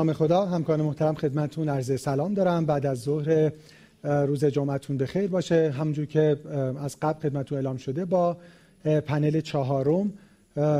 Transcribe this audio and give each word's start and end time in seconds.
به 0.00 0.04
نام 0.04 0.12
خدا 0.12 0.46
همکار 0.46 0.82
محترم 0.82 1.14
خدمتون 1.14 1.68
عرض 1.68 2.00
سلام 2.00 2.34
دارم. 2.34 2.66
بعد 2.66 2.86
از 2.86 2.98
ظهر 2.98 3.52
روز 4.02 4.44
جمعتون 4.44 4.96
بخیر 4.96 5.26
باشه. 5.26 5.70
همونجور 5.70 6.06
که 6.06 6.36
از 6.84 6.96
قبل 7.02 7.20
خدمتون 7.20 7.58
اعلام 7.58 7.76
شده 7.76 8.04
با 8.04 8.36
پنل 8.84 9.40
چهارم 9.40 10.12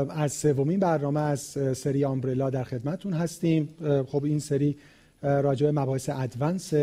از 0.09 0.33
سومین 0.33 0.79
برنامه 0.79 1.19
از 1.19 1.39
سری 1.73 2.05
Umbrella 2.05 2.49
در 2.49 2.63
خدمتون 2.63 3.13
هستیم. 3.13 3.69
خب 4.07 4.23
این 4.23 4.39
سری 4.39 4.75
راجع 5.21 5.65
به 5.65 5.81
مباحث 5.81 6.09
advanced 6.13 6.73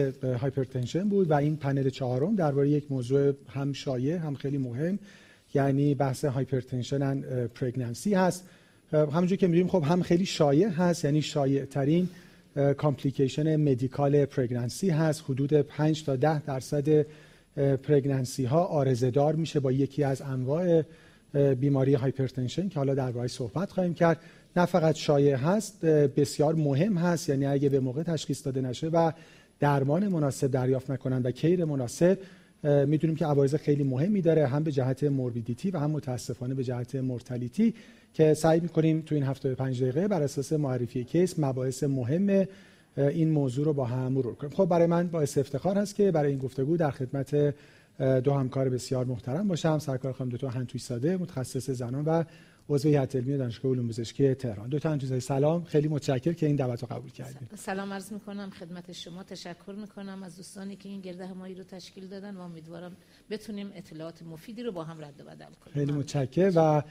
hypertension 0.41 1.09
بود 1.09 1.31
و 1.31 1.35
این 1.35 1.57
پنل 1.57 1.89
چهارم 1.89 2.35
درباره 2.35 2.69
یک 2.69 2.85
موضوع 2.91 3.33
هم 3.49 3.73
شایع 3.73 4.17
هم 4.17 4.35
خیلی 4.35 4.59
مهم 4.59 4.99
یعنی 5.55 5.95
بحث 5.95 6.25
hypertension 6.25 7.03
and 7.03 7.47
pregnancy 7.47 8.15
هست. 8.15 8.45
همونجور 8.93 9.39
که 9.39 9.47
می‌بینیم 9.47 9.69
خب 9.69 9.83
هم 9.83 10.03
خیلی 10.03 10.27
شایع 10.27 10.69
هست 10.69 11.05
یعنی 11.05 11.23
شایع 11.23 11.65
ترین 11.65 12.09
complication 12.77 13.57
medical 13.57 14.25
pregnancy 14.25 14.91
هست. 14.91 15.25
حدود 15.29 15.53
5 15.53 16.05
تا 16.05 16.17
10 16.17 16.43
درصد 16.43 17.07
pregnancy 17.83 18.45
ها 18.45 18.65
عارضه 18.65 19.11
دار 19.11 19.35
میشه 19.35 19.61
با 19.61 19.73
یکی 19.73 20.05
از 20.05 20.23
انواع 20.23 20.83
بیماری 21.61 21.95
hypertension 21.95 22.69
که 22.69 22.79
حالا 22.79 22.95
درباره 22.95 23.29
صحبت 23.29 23.71
خواهیم 23.71 23.95
کرد. 23.95 24.21
نه 24.57 24.67
فقط 24.67 24.95
شایع 24.95 25.37
هست 25.37 25.85
بسیار 25.85 26.55
مهم 26.55 26.99
هست. 26.99 27.29
یعنی 27.29 27.47
اگه 27.47 27.69
به 27.69 27.81
موقع 27.81 28.03
تشخیص 28.03 28.47
داده 28.47 28.61
نشه 28.61 28.89
و 28.89 29.13
درمان 29.61 30.09
مناسب 30.09 30.51
دریافت 30.51 30.91
نکنند 30.91 31.27
و 31.27 31.31
care 31.31 31.65
مناسب 31.65 32.19
می‌دونیم 32.63 33.17
که 33.17 33.27
عوارض 33.27 33.55
خیلی 33.55 33.83
مهمی 33.83 34.23
داره 34.23 34.47
هم 34.47 34.63
به 34.63 34.73
جهت 34.73 35.05
morbidity 35.05 35.71
و 35.71 35.79
هم 35.79 35.91
متاسفانه 35.91 36.55
به 36.55 36.65
جهت 36.65 36.95
mortality 36.95 37.75
که 38.19 38.35
سعی 38.35 38.61
می‌کنیم 38.61 39.01
تو 39.01 39.15
این 39.15 39.25
75 39.25 39.83
دقیقه 39.83 40.09
بر 40.09 40.23
اساس 40.23 40.53
معرفی 40.53 41.05
کیس 41.05 41.39
مباحث 41.39 41.83
مهم 41.83 42.47
این 42.97 43.31
موضوع 43.31 43.65
رو 43.65 43.73
با 43.73 43.85
هم 43.85 44.13
مرور 44.13 44.35
کنیم. 44.35 44.53
خب 44.53 44.65
برای 44.65 44.87
من 44.87 45.09
باعث 45.09 45.39
افتخار 45.39 45.79
هست 45.79 45.95
که 45.95 46.11
برای 46.11 46.31
این 46.31 46.39
گفتگو 46.39 46.77
در 46.77 46.91
خدمت 46.91 47.55
دو 48.25 48.33
همکار 48.33 48.69
بسیار 48.69 49.05
محترم 49.05 49.49
باشم. 49.49 49.79
سرکار 49.79 50.13
خانم 50.13 50.31
دکتر 50.31 50.47
هنتوی 50.47 50.81
ساده 50.81 51.17
متخصص 51.17 51.71
زنان 51.71 52.05
و 52.05 52.25
عضو 52.69 52.89
هیئت 52.89 53.17
علمی 53.17 53.37
دانشگاه 53.37 53.73
علوم 53.73 53.89
پزشکی 53.89 54.35
تهران. 54.35 54.69
دو 54.69 54.79
تا 54.79 54.91
انجوزای 54.91 55.21
سلام. 55.21 55.65
خیلی 55.65 55.89
متشکر 55.89 56.33
که 56.33 56.47
این 56.47 56.57
دعوت 56.57 56.83
رو 56.83 56.89
قبول 56.89 57.11
کردید 57.11 57.49
سلام 57.55 57.93
عرض 57.93 58.13
می‌کنم 58.13 58.51
خدمت 58.51 58.93
شما. 58.93 59.23
تشکر 59.23 59.73
می‌کنم 59.73 60.23
از 60.23 60.37
دوستانی 60.37 60.77
که 60.77 60.89
این 60.89 61.01
گرده 61.01 61.27
همایی 61.27 61.55
رو 61.55 61.65
تشکیل 61.65 62.07
دادن 62.07 62.37
و 62.37 62.41
امیدوارم 62.41 62.97
بتونیم 63.31 63.71
اطلاعات 63.75 64.23
مفیدی 64.23 64.63
رو 64.63 64.73
با 64.73 64.85
هم 64.85 65.05
رد 65.05 65.21
و 65.21 65.25
بدل 65.25 65.45
کنیم. 65.45 65.75
خیلی 65.75 65.93
متشکر 65.93 66.53
و 66.57 66.83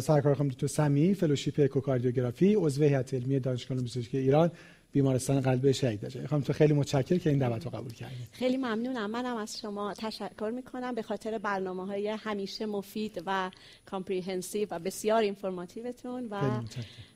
سرکار 0.00 0.34
خانم 0.34 0.48
دکتر 0.48 0.66
سمی 0.66 1.14
fellowship 1.14 1.60
اکوکاردیوگرافی 1.60 2.54
عضو 2.54 2.82
هیئت 2.82 3.14
علمی 3.14 3.40
دانشگاه 3.40 3.76
علوم 3.76 3.86
پزشکی 3.86 4.18
ایران. 4.18 4.50
بیمارستان 4.92 5.40
قلب 5.40 5.72
شهید 5.72 6.00
داشته 6.00 6.26
خانم 6.26 6.42
دکتر 6.42 6.52
خیلی 6.52 6.72
متشکر 6.72 7.18
که 7.18 7.30
این 7.30 7.38
دعوت 7.38 7.64
رو 7.64 7.70
قبول 7.70 7.92
کردید 7.92 8.28
خیلی 8.32 8.56
ممنونم. 8.56 9.10
منم 9.10 9.36
از 9.36 9.58
شما 9.60 9.94
تشکر 9.94 10.52
می‌کنم. 10.54 10.94
به 10.94 11.02
خاطر 11.02 11.38
برنامه 11.38 11.86
های 11.86 12.08
همیشه 12.08 12.66
مفید 12.66 13.22
و 13.26 13.50
comprehensive 13.86 14.68
و 14.70 14.78
بسیار 14.78 15.22
informative 15.22 16.05
تون 16.05 16.28
و 16.30 16.40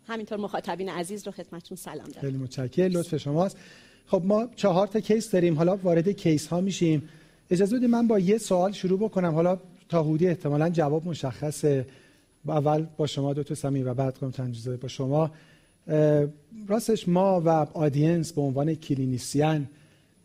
همینطور 0.08 0.38
مخاطبین 0.38 0.88
عزیز 0.88 1.26
رو 1.26 1.32
خدمتتون 1.32 1.76
سلام 1.76 2.06
دارم 2.06 2.20
خیلی 2.20 2.36
متشکر 2.36 2.88
لطف 2.88 3.16
شماست. 3.16 3.56
خب 4.06 4.22
ما 4.24 4.48
چهار 4.56 4.86
تا 4.86 5.00
case 5.00 5.30
داریم. 5.30 5.54
حالا 5.54 5.76
وارد 5.76 6.08
case 6.08 6.46
ها 6.46 6.60
میشیم. 6.60 7.08
اجازه 7.50 7.76
بدید 7.76 7.90
من 7.90 8.06
با 8.08 8.18
یه 8.18 8.38
سوال 8.38 8.72
شروع 8.72 8.98
بکنم. 8.98 9.34
حالا 9.34 9.58
تا 9.88 10.02
حدودی 10.02 10.28
احتمالاً 10.28 10.70
جواب 10.70 11.06
مشخصه. 11.08 11.86
اول 12.48 12.86
با 12.96 13.06
شما 13.06 13.34
دکتر 13.34 13.54
سمی 13.54 13.82
و 13.82 13.94
بعد 13.94 14.18
کنم 14.18 14.32
با 14.82 14.88
شما. 14.88 15.30
راستش 16.68 17.08
ما 17.08 17.40
و 17.40 17.48
audience 17.74 18.32
به 18.32 18.40
عنوان 18.40 18.74
clinician 18.74 19.68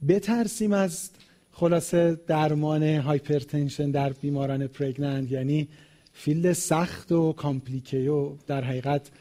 بترسیم 0.07 0.73
از 0.73 1.09
خلاصه 1.51 2.19
درمان 2.27 2.83
hypertension 2.83 3.91
در 3.91 4.13
بیماران 4.13 4.67
pregnant 4.67 5.31
یعنی 5.31 5.67
field 6.13 6.53
سخت 6.53 7.11
و 7.11 7.33
complicated 7.33 8.09
و 8.09 8.35
در 8.47 8.63
حقیقت 8.63 9.11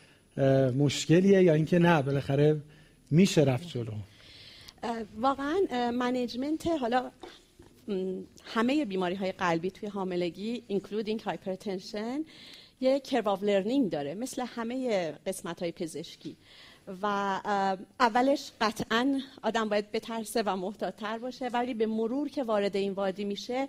مشکلیه 0.78 1.42
یا 1.42 1.54
اینکه 1.54 1.78
نه 1.78 2.02
بالاخره 2.02 2.60
میشه 3.10 3.40
رفت 3.40 3.68
جلو. 3.68 3.92
واقعا 5.20 5.60
management 5.90 6.66
حالا 6.66 7.10
همه 8.44 8.84
بیماری 8.84 9.14
های 9.14 9.32
قلبی 9.32 9.70
توی 9.70 9.88
حاملگی 9.88 10.62
including 10.68 11.20
hypertension 11.20 12.20
یه 12.80 13.00
curve 13.00 13.38
learning 13.42 13.90
داره 13.90 14.14
مثل 14.14 14.42
همه 14.42 15.12
قسمت 15.12 15.60
های 15.62 15.72
پزشکی. 15.72 16.36
و 17.02 17.06
اولش 18.00 18.52
قطعا 18.60 19.20
آدم 19.42 19.68
باید 19.68 19.92
بترسه 19.92 20.42
و 20.46 20.56
محتاطتر 20.56 21.18
باشه 21.18 21.48
ولی 21.48 21.74
به 21.74 21.86
مرور 21.86 22.28
که 22.28 22.42
وارد 22.42 22.76
این 22.76 22.92
وادی 22.92 23.24
میشه 23.24 23.68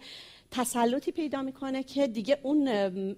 تسلطی 0.51 1.12
پیدا 1.12 1.41
می‌کنه 1.41 1.84
که 1.84 2.07
دیگه 2.07 2.38
اون 2.44 2.67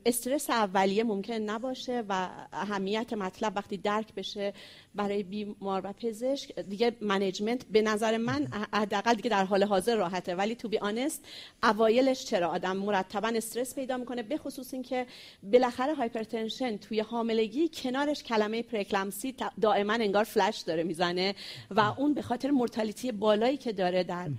استرس 0.05 0.49
اولیه 0.49 1.03
ممکن 1.03 1.33
نباشه 1.33 2.03
و 2.09 2.29
اهمیت 2.53 3.13
مطلب 3.13 3.53
وقتی 3.55 3.77
درک 3.77 4.13
بشه 4.15 4.53
برای 4.95 5.23
بیمار 5.23 5.81
و 5.83 5.93
پزشک 5.93 6.59
دیگه 6.59 6.95
management 7.01 7.65
به 7.65 7.81
نظر 7.81 8.17
من 8.17 8.47
حداقل 8.73 9.13
دیگه 9.13 9.29
در 9.29 9.45
حال 9.45 9.63
حاضر 9.63 9.95
راحته. 9.95 10.35
ولی 10.35 10.55
توی 10.55 10.69
onset 10.69 11.25
اوایلش 11.63 12.25
چرا 12.25 12.47
آدم 12.47 12.77
مرتبا 12.77 13.27
استرس 13.27 13.75
پیدا 13.75 13.97
می‌کنه؟ 13.97 14.23
به 14.23 14.37
خصوص 14.37 14.73
اینکه 14.73 15.05
بالاخره 15.43 15.93
hypertension 15.93 16.77
توی 16.77 16.99
حاملگی 16.99 17.69
کنارش 17.73 18.23
کلمه 18.23 18.61
preeclampsia 18.61 19.35
دائما 19.61 19.93
انگار 19.93 20.23
فلش 20.23 20.57
داره 20.59 20.83
می‌زنه 20.83 21.35
و 21.71 21.79
اون 21.79 22.13
به 22.13 22.21
خاطر 22.21 22.51
mortality 22.51 23.11
بالایی 23.11 23.57
که 23.57 23.73
داره 23.73 24.03
در 24.03 24.29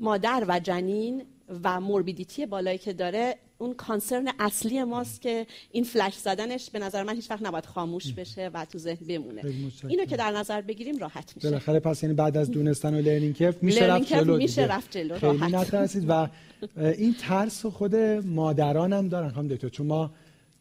مادر 0.00 0.44
و 0.48 0.60
جنین 0.60 1.22
و 1.64 1.80
morbidity 1.80 2.46
بالایی 2.46 2.78
که 2.78 2.92
داره 2.92 3.36
اون 3.58 3.74
concern 3.74 4.28
اصلی 4.38 4.84
ماست 4.84 5.20
که 5.20 5.46
این 5.72 5.84
فلش 5.84 6.14
زدنش 6.14 6.70
به 6.70 6.78
نظر 6.78 7.02
من 7.02 7.14
هیچ 7.14 7.30
وقت 7.30 7.42
نباید 7.42 7.66
خاموش 7.66 8.12
بشه 8.12 8.50
و 8.54 8.64
تو 8.64 8.78
ذهن 8.78 9.06
بمونه. 9.08 9.42
اینو 9.88 10.04
که 10.04 10.16
در 10.16 10.30
نظر 10.30 10.60
بگیریم 10.60 10.98
راحت 10.98 11.32
میشه. 11.36 11.48
بالاخره 11.48 11.80
پس 11.80 12.02
یعنی 12.02 12.14
بعد 12.14 12.36
از 12.36 12.50
دونستن 12.50 12.94
و 12.94 13.00
learning 13.00 13.34
curve 13.34 13.62
میشه 13.62 13.84
رفت 13.84 14.08
جلو 14.08 14.36
میشه 14.36 14.62
رفت 14.62 14.90
جلو 14.90 15.18
خیلی 15.18 15.56
نترسید 15.56 16.04
و 16.08 16.28
این 16.76 17.14
ترس 17.20 17.66
خود 17.66 17.96
مادران 18.24 18.92
هم 18.92 19.08
دارن 19.08 19.28
خانم 19.28 19.48
دکتر 19.48 19.68
چون 19.68 19.86
ما 19.86 20.10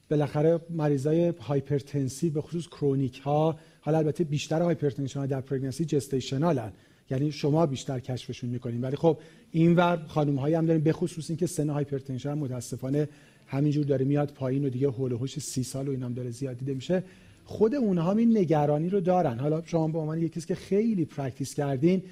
بالاخره 0.09 0.59
مریضای 0.69 1.34
hypertensive 1.40 2.30
به 2.30 2.42
خصوص 2.42 2.68
chronic 2.68 3.20
ها 3.19 3.59
حالا 3.81 3.98
البته 3.98 4.24
بیشتر 4.24 4.62
hypertension 4.62 5.20
ها 5.19 5.25
در 5.25 5.42
pregnancy 5.42 5.86
gestational 5.86 6.66
ن 6.66 6.74
یعنی 7.09 7.31
شما 7.31 7.66
بیشتر 7.66 8.00
کشفشون 8.00 8.50
می‌کنین. 8.50 8.81
ولی 8.81 8.95
خب 8.95 9.18
اینور 9.51 10.06
خانم 10.07 10.35
هایی 10.35 10.56
هم 10.56 10.66
داریم 10.66 10.84
به 10.84 10.94
خصوص 10.94 11.29
اینکه 11.29 11.47
سن 11.47 11.69
hypertension 11.70 12.34
متاسفانه 12.34 13.09
همینجور 13.47 13.85
داره 13.85 14.06
میاد 14.06 14.31
پایین 14.31 14.66
و 14.66 14.69
دیگه 14.69 14.88
حول 14.88 15.12
و 15.12 15.18
حوش 15.18 15.40
سی 15.40 15.63
سال 15.63 15.88
و 15.88 15.91
اینم 15.91 16.13
داره 16.13 16.29
زیاد 16.31 16.57
دیده 16.57 16.73
میشه. 16.73 17.03
خود 17.45 17.75
اونها 17.75 18.12
هم 18.12 18.18
این 18.18 18.38
نگرانی 18.38 18.90
رو 18.90 19.00
دارن. 19.00 19.40
حالا 19.40 19.62
شما 19.66 19.88
به 19.88 20.00
عنوان 20.00 20.18
یکی 20.18 20.41
که 20.41 20.56
خیلی 20.56 21.06
practice 21.06 21.53
کردین 21.53 22.03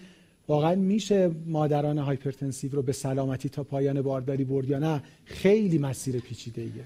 واقعا 0.47 0.75
میشه 0.75 1.31
مادران 1.45 1.97
hypertensive 1.97 2.71
رو 2.71 2.81
به 2.81 2.91
سلامتی 2.91 3.49
تا 3.49 3.63
پایان 3.63 4.01
بارداری 4.01 4.43
برد 4.43 4.69
یا 4.69 4.79
نه؟ 4.79 5.03
خیلی 5.25 5.77
مسیر 5.77 6.19
پیچیده 6.19 6.61
ایه 6.61 6.85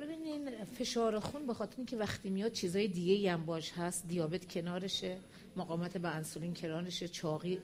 ببینین 0.00 0.50
فشار 0.78 1.18
خون 1.18 1.46
به 1.46 1.54
خاطر 1.54 1.74
اینکه 1.76 1.96
وقتی 1.96 2.30
میاد 2.30 2.52
چیزای 2.52 2.88
دیگه 2.88 3.32
هم 3.32 3.44
باش 3.44 3.72
هست. 3.72 4.08
دیابت 4.08 4.48
کنارشه. 4.48 5.16
مقاومت 5.56 5.96
به 5.96 6.08
انسولین 6.08 6.54
کرانش 6.54 7.04
چاقی 7.04 7.58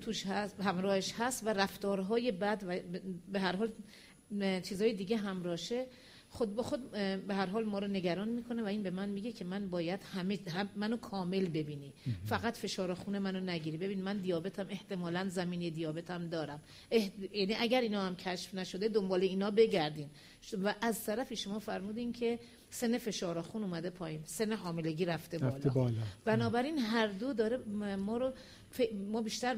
توش 0.00 0.26
هست 0.26 0.60
همراهش 0.60 1.14
هست 1.18 1.46
و 1.46 1.48
رفتارهای 1.48 2.32
بد 2.32 2.64
و 2.66 2.78
به 3.32 3.40
هر 3.40 3.56
حال 3.56 3.72
چیزهای 4.62 4.92
دیگه 4.92 5.16
همراهشه. 5.16 5.86
خود 6.32 6.56
به 6.56 6.62
خود 6.62 6.90
به 6.90 7.34
هر 7.34 7.46
حال 7.46 7.64
ما 7.64 7.78
رو 7.78 7.86
نگران 7.86 8.28
می‌کنه 8.28 8.62
و 8.62 8.66
این 8.66 8.82
به 8.82 8.90
من 8.90 9.08
میگه 9.08 9.32
که 9.32 9.44
من 9.44 9.70
باید 9.70 10.00
همه 10.02 10.38
منو 10.76 10.96
کامل 10.96 11.48
ببینی. 11.48 11.92
فقط 12.24 12.56
فشار 12.56 12.94
خون 12.94 13.18
منو 13.18 13.40
نگیری. 13.40 13.76
ببین 13.76 14.02
من 14.02 14.18
دیابتم 14.18 14.66
احتمالا 14.70 15.28
زمینی 15.28 15.70
دیابتم 15.70 16.28
دارم. 16.28 16.60
یعنی 17.32 17.54
اگر 17.58 17.80
اینا 17.80 18.06
هم 18.06 18.16
کشف 18.16 18.54
نشده 18.54 18.88
دنبال 18.88 19.22
اینا 19.22 19.50
بگردین. 19.50 20.10
و 20.62 20.74
از 20.80 21.04
طرفی 21.04 21.36
شما 21.36 21.58
فرمودین 21.58 22.12
که 22.12 22.38
سن 22.70 22.98
فشار 22.98 23.42
خون 23.42 23.62
اومده 23.62 23.90
پایین. 23.90 24.20
سن 24.24 24.52
حاملگی 24.52 25.04
رفته 25.04 25.38
بالا, 25.38 25.56
رفته 25.56 25.70
بالا. 25.70 26.02
بنابراین 26.24 26.78
هر 26.78 27.06
دو 27.06 27.32
داره 27.32 27.58
ما 27.96 28.16
رو 28.16 28.32
ما 29.08 29.22
بیشتر 29.22 29.54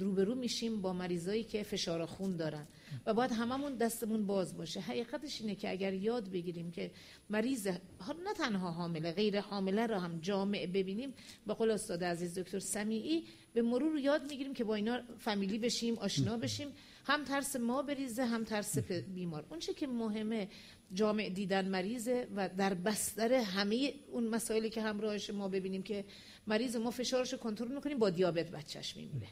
روبرو 0.00 0.34
میشیم 0.34 0.80
با 0.80 0.92
مریضایی 0.92 1.44
که 1.44 1.62
فشار 1.62 2.06
خون 2.06 2.36
دارن. 2.36 2.66
و 3.06 3.14
باید 3.14 3.32
هممون 3.32 3.76
دستمون 3.76 4.26
باز 4.26 4.56
باشه. 4.56 4.80
حقیقتش 4.80 5.40
اینه 5.40 5.54
که 5.54 5.70
اگر 5.70 5.92
یاد 5.92 6.30
بگیریم 6.30 6.70
که 6.70 6.90
مریض 7.30 7.66
نه 7.66 8.34
تنها 8.36 8.70
حامله 8.70 9.12
غیر 9.12 9.40
حامله 9.40 9.86
رو 9.86 9.94
هم 9.94 10.18
جامع 10.20 10.66
ببینیم. 10.66 11.14
به 11.46 11.54
قول 11.54 11.70
استاد 11.70 12.04
عزیز 12.04 12.38
دکتر 12.38 12.58
سمیعی 12.58 13.24
به 13.54 13.62
مرور 13.62 13.98
یاد 13.98 14.22
می‌گیریم 14.30 14.54
که 14.54 14.64
با 14.64 14.74
اینا 14.74 15.00
فامیلی 15.18 15.58
بشیم 15.58 15.98
آشنا 15.98 16.36
بشیم. 16.36 16.68
هم 17.08 17.24
ترس 17.24 17.56
ما 17.56 17.82
بریزه 17.82 18.24
هم 18.24 18.44
ترس 18.44 18.78
بیمار. 18.78 19.44
اون 19.50 19.58
که 19.58 19.86
مهمه 19.86 20.48
جامع 20.92 21.28
دیدن 21.28 21.68
مریضه 21.68 22.28
و 22.36 22.48
در 22.48 22.74
بستر 22.74 23.32
همه 23.32 23.94
اون 24.12 24.28
مسائلی 24.28 24.70
که 24.70 24.82
همراهش 24.82 25.30
ما 25.30 25.48
ببینیم 25.48 25.82
که 25.82 26.04
مریض 26.46 26.76
ما 26.76 26.90
فشارش 26.90 27.34
کنترل 27.34 27.74
می‌کنیم 27.74 27.98
با 27.98 28.10
دیابت 28.10 28.50
بچهش 28.50 28.96
میمیره. 28.96 29.26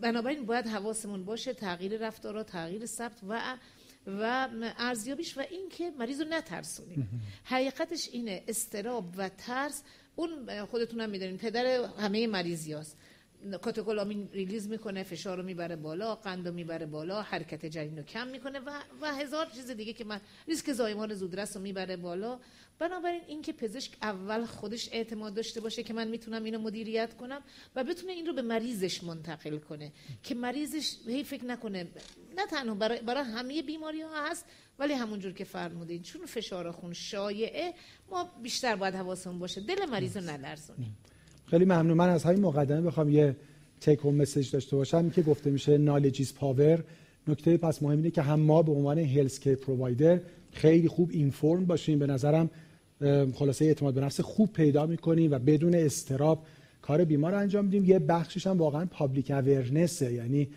بنابراین 0.00 0.46
باید 0.46 0.66
حواسمون 0.66 1.24
باشه 1.24 1.54
تغییر 1.54 2.06
رفتارا 2.06 2.42
تغییر 2.42 2.86
ثبت 2.86 3.20
و 3.28 3.58
و 4.06 4.48
ارزیابیش 4.78 5.38
و 5.38 5.40
اینکه 5.50 5.90
مریض 5.98 6.20
رو 6.20 6.28
نترسونیم. 6.28 7.22
حقیقتش 7.44 8.08
اینه 8.12 8.44
استراب 8.48 9.14
و 9.16 9.28
ترس 9.28 9.82
اون 10.16 10.64
خودتون 10.64 11.00
هم 11.00 11.10
می‌دونین 11.10 11.36
پدر 11.38 11.66
همه 11.98 12.26
مریضی 12.26 12.72
هست. 12.72 12.96
کاتوکولامین 13.62 14.28
ریلیز 14.32 14.68
می‌کنه 14.68 15.02
فشار 15.02 15.36
رو 15.36 15.42
می‌بره 15.42 15.76
بالا 15.76 16.14
قند 16.14 16.48
رو 16.48 16.54
می‌بره 16.54 16.86
بالا 16.86 17.22
حرکت 17.22 17.66
جنین 17.66 17.98
رو 17.98 18.02
کم 18.02 18.26
می‌کنه 18.26 18.58
و, 18.58 18.70
و 19.00 19.14
هزار 19.14 19.46
چیز 19.46 19.70
دیگه 19.70 19.92
که 19.92 20.04
من 20.04 20.20
ریسک 20.48 20.72
زایمان 20.72 21.14
زودرس 21.14 21.56
رو 21.56 21.62
می‌بره 21.62 21.96
بالا. 21.96 22.38
بنابراین 22.78 23.20
اینکه 23.26 23.52
پزشک 23.52 23.92
اول 24.02 24.44
خودش 24.46 24.88
اعتماد 24.92 25.34
داشته 25.34 25.60
باشه 25.60 25.82
که 25.82 25.94
من 25.94 26.08
می‌تونم 26.08 26.44
اینو 26.44 26.58
مدیریت 26.58 27.16
کنم 27.16 27.42
و 27.76 27.84
بتونه 27.84 28.12
این 28.12 28.26
رو 28.26 28.32
به 28.32 28.42
مریضش 28.42 29.04
منتقل 29.04 29.58
کنه. 29.58 29.92
که 30.22 30.34
مریضش 30.34 30.96
هی 31.06 31.24
فکر 31.24 31.44
نکنه 31.44 31.88
نه 32.36 32.46
تنها 32.46 32.74
برای, 32.74 33.00
برای 33.00 33.24
همه 33.24 33.62
بیماری 33.62 34.02
ها 34.02 34.26
هست 34.26 34.44
ولی 34.78 34.92
همونجور 34.92 35.32
که 35.32 35.44
فرمودین 35.44 36.02
چون 36.02 36.26
فشار 36.26 36.70
خون 36.70 36.92
شایعه 36.92 37.74
ما 38.10 38.24
بیشتر 38.42 38.76
باید 38.76 38.94
حواسمون 38.94 39.38
باشه. 39.38 39.60
دل 39.60 39.86
مریض 39.86 40.16
رو 40.16 40.22
نلرزونیم. 40.22 40.96
خیلی 41.50 41.64
ممنون. 41.64 41.96
من 41.96 42.08
از 42.08 42.24
همین 42.24 42.40
مقدمه 42.40 42.80
بخوام 42.80 43.08
یه 43.08 43.36
تک 43.80 43.98
هوم 43.98 44.14
مسیج 44.14 44.50
داشته 44.50 44.76
باشم. 44.76 45.10
که 45.10 45.22
گفته 45.22 45.50
میشه 45.50 45.78
نالج 45.78 46.32
پاور 46.32 46.84
نکته 47.28 47.56
پس 47.56 47.82
مهم 47.82 47.96
اینه 47.96 48.10
که 48.10 48.22
هم 48.22 48.40
ما 48.40 48.62
به 48.62 48.72
عنوان 48.72 48.98
health 48.98 49.40
care 49.40 49.54
provider 49.54 50.20
خیلی 50.52 50.88
خوب 50.88 51.10
inform 51.12 51.64
باشیم. 51.64 51.98
به 51.98 52.06
نظرم 52.06 52.50
خلاصه 53.34 53.64
اعتماد 53.64 53.94
به 53.94 54.00
نفس 54.00 54.20
خوب 54.20 54.52
پیدا 54.52 54.86
می‌کنیم 54.86 55.32
و 55.32 55.38
بدون 55.38 55.74
اضطراب 55.74 56.46
کار 56.82 57.04
بیمار 57.04 57.34
انجام 57.34 57.64
میدیم. 57.64 57.84
یه 57.84 57.98
بخشش 57.98 58.46
هم 58.46 58.58
واقعا 58.58 58.86
public 58.86 59.30
awareness 59.30 60.04
ه 60.04 60.12
یعنی 60.12 60.48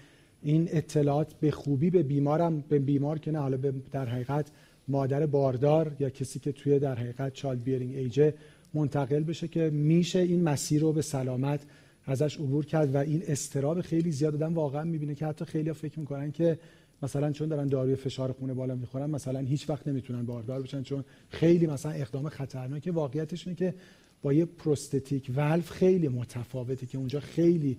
این 0.44 0.70
اطلاعات 0.72 1.34
به 1.34 1.52
خوبی 1.52 1.90
به 1.90 2.04
بیمارم 2.04 2.64
به 2.70 2.80
بیمار 2.80 3.20
که 3.20 3.32
نه 3.32 3.40
حالا 3.40 3.58
در 3.92 4.06
حقیقت 4.06 4.48
مادر 4.88 5.26
باردار 5.26 5.96
یا 6.00 6.10
کسی 6.10 6.40
که 6.40 6.52
توی 6.52 6.80
در 6.80 6.96
حقیقت 6.96 7.34
childbearing 7.34 7.64
age 7.64 7.96
ه 7.96 8.34
منتقل 8.74 9.24
بشه 9.24 9.48
که 9.48 9.70
میشه 9.70 10.20
این 10.20 10.44
مسیر 10.44 10.82
رو 10.82 10.94
به 10.94 11.02
سلامت 11.02 11.60
ازش 12.06 12.38
عبور 12.38 12.66
کرد 12.66 12.96
و 12.96 12.98
این 12.98 13.24
استرس 13.28 13.82
خیلی 13.82 14.12
زیاد 14.12 14.34
دادن 14.40 14.54
واقعا 14.54 14.84
می‌بینه 14.84 15.16
که 15.16 15.26
حتی 15.26 15.46
خیلی 15.46 15.74
فکر 15.74 16.00
می‌کنن 16.00 16.32
که 16.32 16.60
مثلا 17.04 17.32
چون 17.32 17.48
دارن 17.48 17.68
داروی 17.68 17.96
فشار 17.96 18.32
خون 18.32 18.54
بالا 18.54 18.76
می‌خورن 18.76 19.10
مثلا 19.10 19.40
هیچ 19.40 19.70
وقت 19.70 19.88
نمی‌تونن 19.88 20.26
باردار 20.26 20.62
بشن 20.62 20.84
چون 20.84 21.04
خیلی 21.30 21.68
مثلا 21.68 21.92
اقدام 21.92 22.30
خطرناکه. 22.30 22.92
واقعیتش 22.92 23.48
اینه 23.48 23.58
که 23.58 23.74
با 24.22 24.34
یه 24.34 24.46
prosthetic 24.46 25.32
valve 25.36 25.70
خیلی 25.72 26.08
متفاوته 26.08 26.86
که 26.86 26.98
اونجا 26.98 27.20
خیلی 27.20 27.78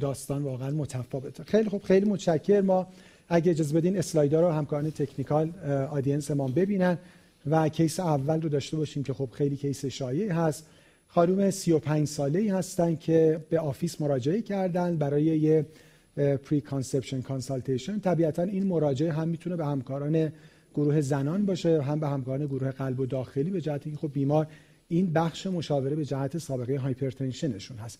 داستان 0.00 0.42
واقعا 0.42 0.70
متفاوته. 0.70 1.44
خیلی 1.44 1.68
خوب 1.68 1.82
خیلی 1.82 2.10
متشکر 2.10 2.60
ما 2.60 2.86
اگه 3.28 3.50
اجازه 3.50 3.76
بدین 3.76 3.98
slide 3.98 4.35
ها 4.35 4.42
رو 4.42 4.50
همکاران 4.50 4.90
technical 4.90 5.50
audience 5.90 6.30
ما 6.30 6.48
ببینن. 6.48 6.98
و 7.46 7.68
case 7.68 8.00
اول 8.00 8.42
رو 8.42 8.48
داشته 8.48 8.76
باشیم 8.76 9.02
که 9.02 9.12
خب 9.12 9.28
خیلی 9.32 9.56
case 9.56 9.86
شایعی 9.86 10.28
هست. 10.28 10.66
خانم 11.08 11.50
35 11.50 12.08
ساله 12.08 12.38
ای 12.38 12.48
هستن 12.48 12.96
که 12.96 13.40
به 13.50 13.60
office 13.60 14.00
مراجعه 14.00 14.42
کردن 14.42 14.96
برای 14.96 15.24
یه 15.24 15.66
preconception 16.16 17.20
consultation 17.20 17.98
طبیعتا 17.98 18.42
این 18.42 18.66
مراجعه 18.66 19.12
هم 19.12 19.28
می‌تونه 19.28 19.56
به 19.56 19.66
همکاران 19.66 20.32
گروه 20.74 21.00
زنان 21.00 21.46
باشه 21.46 21.82
هم 21.82 22.00
به 22.00 22.08
همکاران 22.08 22.46
گروه 22.46 22.70
قلب 22.70 23.00
و 23.00 23.06
داخلی 23.06 23.50
به 23.50 23.60
جهت 23.60 23.86
اینکه 23.86 24.00
خب 24.00 24.12
بیمار 24.12 24.46
این 24.88 25.12
بخش 25.12 25.46
مشاوره 25.46 25.96
به 25.96 26.04
جهت 26.04 26.38
سابقه 26.38 26.78
hypertension 26.78 27.51
شون 27.51 27.76
هست. 27.76 27.98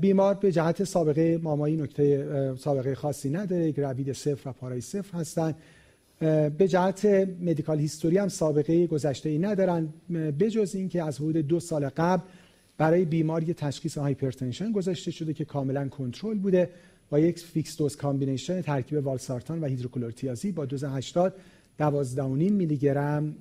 بیمار 0.00 0.34
به 0.34 0.52
جهت 0.52 0.84
سابقه 0.84 1.38
مامایی 1.42 1.76
نکته 1.76 2.54
سابقه 2.58 2.94
خاصی 2.94 3.30
نداره 3.30 3.70
gravid 3.70 4.12
صفر 4.12 4.48
و 4.48 4.52
para 4.52 4.74
ی 4.74 4.80
صفر 4.80 5.18
هستن. 5.18 5.54
به 6.20 6.68
جهت 6.68 7.04
medical 7.40 7.78
history 7.78 8.18
هم 8.18 8.28
سابقه 8.28 8.86
گذشته 8.86 9.28
ای 9.28 9.38
ندارن 9.38 9.88
بجز 10.10 10.74
اینکه 10.74 11.02
از 11.02 11.18
حدود 11.18 11.36
دو 11.36 11.60
سال 11.60 11.88
قبل 11.88 12.22
برای 12.78 13.04
بیمار 13.04 13.42
یه 13.42 13.54
تشخیص 13.54 13.98
hypertension 13.98 14.72
گذاشته 14.72 15.10
شده 15.10 15.34
که 15.34 15.44
کاملا 15.44 15.88
کنترل 15.88 16.38
بوده 16.38 16.70
با 17.10 17.18
یک 17.18 17.38
fixed 17.38 17.76
dose 17.76 17.96
combination 17.96 18.60
ترکیب 18.60 19.06
والسارتان 19.06 19.60
و 19.60 19.66
هیدروکلروتیازید 19.66 20.52
با 20.52 20.64
دوز 20.64 20.84
80 20.84 21.34
12.5 21.78 22.18
میلی 22.18 22.76
گرم 22.76 23.34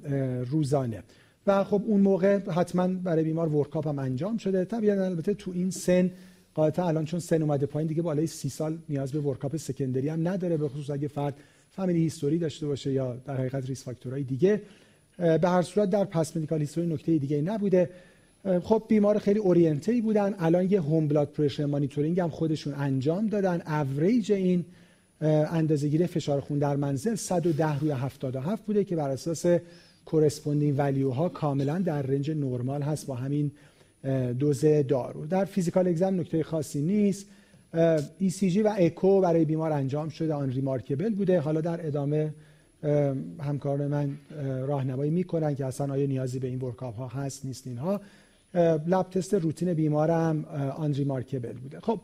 روزانه. 0.51 1.03
و 1.47 1.63
خب 1.63 1.81
اون 1.85 2.01
موقع 2.01 2.37
حتما 2.37 2.87
برای 2.87 3.23
بیمار 3.23 3.55
workup 3.55 3.87
هم 3.87 3.99
انجام 3.99 4.37
شده. 4.37 4.65
طبیعتا 4.65 5.05
البته 5.05 5.33
تو 5.33 5.51
این 5.51 5.71
سن 5.71 6.11
قاعدتا 6.53 6.87
الان 6.87 7.05
چون 7.05 7.19
سن 7.19 7.41
اومده 7.41 7.65
پایین 7.65 7.87
دیگه 7.87 8.01
بالای 8.01 8.27
سی 8.27 8.49
سال 8.49 8.77
نیاز 8.89 9.11
به 9.11 9.19
workup 9.19 9.57
secondary 9.57 10.09
هم 10.09 10.27
نداره 10.27 10.57
به 10.57 10.67
خصوص 10.67 10.89
اگه 10.89 11.07
فرد 11.07 11.37
family 11.75 11.99
history 11.99 12.37
داشته 12.37 12.67
باشه 12.67 12.91
یا 12.91 13.15
در 13.25 13.37
حقیقت 13.37 13.65
risk 13.65 13.83
factor 13.83 14.13
های 14.13 14.23
دیگه. 14.23 14.61
به 15.17 15.49
هر 15.49 15.61
صورت 15.61 15.89
در 15.89 16.05
past 16.05 16.37
medical 16.37 16.59
history 16.59 16.87
نکته 16.87 17.17
دیگه 17.17 17.41
نبوده. 17.41 17.89
خب 18.63 18.83
بیمار 18.87 19.17
خیلی 19.17 19.39
oriented 19.39 20.01
بودن. 20.01 20.35
الان 20.39 20.71
یه 20.71 20.81
home 20.81 21.07
blood 21.07 21.27
pressure 21.27 21.65
monitoring 21.65 22.19
هم 22.19 22.29
خودشون 22.29 22.73
انجام 22.73 23.27
دادن. 23.27 23.61
اوریج 23.61 24.31
این 24.31 24.65
اندازه‌گیری 25.21 26.07
فشار 26.07 26.39
خون 26.39 26.59
در 26.59 26.75
منزل 26.75 27.15
110 27.15 27.79
روی 27.79 27.91
77 27.91 28.65
بوده 28.65 28.83
که 28.83 28.95
بر 28.95 29.09
اساس 29.09 29.45
corresponding 30.05 30.75
value 30.77 31.09
ها 31.09 31.29
کاملا 31.29 31.79
در 31.79 32.01
range 32.01 32.31
نرمال 32.31 32.81
هست 32.81 33.07
با 33.07 33.15
همین 33.15 33.51
دوز 34.39 34.65
دارو. 34.65 35.25
در 35.25 35.45
physical 35.45 35.87
exam 35.87 36.19
نکته 36.19 36.43
خاصی 36.43 36.81
نیست. 36.81 37.25
ECG 38.21 38.57
و 38.65 38.75
اکو 38.77 39.21
برای 39.21 39.45
بیمار 39.45 39.71
انجام 39.71 40.09
شده 40.09 40.33
unremarkable 40.33 41.09
بوده. 41.09 41.39
حالا 41.39 41.61
در 41.61 41.87
ادامه 41.87 42.33
همکاران 43.39 43.87
من 43.87 44.17
راهنمایی 44.67 45.11
می‌کنن 45.11 45.55
که 45.55 45.65
اصلا 45.65 45.93
آیا 45.93 46.07
نیازی 46.07 46.39
به 46.39 46.47
این 46.47 46.59
workup 46.59 46.95
ها 46.95 47.07
هست 47.07 47.45
نیست 47.45 47.67
اینها. 47.67 48.01
lab 48.87 49.09
test 49.09 49.33
روتین 49.33 49.73
بیمارم 49.73 50.45
unremarkable 50.77 51.53
بوده. 51.53 51.79
خب 51.79 51.99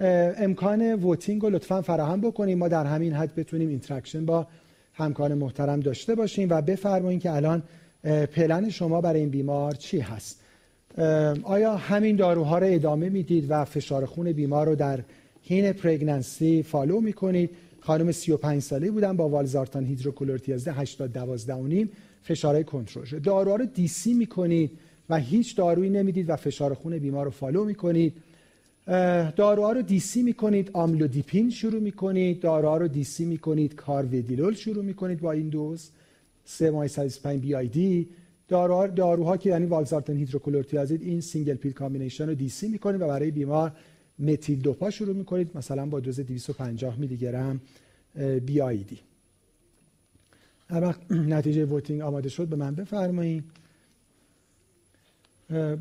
امکان 0.00 0.94
voting 0.94 1.42
رو 1.42 1.50
لطفا 1.50 1.82
فراهم 1.82 2.20
بکنیم. 2.20 2.58
ما 2.58 2.68
در 2.68 2.84
همین 2.84 3.12
حد 3.12 3.34
بتونیم 3.34 3.68
interaction 3.68 4.26
با 4.26 4.46
همکار 4.94 5.34
محترم 5.34 5.80
داشته 5.80 6.14
باشیم 6.14 6.48
و 6.50 6.62
بفرمایید 6.62 7.20
که 7.20 7.32
الان 7.32 7.62
پلن 8.32 8.70
شما 8.70 9.00
برای 9.00 9.20
این 9.20 9.30
بیمار 9.30 9.72
چی 9.72 10.00
هست. 10.00 10.43
آیا 11.42 11.76
همین 11.76 12.16
داروها 12.16 12.58
رو 12.58 12.66
ادامه 12.70 13.08
می‌دید 13.08 13.46
و 13.48 13.64
فشار 13.64 14.04
خون 14.06 14.32
بیمار 14.32 14.66
رو 14.66 14.74
در 14.74 15.00
حین 15.42 15.72
pregnancy 15.72 16.62
follow 16.62 17.00
می‌کنید؟ 17.00 17.50
خانم 17.80 18.12
35 18.12 18.62
ساله 18.62 18.90
بودن 18.90 19.16
با 19.16 19.28
والزارتان 19.28 19.84
هیدروکلروتیازید 19.84 20.72
80 20.72 21.12
12 21.12 21.54
و 21.54 21.66
نیم 21.66 21.90
فشارهای 22.22 22.64
کنترل 22.64 23.04
شده 23.04 23.20
داروها 23.20 23.56
رو 23.56 23.66
DC 23.66 24.14
می‌کنید 24.14 24.70
و 25.08 25.18
هیچ 25.18 25.56
دارویی 25.56 25.90
نمی‌دید 25.90 26.30
و 26.30 26.36
فشار 26.36 26.74
خون 26.74 26.98
بیمار 26.98 27.24
رو 27.24 27.30
follow 27.30 27.64
می‌کنید. 27.64 28.12
داروها 29.36 29.72
رو 29.72 29.82
DC 29.82 30.22
می‌کنید 30.22 30.70
آملودیپین 30.72 31.50
شروع 31.50 31.80
می‌کنید. 31.80 32.40
داروها 32.40 32.76
رو 32.76 32.88
DC 32.88 33.24
می‌کنید 33.24 33.74
کارودیلول 33.74 34.54
شروع 34.54 34.84
می‌کنید 34.84 35.20
با 35.20 35.32
این 35.32 35.48
دوز. 35.48 35.90
3 36.44 36.70
ماه 36.70 36.88
125 36.88 37.40
BID 37.40 38.08
داروها, 38.48 38.86
داروها 38.86 39.36
که 39.36 39.50
یعنی 39.50 39.66
والزارتان 39.66 40.16
هیدروکلروتیازید 40.16 41.02
این 41.02 41.20
single 41.20 41.54
pill 41.54 41.72
combination 41.72 42.26
رو 42.28 42.34
DC 42.34 42.68
می‌کنید 42.68 43.00
و 43.00 43.06
برای 43.06 43.30
بیمار 43.30 43.72
متیل 44.18 44.60
دوپا 44.60 44.90
شروع 44.90 45.16
می‌کنید 45.16 45.50
مثلا 45.54 45.86
با 45.86 46.00
دوز 46.00 46.20
250 46.20 46.98
میلی 46.98 47.16
گرم 47.16 47.60
BID 48.46 48.98
نتیجه 51.10 51.64
voting 51.64 52.00
آماده 52.00 52.28
شد 52.28 52.48
به 52.48 52.56
من 52.56 52.74
بفرمایید. 52.74 53.44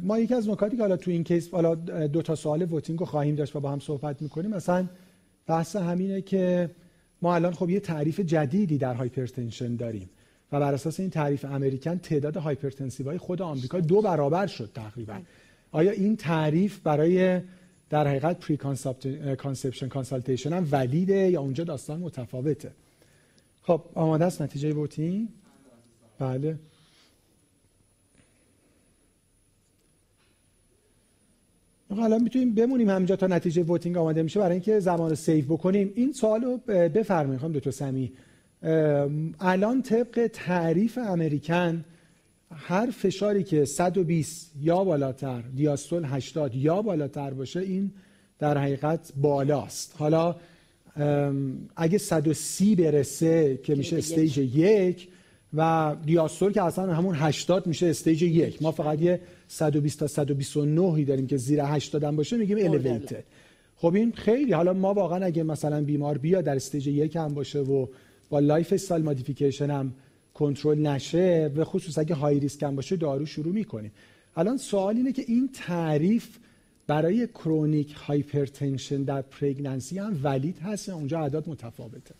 ما 0.04 0.20
یکی 0.20 0.34
از 0.34 0.50
نکاتی 0.50 0.76
که 0.76 0.82
حالا 0.82 0.98
تو 0.98 1.12
این 1.12 1.24
case 1.24 1.50
حالا 1.50 1.76
دو 2.08 2.22
تا 2.22 2.36
سوال 2.36 2.62
voting 2.62 3.00
رو 3.00 3.06
خواهیم 3.06 3.36
داشت 3.36 3.56
و 3.56 3.60
با 3.60 3.72
هم 3.72 3.80
صحبت 3.80 4.22
می‌کنیم 4.22 4.52
مثلا 4.52 4.88
بحث 5.48 5.76
همینه 5.76 6.22
که 6.22 6.70
ما 7.22 7.36
الان 7.36 7.54
خب 7.54 7.70
یه 7.70 7.80
تعریف 7.80 8.20
جدیدی 8.20 8.78
در 8.78 8.94
hypertension 8.94 9.76
داریم. 9.76 10.10
و 10.52 10.60
بر 10.60 10.74
اساس 10.74 11.00
این 11.00 11.10
تعریف 11.10 11.46
American 11.46 11.98
تعداد 11.98 12.38
hypertensive 12.38 13.08
های 13.08 13.18
خود 13.18 13.42
آمریکا 13.42 13.80
دو 13.80 14.02
برابر 14.02 14.48
شد 14.48 14.70
تقریبا. 14.74 15.22
آیا 15.72 15.92
این 15.92 16.16
تعریف 16.16 16.80
برای 16.80 17.42
در 17.90 18.08
حقیقت 18.08 18.40
preconception 18.40 19.88
consultation 19.88 20.54
هم 20.54 20.68
valid 20.72 21.20
ه 21.20 21.30
یا 21.32 21.42
اونجا 21.42 21.64
داستان 21.64 22.00
متفاوته؟ 22.00 22.72
خب 23.62 23.82
آماده 23.94 24.26
است 24.26 24.42
نتیجه 24.42 24.74
voting؟ 24.74 25.28
بله. 26.20 26.60
حالا 31.90 32.18
می‌تونیم 32.18 32.56
بمونیم 32.56 32.90
همینجا 32.90 33.16
تا 33.16 33.28
نتیجه 33.28 33.64
voting 33.64 33.98
آماده 33.98 34.24
میشه 34.24 34.40
برای 34.40 34.52
اینکه 34.52 34.80
زمان 34.80 35.10
رو 35.10 35.16
save 35.16 35.46
بکنیم. 35.46 35.92
این 35.96 36.14
سوالو 36.14 36.58
بفرمایید 36.68 37.42
خانم 37.42 37.54
دکتر 37.54 37.72
سمی 37.72 38.12
الان 39.40 39.82
طبق 39.82 40.30
تعریف 40.34 40.98
American 40.98 41.86
هر 42.52 42.92
فشاری 42.92 43.44
که 43.44 43.66
120 43.66 44.52
یا 44.62 44.84
بالاتر 44.84 45.42
diastole 45.42 46.06
80 46.06 46.56
یا 46.56 46.82
بالاتر 46.82 47.34
باشه 47.34 47.60
این 47.60 47.92
در 48.40 48.58
حقیقت 48.58 49.14
بالاست. 49.22 49.96
حالا 49.98 50.36
اگه 51.76 51.98
130 51.98 52.76
برسه 52.76 53.60
که 53.64 53.76
میشه 53.76 53.98
stage 53.98 54.38
یک 54.38 55.08
و 55.54 55.96
diastole 56.06 56.52
که 56.52 56.64
اصلا 56.64 56.94
همون 56.94 57.16
80 57.16 57.68
میشه 57.68 57.88
stage 57.88 58.22
یک. 58.22 58.62
ما 58.62 58.72
فقط 58.72 59.02
یه 59.02 59.22
120 59.48 60.00
تا 60.00 60.08
129 60.08 61.04
داریم 61.04 61.28
که 61.28 61.38
زیر 61.38 61.62
80 61.64 62.04
هم 62.04 62.16
باشه 62.16 62.38
میگیم 62.38 62.58
elevated. 62.58 63.24
خب 63.76 63.96
این 63.96 64.12
خیلی 64.12 64.54
حالا 64.54 64.74
ما 64.74 64.94
واقعا 64.94 65.26
اگه 65.26 65.44
مثلا 65.44 65.84
بیمار 65.84 66.18
بیا 66.18 66.42
در 66.42 66.56
stage 66.56 66.88
یک 66.88 67.16
هم 67.16 67.34
باشه 67.34 67.60
و 67.60 67.88
با 68.34 68.40
lifestyle 68.40 69.04
modification 69.04 69.72
هم 69.72 69.94
کنترل 70.34 70.88
نشه 70.88 71.52
و 71.56 71.64
خصوص 71.64 71.98
اگه 71.98 72.16
high 72.16 72.40
risk 72.40 72.64
هم 72.64 72.76
باشه 72.76 72.96
دارو 72.96 73.26
شروع 73.26 73.54
می‌کنیم. 73.54 73.92
الان 74.36 74.58
سوال 74.58 74.98
اینه 74.98 75.12
که 75.12 75.24
این 75.28 75.50
تعریف 75.54 76.38
برای 76.88 77.28
chronic 77.28 77.94
hypertension 77.94 79.04
در 79.04 79.22
pregnancy 79.22 80.00
هم 80.00 80.20
valid 80.24 80.60
هست 80.60 80.90
اونجا 80.90 81.20
اعداد 81.20 81.50
متفاوته؟ 81.50 82.16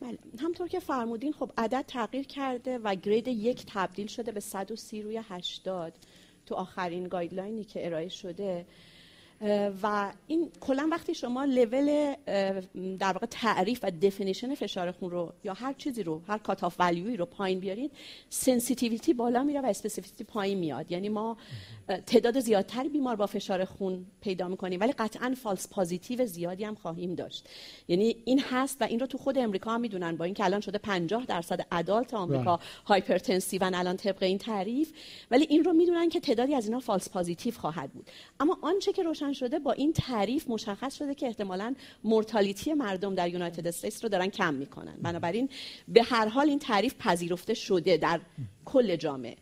بله 0.00 0.18
همطور 0.38 0.68
که 0.68 0.80
فرمودین 0.80 1.32
خب 1.32 1.50
عدد 1.58 1.84
تغییر 1.88 2.26
کرده 2.26 2.78
و 2.78 2.94
grade 2.94 3.28
یک 3.28 3.64
تبدیل 3.66 4.06
شده 4.06 4.32
به 4.32 4.40
130 4.40 5.02
روی 5.02 5.20
80 5.28 5.92
تو 6.46 6.54
آخرین 6.54 7.08
guideline 7.08 7.58
ی 7.58 7.64
که 7.64 7.86
ارائه 7.86 8.08
شده. 8.08 8.66
و 9.82 10.12
این 10.26 10.50
کلا 10.60 10.88
وقتی 10.92 11.14
شما 11.14 11.44
لول 11.44 12.14
در 12.98 13.12
واقع 13.12 13.26
تعریف 13.26 13.80
و 13.82 13.90
definition 13.90 14.54
فشار 14.54 14.92
خون 14.92 15.10
رو 15.10 15.32
یا 15.44 15.52
هر 15.54 15.72
چیزی 15.72 16.02
رو 16.02 16.22
هر 16.28 16.38
cut 16.38 16.64
off 16.64 16.80
رو 17.16 17.26
پایین 17.26 17.60
بیارید 17.60 17.92
sensitivity 18.30 19.14
بالا 19.14 19.42
میره 19.42 19.60
و 19.60 19.66
specificity 19.66 20.24
پایین 20.24 20.58
میاد. 20.58 20.92
یعنی 20.92 21.08
ما 21.08 21.36
تعداد 21.96 22.40
زیادتری 22.40 22.88
بیمار 22.88 23.16
با 23.16 23.26
فشار 23.26 23.64
خون 23.64 24.06
پیدا 24.20 24.48
می‌کنیم 24.48 24.80
ولی 24.80 24.92
قطعا 24.92 25.34
false 25.42 25.68
positive 25.68 26.26
زیادی 26.26 26.64
هم 26.64 26.74
خواهیم 26.74 27.14
داشت. 27.14 27.48
یعنی 27.88 28.16
این 28.24 28.40
هست 28.40 28.76
و 28.80 28.84
این 28.84 29.00
رو 29.00 29.06
تو 29.06 29.18
خود 29.18 29.38
امریکا 29.38 29.70
هم 29.70 29.80
می‌دونن. 29.80 30.16
با 30.16 30.24
اینکه 30.24 30.44
الان 30.44 30.60
شده 30.60 30.78
50 30.78 31.26
درصد 31.26 31.66
adult 31.72 32.14
آمریکا 32.14 32.60
hypertensive 32.86 33.64
الان 33.64 33.96
طبق 33.96 34.22
این 34.22 34.38
تعریف. 34.38 34.92
ولی 35.30 35.46
این 35.50 35.64
رو 35.64 35.72
می‌دونن 35.72 36.08
که 36.08 36.20
تعدادی 36.20 36.54
از 36.54 36.66
اینا 36.66 36.80
false 36.80 37.10
positive 37.10 37.54
خواهد 37.54 37.92
بود. 37.92 38.10
اما 38.40 38.58
آنچه 38.62 38.92
که 38.92 39.02
روشن 39.02 39.32
شده 39.32 39.58
با 39.58 39.72
این 39.72 39.92
تعریف 39.92 40.50
مشخص 40.50 40.94
شده 40.94 41.14
که 41.14 41.26
احتمالا 41.26 41.74
mortality 42.04 42.74
مردم 42.74 43.14
در 43.14 43.28
United 43.28 43.66
States 43.66 44.04
رو 44.04 44.08
دارن 44.08 44.26
کم 44.26 44.54
می‌کنن. 44.54 44.96
بنابراین 45.02 45.48
به 45.88 46.02
هر 46.02 46.28
حال 46.28 46.48
این 46.48 46.58
تعریف 46.58 46.94
پذیرفته 46.98 47.54
شده 47.54 47.96
در 47.96 48.20
کل 48.64 48.96
جامعه. 48.96 49.36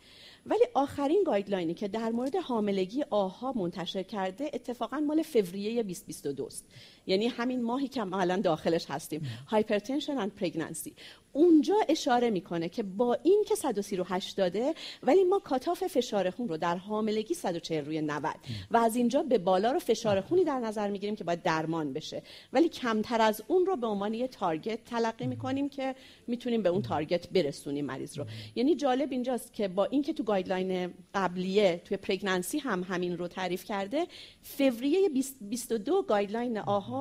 ولی 0.47 0.65
آخرین 0.75 1.23
guideline 1.27 1.70
ی 1.70 1.75
که 1.75 1.89
در 1.89 2.11
مورد 2.11 2.37
حاملگی 2.37 3.05
AHA 3.11 3.53
منتشر 3.53 4.03
کرده 4.03 4.51
اتفاقا 4.55 5.01
مال 5.01 5.23
فوریه 5.23 5.83
2022 5.83 6.45
است 6.45 6.65
یعنی 7.07 7.27
همین 7.27 7.63
ماهی 7.63 7.89
که 7.89 8.05
ما 8.05 8.21
الان 8.21 8.41
داخلش 8.41 8.87
هستیم. 8.89 9.29
hypertension 9.47 10.19
and 10.19 10.35
pregnancy 10.35 10.95
اونجا 11.37 11.75
اشاره 11.89 12.31
می‌کنه 12.31 12.69
که 12.69 12.83
با 12.83 13.19
این 13.23 13.45
که 13.49 13.55
138 13.55 14.37
داده 14.37 14.75
ولی 15.03 15.25
ما 15.25 15.39
cutoff 15.39 15.87
فشار 15.87 16.31
خون 16.31 16.49
رو 16.49 16.57
در 16.57 16.77
حاملگی 16.77 17.35
140 17.35 17.85
روی 17.85 18.01
90 18.01 18.35
و 18.71 18.77
از 18.77 18.97
اینجا 18.97 19.23
به 19.23 19.39
بالا 19.39 19.73
رو 19.73 19.79
فشار 19.79 20.21
خونی 20.21 20.45
در 20.45 20.59
نظر 20.59 20.91
می‌گیریم 20.91 21.17
که 21.17 21.25
باید 21.25 21.43
درمان 21.43 21.93
بشه. 21.93 22.23
ولی 22.53 22.69
کمتر 22.69 23.21
از 23.21 23.43
اون 23.47 23.67
رو 23.67 23.77
به 23.77 23.87
عنوان 23.87 24.15
یه 24.15 24.29
target 24.29 24.85
تلقی 24.85 25.27
می‌کنیم 25.27 25.69
که 25.69 25.95
می‌تونیم 26.27 26.63
به 26.63 26.69
اون 26.69 26.83
target 26.83 27.29
برسونیم 27.31 27.85
مریض 27.85 28.19
رو. 28.19 28.25
یعنی 28.55 28.75
جالب 28.75 29.13
اینجاست 29.13 29.53
که 29.53 29.69
با 29.69 29.85
اینکه 29.85 30.13
تو 30.13 30.23
guideline 30.23 30.95
قبلیه 31.15 31.81
توی 31.85 31.97
pregnancy 31.97 32.59
هم 32.59 32.83
همین 32.83 33.19
رو 33.19 33.29
تعریف 33.29 33.65
کرده 33.65 34.07
فوریه 34.43 35.09
2022 35.09 36.03
guideline 36.03 36.59
AHA 36.59 36.96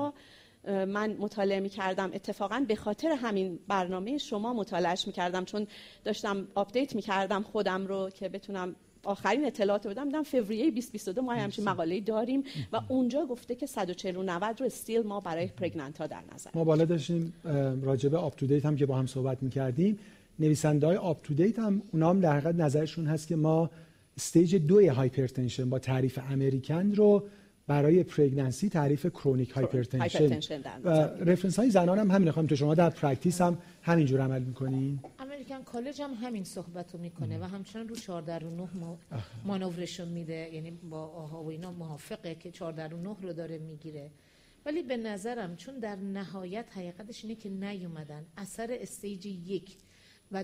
من 0.67 1.17
مطالعه 1.19 1.59
می 1.59 1.69
کردم 1.69 2.11
اتفاقا 2.13 2.65
به 2.67 2.75
خاطر 2.75 3.11
همین 3.11 3.59
برنامه 3.67 4.17
شما 4.17 4.53
مطالعهش 4.53 5.07
می 5.07 5.13
کردم 5.13 5.45
چون 5.45 5.67
داشتم 6.03 6.47
update 6.55 6.95
می 6.95 7.01
کردم 7.01 7.43
خودم 7.43 7.87
رو 7.87 8.09
که 8.09 8.29
بتونم 8.29 8.75
آخرین 9.03 9.45
اطلاعات 9.45 9.85
رو 9.85 9.91
بدم. 9.91 10.05
دیدم 10.05 10.23
فوریه 10.23 10.71
2022 10.71 11.21
ما 11.21 11.33
همچین 11.33 11.65
مقاله 11.65 11.99
داریم 11.99 12.43
و 12.73 12.81
اونجا 12.87 13.25
گفته 13.25 13.55
که 13.55 13.65
140 13.65 14.17
و 14.17 14.23
90 14.23 14.59
رو 14.59 14.65
still 14.65 15.01
ما 15.01 15.19
برای 15.19 15.47
pregnant 15.47 15.97
ها 15.97 16.07
در 16.07 16.21
نظر 16.35 16.49
ما 16.53 16.63
بالا 16.63 16.85
داشتیم 16.85 17.33
راجبه 17.81 18.17
UpToDate 18.17 18.65
هم 18.65 18.75
که 18.75 18.85
با 18.85 18.95
هم 18.95 19.07
صحبت 19.07 19.43
می‌کردیم. 19.43 19.99
نویسنده 20.39 20.87
های 20.87 20.97
UpToDate 20.97 21.59
هم 21.59 21.81
اونا 21.93 22.09
هم 22.09 22.19
در 22.19 22.31
حقیقت 22.31 22.55
نظرشون 22.55 23.05
هست 23.05 23.27
که 23.27 23.35
ما 23.35 23.69
stage 24.17 24.55
دوی 24.55 24.87
hypertension 24.87 25.69
با 25.69 25.79
تعریف 25.79 26.19
American 26.29 26.91
رو 26.91 27.23
برای 27.67 28.03
pregnancy 28.03 28.69
تعریف 28.69 29.05
chronic 29.05 29.51
hypertension 29.51 30.59
و 30.83 30.89
reference 31.23 31.59
های 31.59 31.69
زنان 31.69 31.99
هم 31.99 32.11
همین 32.11 32.31
خواهیم 32.31 32.49
تو 32.49 32.55
شما 32.55 32.75
در 32.75 32.89
practice 32.89 33.41
هم 33.41 33.57
همینجور 33.81 34.21
عمل 34.21 34.41
می‌کنین 34.41 34.99
American 35.19 35.63
College 35.63 36.01
هم 36.01 36.13
همین 36.13 36.43
صحبت 36.43 36.93
رو 36.93 36.99
می‌کنه 36.99 37.39
و 37.39 37.43
همچنان 37.43 37.87
رو 37.87 37.95
4 37.95 38.21
در 38.21 38.43
9 38.43 38.69
مانورشون 39.45 40.07
میده. 40.07 40.49
یعنی 40.53 40.71
با 40.71 41.07
AHA 41.07 41.43
و 41.43 41.49
اینا 41.49 41.71
موافقه 41.71 42.35
که 42.35 42.51
4 42.51 42.73
در 42.73 42.93
9 42.93 43.15
رو 43.21 43.33
داره 43.33 43.57
می‌گیره. 43.57 44.11
ولی 44.65 44.83
به 44.83 44.97
نظرم 44.97 45.55
چون 45.55 45.79
در 45.79 45.95
نهایت 45.95 46.65
حقیقتش 46.71 47.23
اینه 47.23 47.35
که 47.35 47.49
نیومدن. 47.49 48.25
اثر 48.37 48.77
stage 48.81 49.25
یک 49.25 49.77
و 50.31 50.43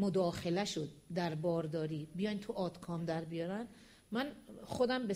مداخله 0.00 0.64
شد 0.64 0.88
در 1.14 1.34
بارداری 1.34 2.08
بیاین 2.14 2.38
تو 2.38 2.52
outcome 2.52 3.04
در 3.04 3.24
بیارن. 3.24 3.66
من 4.12 4.32
خودم 4.62 5.06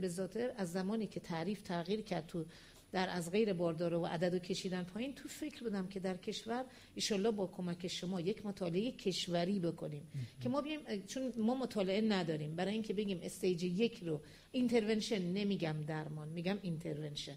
به 0.00 0.08
ذاتر 0.08 0.52
از 0.56 0.72
زمانی 0.72 1.06
که 1.06 1.20
تعریف 1.20 1.62
تغییر 1.62 2.00
کرد 2.02 2.26
تو 2.26 2.44
در 2.92 3.08
از 3.10 3.30
غیر 3.30 3.52
باردار 3.52 3.94
و 3.94 4.06
عدد 4.06 4.34
و 4.34 4.38
کشیدن 4.38 4.82
پایین 4.82 5.14
تو 5.14 5.28
فکر 5.28 5.64
بودم 5.64 5.86
که 5.86 6.00
در 6.00 6.16
کشور 6.16 6.64
ایشالله 6.94 7.30
با 7.30 7.46
کمک 7.46 7.88
شما 7.88 8.20
یک 8.20 8.46
مطالعه 8.46 8.92
کشوری 8.92 9.60
بکنیم. 9.60 10.02
که 10.42 10.48
ما 10.48 10.60
بیم 10.60 10.80
چون 11.06 11.32
ما 11.36 11.54
مطالعه 11.54 12.00
نداریم. 12.00 12.56
برای 12.56 12.72
اینکه 12.72 12.94
بگیم 12.94 13.20
استیج 13.22 13.64
یک 13.64 14.02
رو 14.02 14.20
اینترونشن 14.52 15.22
نمیگم 15.22 15.76
درمان 15.86 16.28
میگم 16.28 16.58
اینترونشن 16.62 17.36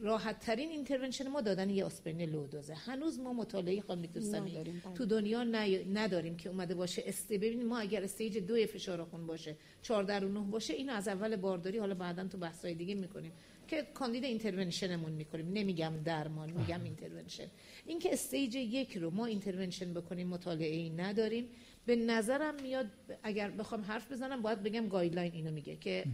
راحت 0.00 0.40
ترین 0.40 0.70
اینترونشن 0.70 1.28
ما 1.28 1.40
دادن 1.40 1.70
یه 1.70 1.84
آسپرین 1.84 2.22
لو 2.22 2.46
دوزه 2.46 2.74
هنوز 2.74 3.18
ما 3.18 3.32
مطالعه 3.32 3.80
خانم 3.80 4.02
بله. 4.02 4.64
تو 4.94 5.04
دنیا 5.06 5.44
نداریم 5.92 6.36
که 6.36 6.48
اومده 6.48 6.74
باشه. 6.74 7.02
است 7.06 7.32
ببینیم 7.32 7.66
ما 7.66 7.78
اگر 7.78 8.04
استیج 8.04 8.38
دو 8.38 8.66
فشار 8.66 9.04
خون 9.04 9.26
باشه 9.26 9.56
14 9.82 10.26
و 10.26 10.28
9 10.28 10.40
باشه 10.40 10.74
اینو 10.74 10.92
از 10.92 11.08
اول 11.08 11.36
بارداری 11.36 11.78
حالا 11.78 11.94
بعدا 11.94 12.28
تو 12.28 12.38
بحث‌های 12.38 12.74
دیگه 12.74 12.94
می‌کنیم 12.94 13.32
که 13.68 13.82
کاندید 13.94 14.24
intervention 14.24 14.94
مون 14.94 15.12
می‌کنیم. 15.12 15.52
نمیگم 15.52 15.92
درمان 16.04 16.50
میگم 16.50 16.84
intervention. 16.84 17.46
اینکه 17.86 18.12
stage 18.12 18.54
یک 18.54 18.96
رو 18.96 19.10
ما 19.10 19.26
intervention 19.26 19.94
بکنیم 19.94 20.28
مطالعه 20.28 20.76
ای 20.76 20.90
نداریم. 20.90 21.48
به 21.86 21.96
نظرم 21.96 22.54
میاد 22.62 22.86
اگر 23.22 23.50
بخوام 23.50 23.80
حرف 23.80 24.12
بزنم 24.12 24.42
باید 24.42 24.62
بگم 24.62 24.88
guideline 24.88 25.32
اینو 25.32 25.50
میگه 25.50 25.76
که 25.76 26.04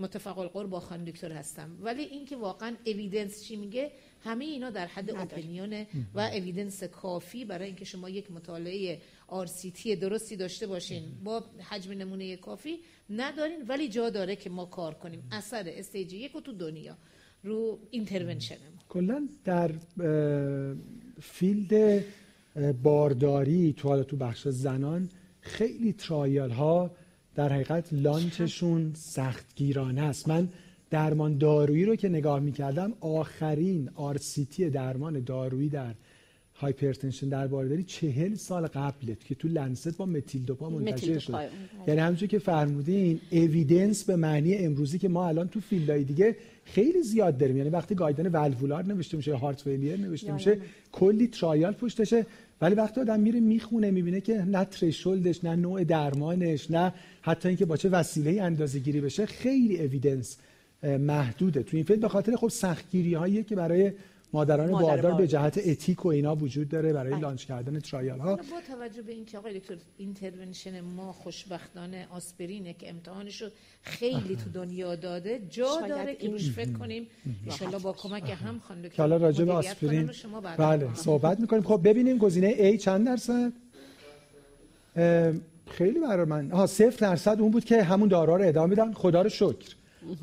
متفق 0.00 0.38
القول 0.38 0.66
با 0.66 0.80
خانم 0.80 1.04
دکتر 1.04 1.32
هستم. 1.32 1.78
ولی 1.80 2.02
اینکه 2.02 2.36
واقعا 2.36 2.76
evidence 2.86 3.42
چی 3.42 3.56
میگه 3.56 3.90
همه 4.24 4.44
اینا 4.44 4.70
در 4.70 4.86
حد 4.86 5.10
opinion 5.10 5.76
ه 5.76 5.86
و 6.14 6.20
evidence 6.20 6.84
کافی 6.84 7.44
برای 7.44 7.66
اینکه 7.66 7.84
شما 7.84 8.08
یک 8.08 8.30
مطالعه 8.30 8.98
RCT 9.28 9.96
درستی 9.96 10.36
داشته 10.36 10.66
باشین. 10.66 11.02
با 11.24 11.44
حجم 11.70 11.92
نمونه 11.92 12.36
کافی 12.36 12.78
ندارین 13.10 13.62
ولی 13.68 13.88
جا 13.88 14.10
داره 14.10 14.36
که 14.36 14.50
ما 14.50 14.64
کار 14.64 14.94
کنیم. 14.94 15.22
اثر 15.32 15.64
stage 15.66 16.12
یک 16.12 16.36
و 16.36 16.40
تو 16.40 16.52
دنیا 16.52 16.96
رو 17.44 17.78
intervention 17.90 18.56
کلا 18.88 19.28
در 19.44 19.70
field 21.20 22.04
بارداری 22.82 23.72
تو 23.72 24.04
تو 24.04 24.16
بخش 24.16 24.48
زنان 24.48 25.08
خیلی 25.40 25.92
trial 25.92 26.50
ها 26.50 26.90
در 27.34 27.52
حقیقت 27.52 27.88
launch 27.92 28.52
شون 28.52 28.92
سختگیرانه 28.94 30.00
است. 30.00 30.28
من 30.28 30.48
درمان 30.90 31.38
دارویی 31.38 31.84
رو 31.84 31.96
که 31.96 32.08
نگاه 32.08 32.40
می‌کردم 32.40 32.92
آخرین 33.00 33.90
RCT 33.94 34.70
درمان 34.70 35.20
دارویی 35.24 35.68
در 35.68 35.94
hypertension 36.54 37.28
در 37.28 37.46
بارداری 37.46 37.82
چهل 37.82 38.34
سال 38.34 38.66
قبله 38.66 39.16
که 39.24 39.34
تو 39.34 39.48
Lancet 39.48 39.96
با 39.96 40.06
متیل 40.06 40.42
دوپا 40.44 40.70
منتشر 40.70 41.18
شد. 41.18 41.50
یعنی 41.86 42.00
همونجور 42.00 42.28
که 42.28 42.38
فرمودین 42.38 43.20
evidence 43.30 44.04
به 44.04 44.16
معنی 44.16 44.54
امروزی 44.54 44.98
که 44.98 45.08
ما 45.08 45.28
الان 45.28 45.48
تو 45.48 45.60
field 45.60 45.91
های 45.91 46.04
دیگه 46.04 46.36
خیلی 46.64 47.02
زیاد 47.02 47.38
داریم. 47.38 47.56
یعنی 47.56 47.70
وقتی 47.70 47.94
guideline 47.94 48.26
valvular 48.26 48.84
نوشته 48.84 49.16
میشه 49.16 49.34
heart 49.34 49.60
failure 49.60 50.00
نوشته 50.00 50.32
میشه 50.32 50.58
کلی 50.92 51.26
trial 51.26 51.72
پشتشه. 51.72 52.26
ولی 52.60 52.74
وقتی 52.74 53.00
آدم 53.00 53.20
میره 53.20 53.40
می‌خونه 53.40 53.90
می‌بینه 53.90 54.20
که 54.20 54.44
نه 54.44 54.64
threshold 54.64 55.29
ش 55.29 55.44
نه 55.44 55.56
نوع 55.56 55.84
درمانش 55.84 56.70
نه 56.70 56.92
حتی 57.22 57.48
اینکه 57.48 57.64
با 57.66 57.76
چه 57.76 57.88
وسیله 57.88 58.42
اندازه 58.42 58.78
گیری 58.78 59.00
بشه 59.00 59.26
خیلی 59.26 59.80
evidence 59.80 60.36
محدوده. 60.82 61.62
تو 61.62 61.76
این 61.76 61.86
field 61.86 62.00
به 62.00 62.08
خاطر 62.08 62.36
خب 62.36 62.48
سختگیری 62.48 63.14
هایی 63.14 63.44
که 63.44 63.56
برای 63.56 63.92
مادران 64.32 64.70
مادر 64.70 64.86
باردار 64.86 65.14
به 65.14 65.26
جهت 65.26 65.60
ethic 65.66 66.06
و 66.06 66.08
اینا 66.08 66.36
وجود 66.36 66.68
داره 66.68 66.92
برای 66.92 67.12
بله. 67.12 67.20
launch 67.20 67.44
کردن 67.44 67.80
trial 67.80 68.18
ها 68.18 68.36
با 68.36 68.42
توجه 68.68 69.02
به 69.02 69.12
اینکه 69.12 69.38
آقای 69.38 69.58
دکتر 69.58 69.76
intervention 69.98 70.80
ما 70.80 71.12
خوشبختانه 71.12 72.06
آسپرینه 72.10 72.72
که 72.72 72.88
امتحانش 72.90 73.42
رو 73.42 73.48
خیلی 73.82 74.36
تو 74.36 74.50
دنیا 74.54 74.96
داده 74.96 75.40
جا 75.50 75.80
داره 75.88 76.14
که 76.14 76.30
روش 76.30 76.50
فکر 76.50 76.72
کنیم. 76.72 77.06
ان 77.60 77.78
با 77.78 77.92
کمک 77.92 78.36
هم 78.44 78.58
خانم 78.58 78.82
دکتر 78.82 79.02
حالا 79.02 79.16
راجع 79.16 79.44
به 79.44 79.52
آسپرین 79.52 80.10
بله 80.58 80.94
صحبت 80.94 81.40
می‌کنیم. 81.40 81.62
خب 81.62 81.80
ببینیم 81.84 82.18
گزینه 82.18 82.72
A 82.72 82.76
چند 82.78 83.06
درصد؟ 83.06 83.52
خیلی 85.70 86.00
برای 86.00 86.26
من 86.26 86.50
ها 86.50 86.66
صفر 86.66 86.96
درصد 87.06 87.36
اون 87.40 87.50
بود 87.50 87.64
که 87.64 87.82
همون 87.82 88.08
دارو 88.08 88.36
رو 88.36 88.48
ادامه 88.48 88.70
میدن. 88.70 88.92
خدا 88.92 89.22
رو 89.22 89.28
شکر. 89.28 89.74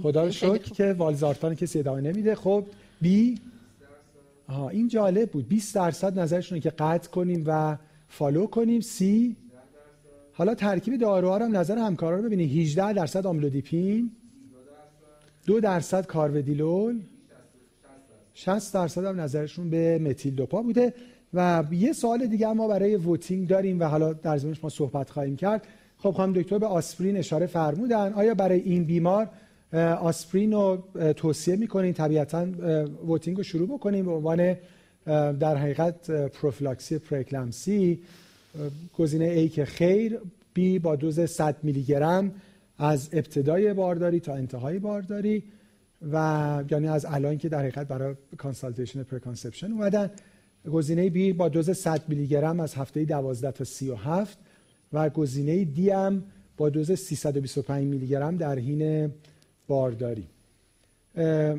خدا 0.03 0.25
رو 0.25 0.31
شکر 0.31 0.57
که 0.57 0.93
والزارتان 0.93 1.55
کسی 1.55 1.79
ادامه 1.79 2.01
نمیده. 2.01 2.35
خب 2.35 2.65
B 3.01 3.39
آها 4.47 4.69
این 4.69 4.87
جالب 4.87 5.31
بود. 5.31 5.47
20 5.47 5.75
درصد 5.75 6.19
نظرشون 6.19 6.59
که 6.59 6.69
قطع 6.69 7.09
کنیم 7.09 7.43
و 7.47 7.77
follow 8.07 8.47
کنیم. 8.47 8.81
سی؟ 8.81 9.35
حالا 10.33 10.55
ترکیب 10.55 10.97
داروها 10.97 11.37
هم 11.37 11.57
نظر 11.57 11.77
همکارا 11.77 12.17
رو 12.17 12.23
ببینید. 12.23 12.51
18 12.51 12.93
درصد 12.93 13.27
آملودیپین. 13.27 14.11
دو 15.45 15.59
درصد 15.59 16.05
کارودیلول 16.05 17.01
60 18.33 18.73
درصد 18.73 19.05
هم 19.05 19.21
نظرشون 19.21 19.69
به 19.69 19.99
متیل 19.99 20.35
دوپا 20.35 20.61
بوده. 20.61 20.93
و 21.33 21.63
یه 21.71 21.93
سوال 21.93 22.27
دیگه 22.27 22.53
ما 22.53 22.67
برای 22.67 22.95
voting 22.95 23.47
داریم 23.47 23.79
و 23.79 23.83
حالا 23.83 24.13
در 24.13 24.37
زمینش 24.37 24.63
ما 24.63 24.69
صحبت 24.69 25.09
خواهیم 25.09 25.35
کرد. 25.35 25.67
خب 25.97 26.11
خانم 26.11 26.33
دکتر 26.33 26.57
به 26.57 26.65
آسپرین 26.65 27.17
اشاره 27.17 27.45
فرمودن. 27.45 28.13
آیا 28.13 28.33
برای 28.33 28.59
این 28.59 28.83
بیمار 28.83 29.29
آسپرین 29.73 30.51
رو 30.51 30.83
توصیه 31.15 31.55
می‌کنین 31.55 31.93
طبیعتا 31.93 32.47
voting 33.07 33.37
رو 33.37 33.43
شروع 33.43 33.67
بکنیم 33.67 34.05
به 34.05 34.11
عنوان 34.11 34.55
در 35.39 35.57
حقیقت 35.57 36.11
پروفیلاکسی 36.11 36.97
پره‌اکلامپسی. 36.97 37.99
گزینه 38.97 39.25
A 39.25 39.49
که 39.49 39.65
خیر 39.65 40.19
B 40.53 40.79
با 40.79 40.95
دوز 40.95 41.19
100 41.19 41.55
میلی 41.63 41.83
گرم 41.83 42.31
از 42.77 43.09
ابتدای 43.13 43.73
بارداری 43.73 44.19
تا 44.19 44.33
انتهای 44.33 44.79
بارداری 44.79 45.43
و 46.11 46.63
یعنی 46.71 46.87
از 46.87 47.05
الان 47.05 47.37
که 47.37 47.49
در 47.49 47.59
حقیقت 47.59 47.87
برای 47.87 48.15
consultation 48.37 49.03
preconception 49.03 49.71
اومدن. 49.71 50.11
گزینه 50.71 51.09
B 51.09 51.33
با 51.33 51.49
دوز 51.49 51.71
100 51.71 52.01
میلی 52.07 52.27
گرم 52.27 52.59
از 52.59 52.75
هفته 52.75 53.05
12 53.05 53.51
تا 53.51 53.63
37 53.63 54.37
و 54.93 55.09
گزینه 55.09 55.65
D 55.65 55.89
هم 55.89 56.23
با 56.57 56.69
دوز 56.69 56.91
325 56.91 57.87
میلی 57.87 58.07
گرم 58.07 58.37
در 58.37 58.59
حین 58.59 59.11
بارداری. 59.67 60.27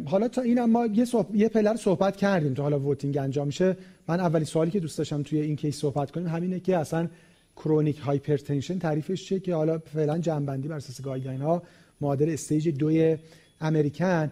حالا 0.05 0.29
تا 0.29 0.43
این 0.43 0.65
ما 0.65 0.87
یه, 0.87 1.05
صحب... 1.05 1.37
یه 1.37 1.49
پلر 1.49 1.77
صحبت 1.77 2.17
کردیم 2.17 2.55
تا 2.55 2.62
حالا 2.62 2.81
voting 2.81 3.19
انجام 3.19 3.47
میشه. 3.47 3.77
من 4.09 4.21
اولی 4.21 4.45
سوالی 4.45 4.71
که 4.71 4.81
دوست 4.81 4.99
داشتم 4.99 5.23
توی 5.23 5.41
این 5.41 5.57
case 5.57 5.81
صحبت 5.81 6.11
کنیم 6.11 6.27
همینه 6.27 6.61
که 6.61 6.77
اصلا 6.77 7.09
chronic 7.57 7.99
hypertension 7.99 8.79
تعریفش 8.79 9.25
چیه 9.25 9.41
که 9.41 9.55
حالا 9.55 9.79
فعلا 9.79 10.19
جمع‌بندی 10.19 10.69
بر 10.69 10.77
اساس 10.77 11.03
guideline 11.03 11.41
ها 11.41 11.62
معادل 12.00 12.31
stage 12.31 12.69
دوی 12.69 13.19
American. 13.61 14.31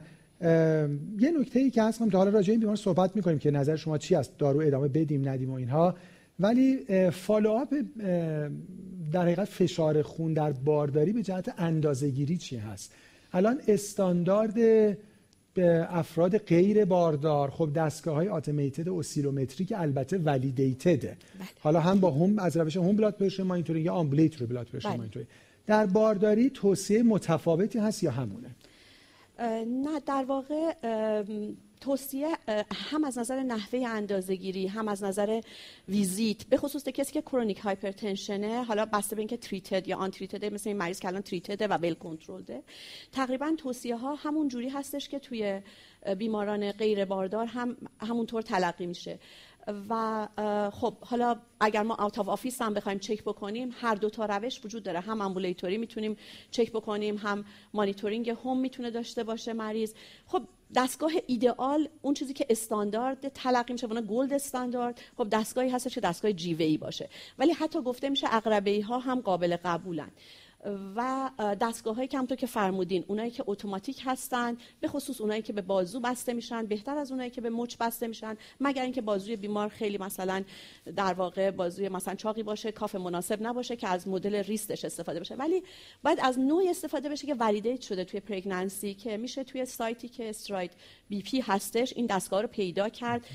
یه 1.18 1.32
نکته 1.40 1.60
ای 1.60 1.70
که 1.70 1.82
هست 1.82 2.08
تا 2.10 2.18
حالا 2.18 2.30
راجع 2.30 2.50
این 2.50 2.60
بیمار 2.60 2.76
صحبت 2.76 3.16
می‌کنیم 3.16 3.38
که 3.38 3.50
نظر 3.50 3.76
شما 3.76 3.98
چی 3.98 4.14
است 4.14 4.38
دارو 4.38 4.60
ادامه 4.60 4.88
بدیم 4.88 5.28
ندیم 5.28 5.50
و 5.50 5.54
اینها. 5.54 5.94
ولی 6.40 6.78
follow-up 7.10 7.74
در 9.12 9.22
حقیقت 9.22 9.44
فشار 9.44 10.02
خون 10.02 10.32
در 10.32 10.52
بارداری 10.52 11.12
به 11.12 11.22
جهت 11.22 11.54
اندازه‌گیری 11.58 12.36
چی 12.36 12.56
هست؟ 12.56 12.92
الان 13.36 13.60
استاندارد 13.68 14.54
به 15.54 15.86
افراد 15.90 16.38
غیر 16.38 16.84
باردار 16.84 17.50
خب 17.50 17.72
دستگاه 17.72 18.14
های 18.14 18.28
automated 18.28 18.88
oscillometry 18.88 19.64
که 19.64 19.80
البته 19.80 20.18
validated 20.18 20.99
ه 20.99 21.08
بله. 21.08 21.48
حالا 21.60 21.80
هم 21.80 22.00
با 22.00 22.10
هم 22.10 22.38
از 22.38 22.56
روش 22.56 22.76
home 22.76 22.96
blood 22.96 23.16
pressure 23.16 23.42
monitoring 23.42 23.86
یا 23.86 23.94
ambulatory 23.94 24.46
blood 24.46 24.66
pressure 24.66 24.96
monitoring 24.96 25.28
در 25.66 25.86
بارداری 25.86 26.50
توصیه 26.50 27.02
متفاوتی 27.02 27.78
هست 27.78 28.02
یا 28.02 28.10
همونه؟ 28.10 28.56
نه 29.66 30.00
در 30.06 30.24
واقع 30.28 30.72
توصیه 31.86 32.38
هم 32.74 33.04
از 33.04 33.18
نظر 33.18 33.42
نحوه 33.42 33.86
اندازهگیری 33.86 34.66
هم 34.66 34.88
از 34.88 35.04
نظر 35.04 35.40
ویزیت 35.88 36.44
به 36.44 36.56
خصوص 36.56 36.84
کسی 36.84 37.12
که 37.12 37.22
chronic 37.22 37.58
hypertensionه 37.58 38.64
حالا 38.64 38.86
بسته 38.86 39.16
به 39.16 39.20
اینکه 39.20 39.36
treated 39.36 39.88
یا 39.88 39.96
untreated 39.96 40.44
مثل 40.44 40.70
این 40.70 40.76
مریض 40.76 41.00
که 41.00 41.08
الان 41.08 41.22
treatedه 41.22 41.66
و 41.66 41.72
well 41.72 41.94
controlledه 41.94 42.62
تقریبا 43.12 43.54
توصیه 43.58 43.96
ها 43.96 44.14
همون 44.14 44.48
جوری 44.48 44.68
هستش 44.68 45.08
که 45.08 45.18
توی 45.18 45.60
بیماران 46.18 46.72
غیر 46.72 47.04
باردار 47.04 47.46
هم 47.46 47.76
همونطور 48.00 48.42
تلقی 48.42 48.86
میشه. 48.86 49.18
و 49.88 50.28
خب 50.72 50.94
حالا 51.00 51.36
اگر 51.60 51.82
ما 51.82 51.94
out 51.94 52.18
of 52.18 52.28
office 52.28 52.62
هم 52.62 52.74
بخوایم 52.74 52.98
چک 52.98 53.22
بکنیم 53.22 53.74
هر 53.80 53.94
دو 53.94 54.10
تا 54.10 54.26
روش 54.26 54.64
وجود 54.64 54.82
داره. 54.82 55.00
هم 55.00 55.20
ambulatory 55.20 55.78
می‌تونیم 55.78 56.16
چک 56.50 56.72
بکنیم 56.72 57.16
هم 57.16 57.44
مانیتورینگ 57.74 58.30
هم 58.44 58.56
می‌تونه 58.56 58.90
داشته 58.90 59.24
باشه 59.24 59.52
مریض. 59.52 59.94
خب 60.26 60.42
دستگاه 60.74 61.12
ایدئال 61.26 61.88
اون 62.02 62.14
چیزی 62.14 62.32
که 62.32 62.46
استاندارد 62.50 63.28
تلقی 63.28 63.72
میشه 63.72 63.86
اون 63.86 64.06
gold 64.10 64.32
standard 64.32 65.00
خب 65.16 65.28
دستگاهی 65.28 65.68
هست 65.68 65.88
که 65.88 66.00
دستگاه 66.00 66.32
جیوه 66.32 66.56
ای 66.58 66.78
باشه. 66.78 67.08
ولی 67.38 67.52
حتی 67.52 67.80
گفته 67.80 68.08
میشه 68.08 68.34
عقربه 68.34 68.82
ها 68.88 68.98
هم 68.98 69.20
قابل 69.20 69.56
قبولن. 69.64 70.10
و 70.96 71.30
دستگاه 71.60 72.06
که 72.06 72.18
همونطور 72.18 72.36
که 72.36 72.46
فرمودین. 72.46 73.04
اونایی 73.08 73.30
که 73.30 73.44
اتوماتیک 73.46 74.02
هستن 74.04 74.56
به 74.80 74.88
خصوص 74.88 75.20
اونایی 75.20 75.42
که 75.42 75.52
به 75.52 75.62
بازو 75.62 76.00
بسته 76.00 76.32
میشن 76.32 76.66
بهتر 76.66 76.98
از 76.98 77.10
اونایی 77.10 77.30
که 77.30 77.40
به 77.40 77.50
مچ 77.50 77.76
بسته 77.76 78.06
میشن 78.06 78.36
مگر 78.60 78.82
اینکه 78.82 79.00
بازوی 79.00 79.36
بیمار 79.36 79.68
خیلی 79.68 79.98
مثلا 79.98 80.44
در 80.96 81.12
واقع 81.12 81.50
بازوی 81.50 81.88
مثلا 81.88 82.14
چاقی 82.14 82.42
باشه 82.42 82.72
cuff 82.72 82.94
مناسب 82.94 83.46
نباشه 83.46 83.76
که 83.76 83.88
از 83.88 84.08
مدل 84.08 84.34
wristش 84.34 84.84
استفاده 84.84 85.20
بشه. 85.20 85.34
ولی 85.34 85.62
باید 86.02 86.18
از 86.22 86.38
نوع 86.38 86.64
استفاده 86.68 87.08
بشه 87.08 87.26
که 87.26 87.34
validate 87.34 87.80
شده 87.80 88.04
توی 88.04 88.20
pregnancy 88.20 88.94
که 88.94 89.16
میشه 89.16 89.44
توی 89.44 89.64
سایتی 89.64 90.08
که 90.08 90.30
STRIDE 90.30 90.70
BP 91.08 91.40
هستش 91.40 91.92
این 91.96 92.06
دستگاه 92.06 92.42
رو 92.42 92.48
پیدا 92.48 92.88
کرد. 92.88 93.26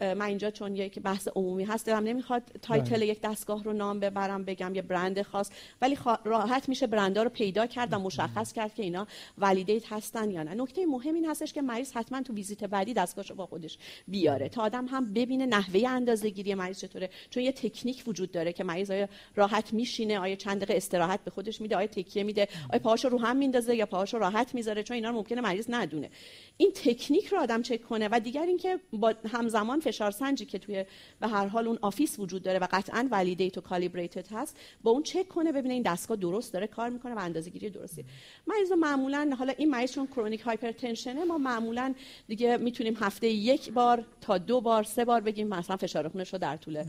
من 0.00 0.22
اینجا 0.22 0.50
چون 0.50 0.76
یک 0.76 0.98
بحث 0.98 1.28
عمومی 1.34 1.64
هست 1.64 1.86
دلم 1.86 2.04
نمی‌خواد 2.04 2.42
title 2.62 2.96
بله. 2.96 3.06
یک 3.06 3.20
دستگاه 3.20 3.64
رو 3.64 3.72
نام 3.72 4.00
ببرم 4.00 4.44
بگم 4.44 4.74
یه 4.74 4.82
برند 4.82 5.22
خاص 5.22 5.50
ولی 5.82 5.98
راحت 6.24 6.68
میشه 6.68 6.86
برندها 6.86 7.22
رو 7.22 7.30
پیدا 7.30 7.66
کرد 7.66 7.92
و 7.92 7.98
مشخص 7.98 8.52
کرد 8.52 8.74
که 8.74 8.82
اینا 8.82 9.06
validate 9.38 9.92
هستن 9.92 10.30
یا 10.30 10.42
نه. 10.42 10.54
نکته 10.54 10.86
مهم 10.86 11.14
این 11.14 11.26
هستش 11.26 11.52
که 11.52 11.62
مریض 11.62 11.92
حتما 11.92 12.22
تو 12.22 12.34
ویزیت 12.34 12.64
بعدی 12.64 12.94
دستگاهشو 12.94 13.34
با 13.34 13.46
خودش 13.46 13.78
بیاره. 14.08 14.48
تا 14.48 14.62
آدم 14.62 14.86
هم 14.86 15.12
ببینه 15.12 15.46
نحوه 15.46 15.88
اندازه 15.88 16.30
گیری 16.30 16.54
مریض 16.54 16.80
چطوره. 16.80 17.10
چون 17.30 17.42
یه 17.42 17.52
تکنیک 17.52 18.04
وجود 18.06 18.30
داره 18.30 18.52
که 18.52 18.64
مریض 18.64 18.90
آیا 18.90 19.08
راحت 19.36 19.72
میشینه 19.72 20.18
آیا 20.18 20.36
چند 20.36 20.56
دقیقه 20.56 20.76
استراحت 20.76 21.24
به 21.24 21.30
خودش 21.30 21.60
میده 21.60 21.76
آیا 21.76 21.86
تکیه 21.86 22.22
میده 22.22 22.48
آیا 22.70 22.78
پاهاشو 22.78 23.08
رو 23.08 23.18
هم 23.18 23.36
میندازه 23.36 23.76
یا 23.76 23.86
پاهاشو 23.86 24.18
راحت 24.18 24.54
می‌ذاره 24.54 24.82
چون 24.82 24.94
اینا 24.94 25.08
رو 25.08 25.14
ممکنه 25.14 25.40
مریض 25.40 25.66
ندونه. 25.68 26.10
این 26.56 26.72
تکنیک 26.74 27.26
رو 27.26 27.38
آدم 27.38 27.62
چک 27.62 27.82
کنه. 27.82 28.08
و 28.12 28.20
دیگر 28.20 28.42
اینکه 28.42 28.80
با 28.92 29.14
همزمان 29.32 29.80
فشار 29.90 30.10
سنجی 30.10 30.44
که 30.44 30.58
توی 30.58 30.84
به 31.20 31.28
هر 31.28 31.46
حال 31.46 31.66
اون 31.66 31.78
office 31.82 32.18
وجود 32.18 32.42
داره 32.42 32.58
و 32.58 32.66
قطعا 32.70 33.08
validate 33.10 33.58
و 33.58 33.60
calibrated 33.60 34.26
هست 34.32 34.56
با 34.82 34.90
اون 34.90 35.02
چک 35.02 35.28
کنه 35.28 35.52
ببینه 35.52 35.74
این 35.74 35.82
دستگاه 35.82 36.16
درست 36.16 36.52
داره 36.52 36.66
کار 36.66 36.88
می‌کنه 36.88 37.14
و 37.14 37.18
اندازه‌گیری 37.18 37.70
درستی. 37.70 38.04
مریض 38.46 38.72
معمولا 38.72 39.34
حالا 39.38 39.52
این 39.58 39.70
مریض 39.70 39.92
چون 39.92 40.06
chronic 40.06 40.40
hypertensionه 40.40 41.24
ما 41.24 41.38
معمولا 41.38 41.94
دیگه 42.28 42.56
می‌تونیم 42.56 42.96
هفته 43.00 43.28
یک 43.28 43.72
بار 43.72 44.04
تا 44.20 44.38
دو 44.38 44.60
بار 44.60 44.82
سه 44.82 45.04
بار 45.04 45.20
بگیم 45.20 45.48
مثلا 45.48 45.76
فشار 45.76 46.08
خونش 46.08 46.32
رو 46.32 46.38
در 46.38 46.56
طول 46.56 46.84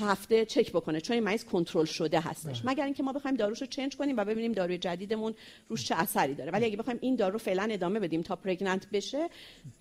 هفته 0.00 0.44
چک 0.44 0.70
بکنه 0.72 1.00
چون 1.00 1.14
این 1.14 1.24
مریض 1.24 1.44
کنترل 1.44 1.84
شده 1.84 2.20
هستش. 2.20 2.60
بله. 2.60 2.72
مگر 2.72 2.84
اینکه 2.84 3.02
ما 3.02 3.12
بخوایم 3.12 3.36
داروشو 3.36 3.66
چنج 3.66 3.96
کنیم 3.96 4.16
و 4.16 4.24
ببینیم 4.24 4.52
داروی 4.52 4.78
جدیدمون 4.78 5.34
روش 5.68 5.84
چه 5.84 5.94
اثری 5.94 6.34
داره. 6.34 6.50
ولی 6.50 6.64
اگه 6.64 6.76
بخوایم 6.76 6.98
این 7.02 7.16
دارو 7.16 7.38
فعلا 7.38 7.68
ادامه 7.70 8.00
بدیم 8.00 8.22
تا 8.22 8.36
پرگننت 8.36 8.86
بشه 8.92 9.28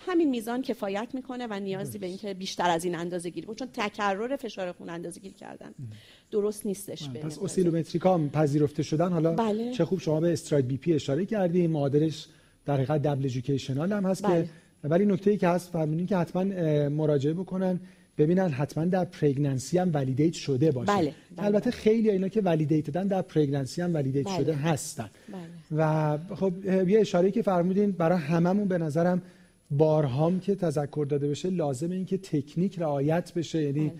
همین 0.07 0.29
میزان 0.29 0.61
کفایت 0.61 1.07
می‌کنه 1.13 1.47
و 1.49 1.59
نیازی 1.59 1.97
به 1.97 2.07
اینکه 2.07 2.33
بیشتر 2.33 2.56
از 2.63 2.85
این 2.85 2.95
اندازه 2.95 3.29
گیری 3.29 3.47
چون 3.55 3.67
تکرر 3.73 4.35
فشار 4.35 4.71
خون 4.71 4.89
اندازه 4.89 5.19
گیری 5.19 5.33
کردن 5.33 5.71
درست 6.31 6.65
نیستش 6.65 7.09
به 7.09 7.19
پس 7.19 7.37
اوسیلومتریکا 7.37 8.13
هم 8.13 8.29
پذیرفته 8.29 8.83
شدن 8.83 9.09
حالا 9.11 9.33
بله. 9.33 9.71
چه 9.71 9.85
خوب 9.85 9.99
شما 9.99 10.19
به 10.19 10.33
استراید 10.33 10.67
بی 10.67 10.77
پی 10.77 10.93
اشاره 10.93 11.25
کردیم 11.25 11.71
معادلش 11.71 12.27
در 12.65 12.73
حقیقت 12.73 13.01
دبل 13.01 13.25
ادویکیشنال 13.25 13.91
هم 13.91 14.05
هست 14.05 14.25
بله. 14.25 14.43
که 14.43 14.49
ولی 14.83 15.05
نکته 15.05 15.31
ای 15.31 15.37
که 15.37 15.47
هست 15.47 15.71
فرمودین 15.71 16.05
که 16.05 16.17
حتما 16.17 16.43
مراجعه 16.89 17.33
بکنن 17.33 17.79
ببینن 18.17 18.49
حتما 18.49 18.85
در 18.85 19.05
پرگننسی 19.05 19.77
هم 19.77 19.91
ولیدیت 19.93 20.33
شده 20.33 20.71
باشه 20.71 20.91
بله. 20.91 21.13
بله. 21.35 21.45
البته 21.45 21.71
خیلی 21.71 22.09
اینا 22.09 22.27
که 22.27 22.41
ولیدیتدن 22.41 23.07
در 23.07 23.21
پرگننسی 23.21 23.81
هم 23.81 23.93
ولیدیت 23.93 24.25
بله. 24.25 24.37
شده 24.37 24.53
هستن 24.53 25.09
بله. 25.29 25.81
و 25.81 26.17
خب 26.35 26.65
یه 26.65 26.99
اشاره 26.99 27.31
که 27.31 27.41
فرمودین 27.41 27.91
برای 27.91 28.19
هممون 28.19 28.67
به 28.67 28.77
نظرم 28.77 29.21
بارهام 29.71 30.39
که 30.39 30.55
تذکر 30.55 31.05
داده 31.09 31.27
بشه 31.27 31.49
لازمه 31.49 31.95
این 31.95 32.05
که 32.05 32.17
تکنیک 32.17 32.79
رعایت 32.79 33.33
بشه 33.33 33.63
یعنی 33.63 33.91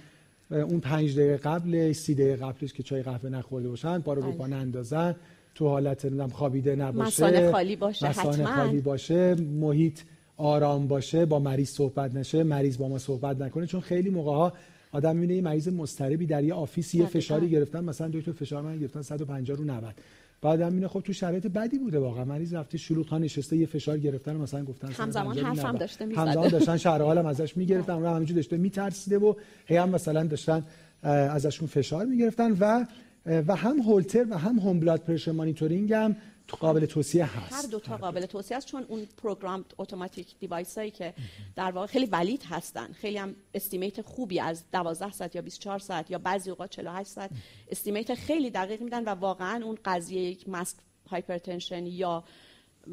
اون 0.52 0.80
پنج 0.80 1.16
دقیقه 1.20 1.38
قبل 1.38 1.92
سی 1.92 2.16
دقیقه 2.16 2.46
قبلش 2.46 2.74
که 2.74 2.84
چای 2.84 3.04
قهوه 3.04 3.30
نخورده 3.30 3.70
باشن 3.70 4.00
بارو 4.00 4.22
رو 4.22 4.28
بله. 4.28 4.38
پا 4.38 4.48
نندازن. 4.48 5.16
تو 5.56 5.68
حالت 5.68 6.06
نمی‌دونم 6.06 6.30
خوابیده 6.30 6.76
نباشه. 6.76 7.08
مثانه 7.08 7.52
خالی 7.52 7.76
باشه، 7.76 8.08
حتماً. 8.08 8.46
خالی 8.46 8.82
باشه. 8.82 9.36
محیط 9.36 10.00
آرام 10.38 10.88
باشه 10.88 11.26
با 11.26 11.40
مریض 11.40 11.70
صحبت 11.70 12.16
نشه 12.16 12.44
مریض 12.44 12.78
با 12.78 12.88
ما 12.88 12.98
صحبت 12.98 13.42
نکنه. 13.42 13.66
چون 13.66 13.82
خیلی 13.82 14.10
موقع 14.10 14.32
ها 14.32 14.54
آدم 14.92 15.16
می‌بینه 15.16 15.36
یه 15.36 15.42
مریض 15.42 15.68
مضطربی 15.68 16.26
در 16.26 16.44
یه 16.44 16.54
آفیس 16.54 16.96
یه. 16.96 17.06
فشاری 17.06 17.50
گرفتن. 17.50 17.84
مثلا 17.84 18.10
دکتر 18.14 18.32
فشار 18.32 18.62
من 18.62 18.80
گرفتن 18.80 19.02
150 19.02 19.58
رو 19.58 19.64
90 19.64 19.96
بعد 20.42 20.62
هم 20.62 20.88
خب 20.88 21.00
تو 21.00 21.14
شرایط 21.14 21.48
بدی 21.48 21.78
بوده 21.78 22.00
واقعا 22.00 22.26
مریض 22.26 22.54
رفته 22.54 22.78
شلوغ 22.78 23.08
ها 23.08 23.18
نشسته 23.18 23.58
یه 23.58 23.66
فشار 23.66 23.98
گرفتن 23.98 24.36
مثلا 24.36 24.64
گفتن 24.66 24.88
همزمان 24.88 25.36
150 25.36 25.50
رو 25.50 25.56
حرفم 25.56 25.68
90. 25.68 25.80
داشته 25.80 26.06
می‌زده. 26.06 26.22
همزمان 26.22 26.48
داشتن 26.50 26.78
شهر 26.78 27.02
حالم 27.02 27.26
ازش 27.26 27.58
می‌گرفتن 27.58 27.94
اون 27.94 28.06
همینجور 28.06 28.36
داشته 28.36 28.58
میترسیده 28.58 29.18
و 29.18 29.34
هی 29.66 29.78
هم 29.78 29.90
مثلا 29.90 30.24
داشتن 30.24 30.64
ازشون 31.04 31.68
فشار 31.68 32.06
می‌گرفتن 32.06 32.52
و 32.52 32.86
و 33.26 33.56
هم 33.56 33.80
هولتر 33.80 34.26
و 34.30 34.38
هم 34.38 34.60
هوم 34.60 34.80
بلاد 34.80 35.00
پرشر 35.00 35.32
مانیتورینگ 35.32 35.94
هم 35.94 36.16
قابل 36.56 36.86
توصیه 36.86 37.26
هست. 37.26 37.54
هر 37.54 37.72
دو 37.72 37.80
تا 37.80 37.98
قابل 37.98 38.26
توصیه 38.26 38.58
است 38.58 38.68
چون 38.68 38.86
اون 38.88 39.08
program 39.24 39.66
automatic 39.78 40.40
device 40.40 40.78
هایی 40.78 40.92
که 40.92 41.14
در 41.56 41.72
واقع 41.72 41.88
خیلی 41.88 42.06
valid 42.06 42.44
هستن. 42.50 42.92
خیلی 42.94 43.18
هم 43.18 43.36
estimate 43.54 44.02
خوبی 44.02 44.40
از 44.40 44.64
12 44.72 45.12
ساعت 45.12 45.36
یا 45.36 45.42
24 45.42 45.80
ساعت 45.80 46.12
یا 46.12 46.18
بعضی 46.18 46.50
اوقات 46.50 46.70
48 46.70 47.10
ساعت 47.10 47.32
estimate 47.72 48.14
خیلی 48.14 48.50
دقیق 48.50 48.82
میدن 48.82 49.04
و 49.04 49.10
واقعا 49.10 49.66
اون 49.66 49.78
قضیه 49.86 50.22
یک 50.22 50.50
masked 50.50 50.78
hypertension 51.10 51.86
یا 51.86 52.24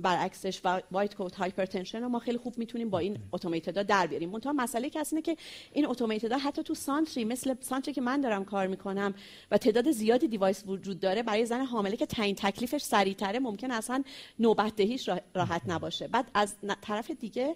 برعکسش 0.02 0.60
و 0.64 0.80
white 0.90 1.14
coat 1.14 1.34
hypertension 1.34 2.02
رو 2.02 2.08
ما 2.08 2.18
خیلی 2.18 2.38
خوب 2.38 2.58
می‌تونیم 2.58 2.90
با 2.90 2.98
این 2.98 3.18
automatedا 3.32 3.82
در 3.82 4.06
بیاریم. 4.06 4.30
منتها 4.30 4.52
مسئله 4.52 4.90
که 4.90 5.02
اینه 5.10 5.22
که 5.22 5.36
این 5.72 5.86
automatedا 5.86 6.38
حتی 6.38 6.62
تو 6.62 6.74
centerی 6.74 7.24
مثل 7.24 7.54
centerی 7.60 7.94
که 7.94 8.00
من 8.00 8.20
دارم 8.20 8.44
کار 8.44 8.66
می‌کنم 8.66 9.14
و 9.50 9.58
تعداد 9.58 9.90
زیادی 9.90 10.28
device 10.28 10.64
وجود 10.66 11.00
داره 11.00 11.22
برای 11.22 11.46
زن 11.46 11.64
حامله 11.64 11.96
که 11.96 12.06
تعیین 12.06 12.34
تکلیفش 12.34 12.82
سریعتره 12.82 13.38
ممکن 13.38 13.70
اصلا 13.70 14.04
نوبت 14.38 14.76
دهیش 14.76 15.10
راحت 15.34 15.62
نباشه. 15.66 16.08
بعد 16.08 16.30
از 16.34 16.54
طرف 16.82 17.10
دیگه 17.10 17.54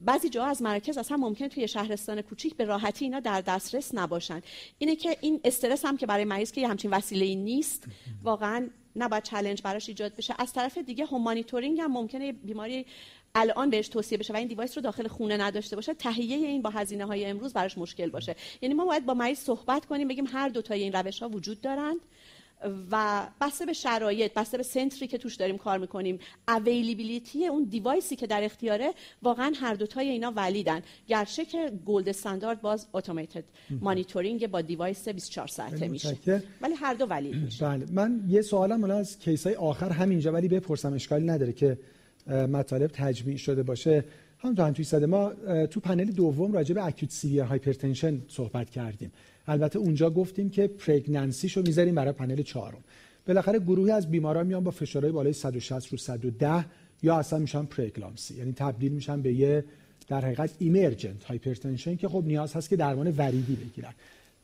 بعضی 0.00 0.28
جاها 0.28 0.48
از 0.48 0.62
مراکز 0.62 0.98
اصلا 0.98 1.16
ممکن 1.16 1.48
توی 1.48 1.68
شهرستان 1.68 2.22
کوچیک 2.22 2.56
به 2.56 2.64
راحتی 2.64 3.04
اینا 3.04 3.20
در 3.20 3.40
دسترس 3.40 3.94
نباشن. 3.94 4.42
اینه 4.78 4.96
که 4.96 5.16
این 5.20 5.40
استرس 5.44 5.84
هم 5.84 5.96
که 5.96 6.06
برای 6.06 6.24
مریض 6.24 6.52
که 6.52 6.60
یه 6.60 6.68
همچین 6.68 6.90
وسیله 6.90 7.34
نیست 7.34 7.84
واقعا 8.22 8.68
نباید 8.96 9.22
چالش 9.22 9.62
براش 9.62 9.88
ایجاد 9.88 10.16
بشه. 10.16 10.34
از 10.38 10.52
طرف 10.52 10.78
دیگه 10.78 11.06
هم 11.06 11.22
مانیتورینگ 11.22 11.80
هم 11.80 11.92
ممکنه 11.92 12.32
بیماری 12.32 12.86
الان 13.34 13.70
بهش 13.70 13.88
توصیه 13.88 14.18
بشه 14.18 14.32
و 14.32 14.36
این 14.36 14.48
device 14.48 14.78
رو 14.78 14.82
داخل 14.82 15.08
خونه 15.08 15.36
نداشته 15.36 15.76
باشه. 15.76 15.94
تهیه 15.94 16.36
این 16.36 16.62
با 16.62 16.70
هزینه 16.70 17.04
های 17.04 17.24
امروز 17.24 17.52
براش 17.52 17.78
مشکل 17.78 18.10
باشه. 18.10 18.36
یعنی 18.62 18.74
ما 18.74 18.84
باید 18.84 19.06
با 19.06 19.14
مریض 19.14 19.38
صحبت 19.38 19.86
کنیم 19.86 20.08
بگیم 20.08 20.26
هر 20.26 20.48
دو 20.48 20.62
تای 20.62 20.82
این 20.82 20.92
روش 20.92 21.22
ها 21.22 21.28
وجود 21.28 21.60
دارند. 21.60 22.00
و 22.90 23.26
بسته 23.40 23.66
به 23.66 23.72
شرایط 23.72 24.34
بسته 24.34 24.56
به 24.56 24.62
centerی 24.62 25.06
که 25.06 25.18
توش 25.18 25.34
داریم 25.34 25.58
کار 25.58 25.78
می‌کنیم 25.78 26.18
availability 26.48 27.46
اون 27.46 27.64
deviceی 27.64 28.16
که 28.16 28.26
در 28.26 28.44
اختیاره 28.44 28.92
واقعا 29.22 29.52
هر 29.60 29.74
دوتای 29.74 30.08
اینا 30.08 30.32
validن 30.36 30.82
گرچه 31.08 31.44
که 31.44 31.72
gold 31.86 32.08
standard 32.08 32.60
باز 32.60 32.86
automated 32.92 33.44
monitoring 33.80 34.46
با 34.46 34.60
device 34.60 35.08
24 35.08 35.46
ساعته 35.46 35.88
میشه. 35.88 36.16
ولی 36.60 36.74
هر 36.74 36.94
دو 36.94 37.06
valid 37.06 37.36
میشه. 37.36 37.64
بله 37.66 37.86
من 37.92 38.24
یه 38.28 38.42
سوالم 38.42 38.80
حالا 38.80 38.96
از 38.96 39.18
case 39.18 39.46
های 39.46 39.56
آخر 39.56 39.90
همینجا 39.90 40.32
ولی 40.32 40.48
بپرسم 40.48 40.92
اشکالی 40.92 41.26
نداره 41.26 41.52
که 41.52 41.78
مطالب 42.26 42.90
تجمیع 42.94 43.36
شده 43.36 43.62
باشه. 43.62 44.04
همونطور 44.38 44.66
هم 44.66 44.72
توی 44.72 45.06
ما 45.06 45.32
تو 45.66 45.80
پنل 45.80 46.04
دوم 46.04 46.52
راجع 46.52 46.74
به 46.74 46.84
acute 46.84 47.10
severe 47.10 47.42
hypertension 47.42 48.22
صحبت 48.28 48.70
کردیم. 48.70 49.12
البته 49.46 49.78
اونجا 49.78 50.10
گفتیم 50.10 50.50
که 50.50 50.66
pregnancyشو 50.66 51.62
می‌ذاریم 51.62 51.94
برای 51.94 52.12
پنل 52.12 52.42
چهارم. 52.42 52.84
بالاخره 53.26 53.58
گروهی 53.58 53.90
از 53.90 54.10
بیماران 54.10 54.46
میان 54.46 54.64
با 54.64 54.70
فشارهای 54.70 55.12
بالای 55.12 55.32
160 55.32 55.92
رو 55.92 55.98
110 55.98 56.64
یا 57.02 57.18
اصلا 57.18 57.38
میشن 57.38 57.64
پره‌اکلامپسی 57.64 58.34
یعنی 58.34 58.52
تبدیل 58.52 58.92
میشن 58.92 59.22
به 59.22 59.32
یه 59.32 59.64
در 60.08 60.20
حقیقت 60.20 60.50
emergent 60.58 61.24
hypertension 61.24 61.96
که 61.96 62.08
خب 62.08 62.24
نیاز 62.26 62.54
هست 62.54 62.68
که 62.68 62.76
درمان 62.76 63.10
وریدی 63.10 63.56
بگیرن. 63.56 63.92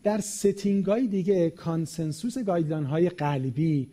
در 0.03 0.21
setting 0.21 0.85
های 0.85 1.07
دیگه 1.07 1.51
consensus 1.51 2.39
guideline 2.39 2.85
های 2.85 3.09
قلبی 3.09 3.89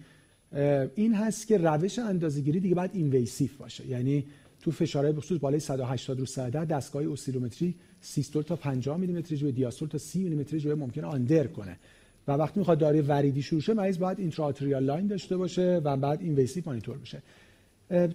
این 0.95 1.13
هست 1.13 1.47
که 1.47 1.57
روش 1.57 1.99
اندازه‌گیری 1.99 2.59
دیگه 2.59 2.75
باید 2.75 2.91
invasive 2.93 3.49
باشه. 3.59 3.87
یعنی 3.87 4.25
تو 4.61 4.71
فشارهای 4.71 5.13
بخصوص 5.13 5.39
بالای 5.39 5.59
180 5.59 6.19
رو 6.19 6.25
110 6.25 6.65
دستگاه 6.65 7.11
اسیلومتری 7.11 7.75
سیستول 8.01 8.43
تا 8.43 8.55
50 8.55 8.97
میلیمتری 8.97 9.37
جیوه 9.37 9.51
دیاستول 9.51 9.87
تا 9.89 9.97
30 9.97 10.19
میلیمتری 10.19 10.59
جیوه 10.59 10.75
ممکنه 10.75 11.07
under 11.07 11.47
کنه. 11.47 11.77
و 12.27 12.31
وقتی 12.31 12.59
می‌خواد 12.59 12.79
داروی 12.79 13.01
وریدی 13.01 13.41
شروع 13.41 13.61
شه 13.61 13.73
مریض 13.73 13.99
باید 13.99 14.19
intra-arterial 14.19 14.83
line 14.83 15.07
داشته 15.07 15.37
باشه 15.37 15.81
و 15.83 15.97
بعد 15.97 16.21
invasive 16.21 16.63
monitor 16.65 16.97
بشه. 16.97 17.21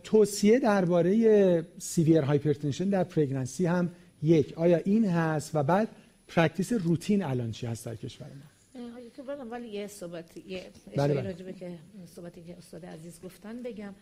توصیه 0.05 0.59
درباره 0.59 1.67
severe 1.79 2.21
hypertension 2.21 2.89
در 2.89 3.05
pregnancy 3.05 3.67
هم 3.67 3.91
یک. 4.23 4.53
آیا 4.59 4.77
این 4.77 5.05
هست؟ 5.05 5.51
و 5.55 5.63
بعد 5.63 5.89
practice 6.29 6.73
روتین 6.73 7.23
الان 7.23 7.51
چی 7.51 7.67
هست 7.67 7.87
در 7.87 7.97
کشور 7.97 8.27
ما؟ 8.27 9.01
دکتر، 9.09 9.23
برم 9.23 9.51
ولی 9.51 9.69
یه 9.69 9.87
صحبت 9.87 10.37
یه 10.37 10.63
بله، 10.97 11.15
بله. 11.15 11.23
راجبه 11.23 11.53
که 11.53 11.79
صحبتی 12.07 12.43
که 12.43 12.57
استاد 12.57 12.87
عزیز 12.87 13.21
گفتن 13.25 13.63
بگم. 13.63 13.95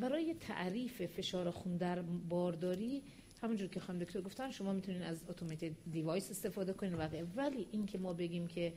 برای 0.00 0.34
تعریف 0.40 1.02
فشار 1.02 1.50
خون 1.50 1.76
در 1.76 2.02
بارداری 2.28 3.02
همونجور 3.44 3.68
که 3.68 3.80
خانم 3.80 3.98
دکتر 3.98 4.20
گفتن 4.20 4.50
شما 4.50 4.72
می‌تونید 4.72 5.02
از 5.02 5.24
اتوماتد 5.28 5.72
دیوایس 5.90 6.30
استفاده 6.30 6.72
کنید 6.72 6.92
و. 6.98 7.08
ولی 7.36 7.66
این 7.72 7.86
که 7.86 7.98
ما 7.98 8.12
بگیم 8.12 8.46
که 8.46 8.72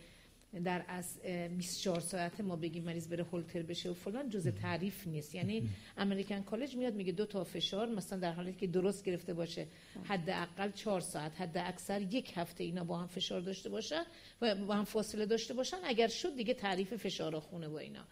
در 0.64 0.86
از 0.88 1.20
اه، 1.24 1.48
24 1.48 2.00
ساعته 2.00 2.44
ما 2.44 2.56
بگیم 2.56 2.84
مریض 2.84 3.08
بره 3.08 3.24
هولتر 3.24 3.62
بشه 3.62 3.90
و 3.90 3.94
فلان 3.94 4.30
جز 4.30 4.48
تعریف 4.48 5.08
نیست. 5.08 5.36
یعنی 5.36 5.70
امریکن 5.98 6.42
کالج 6.42 6.76
میاد 6.76 6.94
میگه 6.94 7.12
دو 7.12 7.26
تا 7.26 7.44
فشار 7.44 7.90
مثلا 7.90 8.20
در 8.20 8.32
حالی 8.32 8.54
که 8.54 8.68
درست 8.68 9.04
گرفته 9.06 9.34
باشه 9.34 9.68
حداقل 10.04 10.72
4 10.72 11.02
ساعت 11.02 11.42
حد 11.42 11.58
اکثر 11.58 12.02
یک 12.02 12.34
هفته 12.36 12.64
اینا 12.64 12.84
با 12.84 12.98
هم 12.98 13.08
فشار 13.08 13.42
داشته 13.42 13.70
باشن 13.70 14.04
و 14.42 14.56
با 14.56 14.76
هم 14.76 14.84
فاصله 14.84 15.26
داشته 15.26 15.54
باشن. 15.54 15.78
اگر 15.84 16.08
شد 16.08 16.36
دیگه 16.36 16.54
تعریف 16.54 16.94
فشار 16.94 17.40
خونه 17.40 17.70
با 17.70 17.80
اینا. 17.80 18.06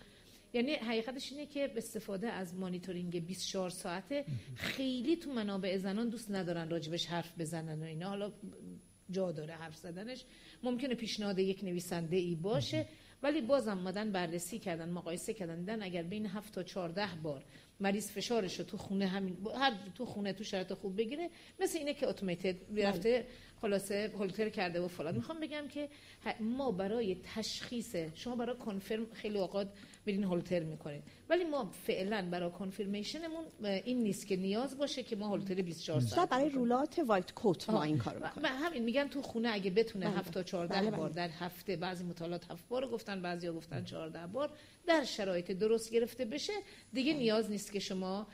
یعنی 0.55 0.73
حقیقتش 0.73 1.31
اینه 1.31 1.45
که 1.45 1.71
استفاده 1.75 2.27
از 2.27 2.55
مانیتورینگ 2.55 3.25
24 3.25 3.69
ساعته 3.69 4.25
خیلی 4.55 5.15
تو 5.15 5.33
منابع 5.33 5.77
زنان 5.77 6.09
دوست 6.09 6.31
ندارن 6.31 6.69
راجبش 6.69 7.05
حرف 7.05 7.33
بزنن 7.39 7.81
و 7.83 7.85
اینا. 7.85 8.09
حالا 8.09 8.31
جا 9.11 9.31
داره 9.31 9.53
حرف 9.53 9.77
زدنش. 9.77 10.23
ممکنه 10.63 10.95
پیشنهاد 10.95 11.39
یک 11.39 11.63
نویسنده 11.63 12.17
ای 12.17 12.35
باشه 12.35 12.87
ولی 13.23 13.41
بازم 13.41 13.77
مدن 13.77 14.11
بررسی 14.11 14.59
کردن 14.59 14.89
مقایسه 14.89 15.33
کردن. 15.33 15.59
دیدن 15.59 15.83
اگر 15.83 16.03
بین 16.03 16.25
7 16.25 16.53
تا 16.53 16.63
14 16.63 17.07
بار 17.23 17.43
مریض 17.79 18.11
فشارش 18.11 18.59
رو 18.59 18.65
تو 18.65 18.77
خونه 18.77 19.07
همین 19.07 19.37
هر 19.55 19.73
تو 19.95 20.05
خونه 20.05 20.33
تو 20.33 20.43
شرایط 20.43 20.73
خوب 20.73 20.97
بگیره 20.97 21.29
مثل 21.59 21.77
اینه 21.77 21.93
که 21.93 22.07
اتوماتد 22.07 22.55
رفته 22.77 23.27
خلاصه 23.61 24.11
هولتر 24.13 24.49
کرده 24.49 24.81
و 24.81 24.87
فلان. 24.87 25.15
می‌خوام 25.15 25.39
بگم 25.39 25.67
که 25.67 25.89
ما 26.39 26.71
برای 26.71 27.17
تشخیص 27.35 27.95
شما 28.13 28.35
برای 28.35 28.55
کنفرم 28.55 29.05
خیلی 29.13 29.37
اوقات 29.37 29.67
برین 30.05 30.23
هولتر 30.23 30.63
می‌کنید 30.63 31.03
ولی 31.29 31.43
ما 31.43 31.65
فعلا 31.65 32.27
برای 32.31 32.49
کنفرمیشنمون 32.49 33.45
این 33.63 34.03
نیست 34.03 34.27
که 34.27 34.35
نیاز 34.35 34.77
باشه 34.77 35.03
که 35.03 35.15
ما 35.15 35.27
هولتر 35.27 35.61
24 35.61 35.99
شاید 35.99 36.11
ساعت 36.11 36.29
برای. 36.29 36.49
رولات 36.49 36.99
وایت 36.99 37.33
کوت 37.33 37.69
ما 37.69 37.83
این 37.83 37.97
کارو 37.97 38.25
می‌کنیم 38.25 38.45
همین 38.45 38.83
میگن 38.83 39.07
تو 39.07 39.21
خونه 39.21 39.49
اگه 39.53 39.71
بتونه 39.71 40.05
بله. 40.05 40.17
7 40.17 40.33
تا 40.33 40.43
14 40.43 40.81
بله، 40.81 40.91
بار 40.91 41.09
بله. 41.09 41.27
در 41.27 41.33
هفته 41.39 41.75
بعضی 41.75 42.03
مطالعات 42.03 42.51
7 42.51 42.67
بار 42.67 42.87
گفتن 42.87 43.21
بعضیا 43.21 43.53
گفتن 43.53 43.83
14 43.83 44.27
بار 44.27 44.49
در 44.87 45.03
شرایط 45.03 45.51
درست 45.51 45.91
گرفته 45.91 46.25
بشه 46.25 46.53
دیگه 46.93 47.13
نیاز 47.13 47.51
نیست 47.51 47.71
که 47.71 47.79
شما 47.79 48.27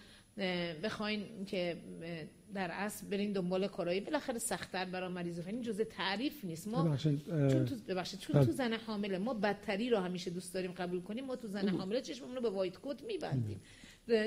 بخواین 0.83 1.45
که 1.45 1.77
در 2.53 2.71
اصل 2.71 3.07
برین 3.07 3.31
دنبال 3.31 3.67
کارایی 3.67 3.99
بالاخره 3.99 4.39
سختتر 4.39 4.85
برای 4.85 5.09
مریض 5.09 5.39
این 5.47 5.61
جزء 5.61 5.83
تعریف 5.83 6.45
نیست. 6.45 6.67
ما 6.67 6.83
ببخشید، 6.83 7.21
چون 7.27 7.65
تو 7.65 7.75
ببخشید 7.87 8.19
چون 8.19 8.45
تو 8.45 8.51
زن 8.51 8.73
حامله 8.73 9.17
ما 9.17 9.33
بدتری 9.33 9.89
رو 9.89 9.97
همیشه 9.97 10.31
دوست 10.31 10.53
داریم 10.53 10.71
قبول 10.71 11.01
کنیم. 11.01 11.25
ما 11.25 11.35
تو 11.35 11.47
زن 11.47 11.67
حامله 11.67 12.01
چشممون 12.01 12.35
رو 12.35 12.41
به 12.41 12.49
وایت 12.49 12.77
کوت 12.77 13.03
میبندیم. 13.03 13.61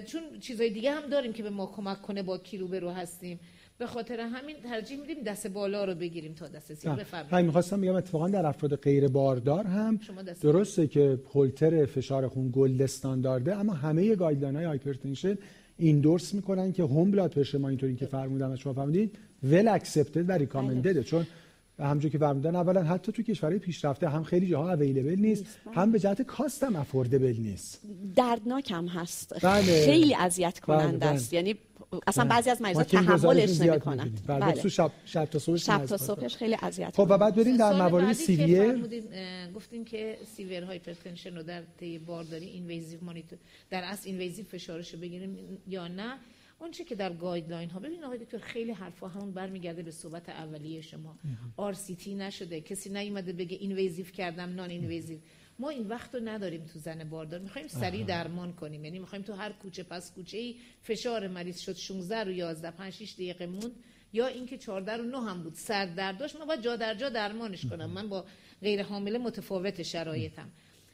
چون 0.07 0.23
چیزای 0.41 0.71
دیگه 0.71 0.91
هم 0.93 1.09
داریم 1.11 1.33
که 1.33 1.43
به 1.43 1.51
ما 1.51 1.67
کمک 1.67 2.03
کنه 2.03 2.23
با 2.23 2.39
کی 2.39 2.59
روبرو 2.59 2.91
هستیم. 2.91 3.41
به 3.79 3.87
خاطر 3.87 4.21
همین 4.21 4.57
ترجیح 4.57 5.01
میدیم 5.01 5.23
دست 5.23 5.47
بالا 5.47 5.85
رو 5.85 5.95
بگیریم 5.95 6.35
تا 6.35 6.49
دست 6.49 6.75
زیر 6.75 6.91
نه. 6.91 6.97
بفرمایید 6.97 7.33
همین 7.33 7.47
می‌خواستم 7.47 7.81
بگم 7.81 7.95
اتفاقا 7.95 8.29
در 8.29 8.47
افراد 8.47 8.77
غیر 8.77 9.09
باردار 9.09 9.67
هم 9.67 10.01
درسته 10.43 10.87
که 10.87 11.19
هولتر 11.35 11.87
فشار 11.87 12.29
خون 12.29 12.51
gold 12.53 12.83
standardه 12.83 13.57
اما 13.57 13.73
همه 13.73 14.15
guideline 14.15 14.57
های 14.57 14.65
hypertension 14.65 15.39
endorse 15.79 16.35
می‌کنن 16.35 16.73
که 16.73 16.83
home 16.83 17.11
blood 17.11 17.31
pressure 17.31 17.59
monitoring 17.59 17.99
که 17.99 18.07
فرمودن 18.07 18.53
و 18.53 18.57
شما 18.57 18.73
فرمودید 18.73 19.19
well 19.43 19.69
accepted 19.69 20.29
و 20.29 20.33
recommended 20.33 21.03
چون 21.03 21.27
همونجور 21.79 22.11
که 22.11 22.19
فرمودن 22.19 22.57
اولا 22.57 22.83
حتی 22.83 23.13
تو 23.13 23.23
کشورهای 23.23 23.59
پیشرفته 23.59 24.09
هم 24.09 24.23
خیلی 24.23 24.47
جاها 24.49 24.73
available 24.73 25.17
نیست 25.21 25.45
بله. 25.67 25.75
هم 25.75 25.93
به 25.93 25.99
جهت 25.99 26.23
cost 26.23 26.65
هم 26.65 26.77
affordable 26.77 27.37
نیست 27.39 27.83
دردناک 28.17 28.71
هم 28.71 28.87
هست 28.87 29.45
بله. 29.45 29.85
خیلی 29.85 30.15
اذیت 30.15 30.61
بله، 30.67 30.79
کننده 30.79 30.99
بله. 30.99 31.09
است 31.09 31.33
یعنی 31.33 31.55
اصلا 32.07 32.25
بعضی 32.25 32.51
از 32.51 32.63
مریضا 32.63 32.85
تحملش 32.85 33.61
نمی‌کنن. 33.61 34.11
بله. 34.27 34.41
بله. 34.41 34.53
تو 34.53 34.69
شب 34.69 34.93
شب 35.05 35.25
تا 35.25 35.39
صبحش 35.39 35.67
شب 35.67 35.87
تا 35.87 35.97
صبحش 35.97 36.37
خیلی 36.37 36.57
اذیت 36.63 36.97
خب 36.97 37.07
و 37.11 37.19
بعد 37.19 37.35
بریم 37.35 37.57
در 37.57 37.73
موارد 37.73 38.13
severe 38.13 38.89
گفتیم 39.55 39.85
که 39.85 40.19
severe 40.37 40.65
hypertension 40.65 41.37
رو 41.37 41.43
در 41.43 41.63
طی 41.81 41.99
بارداری 41.99 42.47
invasive 42.47 42.99
monitor 43.03 43.39
در 43.71 43.85
اصل 43.85 44.09
invasive 44.09 44.45
فشارش 44.45 44.95
رو 44.95 45.01
بگیریم 45.01 45.59
یا 45.69 45.89
نه؟ 45.89 46.19
اون 46.61 46.71
چه 46.71 46.85
که 46.85 46.95
در 46.95 47.13
guideline 47.13 47.71
ها 47.71 47.81
ببین 47.81 48.05
آقای 48.05 48.19
دکتر 48.19 48.39
خیلی 48.39 48.73
حرفا 48.73 49.09
همون 49.09 49.33
برمیگرده 49.33 49.83
به 49.83 49.91
صحبت 49.91 50.29
اولیه 50.29 50.81
شما. 50.81 51.19
RCT 51.57 52.15
نشده. 52.15 52.61
کسی 52.61 52.91
نیومده 52.91 53.33
بگه 53.33 53.57
invasive 53.57 54.07
کردم 54.07 54.55
non-invasive. 54.55 55.19
ما 55.59 55.69
این 55.69 55.87
وقت 55.87 56.15
رو 56.15 56.21
نداریم 56.21 56.65
تو 56.73 56.79
زن 56.79 57.05
باردار. 57.05 57.41
می‌خوایم 57.41 57.69
سریع 57.69 58.05
درمان 58.05 58.53
کنیم. 58.53 58.85
یعنی 58.85 58.99
می‌خوایم 58.99 59.25
تو 59.25 59.33
هر 59.33 59.53
کوچه 59.53 59.83
پس 59.83 60.13
کوچه 60.13 60.39
ای 60.39 60.57
فشار 60.83 61.29
مریض 61.29 61.59
شد 61.59 61.77
16 61.77 62.25
رو 62.25 62.31
11 62.31 62.71
5 62.71 62.93
6 62.93 63.13
دقیقه 63.13 63.47
موند. 63.47 63.73
یا 64.13 64.27
اینکه 64.27 64.59
14 64.59 64.97
رو 64.97 65.05
9 65.05 65.31
هم 65.31 65.43
بود 65.43 65.55
سر 65.55 65.87
درد 65.87 66.19
داشت. 66.19 66.37
من 66.37 66.47
باید 66.47 66.63
جا 66.63 66.77
در 66.77 66.95
جا 66.95 67.09
درمانش 67.09 67.67
کنم. 67.67 67.91
من 67.91 68.09
با 68.09 68.25
غیر 68.63 68.83
حامله 68.83 69.19
متفاوت 69.19 69.83
شرایطم. 69.83 70.49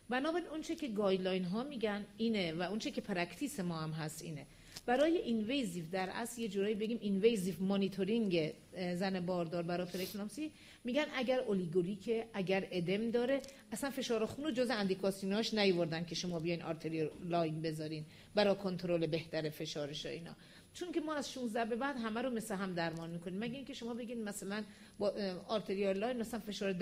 بنابراین 0.09 0.47
اون 0.49 0.63
چه 0.63 0.75
که 0.77 0.89
guideline 0.89 1.45
ها 1.45 1.63
میگن 1.63 2.07
اینه 2.17 2.53
و 2.53 2.63
اون 2.63 2.79
چه 2.79 2.91
که 2.91 3.01
practice 3.01 3.61
ما 3.61 3.81
هم 3.81 3.91
هست 3.91 4.23
اینه. 4.23 4.47
برای 4.91 5.17
invasive 5.17 5.85
در 5.93 6.09
اصل 6.13 6.41
یه 6.41 6.49
جورایی 6.49 6.75
بگیم 6.75 6.99
invasive 7.01 7.55
monitoring 7.61 8.53
زن 8.95 9.27
باردار 9.27 9.63
برای 9.63 9.87
preeclampsia. 9.87 10.51
میگن 10.85 11.05
اگر 11.15 11.41
oliguric 11.41 12.11
اگر 12.35 12.69
edema 12.71 13.11
داره 13.11 13.41
اصلا 13.73 13.91
فشار 13.91 14.27
خون 14.27 14.45
رو 14.45 14.51
جز 14.51 14.71
اندیکاسیوناش 14.71 15.55
نیوردن 15.55 16.05
که 16.05 16.15
شما 16.15 16.41
بیاین 16.41 16.63
arterial 16.63 17.11
line 17.29 17.63
بذارین 17.63 18.05
برای 18.35 18.55
کنترل 18.55 19.07
بهتر 19.07 19.51
فشارش 19.51 20.07
اینا. 20.07 20.37
چون 20.75 20.93
که 20.93 21.01
ما 21.01 21.15
از 21.15 21.33
16 21.33 21.65
به 21.65 21.77
بعد 21.77 21.97
همه 21.97 22.23
رو 22.23 22.31
مثل 22.31 22.55
هم 22.55 22.75
درمان 22.75 23.11
می‌کنیم. 23.11 23.39
مگه 23.39 23.55
اینکه 23.55 23.75
شما 23.75 23.95
بگین 23.95 24.25
مثلا 24.25 24.65
با 24.99 25.13
arterial 25.49 25.99
line 25.99 26.17
مثلا 26.17 26.41
فشار 26.41 26.73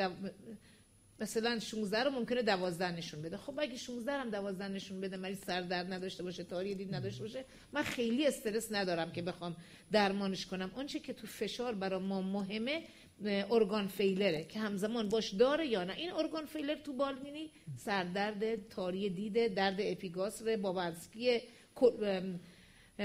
مثلا 1.20 1.58
16 1.58 2.04
رو 2.04 2.10
ممکنه 2.10 2.42
12 2.42 2.90
نشون 2.90 3.22
بده. 3.22 3.36
خب 3.36 3.54
اگه 3.58 3.76
16 3.76 4.12
هم 4.12 4.30
12 4.30 4.68
نشون 4.68 5.00
بده 5.00 5.16
مریض 5.16 5.38
سر 5.46 5.60
درد 5.60 5.92
نداشته 5.92 6.22
باشه 6.22 6.44
تاری 6.44 6.74
دید 6.74 6.94
نداشته 6.94 7.22
باشه 7.22 7.44
من 7.72 7.82
خیلی 7.82 8.26
استرس 8.26 8.72
ندارم 8.72 9.12
که 9.12 9.22
بخوام 9.22 9.56
درمانش 9.92 10.46
کنم. 10.46 10.70
اونچه 10.76 10.98
که 10.98 11.12
تو 11.12 11.26
فشار 11.26 11.74
برای 11.74 12.00
ما 12.00 12.22
مهمه 12.22 12.84
organ 13.50 13.88
failure 13.88 14.37
ه 14.37 14.44
که 14.44 14.60
همزمان 14.60 15.08
باش 15.08 15.34
داره 15.34 15.66
یا 15.66 15.84
نه. 15.84 15.94
این 15.94 16.12
organ 16.12 16.46
failure 16.46 16.74
تو 16.74 16.92
بالینی 16.92 17.50
سردرد 17.76 18.68
تاری 18.68 19.10
دیده 19.10 19.48
درد 19.48 19.76
epigastric 19.80 20.56
بابنسکی 20.56 21.40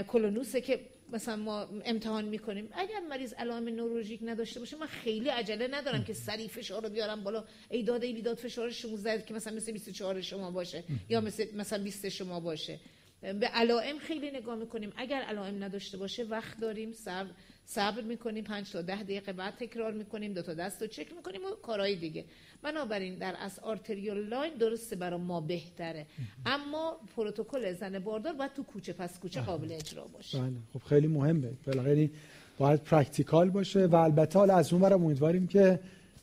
clonus 0.07 0.54
ه 0.54 0.61
که 0.61 0.79
مثلا 1.13 1.35
ما 1.35 1.69
امتحان 1.85 2.25
می‌کنیم. 2.25 2.69
اگر 2.73 2.99
مریض 3.09 3.33
علائم 3.33 3.69
نورولوژیک 3.69 4.19
نداشته 4.23 4.59
باشه 4.59 4.77
من 4.77 4.87
خیلی 4.87 5.29
عجله 5.29 5.67
ندارم 5.67 6.03
که 6.03 6.13
سریع 6.13 6.47
فشار 6.47 6.83
رو 6.83 6.89
بیارم 6.89 7.23
بالا. 7.23 7.43
ای 7.69 7.83
داده 7.83 8.07
ای 8.07 8.13
بیداد 8.13 8.37
فشار 8.37 8.69
16 8.69 9.21
که 9.21 9.33
مثلا 9.33 9.55
مثل 9.55 9.71
24 9.71 10.21
شما 10.21 10.51
باشه 10.51 10.83
یا 11.09 11.21
مثل 11.21 11.55
مثلا 11.55 11.83
20 11.83 12.09
شما 12.09 12.39
باشه. 12.39 12.79
به 13.21 13.47
علائم 13.47 13.99
خیلی 13.99 14.31
نگاه 14.31 14.55
می‌کنیم. 14.55 14.93
اگر 14.95 15.21
علائم 15.21 15.63
نداشته 15.63 15.97
باشه 15.97 16.23
وقت 16.23 16.59
داریم 16.59 16.93
صبر 16.93 17.29
صبر 17.65 18.01
می‌کنیم. 18.01 18.43
5 18.43 18.71
تا 18.71 18.81
10 18.81 19.03
دقیقه 19.03 19.33
بعد 19.33 19.55
تکرار 19.55 19.93
می‌کنیم. 19.93 20.33
دو 20.33 20.41
تا 20.41 20.53
دست 20.53 20.81
رو 20.81 20.87
چک 20.87 21.13
می‌کنیم 21.13 21.45
و 21.45 21.49
کارهای 21.49 21.95
دیگه. 21.95 22.25
بنابراین 22.63 23.15
در 23.15 23.35
از 23.39 23.59
arterial 23.59 24.25
line 24.27 24.53
درسته 24.59 24.95
برای 24.95 25.19
ما 25.19 25.41
بهتره. 25.41 26.05
اما 26.45 26.97
پروتکل 27.15 27.73
زن 27.73 27.99
باردار 27.99 28.33
باید 28.33 28.53
تو 28.53 28.63
کوچه 28.63 28.93
پس 28.93 29.19
کوچه 29.19 29.41
قابل 29.41 29.71
اجرا 29.71 30.05
باشه. 30.13 30.39
بله. 30.39 30.51
خب 30.73 30.81
خیلی 30.89 31.07
مهمه. 31.07 31.49
بالاخره 31.67 32.09
باید 32.57 32.83
practical 32.83 33.49
باشه 33.49 33.85
و 33.85 33.95
البته 33.95 34.39
حالا 34.39 34.55
از 34.55 34.73
اون 34.73 34.81
برم 34.81 35.03
امیدواریم 35.03 35.47
که 35.47 35.79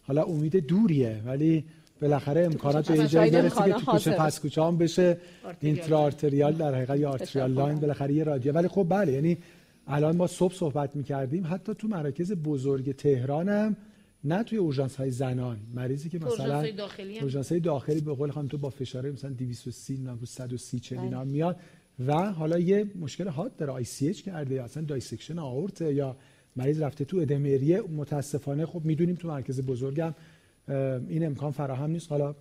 حالا 0.07 0.23
امید 0.23 0.57
دوریه. 0.57 1.23
ولی 1.25 1.65
بالاخره 2.03 2.45
امکانات 2.45 2.93
به 2.93 3.09
جایی 3.09 3.31
برسه 3.31 3.65
که 3.65 3.73
تو 3.73 3.93
کوچه 3.93 4.11
پس 4.11 4.41
کوچه 4.41 4.63
هم 4.63 4.79
بشه. 4.79 5.19
intra-arterial 5.61 6.53
در 6.53 6.75
حقیقت 6.75 6.99
یا 6.99 7.11
arterial 7.11 7.53
line 7.53 7.79
بالاخره 7.79 8.15
یه 8.15 8.25
رادیو. 8.25 8.53
ولی 8.53 8.69
خب 8.69 8.87
بله 8.89 9.13
یعنی 9.13 9.39
الان 9.87 10.17
ما 10.17 10.27
صبح 10.27 10.55
صحبت 10.55 10.97
می‌کردیم. 10.97 11.47
حتی 11.51 11.75
تو 11.75 11.89
مراکز 11.89 12.33
بزرگ 12.33 12.97
تهران 12.97 13.49
هم 13.49 13.77
نه 14.25 14.43
توی 14.43 14.59
اورژانس 14.59 14.97
های 14.97 15.11
زنان. 15.11 15.59
مریضی 15.75 16.09
که 16.09 16.19
مثلا 16.19 16.65
اورژانس 17.21 17.53
های 17.53 17.61
داخلی 17.61 18.01
به 18.01 18.15
قول 18.15 18.31
خانم 18.31 18.49
تو 18.49 18.59
با 18.59 18.71
فشار 18.71 19.11
مثلا 19.11 19.31
230 19.31 19.99
نه 19.99 20.19
130 20.25 20.81
40 20.81 20.99
اینا 20.99 21.25
میاد 21.25 21.57
و 22.07 22.33
حالا 22.33 22.59
یه 22.59 22.87
مشکل 23.01 23.29
حاد 23.29 23.57
داره. 23.57 23.73
ICH 23.73 24.23
کرده 24.23 24.55
یا 24.55 24.65
اصلا 24.65 24.83
dissection 24.83 25.39
آئورت 25.39 25.81
یا 25.81 26.17
مریض 26.57 26.83
رفته 26.83 27.05
تو 27.05 27.17
ادم 27.17 27.38
ریه. 27.38 27.81
متاسفانه 27.81 28.67
خب 28.67 28.85
می‌دونیم 28.85 29.17
تو 29.17 29.29
مرکز 29.29 29.61
بزرگم 29.61 30.15
این 31.09 31.27
امکان 31.27 31.51
فراهم 31.51 31.91
نیست. 31.91 32.11
حالا 32.13 32.35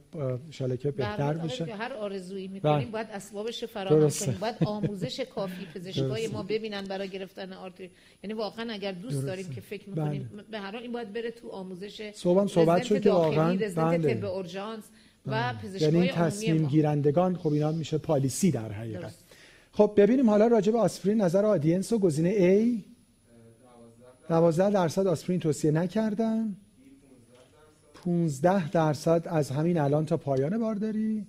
ان 0.62 0.78
که 0.78 0.92
بهتر 0.92 1.34
بشه 1.34 1.66
هر 1.66 1.94
آرزویی 1.94 2.48
می‌کنیم 2.48 2.76
بله. 2.76 2.86
باید 2.86 3.08
اسبابش 3.14 3.64
فراهم 3.64 4.10
کنیم. 4.10 4.38
باید 4.42 4.56
آموزش 4.66 5.20
کافی 5.20 5.68
پزشکای 5.76 6.28
ما 6.28 6.44
ببینن 6.44 6.84
برای 6.84 7.10
گرفتن 7.10 7.54
آرتری. 7.54 7.90
یعنی 8.24 8.34
واقعا 8.34 8.72
اگر 8.72 8.92
دوست 8.92 9.26
داریم 9.26 9.50
که 9.50 9.62
فکر 9.62 9.90
می‌کنیم 9.90 10.30
بله. 10.34 10.44
به 10.52 10.60
هر 10.60 10.72
حال 10.72 10.82
این 10.82 10.92
باید 10.92 11.14
بره 11.14 11.32
تو 11.32 11.50
آموزش 11.50 12.12
صبح 12.12 12.48
صحبت 12.48 12.84
شد 12.84 13.02
که 13.02 13.12
واقعا 13.12 13.58
بله. 13.76 14.14
طب 14.14 14.26
اورژانس 14.26 14.84
و 15.26 15.32
بله. 15.32 15.62
پزشکای 15.62 15.94
یعنی 15.94 16.08
تصمیم 16.08 16.68
گیرندگان 16.68 17.36
خب 17.36 17.54
اینا 17.54 17.72
میشه 17.72 17.98
policy 17.98 18.52
در 18.52 18.72
حقیقت. 18.72 19.14
خب 19.72 19.94
ببینیم 19.98 20.30
حالا 20.30 20.48
راجع 20.48 20.72
به 20.72 20.78
آسپرین 20.80 21.22
نظر 21.22 21.46
audience 21.46 21.94
و 21.94 22.00
گزینه 22.00 22.32
A. 22.32 22.90
12 24.30 24.70
درصد 24.70 25.08
آسپرین 25.08 25.40
توصیه 25.40 25.72
نکردن. 25.72 26.56
15 28.04 28.70
درصد 28.70 29.24
از 29.26 29.52
همین 29.52 29.80
الان 29.80 30.06
تا 30.06 30.18
پایان 30.18 30.58
بارداری 30.58 31.26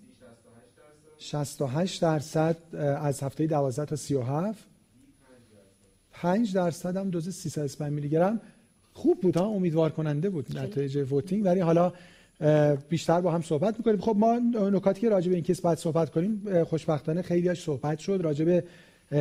68 1.18 2.02
درصد 2.02 2.56
از 2.74 3.22
هفته 3.22 3.46
12 3.46 3.84
تا 3.84 3.96
37 3.96 4.64
5 6.12 6.54
درصد 6.54 6.96
هم 6.96 7.10
دوز 7.10 7.34
305 7.34 7.92
میلی 7.92 8.08
گرم 8.08 8.40
خوب 8.92 9.20
بود 9.20 9.36
ها 9.36 9.46
امیدوار 9.46 9.90
کننده 9.90 10.30
بود 10.30 10.58
نتایج 10.58 10.96
voting. 10.96 11.44
ولی 11.44 11.60
حالا 11.60 11.92
بیشتر 12.88 13.20
با 13.20 13.30
هم 13.32 13.42
صحبت 13.42 13.78
می‌کنیم. 13.78 14.00
خب 14.00 14.16
ما 14.18 14.38
نکاتی 14.72 15.00
که 15.00 15.08
راجع 15.08 15.28
به 15.28 15.34
این 15.34 15.44
case 15.44 15.60
باید 15.60 15.78
صحبت 15.78 16.10
کنیم 16.10 16.64
خوشبختانه 16.64 17.22
خیلیش 17.22 17.64
صحبت 17.64 17.98
شد. 17.98 18.20
راجع 18.22 18.44
به 18.44 18.64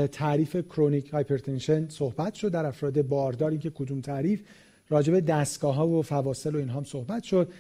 تعریف 0.08 0.56
chronic 0.56 1.10
hypertension 1.10 1.90
صحبت 1.90 2.34
شد. 2.34 2.52
در 2.52 2.66
افراد 2.66 3.02
بارداری 3.02 3.58
که 3.58 3.70
کدوم 3.70 4.02
تعریف 4.02 4.42
راجع 4.90 5.14
به 5.14 5.22
دستگاه 5.22 5.76
ها 5.76 5.88
و 5.88 6.02
فواصل 6.02 6.56
و 6.56 6.58
این 6.58 6.70
هم 6.70 6.84
صحبت 6.84 7.24
شد. 7.24 7.52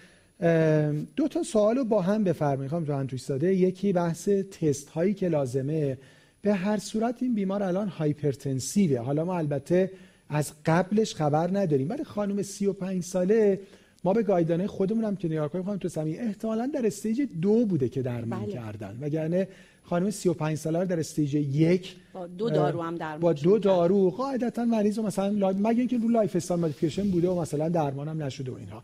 دو 1.15 1.27
تا 1.27 1.43
سوال 1.43 1.75
رو 1.75 1.83
با 1.83 2.01
هم 2.01 2.23
بفرمایید. 2.23 2.71
خانم 2.71 2.85
جهان 2.85 3.07
توی 3.07 3.19
ساده 3.19 3.55
یکی 3.55 3.93
بحث 3.93 4.29
تست 4.29 4.89
هایی 4.89 5.13
که 5.13 5.27
لازمه. 5.27 5.97
به 6.41 6.53
هر 6.53 6.77
صورت 6.77 7.23
این 7.23 7.35
بیمار 7.35 7.63
الان 7.63 7.87
hypertensive 7.87 8.83
ه. 8.83 8.99
حالا 8.99 9.25
ما 9.25 9.37
البته 9.37 9.91
از 10.29 10.51
قبلش 10.65 11.15
خبر 11.15 11.57
نداریم. 11.57 11.89
ولی 11.89 12.03
خانم 12.03 12.41
35 12.41 13.03
ساله 13.03 13.59
ما 14.03 14.13
به 14.13 14.23
guideline 14.23 14.67
خودمون 14.67 15.03
هم 15.03 15.15
که 15.15 15.27
نگاه 15.27 15.49
کنیم. 15.49 15.63
خانم 15.63 15.77
تو 15.77 15.89
سمی 15.89 16.15
احتمالاً 16.15 16.71
در 16.73 16.85
stage 16.85 17.21
دو 17.41 17.65
بوده 17.65 17.89
که 17.89 18.01
درمان 18.01 18.45
بله. 18.45 18.53
کردن. 18.53 18.97
وگرنه 19.01 19.47
خانم 19.89 20.09
35 20.09 20.57
ساله 20.57 20.85
در 20.85 20.99
stage 20.99 21.35
یک 21.35 21.95
با 22.13 22.27
دو 22.27 22.49
دارو 22.49 22.81
هم 22.81 22.95
درمان 22.95 23.19
با 23.19 23.33
دو 23.33 23.59
دارو. 23.59 24.09
قاعدتا 24.09 24.65
مریض 24.65 24.97
و 24.97 25.03
مثلا 25.03 25.51
مگه 25.51 25.79
اینکه 25.79 25.97
رو 25.97 26.07
lifestyle 26.07 26.61
modification 26.61 27.11
بوده 27.11 27.29
و 27.29 27.41
مثلا 27.41 27.69
درمان 27.69 28.07
هم 28.07 28.23
نشده 28.23 28.51
و 28.51 28.55
اینها. 28.55 28.83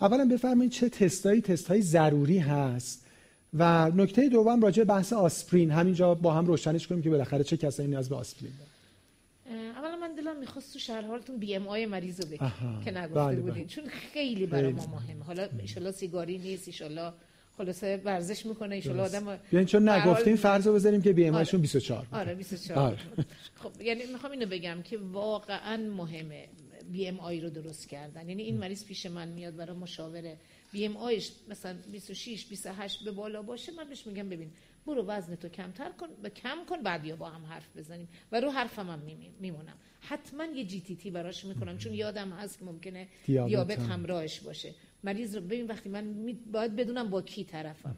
اولا 0.00 0.28
بفرمایید 0.32 0.72
چه 0.72 0.88
تستایی 0.88 1.40
تستای 1.40 1.82
ضروری 1.82 2.38
هست. 2.38 3.06
و 3.54 3.90
نکته 3.94 4.28
دوم 4.28 4.60
راجع 4.60 4.84
بحث 4.84 5.12
آسپرین. 5.12 5.70
همینجا 5.70 6.14
با 6.14 6.32
هم 6.32 6.46
روشنش 6.46 6.86
کنیم 6.86 7.02
که 7.02 7.10
بالاخره 7.10 7.44
چه 7.44 7.56
کسایی 7.56 7.88
نیاز 7.88 8.08
به 8.08 8.16
آسپرین 8.16 8.52
دارن. 8.58 8.70
اولا 9.76 9.96
من 9.96 10.14
دلم 10.14 10.36
می‌خواست 10.40 10.72
تو 10.72 10.78
شرح 10.78 11.02
حالتون 11.02 11.36
BMI 11.36 11.86
مریض 11.86 12.20
رو 12.20 12.26
که 12.84 12.90
نگفته 12.90 13.14
بله 13.14 13.36
بودین. 13.36 13.54
بله. 13.54 13.64
چون 13.64 13.84
خیلی 14.12 14.46
برای 14.46 14.72
ما 14.72 14.86
مهمه. 14.86 15.24
حالا 15.24 15.48
ان 15.76 15.92
سیگاری 15.92 16.38
نیست 16.38 16.82
ان 16.82 17.12
خلاصه 17.58 18.02
ورزش 18.04 18.46
می‌کنه 18.46 18.74
ایشالا 18.74 19.04
آدم 19.04 19.38
یعنی 19.52 19.66
چون 19.66 19.88
نگفتیم 19.88 20.36
فرض 20.36 20.66
رو 20.66 20.74
بذاریم 20.74 21.02
که 21.02 21.12
BMI 21.12 21.34
آره. 21.34 21.58
24 21.58 22.06
آره 22.12 22.34
24 22.34 22.78
آره. 22.78 22.98
خب 23.54 23.80
یعنی 23.80 24.02
می‌خوام 24.12 24.32
اینو 24.32 24.46
بگم 24.46 24.82
که 24.84 24.98
واقعا 24.98 25.76
مهمه 25.76 26.48
BMI 26.92 27.40
رو 27.40 27.50
درست 27.50 27.88
کردن. 27.88 28.28
یعنی 28.28 28.42
این 28.42 28.58
مریض 28.58 28.84
پیش 28.84 29.06
من 29.06 29.28
میاد 29.28 29.56
برای 29.56 29.76
مشاوره. 29.76 30.36
BMI 30.72 30.96
ش 30.96 31.32
مثلا 31.48 31.76
26 31.92 32.46
28 32.46 33.04
به 33.04 33.10
بالا 33.10 33.42
باشه 33.42 33.72
من 33.72 33.88
بهش 33.88 34.06
میگم 34.06 34.28
ببین 34.28 34.50
برو 34.86 35.06
وزن 35.06 35.34
تو 35.34 35.48
کمتر 35.48 35.90
کن 35.90 36.06
و 36.22 36.28
کم 36.28 36.58
کن 36.68 36.82
بعد 36.82 37.04
یا 37.04 37.16
با 37.16 37.30
هم 37.30 37.44
حرف 37.44 37.76
بزنیم. 37.76 38.08
و 38.32 38.40
رو 38.40 38.50
حرفم 38.50 38.90
هم 38.90 39.02
میمونم. 39.40 39.76
حتما 40.00 40.44
یه 40.44 40.64
جی 40.64 40.80
تی 40.80 40.96
تی 40.96 41.10
براش 41.10 41.44
می‌کنم 41.44 41.78
چون 41.78 41.94
یادم 41.94 42.30
هست 42.30 42.58
که 42.58 42.64
ممکنه 42.64 43.08
دیابت 43.26 43.78
همراهش 43.78 44.40
باشه. 44.40 44.74
مریض 45.04 45.36
رو 45.36 45.40
ببین 45.40 45.66
وقتی 45.66 45.88
من 45.88 46.36
باید 46.52 46.76
بدونم 46.76 47.10
با 47.10 47.22
کی 47.22 47.44
طرفم. 47.44 47.96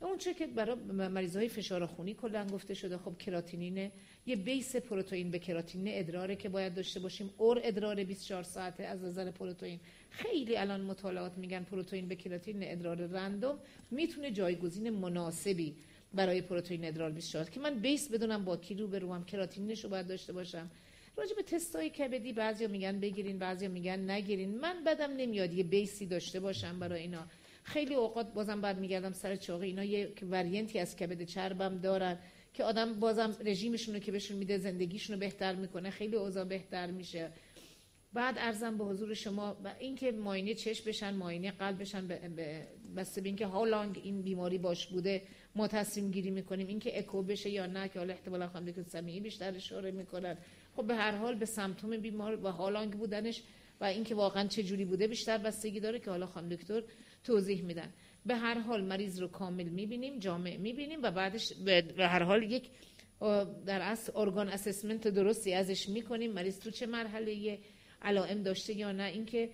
اون 0.00 0.18
چه 0.18 0.34
که 0.34 0.46
برای 0.46 0.76
مریض 1.08 1.36
های 1.36 1.48
فشار 1.48 1.86
خونی 1.86 2.14
کلا 2.14 2.46
گفته 2.46 2.74
شده 2.74 2.98
خب 2.98 3.18
کراتینین 3.18 3.90
یه 4.26 4.36
بیس 4.36 4.76
پروتئین 4.76 5.30
به 5.30 5.38
کراتینین 5.38 5.98
ادراره 5.98 6.36
که 6.36 6.48
باید 6.48 6.74
داشته 6.74 7.00
باشیم. 7.00 7.30
اور 7.36 7.60
ادرار 7.64 8.04
24 8.04 8.42
ساعته 8.42 8.84
از 8.84 9.04
نظر 9.04 9.30
پروتئین. 9.30 9.80
خیلی 10.10 10.56
الان 10.56 10.80
مطالعات 10.80 11.38
میگن 11.38 11.62
پروتئین 11.62 12.08
به 12.08 12.16
کراتین 12.16 12.56
ادرار 12.62 12.96
رندوم. 12.96 13.58
می‌تونه 13.90 14.30
جایگزین 14.30 14.90
مناسبی 14.90 15.74
برای 16.14 16.40
پروتئین 16.42 16.84
ادرار 16.84 17.10
24 17.10 17.50
که 17.50 17.60
من 17.60 17.78
بیس 17.80 18.08
بدونم 18.10 18.44
با 18.44 18.56
کی 18.56 18.74
رو 18.74 18.86
بروم 18.86 19.24
کراتینینش 19.24 19.84
رو 19.84 19.90
باید 19.90 20.06
داشته 20.06 20.32
باشم. 20.32 20.70
راجع 21.18 21.36
به 21.36 21.42
تستای 21.42 21.90
کبدی 21.90 22.32
بعضیا 22.32 22.68
میگن 22.68 23.00
بگیرین 23.00 23.38
بعضیا 23.38 23.68
میگن 23.68 24.10
نگیرین. 24.10 24.58
من 24.58 24.84
بدم 24.86 25.12
نمیاد 25.16 25.52
یه 25.52 25.64
بیسی 25.64 26.06
داشته 26.06 26.40
باشم 26.40 26.78
برای 26.78 27.00
اینا. 27.00 27.26
خیلی 27.62 27.94
اوقات 27.94 28.32
بازم 28.32 28.60
بعد 28.60 28.78
میگردم 28.78 29.12
سر 29.12 29.36
چاقی. 29.36 29.66
اینا 29.66 29.84
یه 29.84 30.12
ورینتی 30.30 30.78
از 30.78 30.96
کبد 30.96 31.22
چربم 31.22 31.78
دارن 31.78 32.18
که 32.54 32.64
آدم 32.64 33.00
بازم 33.00 33.36
رژیمشون 33.44 33.94
رو 33.94 34.00
که 34.00 34.12
بهشون 34.12 34.36
میده 34.36 34.58
زندگیشون 34.58 35.14
رو 35.14 35.20
بهتر 35.20 35.54
می‌کنه. 35.54 35.90
خیلی 35.90 36.16
اوضاع 36.16 36.44
بهتر 36.44 36.90
میشه. 36.90 37.30
بعد 38.12 38.34
ارزم 38.38 38.78
به 38.78 38.84
حضور 38.84 39.14
شما 39.14 39.56
و 39.64 39.74
اینکه 39.78 40.12
ماینه 40.12 40.54
چشم 40.54 40.84
بشن 40.84 41.14
ماینه 41.14 41.50
قلب 41.50 41.80
بشن 41.80 42.08
بسته 42.96 43.20
به 43.20 43.28
اینکه 43.28 43.46
ها 43.46 43.64
لانگ 43.64 44.00
این 44.04 44.22
بیماری 44.22 44.58
باش 44.58 44.86
بوده 44.86 45.22
ما 45.54 45.68
تصمیم 45.68 46.10
گیری 46.10 46.30
می‌کنیم 46.30 46.66
اینکه 46.66 46.98
اکو 46.98 47.22
بشه 47.22 47.50
یا 47.50 47.66
نه 47.66 47.88
که 47.88 47.98
حالا 47.98 48.12
احتمالا 48.12 48.48
خانم 48.48 48.66
دکتر 48.66 48.82
سمیعی 48.82 49.20
بیشتر 49.20 49.54
اشاره 49.54 49.90
می‌کنن 49.90 50.36
خب 50.76 50.86
به 50.86 50.94
هر 50.94 51.16
حال 51.16 51.34
به 51.34 51.46
سمتوم 51.46 51.96
بیمار 51.96 52.44
و 52.44 52.48
هالانگ 52.48 52.92
بودنش 52.92 53.42
و 53.80 53.84
اینکه 53.84 54.14
واقعا 54.14 54.48
چه 54.48 54.62
جوری 54.62 54.84
بوده 54.84 55.06
بیشتر 55.06 55.38
بستگی 55.38 55.80
داره 55.80 55.98
که 55.98 56.10
حالا 56.10 56.26
خانم 56.26 56.48
دکتر 56.48 56.82
توضیح 57.24 57.62
میدن. 57.62 57.92
به 58.26 58.36
هر 58.36 58.58
حال 58.58 58.84
مریض 58.84 59.20
رو 59.20 59.28
کامل 59.28 59.68
می‌بینیم 59.68 60.18
جامع 60.18 60.56
می‌بینیم 60.56 61.02
و 61.02 61.10
بعدش 61.10 61.52
به 61.52 61.84
هر 61.98 62.22
حال 62.22 62.42
یک 62.42 62.70
در 63.66 63.80
اصل 63.82 64.12
ارگان 64.16 64.48
اسسمنت 64.48 65.08
درستی 65.08 65.54
ازش 65.54 65.88
می‌کنیم. 65.88 66.32
مریض 66.32 66.58
تو 66.58 66.70
چه 66.70 66.86
مرحله 66.86 67.58
علائم 68.02 68.42
داشته 68.42 68.72
یا 68.72 68.92
نه؟ 68.92 69.04
اینکه 69.04 69.50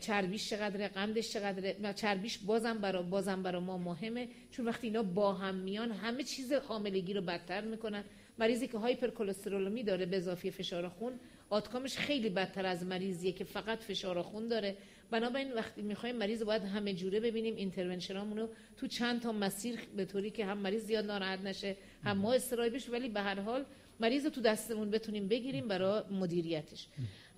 چربیش 0.00 0.50
چقدره 0.50 0.88
قندش 0.88 1.32
چقدره؟ 1.32 1.92
چربیش 1.94 2.38
بازم 2.38 2.78
برا 2.78 3.02
بازم 3.02 3.42
برا 3.42 3.60
ما 3.60 3.78
مهمه. 3.78 4.28
چون 4.50 4.66
وقتی 4.66 4.86
اینا 4.86 5.02
با 5.02 5.32
هم 5.32 5.54
میان 5.54 5.90
همه 5.90 6.22
چیز 6.22 6.52
حاملگی 6.52 7.12
رو 7.12 7.20
بدتر 7.20 7.64
می‌کنن. 7.64 8.04
مریضی 8.38 8.66
که 8.66 8.78
هایپر 8.78 9.10
کلسترولمی 9.10 9.82
داره 9.82 10.06
به 10.06 10.16
اضافه 10.16 10.50
فشار 10.50 10.88
خون. 10.88 11.12
آتکامش 11.50 11.96
خیلی 11.96 12.28
بدتر 12.28 12.66
از 12.66 12.84
مریضیه 12.84 13.32
که 13.32 13.44
فقط 13.44 13.78
فشار 13.78 14.22
خون 14.22 14.48
داره. 14.48 14.76
بنابراین 15.10 15.52
وقتی 15.52 15.82
می‌خوایم 15.82 16.16
مریض 16.16 16.42
باید 16.42 16.62
همه 16.62 16.94
جوره 16.94 17.20
ببینیم 17.20 17.56
اینترونشنامونو 17.56 18.46
تو 18.76 18.86
چند 18.86 19.20
تا 19.22 19.32
مسیر 19.32 19.78
به 19.96 20.04
طوری 20.04 20.30
که 20.30 20.44
هم 20.44 20.58
مریض 20.58 20.82
زیاد 20.84 21.04
ناراحت 21.04 21.40
نشه 21.40 21.76
هم 22.04 22.18
ما 22.18 22.32
استرای 22.32 22.70
بشه 22.70 22.92
ولی 22.92 23.08
به 23.08 23.20
هر 23.20 23.40
حال 23.40 23.64
مریض 24.00 24.26
تو 24.26 24.40
دستمون 24.40 24.90
بتونیم 24.90 25.28
بگیریم 25.28 25.68
برای 25.68 26.02
مدیریتش. 26.10 26.86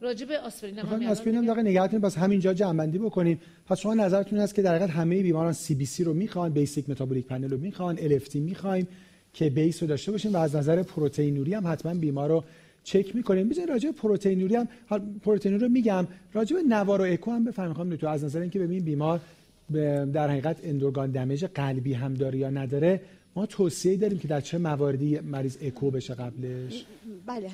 راجب 0.01 0.31
آسپرین 0.33 0.79
هم 0.79 1.07
آسپرین 1.07 1.35
هم 1.35 1.47
دقیقاً 1.47 1.63
نگاه 1.63 1.89
بس 1.89 2.19
همینجا 2.19 2.55
جمع‌بندی 2.55 2.99
بکنیم. 2.99 3.41
پس 3.67 3.79
شما 3.81 3.95
نظرتون 3.95 4.39
هست 4.39 4.55
که 4.55 4.63
در 4.63 4.75
حقیقت 4.75 4.91
همه 4.91 5.23
بیماران 5.23 5.53
CBC 5.53 6.05
رو 6.05 6.15
می‌خوان 6.15 6.53
basic 6.53 6.91
metabolic 6.91 7.27
panel 7.27 7.51
رو 7.51 7.59
می‌خوان 7.59 7.99
LFT 7.99 8.41
می‌خوایم. 8.41 8.89
که 9.33 9.51
base 9.51 9.83
رو 9.83 9.89
داشته 9.89 10.13
باشیم 10.13 10.33
و 10.33 10.37
از 10.37 10.57
نظر 10.57 10.83
پروتئینوری 10.83 11.55
هم 11.55 11.67
حتما 11.67 11.95
بیمار 11.95 12.29
رو 12.29 12.45
چک 12.85 13.17
می‌کنیم. 13.17 13.49
بزن 13.49 13.67
راجع 13.69 13.91
به 13.91 13.97
پروتئینوری 13.97 14.55
هم 14.55 14.69
پروتئین 15.23 15.61
رو 15.61 15.69
میگم. 15.69 16.07
راجع 16.33 16.57
به 16.57 16.63
نوار 16.63 17.01
و 17.01 17.05
اکو 17.05 17.31
هم 17.31 17.45
بفهمیم 17.45 17.75
خانم 17.75 17.97
تو 17.97 18.09
از 18.09 18.25
نظر 18.25 18.41
اینکه 18.41 18.59
ببین 18.59 18.85
بیمار 18.85 19.21
در 20.13 20.31
حقیقت 20.31 20.57
end 20.63 20.81
organ 20.81 21.11
damage 21.11 21.45
قلبی 21.45 21.95
هم 21.95 22.15
داره 22.15 22.39
یا 22.39 22.51
نداره. 22.51 23.01
ما 23.37 23.47
توصیه 23.47 23.97
داریم 23.97 24.19
که 24.19 24.29
در 24.29 24.41
چه 24.41 24.59
مواردی 24.59 25.21
مریض 25.21 25.57
اکو 25.63 25.91
بشه 25.91 26.15
قبلش؟ 26.15 26.85
بله 27.27 27.51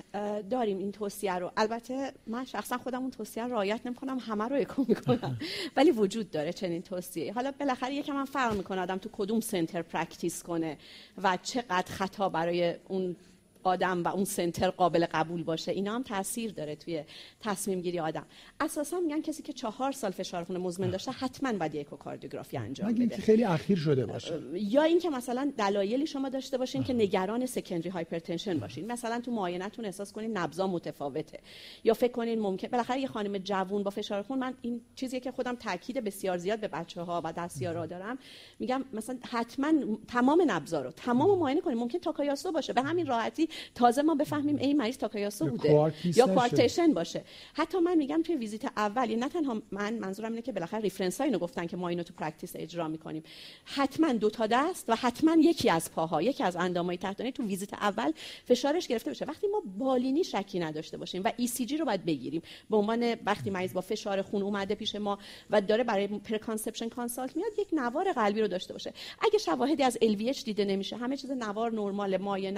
داریم 0.51 0.79
این 0.79 0.93
توصیه 0.93 1.35
رو. 1.35 1.51
البته 1.57 2.13
من 2.27 2.45
شخصا 2.45 2.79
خودم 2.79 3.03
اون 3.03 3.11
توصیه 3.11 3.45
رو 3.45 3.53
رعایت 3.53 3.81
نمی‌کنم 3.85 4.19
همه 4.19 4.45
رو 4.45 4.57
اکو 4.57 4.85
می‌کنم. 4.89 5.39
ولی 5.77 5.91
وجود 5.91 6.31
داره 6.31 6.53
چنین 6.53 6.83
توصیه 6.83 7.33
حالا 7.33 7.53
بالاخره 7.61 7.95
یکم 7.95 8.13
من 8.13 8.25
فرق 8.25 8.57
می‌کنه 8.57 8.81
آدم 8.81 8.99
تو 8.99 9.09
کدوم 9.13 9.41
center 9.41 9.83
practice 9.83 10.43
کنه 10.43 10.77
و 11.23 11.39
چقدر 11.43 11.93
خطا 11.93 12.29
برای 12.29 12.75
اون 12.89 13.17
آدم 13.67 14.03
و 14.03 14.09
اون 14.09 14.25
center 14.25 14.71
قابل 14.71 15.07
قبول 15.13 15.43
باشه. 15.43 15.73
اینا 15.73 15.95
هم 15.95 16.03
تاثیر 16.03 16.53
داره 16.53 16.77
توی 16.77 17.05
تصمیم 17.41 17.81
گیری 17.81 17.99
آدم. 17.99 18.27
اساسا 18.61 19.01
میگن 19.01 19.23
کسی 19.23 19.43
که 19.43 19.53
چهار 19.53 19.93
سال 19.93 20.11
فشار 20.11 20.45
خون 20.45 20.57
مزمن 20.57 20.91
داشته 20.91 21.13
حتما 21.13 21.53
باید 21.53 21.77
اکوکاردیوگرافی 21.77 22.57
انجام 22.57 22.93
بده. 22.93 23.17
خیلی 23.17 23.45
اخیر 23.45 23.79
شده 23.79 24.07
باشه. 24.07 24.41
یا 24.53 24.83
اینکه 24.83 25.11
مثلا 25.11 25.53
دلایلی 25.59 26.07
شما 26.07 26.29
داشته 26.29 26.59
باشین 26.59 26.85
که 26.85 26.93
نگران 26.93 27.47
secondary 27.47 27.89
hypertension 27.89 28.59
باشین. 28.59 28.93
مثلا 28.93 29.21
تو 29.21 29.31
معاینتون 29.31 29.85
احساس 29.85 30.13
کنین 30.13 30.37
نبضا 30.37 30.67
متفاوته. 30.67 31.41
یا 31.85 31.95
فکر 31.95 32.13
کنین 32.13 32.41
ممکن 32.41 32.69
بالاخره 32.69 33.01
یه 33.01 33.07
خانم 33.07 33.39
جوون 33.39 33.83
با 33.83 33.91
فشار 33.91 34.23
خون 34.23 34.39
من 34.39 34.55
این 34.63 34.81
چیزی 34.95 35.21
که 35.21 35.31
خودم 35.31 35.55
تاکید 35.55 35.99
بسیار 36.05 36.39
زیاد 36.39 36.61
به 36.61 36.69
بچه 36.69 37.03
ها 37.03 37.23
و 37.25 37.33
دستیارا 37.33 37.87
دارم. 37.87 38.19
میگم 38.59 38.85
مثلا 38.93 39.19
حتما 39.31 39.73
تمام 40.09 40.43
نبضا 40.47 40.81
رو 40.81 40.91
تمام 40.91 41.39
معاینه 41.39 41.61
کنین. 41.61 41.79
ممکن 41.79 41.99
تاکایاسو 41.99 42.53
باشه. 42.53 42.73
به 42.73 42.83
همین 42.83 43.07
راحتی 43.07 43.49
تازه 43.75 44.03
ما 44.03 44.15
بفهمیم 44.15 44.57
این 44.57 44.77
مریض 44.77 44.97
تاکایاسو 44.97 45.47
بوده 45.47 45.93
یا 46.05 46.27
coarctation 46.27 46.95
باشه. 46.95 47.25
حتی 47.55 47.79
من 47.79 47.95
میگم 47.95 48.23
توی 48.23 48.37
ویزیت 48.37 48.65
اول 48.65 49.17
نه 49.17 49.29
تنها 49.29 49.63
من 49.71 49.95
منظورم 49.95 50.31
اینه 50.31 50.43
که 50.43 50.53
بالاخره 50.53 50.81
reference 50.81 51.21
ها 51.21 51.25
اینو 51.25 51.39
گفتن 51.39 51.67
که 51.67 51.77
ما 51.77 51.89
اینو 51.89 52.03
تو 52.03 52.15
practice 52.15 52.53
اجرا 52.57 52.89
می‌کنیم. 52.89 53.23
حتما 53.65 54.13
دو 54.13 54.31
تا 54.31 54.47
دست 54.47 54.85
و 54.89 54.97
حتما 54.97 55.37
یکی 55.41 55.71
از 55.71 55.93
پاها 55.93 56.23
یکی 56.23 56.45
از 56.45 56.57
اندامهای 56.57 56.97
تحتانی 56.97 57.33
تو 57.33 57.43
ویزیت 57.43 57.75
اول 57.75 58.13
فشارش 58.45 58.89
گرفته 58.89 59.11
بشه. 59.11 59.25
وقتی 59.25 59.47
ما 59.47 59.63
بالینی 59.79 60.25
شکی 60.25 60.59
نداشته 60.59 60.97
باشیم 60.99 61.23
و 61.25 61.33
ECG 61.37 61.77
رو 61.77 61.85
باید 61.85 62.05
بگیریم. 62.05 62.43
به 62.71 62.77
عنوان 62.77 63.17
وقتی 63.27 63.51
مریض 63.51 63.73
با 63.73 63.81
فشار 63.81 64.23
خون 64.23 64.43
اومده 64.43 64.75
پیش 64.75 64.95
ما 64.95 65.19
و 65.51 65.61
داره 65.61 65.85
برای 65.85 66.07
preconception 66.07 66.89
consult 66.89 67.37
میاد 67.37 67.53
یک 67.59 67.69
نوار 67.73 68.13
قلبی 68.13 68.41
رو 68.41 68.49
داشته 68.49 68.73
باشه. 68.73 68.93
اگه 69.21 69.39
شواهدی 69.39 69.83
از 69.83 69.99
LVH 70.03 70.43
دیده 70.43 70.65
نمیشه 70.65 70.97
همه 70.97 71.17
چیز 71.17 71.31
نوار 71.31 71.73
نرماله 71.73 72.17
معاینه 72.17 72.51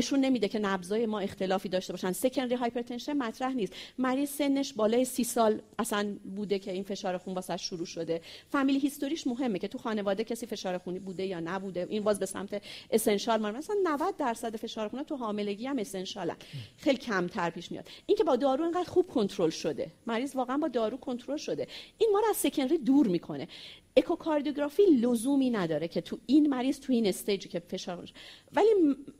نشون 0.00 0.20
نمیده 0.20 0.48
که 0.48 0.58
نبضای 0.58 1.06
ما 1.06 1.20
اختلافی 1.20 1.68
داشته 1.68 1.92
باشن. 1.92 2.12
secondary 2.12 2.54
hypertension 2.54 3.12
مطرح 3.12 3.52
نیست. 3.52 3.72
مریض 3.98 4.30
سنش 4.30 4.72
بالای 4.72 5.04
سی 5.04 5.24
سال 5.24 5.62
اصلا 5.78 6.16
بوده 6.36 6.58
که 6.58 6.72
این 6.72 6.82
فشار 6.82 7.18
خون 7.18 7.34
واسه 7.34 7.56
شروع 7.56 7.86
شده. 7.86 8.20
family 8.48 8.78
history 8.78 9.15
ش 9.15 9.26
مهمه 9.26 9.58
که 9.58 9.68
تو 9.68 9.78
خانواده 9.78 10.24
کسی 10.24 10.46
فشار 10.46 10.78
خونی 10.78 10.98
بوده 10.98 11.26
یا 11.26 11.40
نبوده. 11.40 11.86
این 11.90 12.02
باز 12.02 12.18
به 12.18 12.26
سمت 12.26 12.62
essential 12.90 13.40
ما 13.40 13.50
مثلا 13.50 13.76
90 13.84 14.16
درصد 14.16 14.56
فشار 14.56 14.88
خون 14.88 15.02
تو 15.02 15.16
حاملگی 15.16 15.66
هم 15.66 15.78
اسنشالن 15.78 16.36
خیلی 16.76 16.98
کمتر 16.98 17.50
پیش 17.50 17.72
میاد. 17.72 17.88
اینکه 18.06 18.24
با 18.24 18.36
دارو 18.36 18.64
اینقدر 18.64 18.90
خوب 18.90 19.08
کنترل 19.08 19.50
شده. 19.50 19.90
مریض 20.06 20.36
واقعا 20.36 20.58
با 20.58 20.68
دارو 20.68 20.96
کنترل 20.96 21.36
شده. 21.36 21.66
این 21.98 22.10
ما 22.12 22.18
رو 22.18 22.26
از 22.30 22.36
secondary 22.36 22.78
دور 22.78 23.06
می‌کنه. 23.06 23.48
اکوکاردیوگرافی 23.96 24.82
لزومی 24.82 25.50
نداره 25.50 25.88
که 25.88 26.00
تو 26.00 26.18
این 26.26 26.48
مریض 26.48 26.80
تو 26.80 26.92
این 26.92 27.06
stage 27.06 27.41
ی 27.41 27.48
که 27.48 27.58
فشار 27.58 28.10
ولی 28.52 28.68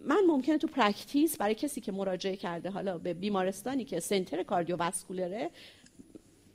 من 0.05 0.23
ممکنه 0.29 0.59
تو 0.59 0.67
practice 0.67 1.37
برای 1.37 1.55
کسی 1.55 1.81
که 1.81 1.93
مراجعه 1.93 2.37
کرده 2.37 2.71
حالا 2.71 2.99
به 2.99 3.15
بیمارستانی 3.15 3.85
که 3.85 4.01
center 4.01 4.43
cardiovascular 4.43 5.44
ه 5.44 5.51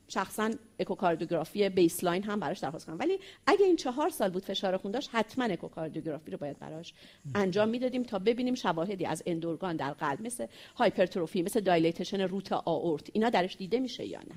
شخصا 0.07 0.51
اکوکاردیوگرافی 0.79 1.69
baseline 1.69 2.23
هم 2.23 2.39
براش 2.39 2.59
درخواست 2.59 2.85
کنم. 2.85 2.99
ولی 2.99 3.19
اگه 3.47 3.65
این 3.65 3.75
چهار 3.75 4.09
سال 4.09 4.29
بود 4.29 4.43
فشار 4.43 4.77
خون 4.77 4.91
داشت 4.91 5.09
حتما 5.13 5.45
اکوکاردیوگرافی 5.45 6.31
رو 6.31 6.37
باید 6.37 6.59
براش 6.59 6.93
انجام 7.35 7.69
می‌دادیم 7.69 8.03
تا 8.03 8.19
ببینیم 8.19 8.55
شواهدی 8.55 9.05
از 9.05 9.23
end 9.25 9.44
organ 9.44 9.75
در 9.75 9.93
قلب 9.93 10.21
مثل 10.21 10.45
hypertrophy 10.75 11.41
مثل 11.41 11.59
dilation 11.59 12.21
root 12.21 12.53
آورت 12.53 13.09
اینا 13.13 13.29
درش 13.29 13.55
دیده 13.55 13.79
میشه 13.79 14.05
یا 14.05 14.19
نه؟ 14.19 14.35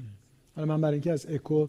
حالا 0.56 0.68
من 0.68 0.80
برای 0.80 0.94
اینکه 0.94 1.12
از 1.12 1.26
اکو 1.30 1.68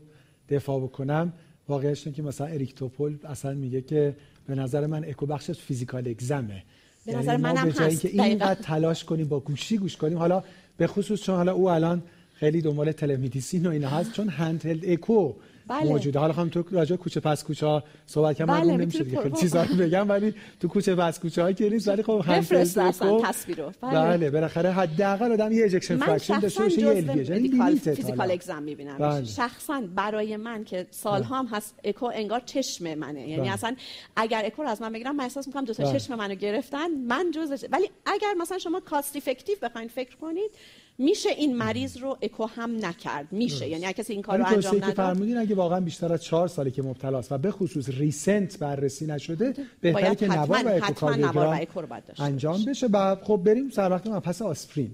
دفاع 0.49 0.81
بکنم 0.81 1.33
واقعیش 1.69 2.07
که 2.07 2.21
مثلا 2.21 2.47
اریک 2.47 2.75
توپول 2.75 3.17
اصلا 3.23 3.53
میگه 3.53 3.81
که 3.81 4.15
به 4.47 4.55
نظر 4.55 4.85
من 4.85 5.05
اکو 5.05 5.25
بخش 5.25 5.51
physical 5.51 6.07
exam 6.07 6.44
ه. 6.44 6.63
به 7.05 7.15
نظر 7.15 7.31
یعنی 7.31 7.43
منم 7.43 7.69
هست 7.69 8.01
که 8.01 8.23
اینقدر 8.23 8.61
تلاش 8.61 9.03
کنیم 9.03 9.27
با 9.27 9.39
گوشی 9.39 9.77
گوش 9.77 9.97
کنیم 9.97 10.17
حالا 10.17 10.43
به 10.77 10.87
خصوص 10.87 11.21
چون 11.21 11.35
حالا 11.35 11.53
او 11.53 11.69
الان 11.69 12.03
خیلی 12.33 12.61
دنبال 12.61 12.91
telemedicine 12.91 13.67
و 13.67 13.69
اینا 13.69 13.89
هست 13.89 14.13
چون 14.13 14.29
handheld 14.29 14.89
echo 14.89 15.33
بله. 15.69 15.89
موجوده 15.89 16.19
حالا 16.19 16.33
خواهم 16.33 16.49
تو 16.49 16.63
راجع 16.71 16.95
کوچه 16.95 17.19
پس 17.19 17.43
کوچه 17.43 17.65
ها 17.65 17.83
صحبت 18.05 18.37
کنم 18.37 18.47
بله. 18.47 18.77
نمیشه 18.77 19.03
دیگه 19.03 19.21
خیلی 19.21 19.35
چیزا 19.35 19.63
رو 19.63 19.75
بگم 19.75 20.09
ولی 20.09 20.33
تو 20.59 20.67
کوچه 20.67 20.95
پس 20.95 21.19
کوچه 21.19 21.41
های 21.41 21.53
که 21.53 21.69
نیست 21.69 21.87
ولی 21.87 22.03
خب 22.03 22.23
اکو 22.27 23.21
تصویرو 23.23 23.71
بله, 23.81 24.17
بله 24.17 24.29
بالاخره 24.29 24.71
حداقل 24.71 25.31
آدم 25.31 25.51
یه 25.51 25.65
ejection 25.65 25.97
fraction 25.97 26.39
داشته 26.39 26.63
باشه 26.63 26.81
یه 26.81 26.87
الویژن 26.87 27.45
یعنی 27.45 27.79
physical 27.79 28.31
exam 28.31 28.63
می‌بینم 28.63 28.97
بله. 28.97 29.25
شخصا 29.25 29.83
برای 29.95 30.37
من 30.37 30.63
که 30.63 30.87
سالها 30.91 31.39
هم 31.39 31.45
هست 31.45 31.75
اکو 31.83 32.11
انگار 32.13 32.41
چشم 32.45 32.95
منه 32.95 33.27
یعنی 33.27 33.41
بله. 33.41 33.53
اصلا 33.53 33.75
اگر 34.15 34.45
اکو 34.45 34.63
رو 34.63 34.69
از 34.69 34.81
من 34.81 34.93
بگیرم 34.93 35.15
من 35.15 35.23
احساس 35.23 35.47
می‌کنم 35.47 35.65
دو 35.65 35.73
تا 35.73 35.83
بله. 35.83 35.99
چشم 35.99 36.15
منو 36.15 36.35
گرفتن 36.35 36.91
من 36.91 37.31
جزء 37.31 37.67
ولی 37.71 37.89
اگر 38.05 38.33
مثلا 38.37 38.57
شما 38.57 38.79
cost 38.79 39.15
effective 39.15 39.55
بخواید 39.61 39.89
فکر 39.89 40.15
کنید 40.15 40.51
میشه 40.99 41.29
این 41.29 41.57
مریض 41.57 41.97
رو 41.97 42.17
اکو 42.21 42.45
هم 42.45 42.85
نکرد. 42.85 43.27
میشه. 43.31 43.67
یعنی 43.67 43.85
اگه 43.85 43.93
کسی 43.93 44.13
این 44.13 44.21
کار 44.21 44.37
رو 44.37 44.45
انجام 44.45 44.61
توصیه 44.61 44.79
که 44.79 44.85
نداد 44.85 44.95
فرمودین 44.95 45.37
اگه 45.37 45.55
واقعا 45.55 45.79
بیشتر 45.79 46.13
از 46.13 46.23
چهار 46.23 46.47
ساله 46.47 46.71
که 46.71 46.81
مبتلاست 46.81 47.31
و 47.31 47.37
به 47.37 47.51
خصوص 47.51 47.89
ریسنت 47.89 48.59
بررسی 48.59 49.05
نشده 49.05 49.53
بهتره 49.81 50.03
باید 50.03 50.17
که 50.17 50.27
نوار 50.27 50.65
و 50.65 51.49
اکو 51.61 51.81
رو 51.81 51.87
باید 51.87 52.05
داشته 52.05 52.23
انجام 52.23 52.65
بشه. 52.65 52.87
و 52.87 53.15
خب 53.15 53.41
بریم 53.45 53.69
سر 53.69 53.91
وقت 53.91 54.07
من. 54.07 54.19
پس 54.19 54.41
آسپرین. 54.41 54.91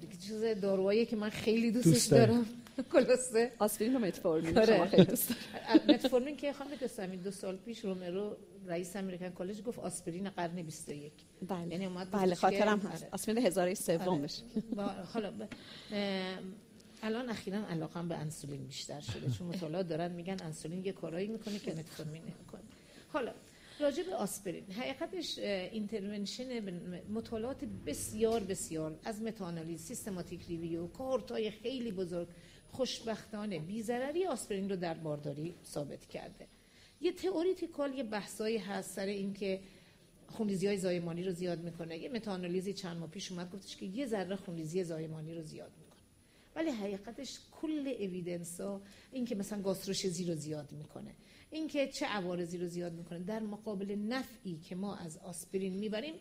دیگه 0.00 0.12
چیز 0.26 0.60
داروهایی 0.62 1.06
که 1.06 1.16
من 1.16 1.30
خیلی 1.30 1.70
دوستش 1.70 1.92
دوست. 1.92 2.10
دارم. 2.10 2.46
خلاصه. 2.92 3.52
آسپرین 3.58 3.96
و 3.96 3.98
متفورمین. 3.98 4.64
شما 4.66 4.86
خیلی 4.86 5.04
دوست. 5.04 5.34
متفورمین 5.88 6.36
که 6.36 6.52
خانم 6.52 6.70
دستمی 6.74 7.16
دو 7.16 7.30
سال 7.30 7.56
پیش 7.56 7.84
رومرو 7.84 8.36
رئیس 8.66 8.96
امریکن 8.96 9.30
کالج 9.30 9.62
گفت 9.62 9.78
آسپرین 9.78 10.30
قرن 10.30 10.62
21 10.62 11.12
بله 11.48 11.66
یعنی 11.66 11.86
اومد 11.86 12.10
بله 12.10 12.34
خاطرم 12.34 12.78
هست. 12.78 13.06
آسپرین 13.12 13.46
هزاره 13.46 13.74
سومش 13.74 14.42
حالا 15.12 15.32
الان 17.02 17.28
اخیرا 17.28 17.66
علاقم 17.66 18.08
به 18.08 18.16
انسولین 18.16 18.66
بیشتر 18.66 19.00
شده 19.00 19.30
چون 19.38 19.46
مطالعات 19.46 19.88
دارن 19.88 20.12
میگن 20.12 20.36
انسولین 20.44 20.84
یه 20.84 20.92
کارایی 20.92 21.28
می‌کنه 21.28 21.58
که 21.58 21.72
متفورمین 21.74 22.22
نمی‌کنه 22.22 22.60
حالا 23.12 23.32
راجع 23.80 24.02
به 24.02 24.14
آسپرین 24.14 24.64
حقیقتش 24.72 25.38
intervention 25.38 26.70
مطالعات 27.08 27.64
بسیار 27.86 28.40
بسیار 28.40 28.98
از 29.04 29.22
متاانالیز 29.22 29.80
systematic 29.80 30.46
review 30.48 30.86
cohort 30.86 31.41
ای 31.41 31.50
خیلی 31.50 31.92
بزرگ 31.92 32.28
خوشبختانه 32.72 33.58
بی‌ضرری 33.58 34.26
آسپرین 34.26 34.70
رو 34.70 34.76
در 34.76 34.94
بارداری 34.94 35.54
ثابت 35.64 36.06
کرده. 36.06 36.46
یه 37.00 37.12
theoretical 37.12 37.94
یه 37.94 38.02
بحثایی 38.02 38.58
هست 38.58 38.90
سر 38.90 39.06
اینکه 39.06 39.60
خونریزی 40.26 40.66
های 40.66 40.76
زایمانی 40.76 41.22
رو 41.22 41.32
زیاد 41.32 41.60
می‌کنه. 41.60 41.98
یه 41.98 42.08
متاانالیزی 42.08 42.72
چند 42.72 42.96
ماه 42.96 43.10
پیش 43.10 43.32
اومد 43.32 43.52
گفتش 43.52 43.76
که 43.76 43.86
یه 43.86 44.06
ذره 44.06 44.36
خونریزی 44.36 44.84
زایمانی 44.84 45.34
رو 45.34 45.42
زیاد 45.42 45.72
می‌کنه. 45.78 46.00
ولی 46.56 46.70
حقیقتش 46.70 47.38
کل 47.62 47.94
evidence 47.98 48.60
ها 48.60 48.82
این 49.12 49.24
که 49.24 49.34
مثلا 49.34 49.62
gastroschisis 49.62 50.24
رو 50.24 50.34
زیاد 50.34 50.72
می‌کنه 50.72 51.14
این 51.50 51.68
که 51.68 51.88
چه 51.88 52.06
عوارضی 52.06 52.58
رو 52.58 52.66
زیاد 52.66 52.92
می‌کنه 52.92 53.18
در 53.18 53.40
مقابل 53.40 53.94
نفعی 53.94 54.56
که 54.58 54.74
ما 54.74 54.96
از 54.96 55.18
آسپرین 55.18 55.74
می‌بریم 55.74 56.14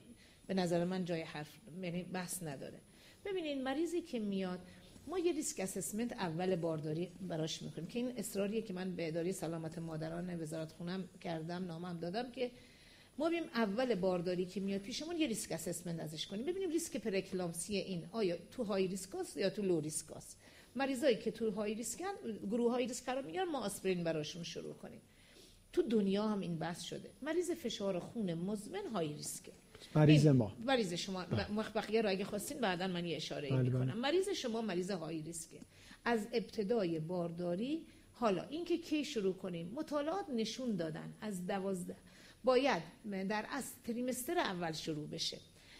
به 0.48 0.54
نظر 0.54 0.86
من 0.86 1.06
جای 1.06 1.22
حرف 1.22 1.50
یعنی 1.82 2.04
بحث 2.04 2.44
نداره. 2.44 2.80
ببینید 3.26 3.58
مریضی 3.58 4.02
که 4.02 4.20
میاد 4.20 4.60
ما 5.10 5.20
یه 5.20 5.32
risk 5.32 5.60
assessment 5.60 6.14
اول 6.14 6.56
بارداری 6.56 7.12
براش 7.22 7.62
می‌کنیم 7.62 7.88
که 7.88 8.00
این 8.00 8.18
اصراریه 8.18 8.62
که 8.62 8.74
من 8.74 8.96
به 8.96 9.08
اداره 9.08 9.32
سلامت 9.32 9.78
مادران 9.78 10.42
وزارتخونه‌م 10.42 11.10
کردم 11.22 11.66
نامم 11.66 12.00
دادم 12.00 12.32
که 12.32 12.52
ما 13.18 13.30
بیایم 13.30 13.44
اول 13.44 13.96
بارداری 13.96 14.46
که 14.46 14.60
میاد 14.60 14.82
پیشمون 14.82 15.18
یه 15.18 15.28
risk 15.28 15.52
assessment 15.52 16.00
ازش 16.00 16.28
کنیم. 16.28 16.46
ببینیم 16.46 16.70
ریسک 16.70 16.98
پره‌اکلامپسی 16.98 17.78
این 17.78 18.06
آیا 18.12 18.38
تو 18.52 18.64
high 18.64 18.88
risk 18.88 19.16
است 19.16 19.38
یا 19.38 19.50
تو 19.50 19.62
low 19.62 19.80
risk 19.80 20.12
است 20.12 20.38
مریضایی 20.76 21.16
که 21.18 21.32
تو 21.32 21.52
high 21.52 21.74
risk 21.74 22.06
ن 22.06 22.14
گروه 22.52 22.72
high 22.72 22.86
risk 22.88 23.06
قرار 23.06 23.26
می‌گیرن 23.26 23.44
ما 23.44 23.60
آسپرین 23.60 24.04
براشون 24.04 24.44
شروع 24.44 24.74
کنیم. 24.74 25.02
تو 25.74 25.82
دنیا 25.82 26.28
هم 26.28 26.40
این 26.40 26.60
بحث 26.60 26.82
شده. 26.82 27.10
مریض 27.22 27.52
فشار 27.52 28.00
خون 28.00 28.34
مزمن 28.34 28.86
high 28.86 29.08
risk 29.08 29.43
ه 29.43 29.52
مریض 29.96 30.28
ما. 30.28 30.52
مریض 30.66 30.94
شما 30.94 31.26
ب- 31.26 31.76
بقیه 31.76 32.02
رو 32.02 32.10
اگه 32.10 32.26
خواستین 32.26 32.60
بعدا 32.60 32.88
من 32.88 33.06
یه 33.06 33.16
اشاره 33.16 33.50
بله، 33.50 33.62
می‌کنم. 33.62 33.86
بله. 33.86 33.94
مریض 33.94 34.30
شما 34.30 34.62
مریض 34.62 34.92
high 34.92 35.22
risk 35.22 35.47
ه. 35.47 35.60
از 36.06 36.28
ابتدای 36.34 37.00
بارداری 37.00 37.86
حالا 38.14 38.44
اینکه 38.44 38.78
کی 38.78 39.06
شروع 39.06 39.34
کنیم؟ 39.34 39.72
مطالعات 39.76 40.26
نشون 40.30 40.76
دادن 40.76 41.14
از 41.22 41.48
دوازده. 41.48 41.96
باید 42.44 42.84
در 43.30 43.46
از 43.52 43.64
تریمستر 43.84 44.38
اول 44.38 44.72
شروع 44.72 45.08
بشه. 45.08 45.38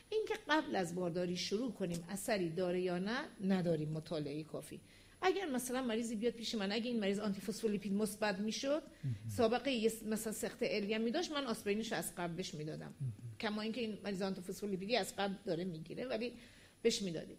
اینکه 0.10 0.34
قبل 0.50 0.76
از 0.76 0.96
بارداری 0.96 1.38
شروع 1.38 1.72
کنیم 1.72 2.04
اثری 2.10 2.50
داره 2.50 2.82
یا 2.82 3.00
نه 3.00 3.18
نداریم. 3.48 3.90
مطالعه 3.90 4.44
کافی. 4.44 4.80
اگر 5.22 5.46
مثلا 5.46 5.82
مریضی 5.82 6.16
بیاد 6.16 6.34
پیش 6.34 6.56
من 6.56 6.72
اگه 6.72 6.88
این 6.88 7.00
مریض 7.00 7.20
آنتی 7.20 7.42
فسفولیپید 7.42 7.94
مثبت 7.94 8.40
می‌شد 8.40 8.82
سابقه 9.28 9.92
مثلا 10.06 10.34
سخت 10.34 10.58
الی 10.62 10.94
هم 10.94 11.02
میداشت 11.02 11.32
من 11.32 11.46
آسپرینش 11.46 11.94
از 11.94 12.16
قبل 12.18 12.34
بهش 12.34 12.54
می‌دادم 12.54 12.94
کما 13.40 13.62
اینکه 13.62 13.82
این 13.82 13.98
مریض 14.04 14.22
آنتی 14.22 14.42
فسفولیپیدی 14.42 14.96
از 14.96 15.16
قبل 15.16 15.34
داره 15.46 15.64
می‌گیره 15.64 16.06
ولی 16.06 16.34
بهش 16.82 17.02
می‌دادیم. 17.02 17.38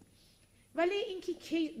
ولی 0.75 0.95
اینکه 0.95 1.33
کی, 1.33 1.71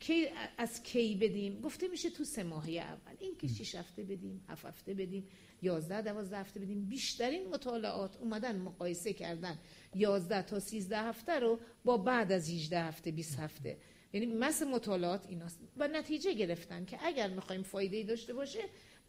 کی 0.00 0.28
از 0.58 0.82
کی 0.82 1.14
بدیم؟ 1.14 1.60
گفته 1.60 1.88
میشه 1.88 2.10
تو 2.10 2.24
سه 2.24 2.42
ماهه 2.42 2.70
اول. 2.70 3.16
اینکه 3.18 3.48
6 3.48 3.74
هفته 3.74 4.02
بدیم 4.02 4.44
7 4.48 4.64
هفته 4.64 4.94
بدیم 4.94 5.28
11 5.62 6.02
12 6.02 6.38
هفته 6.38 6.60
بدیم. 6.60 6.84
بیشترین 6.84 7.48
مطالعات 7.48 8.16
اومدن 8.16 8.58
مقایسه 8.58 9.12
کردن 9.12 9.58
11 9.94 10.42
تا 10.42 10.60
13 10.60 10.98
هفته 10.98 11.38
رو 11.38 11.60
با 11.84 11.96
بعد 11.96 12.32
از 12.32 12.50
18 12.50 12.80
هفته 12.80 13.10
20 13.10 13.38
هفته. 13.38 13.78
یعنی 14.12 14.26
مس 14.26 14.62
مطالعات 14.62 15.26
ایناست. 15.28 15.58
و 15.76 15.88
نتیجه 15.88 16.32
گرفتن 16.32 16.84
که 16.84 16.98
اگر 17.02 17.28
می‌خوایم 17.28 17.62
فایده 17.62 17.96
ای 17.96 18.04
داشته 18.04 18.34
باشه 18.34 18.60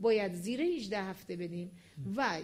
باید 0.02 0.34
زیر 0.34 0.62
18 0.62 0.98
هفته 0.98 1.36
بدیم. 1.36 1.72
و 2.16 2.40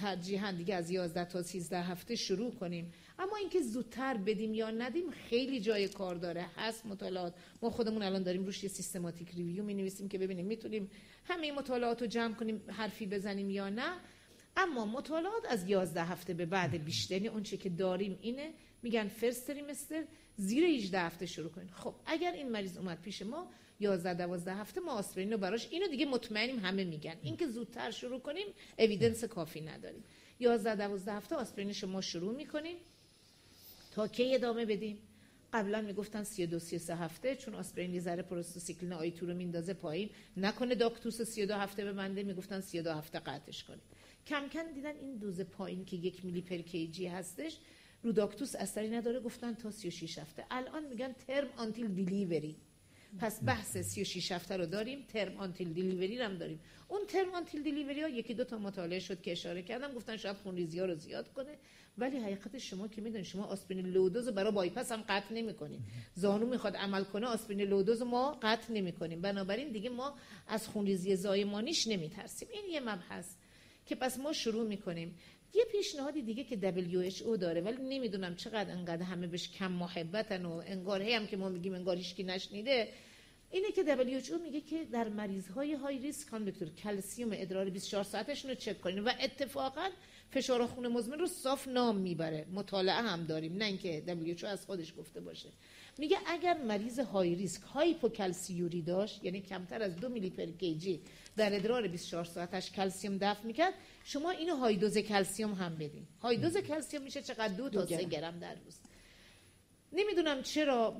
ترجیحاً 0.00 0.52
دیگه 0.52 0.74
از 0.74 0.90
11 0.90 1.24
تا 1.24 1.42
13 1.42 1.80
هفته 1.80 2.14
شروع 2.14 2.54
کنیم. 2.54 2.92
اما 3.18 3.36
اینکه 3.36 3.62
زودتر 3.62 4.16
بدیم 4.16 4.54
یا 4.54 4.70
ندیم 4.70 5.10
خیلی 5.10 5.60
جای 5.60 5.88
کار 5.88 6.14
داره. 6.14 6.46
هست 6.56 6.86
مطالعات. 6.86 7.34
ما 7.62 7.70
خودمون 7.70 8.02
الان 8.02 8.22
داریم 8.22 8.44
روش 8.44 8.62
یه 8.62 8.68
سیستماتیک 8.68 9.30
ریویو 9.34 9.64
می 9.64 9.74
نویسیم 9.74 10.08
که 10.08 10.18
ببینیم 10.18 10.46
می‌تونیم 10.46 10.90
همه 11.24 11.52
مطالعات 11.52 12.02
رو 12.02 12.06
جمع 12.06 12.34
کنیم 12.34 12.62
حرفی 12.68 13.06
بزنیم 13.06 13.50
یا 13.50 13.68
نه. 13.68 14.00
اما 14.56 14.86
مطالعات 14.86 15.42
از 15.48 15.68
11 15.68 16.02
هفته 16.02 16.34
به 16.34 16.46
بعد 16.46 16.84
بیشتر. 16.84 17.14
یعنی 17.14 17.28
اون 17.28 17.42
چه 17.42 17.56
که 17.56 17.70
داریم 17.70 18.18
اینه. 18.20 18.50
میگن 18.82 19.08
first 19.08 19.46
trimester 19.46 20.04
زیر 20.36 20.64
18 20.64 21.00
هفته 21.00 21.26
شروع 21.26 21.50
کنین 21.50 21.68
خب 21.68 21.94
اگر 22.06 22.32
این 22.32 22.50
مریض 22.50 22.76
اومد 22.76 23.02
پیش 23.02 23.22
ما 23.22 23.50
11 23.84 24.14
12 24.14 24.54
هفته 24.54 24.80
ما 24.80 24.92
آسپرین 24.92 25.32
رو 25.32 25.38
براش 25.38 25.68
اینو 25.70 25.88
دیگه 25.88 26.06
مطمئنیم 26.06 26.58
همه 26.58 26.84
میگن. 26.84 27.16
اینکه 27.22 27.46
زودتر 27.46 27.90
شروع 27.90 28.20
کنیم 28.20 28.46
evidence 28.78 29.24
کافی 29.24 29.60
نداریم. 29.60 30.04
11 30.40 30.76
12 30.76 31.12
هفته 31.12 31.36
آسپرینش 31.36 31.82
رو 31.82 31.88
ما 31.88 32.00
شروع 32.00 32.36
می‌کنیم. 32.36 32.76
تا 33.94 34.08
کی 34.08 34.34
ادامه 34.34 34.64
بدیم؟ 34.66 34.98
قبلا 35.52 35.80
می‌گفتن 35.80 36.24
32 36.24 36.58
33 36.58 36.96
هفته 36.96 37.36
چون 37.36 37.54
آسپرین 37.54 37.94
یه 37.94 38.00
ذره 38.00 38.22
prostacyclin 38.22 38.92
I2 38.92 39.26
رو 39.26 39.34
میندازه 39.34 39.74
پایین. 39.74 40.10
نکنه 40.36 40.74
ductus 40.74 41.22
32 41.22 41.54
هفته 41.54 41.84
ببنده 41.84 42.22
می‌گفتن 42.22 42.60
32 42.60 42.92
هفته 42.92 43.18
قطعش 43.18 43.64
کنیم. 43.64 43.82
کم 44.26 44.48
کم 44.48 44.72
دیدن 44.74 44.96
این 44.96 45.16
دوز 45.16 45.40
پایین 45.40 45.84
که 45.84 45.96
یک 45.96 46.24
میلی 46.24 46.40
per 46.40 46.56
kg 46.56 47.06
هستش 47.06 47.58
رو 48.02 48.12
ductus 48.12 48.54
اثری 48.54 48.90
نداره 48.90 49.20
گفتن 49.20 49.54
تا 49.54 49.70
36 49.70 50.18
هفته. 50.18 50.44
الان 50.50 50.88
میگن 50.88 51.12
term 51.12 51.48
until 51.56 51.88
delivery 51.88 52.56
پس 53.20 53.44
بحث 53.44 53.76
36 53.76 54.32
هفته 54.32 54.56
رو 54.56 54.66
داریم. 54.66 55.04
term 55.08 55.36
until 55.36 55.72
delivery 55.72 56.18
هم 56.18 56.38
داریم. 56.38 56.60
اون 56.88 57.00
term 57.08 57.34
until 57.34 57.62
delivery 57.62 58.02
ها 58.02 58.08
یکی 58.08 58.34
دو 58.34 58.44
تا 58.44 58.58
مطالعه 58.58 58.98
شد 58.98 59.22
که 59.22 59.32
اشاره 59.32 59.62
کردم. 59.62 59.92
گفتن 59.92 60.16
شاید 60.16 60.36
خونریزی 60.36 60.78
ها 60.78 60.86
رو 60.86 60.94
زیاد 60.94 61.32
کنه. 61.32 61.56
ولی 61.98 62.18
حقیقت 62.18 62.58
شما 62.58 62.88
که 62.88 63.00
می‌دونید 63.00 63.26
شما 63.26 63.44
آسپرین 63.44 63.86
low 63.86 64.04
dose 64.04 64.28
برای 64.28 64.52
بایپس 64.52 64.92
هم 64.92 65.04
قطع 65.08 65.34
نمی‌کنید 65.34 65.80
زانو 66.14 66.46
می‌خواد 66.46 66.76
عمل 66.76 67.04
کنه 67.04 67.26
آسپرین 67.26 67.60
لودوز 67.60 68.02
ما 68.02 68.38
قطع 68.42 68.72
نمی‌کنیم. 68.72 69.20
بنابراین 69.20 69.72
دیگه 69.72 69.90
ما 69.90 70.14
از 70.48 70.68
خونریزی 70.68 71.16
زایمانیش 71.16 71.86
نمیترسیم. 71.86 72.48
این 72.52 72.72
یه 72.72 72.80
مبحث. 72.80 73.34
که 73.86 73.94
پس 73.94 74.18
ما 74.18 74.32
شروع 74.32 74.68
می‌کنیم. 74.68 75.18
یه 75.54 75.64
پیشنهادی 75.64 76.22
دیگه 76.22 76.44
که 76.44 76.56
WHO 76.56 77.38
داره 77.38 77.60
ولی 77.60 77.76
نمی‌دونم 77.82 78.36
چقدر 78.36 78.70
انقدر 78.70 79.02
همه 79.02 79.26
بهش 79.26 79.48
کم 79.48 79.72
محبتن 79.72 80.44
و 80.44 80.62
انگار 80.66 81.02
هی 81.02 81.14
هم 81.14 81.26
که 81.26 81.36
ما 81.36 81.48
میگیم 81.48 81.74
انگار 81.74 81.96
هیچکی 81.96 82.24
نشنیده. 82.24 82.88
اینه 83.50 83.70
که 83.72 83.84
WHO 83.84 84.32
میگه 84.42 84.60
که 84.60 84.84
در 84.84 85.08
مریض 85.08 85.48
های 85.48 85.72
های 85.72 85.98
ریسک 85.98 86.28
خانم 86.28 86.44
دکتر 86.44 86.66
کلسیوم 86.66 87.30
ادرار 87.32 87.70
24 87.70 88.04
ساعتشون 88.04 88.50
رو 88.50 88.56
چک 88.56 88.80
کنین 88.80 88.98
و 88.98 89.10
اتفاقا 89.20 89.88
فشار 90.30 90.66
خون 90.66 90.88
مزمن 90.88 91.18
رو 91.18 91.26
صاف 91.26 91.68
نام 91.68 91.96
می‌بره. 91.96 92.46
مطالعه 92.52 92.94
هم 92.94 93.24
داریم 93.24 93.56
نه 93.56 93.64
اینکه 93.64 94.02
WHO 94.36 94.44
از 94.44 94.66
خودش 94.66 94.94
گفته 94.98 95.20
باشه. 95.20 95.48
میگه 95.98 96.18
اگر 96.26 96.58
مریض 96.58 96.98
high 96.98 97.34
risk 97.34 97.62
hypocalciuria 97.62 98.82
داشت 98.82 99.24
یعنی 99.24 99.40
کمتر 99.40 99.82
از 99.82 99.96
دو 99.96 100.08
میلی 100.08 100.30
per 100.30 100.46
در 101.36 101.56
ادرار 101.56 101.88
24 101.88 102.24
ساعتش 102.24 102.70
کلسیوم 102.70 103.18
دفع 103.18 103.46
می‌کرد 103.46 103.74
شما 104.04 104.30
اینو 104.30 104.56
high 104.56 104.76
dose 104.76 104.98
کلسیوم 104.98 105.52
هم 105.52 105.74
بدین. 105.74 106.06
high 106.22 106.36
dose 106.36 106.56
کلسیوم 106.56 107.02
میشه 107.02 107.22
چقدر 107.22 107.54
دو 107.54 107.68
تا 107.68 107.86
سه 107.86 108.04
گرم. 108.04 108.38
در 108.38 108.54
روز. 108.64 108.76
نمی‌دونم 109.92 110.42
چرا 110.42 110.96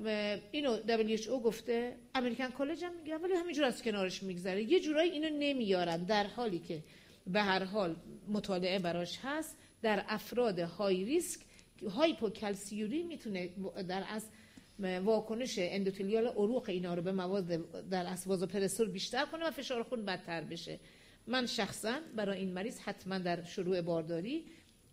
اینو 0.51 0.77
WHO 0.77 1.27
گفته. 1.27 1.95
American 2.15 2.49
College 2.49 2.83
هم 2.83 2.95
میگه 2.95 3.17
ولی 3.17 3.33
همینجور 3.33 3.65
از 3.65 3.83
کنارش 3.83 4.23
میگذره. 4.23 4.63
یه 4.63 4.79
جورایی 4.79 5.11
اینو 5.11 5.37
نمیارن. 5.39 6.03
در 6.03 6.27
حالی 6.27 6.59
که 6.59 6.83
به 7.27 7.41
هر 7.41 7.63
حال 7.63 7.95
مطالعه 8.27 8.79
براش 8.79 9.19
هست 9.23 9.57
در 9.81 10.05
افراد 10.07 10.59
high 10.59 11.05
risk 11.05 11.39
hypocalciuria 11.89 13.03
می‌تونه 13.03 13.49
در 13.87 14.03
از 14.09 14.25
واکنش 14.79 15.55
endothelial 15.57 16.27
عروق 16.27 16.69
اینا 16.69 16.93
رو 16.93 17.01
به 17.01 17.11
مواد 17.11 17.47
در 17.89 18.07
از 18.07 18.27
vasopressor 18.27 18.87
بیشتر 18.89 19.25
کنه 19.25 19.47
و 19.47 19.51
فشار 19.51 19.83
خون 19.83 20.05
بدتر 20.05 20.41
بشه. 20.41 20.79
من 21.27 21.45
شخصا 21.45 21.95
برای 22.15 22.37
این 22.37 22.53
مریض 22.53 22.79
حتما 22.79 23.17
در 23.17 23.43
شروع 23.43 23.81
بارداری 23.81 24.45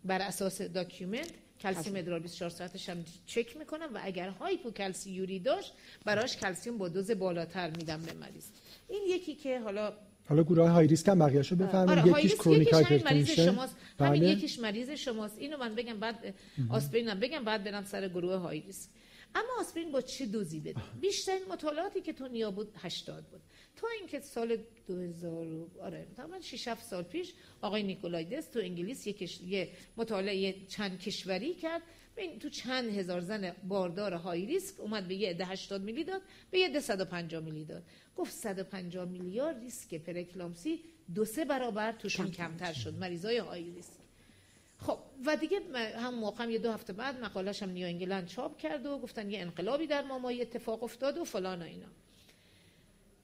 بر 0.05 0.23
اساس 0.23 0.63
document 0.63 1.31
کلسیم 1.61 1.97
ادرار 1.97 2.21
24 2.21 2.51
ساعتش 2.51 2.89
هم 2.89 3.05
چک 3.27 3.57
می‌کنم 3.57 3.91
و 3.95 4.01
اگر 4.03 4.29
hypocalciuria 4.29 5.39
داشت 5.39 5.73
براش 6.05 6.37
کلسیم 6.37 6.79
با 6.79 6.89
دوز 6.89 7.11
بالاتر 7.11 7.71
میدم 7.71 8.03
به 8.03 8.13
مریض. 8.13 8.47
این 8.89 9.03
یکی 9.09 9.35
که 9.35 9.61
حالا 9.61 9.93
حالا 10.29 10.43
گروه 10.43 10.69
high 10.69 10.87
risk 10.87 11.09
هم 11.09 11.19
بقیه‌شو 11.19 11.57
بفرمایید. 11.57 12.09
آره 12.09 12.19
یکیش 12.19 12.35
chronic 12.35 12.69
یکیش 12.73 13.03
مریض 13.03 13.31
شماست. 13.31 13.77
همین 14.01 14.21
بله. 14.21 14.31
یکیش 14.31 14.59
مریض 14.59 14.91
شماست. 14.91 15.39
اینو 15.39 15.57
من 15.57 15.75
بگم 15.75 16.01
بعد 16.01 16.35
آسپرین 16.71 17.15
بگم 17.15 17.45
بعد 17.45 17.65
برم 17.65 17.85
سر 17.85 18.09
گروه 18.09 18.35
های 18.35 18.61
ریسک 18.61 18.89
اما 19.35 19.49
آسپرین 19.61 19.93
با 19.93 20.01
چه 20.01 20.27
دوزی 20.27 20.61
بدیم 20.61 20.83
بیشترین 21.01 21.43
مطالعاتی 21.51 22.01
که 22.01 22.13
تو 22.13 22.29
نیا 22.29 22.51
بود 22.51 22.69
80 22.79 23.25
بود. 23.25 23.41
تا 23.77 23.89
اینکه 23.99 24.21
سال 24.21 24.57
2000 24.87 25.47
آره 25.81 26.07
تقریبا 26.17 26.41
6 26.41 26.69
7 26.69 26.85
سال 26.85 27.03
پیش 27.03 27.35
آقای 27.61 27.83
نیکولایدس 27.83 28.47
تو 28.47 28.59
انگلیس 28.59 29.07
یک 29.07 29.19
کش... 29.19 29.41
یه 29.41 29.69
مطالعه 29.97 30.67
چند 30.69 30.99
کشوری 30.99 31.55
کرد. 31.55 31.83
ببین 32.17 32.39
تو 32.39 32.49
چند 32.49 32.99
هزار 32.99 33.21
زن 33.21 33.57
باردار 33.69 34.13
های 34.13 34.47
ریسک 34.47 34.81
اومد 34.81 35.09
به 35.09 35.15
یه 35.15 35.31
عده 35.31 35.45
80 35.45 35.83
میلی 35.83 36.05
داد 36.05 36.23
به 36.51 36.59
یه 36.59 36.69
عده 36.69 36.81
150 36.81 37.43
میلی 37.43 37.65
داد. 37.65 37.83
گفت 38.17 38.33
150 38.33 39.05
میلیارد 39.05 39.61
ریسک 39.61 39.95
پرکلامسی 39.95 40.81
دو 41.15 41.25
سه 41.25 41.45
برابر 41.45 41.93
توشون 41.93 42.31
کمتر 42.31 42.73
شد. 42.73 42.95
مریضای 42.95 43.39
های 43.39 43.71
ریسک. 43.71 44.03
خب 44.79 44.99
و 45.27 45.37
دیگه 45.37 45.61
هم 45.97 46.15
موقع 46.15 46.45
هم 46.45 46.51
یه 46.51 46.59
دو 46.59 46.73
هفته 46.73 46.93
بعد 46.93 47.21
مقالش 47.21 47.63
هم 47.63 47.71
نیو 47.71 47.87
انگلند 47.87 48.27
چاپ 48.27 48.59
کرد 48.59 48.87
و 48.87 48.99
گفتن 48.99 49.31
یه 49.31 49.41
انقلابی 49.41 49.87
در 49.87 50.03
مامایی 50.03 50.43
اتفاق 50.43 50.83
افتاد 50.83 51.19
و 51.19 51.25
فلان 51.25 51.63
و 51.63 51.65
اینا. 51.65 51.87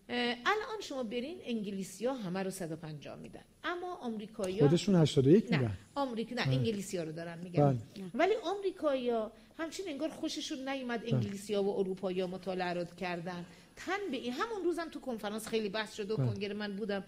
الان 0.08 0.80
شما 0.82 1.02
برین 1.02 1.38
انگلیسی 1.44 2.06
ها 2.06 2.14
همه 2.14 2.42
رو 2.42 2.50
150 2.50 3.16
میدن. 3.16 3.44
اما 3.64 3.94
آمریکایی 3.94 4.60
خودشون 4.60 4.94
81 4.94 5.52
نه 5.52 5.58
میدن. 5.58 5.78
آمریکا 5.94 6.34
نه 6.34 6.48
انگلیسی 6.48 6.96
ها 6.96 7.04
رو 7.04 7.12
دارن 7.12 7.38
میگن. 7.38 7.62
بله. 7.62 8.04
ولی 8.14 8.34
آمریکایی 8.42 9.10
ها 9.10 9.32
همچین 9.58 9.88
انگار 9.88 10.08
خوششون 10.08 10.68
نیومد 10.68 11.02
انگلیسی 11.06 11.54
ها 11.54 11.62
و 11.62 11.78
اروپایی 11.78 12.20
ها 12.20 12.26
مطالعه 12.26 12.72
رو 12.72 12.84
کردن. 12.84 13.46
تن 13.76 13.98
به 14.10 14.16
این 14.16 14.32
همون 14.32 14.64
روزم 14.64 14.88
تو 14.88 15.00
کنفرانس 15.00 15.48
خیلی 15.48 15.68
بحث 15.68 15.94
شد 15.94 16.10
و 16.10 16.16
بله. 16.16 16.26
کنگره 16.26 16.54
من 16.54 16.76
بودم. 16.76 17.04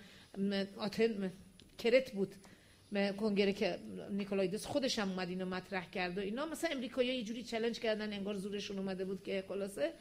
آتن 0.78 1.32
کرت 1.78 2.12
بود. 2.12 2.34
کنگره 3.20 3.53
که 3.53 3.78
نیکولایدس 4.11 4.66
خودش 4.66 4.98
هم 4.98 5.11
اومد 5.11 5.28
اینو 5.28 5.46
مطرح 5.46 5.90
کرد 5.90 6.18
و 6.18 6.20
اینا. 6.20 6.46
مثلا 6.46 6.70
امریکایی‌ها 6.70 7.16
یه 7.16 7.24
جوری 7.24 7.42
چالش 7.42 7.80
کردن 7.80 8.12
انگار 8.12 8.34
زورشون 8.34 8.78
اومده 8.78 9.05
بود 9.05 9.22
که 9.22 9.44
خلاصه 9.48 9.92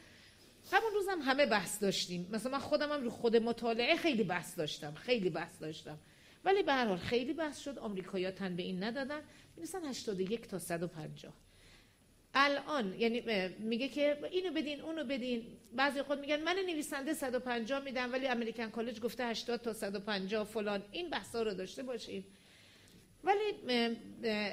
همون 0.72 0.93
روزم 0.93 1.22
همه 1.22 1.45
بحث 1.45 1.82
داشتیم. 1.82 2.30
مثلا 2.32 2.51
من 2.51 2.60
خودم 2.60 2.91
هم 2.91 3.03
رو 3.03 3.10
خود 3.10 3.36
مطالعه 3.36 3.95
خیلی 3.95 4.24
بحث 4.24 4.57
داشتم 4.57 4.93
خیلی 4.93 5.30
بحث 5.30 5.62
داشتم. 5.62 5.97
ولی 6.45 6.64
به 6.64 6.74
هر 6.74 6.86
حال 6.86 6.97
خیلی 6.97 7.34
بحث 7.34 7.60
شد. 7.60 7.80
آمریکایی‌ها 7.80 8.32
تن 8.32 8.55
به 8.55 8.64
این 8.64 8.84
ندادن. 8.84 9.22
می‌رسن 9.57 9.86
81 9.86 10.47
تا 10.47 10.60
150 10.60 11.34
الان 12.34 12.93
یعنی 12.99 13.24
میگه 13.60 13.88
که 13.88 14.20
اینو 14.32 14.53
بدین 14.53 14.82
اونو 14.82 15.03
بدین. 15.03 15.47
بعضی 15.76 16.01
خود 16.01 16.20
میگن 16.20 16.43
من 16.43 16.55
نویسنده 16.68 17.14
150 17.14 17.84
میدم 17.84 18.12
ولی 18.12 18.28
امریکن 18.28 18.70
کالج 18.70 18.99
گفته 18.99 19.26
80 19.26 19.62
تا 19.62 19.74
150 19.74 20.43
فلان. 20.43 20.84
این 20.91 21.10
بحثا 21.10 21.41
رو 21.41 21.53
داشته 21.53 21.84
باشیم 21.84 22.26
ولی 23.24 23.53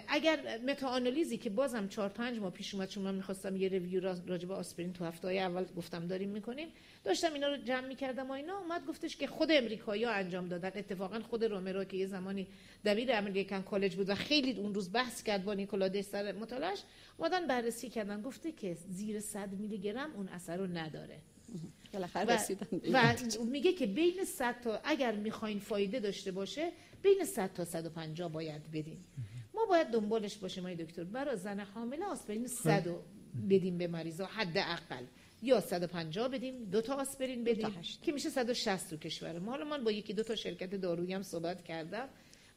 اگر 0.09 0.59
متاانالیزی 0.67 1.37
که 1.39 1.51
بازم 1.51 1.89
4 1.89 2.09
5 2.09 2.39
ماه 2.39 2.51
پیش 2.51 2.75
اومد 2.75 2.89
چون 2.89 3.05
من 3.05 3.15
می‌خواستم 3.15 3.57
یه 3.57 3.69
ریویو 3.69 4.01
را- 4.01 4.17
راجع 4.27 4.49
به 4.49 4.55
آسپرین 4.55 4.93
تو 4.93 5.05
هفته 5.05 5.29
اول 5.29 5.65
گفتم 5.77 6.07
داریم 6.07 6.29
می‌کنیم 6.29 6.69
داشتم 7.05 7.35
اینا 7.35 7.49
رو 7.49 7.57
جمع 7.57 7.87
می‌کردم 7.89 8.29
و 8.29 8.33
اینا 8.33 8.59
اومد 8.59 8.87
گفتش 8.87 9.17
که 9.17 9.27
خود 9.27 9.49
امریکایی‌ها 9.53 10.11
انجام 10.13 10.49
دادن. 10.49 10.71
اتفاقا 10.75 11.21
خود 11.21 11.45
رومرو 11.45 11.85
که 11.85 11.97
یه 11.97 12.07
زمانی 12.07 12.47
دبیر 12.85 13.13
امریکن 13.13 13.63
کالج 13.63 13.95
بود 13.97 14.09
و 14.09 14.15
خیلی 14.15 14.53
اون 14.53 14.75
روز 14.75 14.93
بحث 14.93 15.23
کرد 15.23 15.45
با 15.45 15.55
نیکولا 15.55 16.03
سر 16.03 16.33
مطالعش 16.33 16.79
اومدن 17.17 17.47
بررسی 17.47 17.89
کردن. 17.89 18.23
گفته 18.23 18.53
که 18.53 18.77
زیر 18.89 19.21
100 19.21 19.53
میلی 19.53 19.79
گرم 19.79 20.13
اون 20.17 20.29
اثر 20.29 20.57
رو 20.57 20.67
نداره. 20.67 21.19
و, 22.93 23.13
و. 23.41 23.45
میگه 23.45 23.73
که 23.73 23.87
بین 23.87 24.25
100 24.25 24.61
تا 24.61 24.81
اگر 24.85 25.13
می‌خواین 25.13 25.59
فایده 25.61 26.01
داشته 26.01 26.33
باشه 26.33 26.73
بین 27.07 27.25
100 27.25 27.53
تا 27.53 27.65
150 27.65 28.33
باید 28.33 28.71
بدین 28.71 28.99
ما 29.55 29.67
باید 29.67 29.87
دنبالش 29.87 30.37
باشیم 30.37 30.65
های 30.65 30.77
دکتر. 30.77 31.05
برای 31.05 31.37
زن 31.37 31.61
حامله 31.61 32.05
آسپرین 32.05 32.47
100 32.47 32.87
رو 32.87 33.03
بدیم 33.51 33.79
به 33.79 33.87
مریضا 33.87 34.27
حداقل. 34.27 35.05
یا 35.43 35.61
150 35.61 36.29
بدیم 36.29 36.65
دو 36.65 36.81
تا 36.81 36.95
آسپرین 36.95 37.45
بدیم. 37.45 37.69
180. 37.69 38.03
که 38.03 38.13
میشه 38.13 38.31
160 38.31 38.91
تو 38.91 38.97
کشور 38.97 39.39
ما 39.39 39.51
حالا 39.51 39.65
من 39.65 39.85
با 39.85 39.91
یکی 39.91 40.15
دو 40.15 40.23
تا 40.23 40.35
شرکت 40.35 40.75
دارویی 40.75 41.13
هم 41.13 41.23
صحبت 41.23 41.65
کردم. 41.65 42.09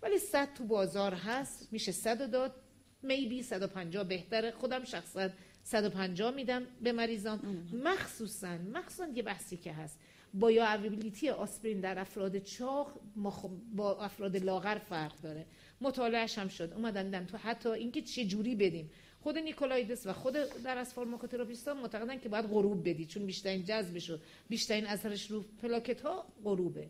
ولی 0.02 0.18
100 0.20 0.54
تو 0.54 0.64
بازار 0.64 1.14
هست 1.14 1.74
میشه 1.74 1.92
100 1.92 2.32
داد. 2.32 2.56
میبی 3.04 3.44
150 3.44 4.04
بهتره. 4.04 4.52
خودم 4.52 4.84
شخصا 4.84 5.30
150 5.64 6.36
میدم 6.36 6.64
به 6.82 6.92
مریضان 6.92 7.68
مخصوصا 7.84 8.58
مخصوصا 8.58 9.08
یه 9.08 9.24
بحثی 9.24 9.58
که 9.58 9.74
هست. 9.74 10.00
بایو 10.34 10.62
اویلیتی 10.62 11.30
آسپرین 11.30 11.80
در 11.80 12.00
افراد 12.00 12.38
چاق 12.38 12.94
مخ- 13.24 13.76
با 13.76 14.04
افراد 14.04 14.38
لاغر 14.38 14.78
فرق 14.78 15.22
داره. 15.22 15.46
مطالعهش 15.82 16.38
هم 16.38 16.48
شد. 16.48 16.74
اومدن 16.74 17.04
دیدن 17.06 17.26
تو 17.26 17.38
حتی 17.38 17.70
اینکه 17.70 18.02
چه 18.02 18.26
جوری 18.26 18.56
بدیم. 18.56 18.92
خود 19.22 19.38
نیکولایدس 19.38 20.06
و 20.08 20.14
خود 20.14 20.34
در 20.64 20.78
از 20.78 20.94
فارماکوتراپیستا 20.94 21.74
معتقدن 21.74 22.20
که 22.20 22.30
باید 22.30 22.46
غروب 22.46 22.90
بدی 22.90 23.06
چون 23.06 23.26
بیشترین 23.26 23.64
جذبش 23.66 24.10
و 24.10 24.18
بیشترین 24.50 24.86
اثرش 24.88 25.32
رو 25.32 25.44
پلاکت 25.62 26.02
ها 26.02 26.26
غروبه. 26.44 26.90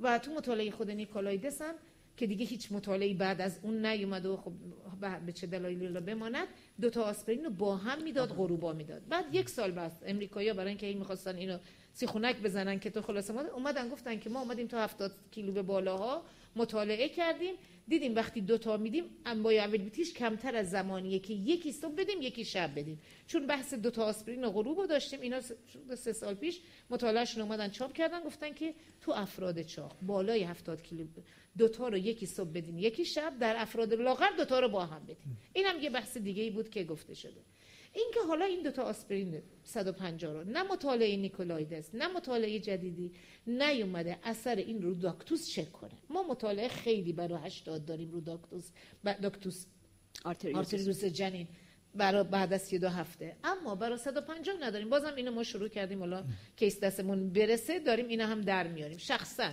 و 0.00 0.18
تو 0.18 0.32
مطالعه 0.34 0.70
خود 0.70 0.90
نیکولایدس 0.90 1.62
هم 1.62 1.74
که 2.16 2.26
دیگه 2.26 2.44
هیچ 2.46 2.72
مطالعه 2.72 3.14
بعد 3.14 3.40
از 3.40 3.58
اون 3.62 3.86
نیومد 3.86 4.26
و 4.26 4.36
خب 4.36 4.52
به- 5.00 5.20
به 5.26 5.32
چه 5.32 5.46
دلایلی 5.46 5.88
را 5.88 6.00
بماند 6.00 6.48
دو 6.80 6.90
تا 6.90 7.02
آسپرین 7.02 7.44
رو 7.44 7.50
با 7.50 7.76
هم 7.76 8.02
می‌داد 8.02 8.28
غروبا 8.28 8.72
می‌داد. 8.72 9.08
بعد 9.08 9.34
یک 9.34 9.48
سال 9.48 9.70
بعد 9.70 9.92
امریکایی‌ها 10.06 10.54
برای 10.54 10.68
اینکه 10.68 10.86
این 10.86 10.98
می‌خواستن 10.98 11.36
اینو 11.36 11.58
سیخونک 11.92 12.36
بزنن 12.36 12.78
که 12.80 12.90
تو 12.90 13.02
خلاصه 13.02 13.32
ما 13.32 13.40
اومدن 13.40 13.88
گفتن 13.88 14.18
که 14.18 14.30
ما 14.30 14.40
اومدیم 14.40 14.66
تا 14.66 14.82
70 14.84 15.12
کیلو 15.30 15.52
به 15.52 15.62
بالاها 15.62 16.22
مطالعه 16.56 17.08
کردیم. 17.08 17.54
دیدیم 17.88 18.14
وقتی 18.14 18.40
دو 18.40 18.58
تا 18.58 18.76
میدیم 18.76 19.04
امبایابیلیتیش 19.26 20.12
کمتر 20.14 20.56
از 20.56 20.70
زمانیه 20.70 21.18
که 21.18 21.34
یکی 21.34 21.72
صبح 21.72 21.94
بدیم 21.94 22.22
یکی 22.22 22.44
شب 22.44 22.70
بدیم. 22.78 23.00
چون 23.26 23.46
بحث 23.46 23.74
دو 23.74 23.90
تا 23.90 24.04
آسپرین 24.04 24.44
و 24.44 24.50
غروب 24.50 24.78
رو 24.78 24.86
داشتیم. 24.86 25.20
اینا 25.20 25.40
سه- 25.96 26.12
سال 26.12 26.34
پیش 26.34 26.60
مطالعهشون 26.90 27.42
اومدن 27.42 27.68
چاپ 27.70 27.92
کردن 27.92 28.20
گفتن 28.22 28.52
که 28.54 28.74
تو 29.00 29.12
افراد 29.12 29.62
چاق 29.62 29.96
بالای 30.02 30.42
70 30.42 30.82
کیلو 30.82 31.06
دو 31.58 31.68
تا 31.68 31.88
رو 31.88 31.96
یکی 31.98 32.26
صبح 32.26 32.50
بدین 32.50 32.78
یکی 32.78 33.04
شب 33.04 33.38
در 33.40 33.54
افراد 33.58 33.94
لاغر 33.94 34.30
دو 34.36 34.44
تا 34.44 34.60
رو 34.60 34.68
با 34.68 34.86
هم 34.86 35.02
بدین 35.04 35.16
این 35.52 35.66
هم 35.66 35.80
یه 35.82 35.90
بحث 35.90 36.16
دیگه 36.16 36.42
ای 36.42 36.50
بود 36.50 36.70
که 36.70 36.84
گفته 36.84 37.14
شده. 37.14 37.40
این 37.98 38.10
که 38.14 38.20
حالا 38.28 38.44
این 38.44 38.62
دوتا 38.62 38.82
آسپرین 38.82 39.42
150 39.64 40.32
رو 40.32 40.44
نه 40.44 40.62
مطالعه 40.62 41.16
نیکولایدس 41.16 41.94
نه 41.94 42.08
مطالعه 42.08 42.58
جدیدی 42.58 43.12
نیومده 43.46 44.18
اثر 44.22 44.56
این 44.56 44.82
رو 44.82 44.94
داکتوس 44.94 45.48
چک 45.48 45.72
کنه. 45.72 45.90
ما 46.10 46.22
مطالعه 46.22 46.68
خیلی 46.68 47.12
برای 47.12 47.38
80 47.46 47.84
داریم 47.84 48.10
رو 48.10 48.20
داکتوس. 48.20 49.66
آرتریوس 50.24 51.04
جنین 51.04 51.48
برای 51.94 52.24
بعد 52.24 52.52
از 52.52 52.62
32 52.62 52.88
هفته. 52.88 53.36
اما 53.44 53.74
برای 53.74 53.98
150 53.98 54.56
نداریم. 54.60 54.88
بازم 54.88 55.14
اینو 55.14 55.30
ما 55.30 55.42
شروع 55.42 55.68
کردیم 55.68 55.98
حالا 55.98 56.24
case 56.56 56.80
دستمون 56.80 57.32
برسه 57.32 57.78
داریم 57.78 58.08
اینا 58.08 58.26
هم 58.26 58.40
در 58.40 58.66
میاریم. 58.66 58.98
شخصا 58.98 59.50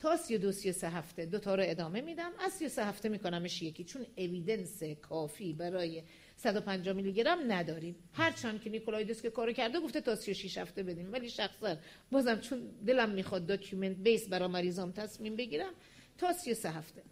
تا 0.00 0.16
32 0.16 0.52
33 0.52 0.88
هفته 0.88 1.26
دو 1.26 1.38
تا 1.38 1.54
رو 1.54 1.62
ادامه 1.66 2.00
میدم. 2.00 2.32
از 2.40 2.52
33 2.52 2.84
هفته 2.84 3.08
میکنمش 3.08 3.62
یکی 3.62 3.84
چون 3.84 4.06
evidence 4.16 4.82
کافی 4.82 5.52
برای 5.52 6.02
150 6.42 6.94
میلی 6.96 7.12
گرم 7.12 7.52
نداریم. 7.52 7.96
هرچند 8.12 8.62
که 8.62 8.70
نیکولایدس 8.70 9.22
که 9.22 9.30
کارو 9.30 9.52
کرده 9.52 9.80
گفته 9.80 10.00
تا 10.00 10.16
36 10.16 10.58
هفته 10.58 10.82
بدیم. 10.82 11.12
ولی 11.12 11.28
شخصا 11.28 11.76
بازم 12.10 12.40
چون 12.40 12.58
دلم 12.86 13.10
می‌خواد 13.10 13.46
document 13.46 13.96
base 13.96 14.28
برای 14.28 14.48
مریضام 14.48 14.92
تصمیم 14.92 15.36
بگیرم 15.36 15.72
تا 16.18 16.32
33 16.32 16.70
هفته. 16.70 17.02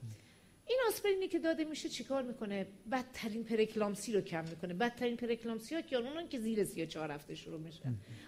این 0.71 0.79
آسپرینی 0.89 1.29
که 1.29 1.39
داده 1.39 1.65
میشه 1.65 1.89
چیکار 1.89 2.23
می‌کنه؟ 2.23 2.67
بدترین 2.93 3.45
پرکلامسی 3.45 4.13
رو 4.13 4.21
کم 4.21 4.45
می‌کنه. 4.45 4.75
بدترین 4.75 5.17
پرکلامسی 5.17 5.75
ها 5.75 5.81
که 5.81 5.97
اونان 5.97 6.29
که 6.29 6.39
زیر 6.41 6.65
34 6.65 7.11
هفته 7.11 7.35
شروع 7.35 7.61
میشه. 7.61 7.83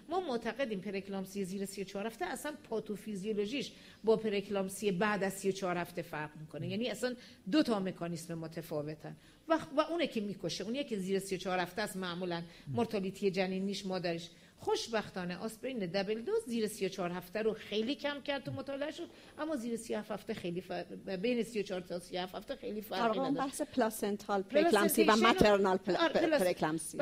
ما 0.09 0.19
معتقدیم 0.19 0.79
پرکلامسی 0.79 1.45
زیر 1.45 1.65
34 1.65 2.07
هفته 2.07 2.25
اصلا 2.25 2.53
پاتوفیزیولوژیش 2.69 3.71
با 4.03 4.17
پرکلامسی 4.17 4.91
بعد 4.91 5.23
از 5.23 5.33
34 5.33 5.77
هفته 5.77 6.01
فرق 6.01 6.29
می‌کنه. 6.39 6.67
یعنی 6.67 6.89
اصلا 6.89 7.15
دو 7.51 7.63
تا 7.63 7.79
مکانیسم 7.79 8.33
متفاوتن. 8.33 9.15
و, 9.51 9.59
و 9.77 9.81
اونه 9.81 10.07
که 10.07 10.21
می‌کشه 10.21 10.63
اون 10.63 10.83
که 10.83 10.97
زیر 10.97 11.19
34 11.19 11.59
هفته 11.59 11.81
است 11.81 11.97
معمولا. 11.97 12.43
مرتالیتی 12.67 13.31
جنینیش 13.31 13.85
مادرش. 13.85 14.29
خوشبختانه 14.61 15.37
آسپرین 15.37 15.79
دبل 15.79 16.21
دوز 16.21 16.43
زیر 16.47 16.67
34 16.67 17.11
هفته 17.11 17.41
رو 17.41 17.53
خیلی 17.53 17.95
کم 17.95 18.21
کرد 18.21 18.43
تو 18.43 18.51
مطالعه 18.51 18.91
شد 18.91 19.09
اما 19.39 19.55
زیر 19.55 19.77
37 19.77 20.11
هفته 20.11 20.33
خیلی 20.33 20.61
فرق 20.61 21.15
بین 21.15 21.43
34 21.43 21.81
تا 21.81 21.99
37 21.99 22.35
هفته 22.35 22.55
خیلی 22.55 22.81
فرقی 22.81 23.19
نداشت. 23.19 23.37
بحث 23.37 23.61
پلاسنتال 23.61 24.41
پرکلمسی 24.41 25.03
و 25.03 25.15
ماترنال 25.15 25.77
پرکلمسی 25.77 26.97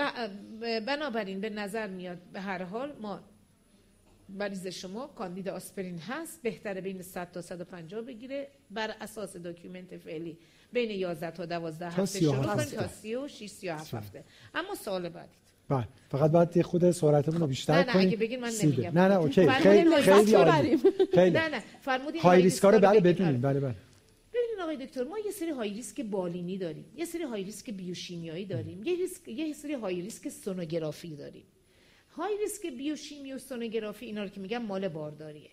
بنابراین 0.87 1.41
به 1.41 1.49
نظر 1.49 1.87
میاد 1.87 2.17
به 2.33 2.41
هر 2.41 2.63
حال 2.63 2.95
ما 3.01 3.19
مریض 4.29 4.67
شما 4.67 5.07
کاندید 5.07 5.49
آسپرین 5.49 5.99
هست 5.99 6.41
بهتره 6.41 6.81
بین 6.81 7.01
100 7.01 7.31
تا 7.31 7.41
150 7.41 8.01
بگیره 8.01 8.47
بر 8.71 8.95
اساس 9.01 9.35
داکیومنت 9.37 9.97
فعلی. 9.97 10.37
بین 10.73 10.91
11 10.91 11.31
تا 11.31 11.45
12 11.45 11.79
تا 11.79 12.01
هفته 12.01 12.05
37 12.05 12.43
شروع 12.43 12.55
کنیم. 12.55 12.79
تا 12.79 12.87
36 12.87 13.49
37 13.49 13.93
هفته. 13.93 14.23
اما 14.55 14.75
سال 14.75 15.09
بعدی. 15.09 15.29
بله. 15.69 15.87
فقط 16.09 16.31
باید 16.31 16.57
یه 16.57 16.63
خود 16.63 16.91
سرعتمون 16.91 17.41
رو 17.41 17.47
بیشتر 17.47 17.73
نه، 17.73 17.85
نه، 17.85 17.93
کنیم. 17.93 18.07
اگه 18.07 18.17
بگین 18.17 18.39
من. 18.39 18.51
نمیگم. 18.63 18.83
نه 18.99 19.07
نه 19.07 19.15
اوکی. 19.15 19.49
خیلی 19.49 19.95
خیلی 19.95 20.33
عالی. 20.35 20.77
خیلی. 21.13 21.29
نه 21.29 21.47
نه. 21.49 21.63
فرمودین 21.81 22.21
high 22.21 22.41
risk 22.41 22.64
ا 22.64 22.69
رو 22.69 22.79
بله. 22.79 22.99
بدونیم 22.99 23.45
آره. 23.45 23.53
بله 23.53 23.59
بله. 23.59 23.75
ببینید 24.33 24.59
آقای 24.61 24.77
دکتر 24.85 25.03
ما 25.03 25.19
یه 25.19 25.31
سری 25.31 25.49
high 25.49 25.73
risk 25.73 26.01
بالینی 26.01 26.57
داریم. 26.57 26.85
یه 26.97 27.05
سری 27.05 27.23
high 27.23 27.43
risk 27.43 27.69
بیوشیمیایی 27.69 28.45
داریم. 28.45 28.83
یه 28.83 28.95
ریسک 28.95 29.27
یه 29.27 29.53
سری 29.53 29.73
high 29.73 30.01
risk 30.01 30.29
سونوگرافی 30.29 31.15
داریم. 31.15 31.43
high 32.15 32.37
risk 32.37 32.65
بیوشیمی 32.77 33.33
و 33.33 33.37
سونوگرافی 33.37 34.05
اینا 34.05 34.23
رو 34.23 34.29
که 34.29 34.39
میگم 34.39 34.57
مال 34.61 34.87
بارداریه. 34.87 35.49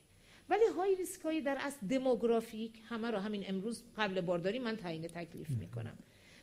ولی 0.50 0.66
high 0.76 0.96
risk 0.96 1.20
های 1.20 1.40
در 1.40 1.56
اصل 1.60 1.86
demographic 1.86 2.72
همه 2.88 3.10
رو 3.10 3.18
همین 3.18 3.44
امروز 3.48 3.82
قبل 3.96 4.20
بارداری 4.20 4.58
من 4.58 4.76
تعیین 4.76 5.08
تکلیف 5.08 5.50
می‌کنم. 5.50 5.98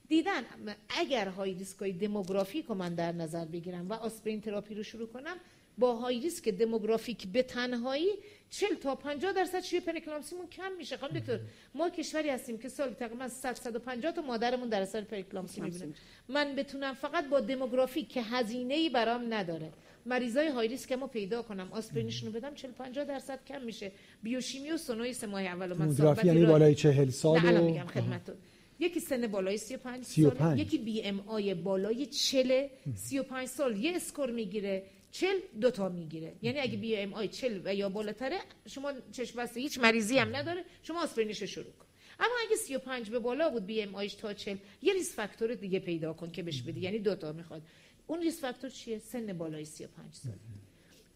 دیدن 0.08 0.44
اگر 0.90 1.28
high 1.28 1.54
risk 1.54 1.80
های 1.80 1.92
demographic 1.92 2.66
رو 2.66 2.76
من 2.76 2.96
در 2.96 3.12
نظر 3.12 3.46
بگیرم 3.46 3.90
و 3.90 3.94
آسپرین 3.94 4.42
تراپی 4.42 4.76
رو 4.76 4.84
شروع 4.84 5.08
کنم 5.08 5.38
با 5.78 5.96
high 5.96 6.20
risk 6.20 6.50
demographic 6.50 7.28
به 7.28 7.44
تنهایی 7.44 8.10
40 8.54 8.76
تا 8.76 8.96
50 8.96 9.34
درصد 9.34 9.64
شیوع 9.64 9.80
پره‌اکلامپسیمون 9.80 10.48
کم 10.48 10.72
میشه. 10.78 10.98
خانم 10.98 11.20
دکتر 11.20 11.40
ما 11.76 11.90
کشوری 11.90 12.30
هستیم 12.30 12.58
که 12.58 12.70
سال 12.70 12.94
تقریبا 12.94 13.28
100 13.28 13.54
150 13.54 14.12
تا 14.12 14.22
مادرمون 14.22 14.70
در 14.70 14.82
اثر 14.82 15.02
پره‌اکلامپسی 15.02 15.62
می‌بینیم 15.62 15.96
من 16.30 16.56
بتونم 16.56 16.94
فقط 16.94 17.30
با 17.30 17.40
demographic 17.40 18.10
که 18.10 18.22
هزینه 18.22 18.74
ای 18.74 18.90
برام 18.90 19.34
نداره 19.34 19.72
مریضای 20.06 20.48
high 20.48 20.68
risk 20.68 20.92
مو 20.92 21.08
پیدا 21.08 21.42
کنم 21.42 21.70
آسپرینشون 21.72 22.34
رو 22.34 22.40
بدم 22.40 22.54
40 22.56 22.72
50 22.72 23.06
درصد 23.06 23.40
کم 23.48 23.62
میشه. 23.62 23.92
بیوشیمی 24.24 24.72
و 24.72 24.78
سونوی 24.78 25.14
سه 25.14 25.28
ماه 25.28 25.42
اول 25.42 25.72
و 25.72 25.76
من 25.76 25.86
دموگرافی 25.86 26.22
صحبتی 26.22 26.28
یعنی 26.28 26.46
بالای 26.46 26.76
چهل 26.76 27.10
سال 27.10 27.40
نه 27.40 27.48
الان 27.48 27.64
میگم 27.64 27.86
خدمتتون. 27.86 28.36
یکی 28.80 29.00
سن 29.00 29.28
بالای 29.28 29.58
35 29.58 30.04
35. 30.04 30.40
سال 30.40 30.60
یکی 30.60 30.78
BMI 30.78 31.54
بالای 31.54 32.06
40 32.06 32.68
35 32.96 33.48
سال. 33.48 33.78
یه 33.78 33.96
score 33.96 34.32
می‌گیره. 34.32 34.84
40 35.14 35.40
دو 35.62 35.72
تا 35.72 35.90
می‌گیره. 35.90 36.36
یعنی 36.42 36.60
اگه 36.60 36.78
BMI 36.78 37.28
40 37.28 37.62
و 37.66 37.76
یا 37.76 37.90
بالاتره 37.90 38.40
شما 38.68 38.94
چشم 39.12 39.40
بسته 39.40 39.60
هیچ 39.60 39.80
مریضی 39.80 40.18
هم 40.18 40.36
نداره 40.36 40.66
شما 40.84 41.04
آسپرینش 41.04 41.42
رو 41.42 41.48
شروع 41.48 41.72
کن. 41.72 41.86
اما 42.20 42.34
اگه 42.48 42.56
35 42.56 43.10
به 43.10 43.20
بالا 43.20 43.50
بود 43.50 43.66
BMI 43.66 43.96
ش 43.96 44.14
تا 44.14 44.34
40 44.34 44.58
یه 44.82 44.94
risk 44.94 45.16
factor 45.16 45.54
دیگه 45.54 45.80
پیدا 45.80 46.14
کن 46.14 46.32
که 46.32 46.44
بهش 46.44 46.62
بدی. 46.62 46.80
یعنی 46.82 47.00
دو 47.00 47.16
تا 47.16 47.32
می‌خواد. 47.32 47.62
اون 48.08 48.22
risk 48.22 48.42
factor 48.42 48.70
چیه؟ 48.70 49.00
سن 49.00 49.38
بالای 49.38 49.66
35 49.66 50.14
سال. 50.14 50.34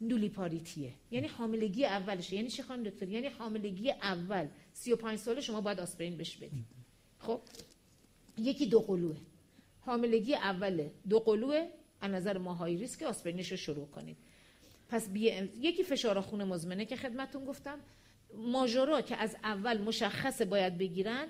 nulliparity 0.01 0.86
ه 0.86 0.93
یعنی 1.11 1.27
حاملگی 1.27 1.85
اولشه. 1.85 2.35
یعنی 2.35 2.47
چه 2.47 2.63
خانم 2.63 2.83
دکتر؟ 2.83 3.09
یعنی 3.09 3.27
حاملگی 3.27 3.91
اول. 3.91 4.47
35 4.73 5.19
ساله 5.19 5.41
شما 5.41 5.61
باید 5.61 5.79
آسپرین 5.79 6.17
بهش 6.17 6.37
بدید 6.37 6.65
خب؟ 7.19 7.41
یکی 8.37 8.65
دو 8.65 8.79
قلوه. 8.79 9.17
حاملگی 9.79 10.35
اوله. 10.35 10.91
دو 11.09 11.19
قلوه. 11.19 11.67
از 12.01 12.11
نظر 12.11 12.37
ما 12.37 12.53
های 12.53 12.77
ریسک 12.77 13.03
آسپرینش 13.03 13.51
رو 13.51 13.57
شروع 13.57 13.87
کنید 13.87 14.17
پس 14.89 15.09
بی 15.09 15.31
ام- 15.31 15.49
یکی 15.59 15.83
فشار 15.83 16.21
خون 16.21 16.43
مزمنه 16.43 16.85
که 16.85 16.95
خدمتون 16.95 17.45
گفتم. 17.45 17.79
ماژورا 18.37 19.01
که 19.01 19.15
از 19.15 19.35
اول 19.43 19.81
مشخصه 19.81 20.45
باید 20.45 20.77
بگیرن 20.77 21.27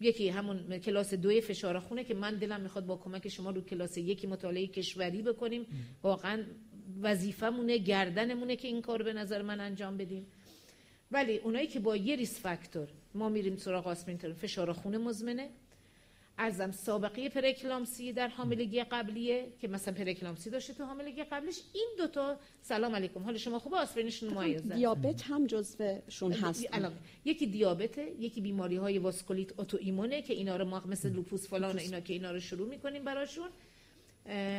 یکی 0.00 0.28
همون 0.28 0.78
کلاس 0.78 1.14
دوی 1.14 1.40
فشار 1.40 1.78
خونه 1.78 2.04
که 2.04 2.14
من 2.14 2.34
دلم 2.34 2.60
می‌خواد 2.60 2.86
با 2.86 2.96
کمک 2.96 3.28
شما 3.28 3.50
رو 3.50 3.60
کلاس 3.60 3.98
یکی 3.98 4.26
مطالعه 4.26 4.66
کشوری 4.66 5.22
بکنیم. 5.22 5.66
واقعا 6.02 6.44
وظیفمونه 7.02 7.78
گردنمونه 7.78 8.56
که 8.56 8.68
این 8.68 8.82
کار 8.82 9.02
به 9.02 9.12
نظر 9.12 9.42
من 9.42 9.60
انجام 9.60 9.96
بدیم. 9.96 10.26
ولی 11.10 11.38
اونایی 11.38 11.66
که 11.66 11.80
با 11.80 11.96
یه 11.96 12.16
risk 12.16 12.40
factor 12.40 12.88
ما 13.14 13.28
میریم 13.28 13.56
سراغ 13.56 13.86
آسپرین 13.86 14.32
فشار 14.32 14.72
خون 14.72 14.96
مزمنه. 14.96 15.50
عرضم 16.38 16.70
سابقه 16.70 17.28
پره‌اکلامپسی 17.28 18.12
در 18.12 18.28
حاملگی 18.28 18.82
قبلیه 18.82 19.46
که 19.60 19.68
مثلا 19.68 19.94
پره‌اکلامپسی 19.94 20.50
داشته 20.50 20.74
تو 20.74 20.84
حاملگی 20.84 21.24
قبلش 21.24 21.60
این 21.72 21.88
دوتا 21.98 22.36
سلام 22.62 22.94
علیکم. 22.94 23.22
حال 23.22 23.36
شما 23.36 23.58
خوبه 23.58 23.76
آسپرینشون 23.76 24.32
مایزه. 24.32 24.74
دیابت 24.74 25.22
هم 25.22 25.46
جزوشون 25.46 26.32
هست. 26.32 26.66
الان 26.72 26.92
یکی 27.24 27.46
دیابته 27.46 28.12
یکی 28.18 28.40
بیماری 28.40 28.76
های 28.76 28.98
واسکولیت 28.98 29.58
autoimmune 29.58 29.78
ه 29.80 30.22
که 30.22 30.34
اینا 30.34 30.56
رو 30.56 30.64
ما 30.64 30.82
مثل 30.86 31.12
لوپوس 31.12 31.48
فلان 31.48 31.76
و 31.76 31.78
اینا 31.78 32.00
که 32.00 32.12
اینا 32.12 32.30
رو 32.30 32.40
شروع 32.40 32.68
می‌کنیم 32.68 33.04
براشون. 33.04 33.48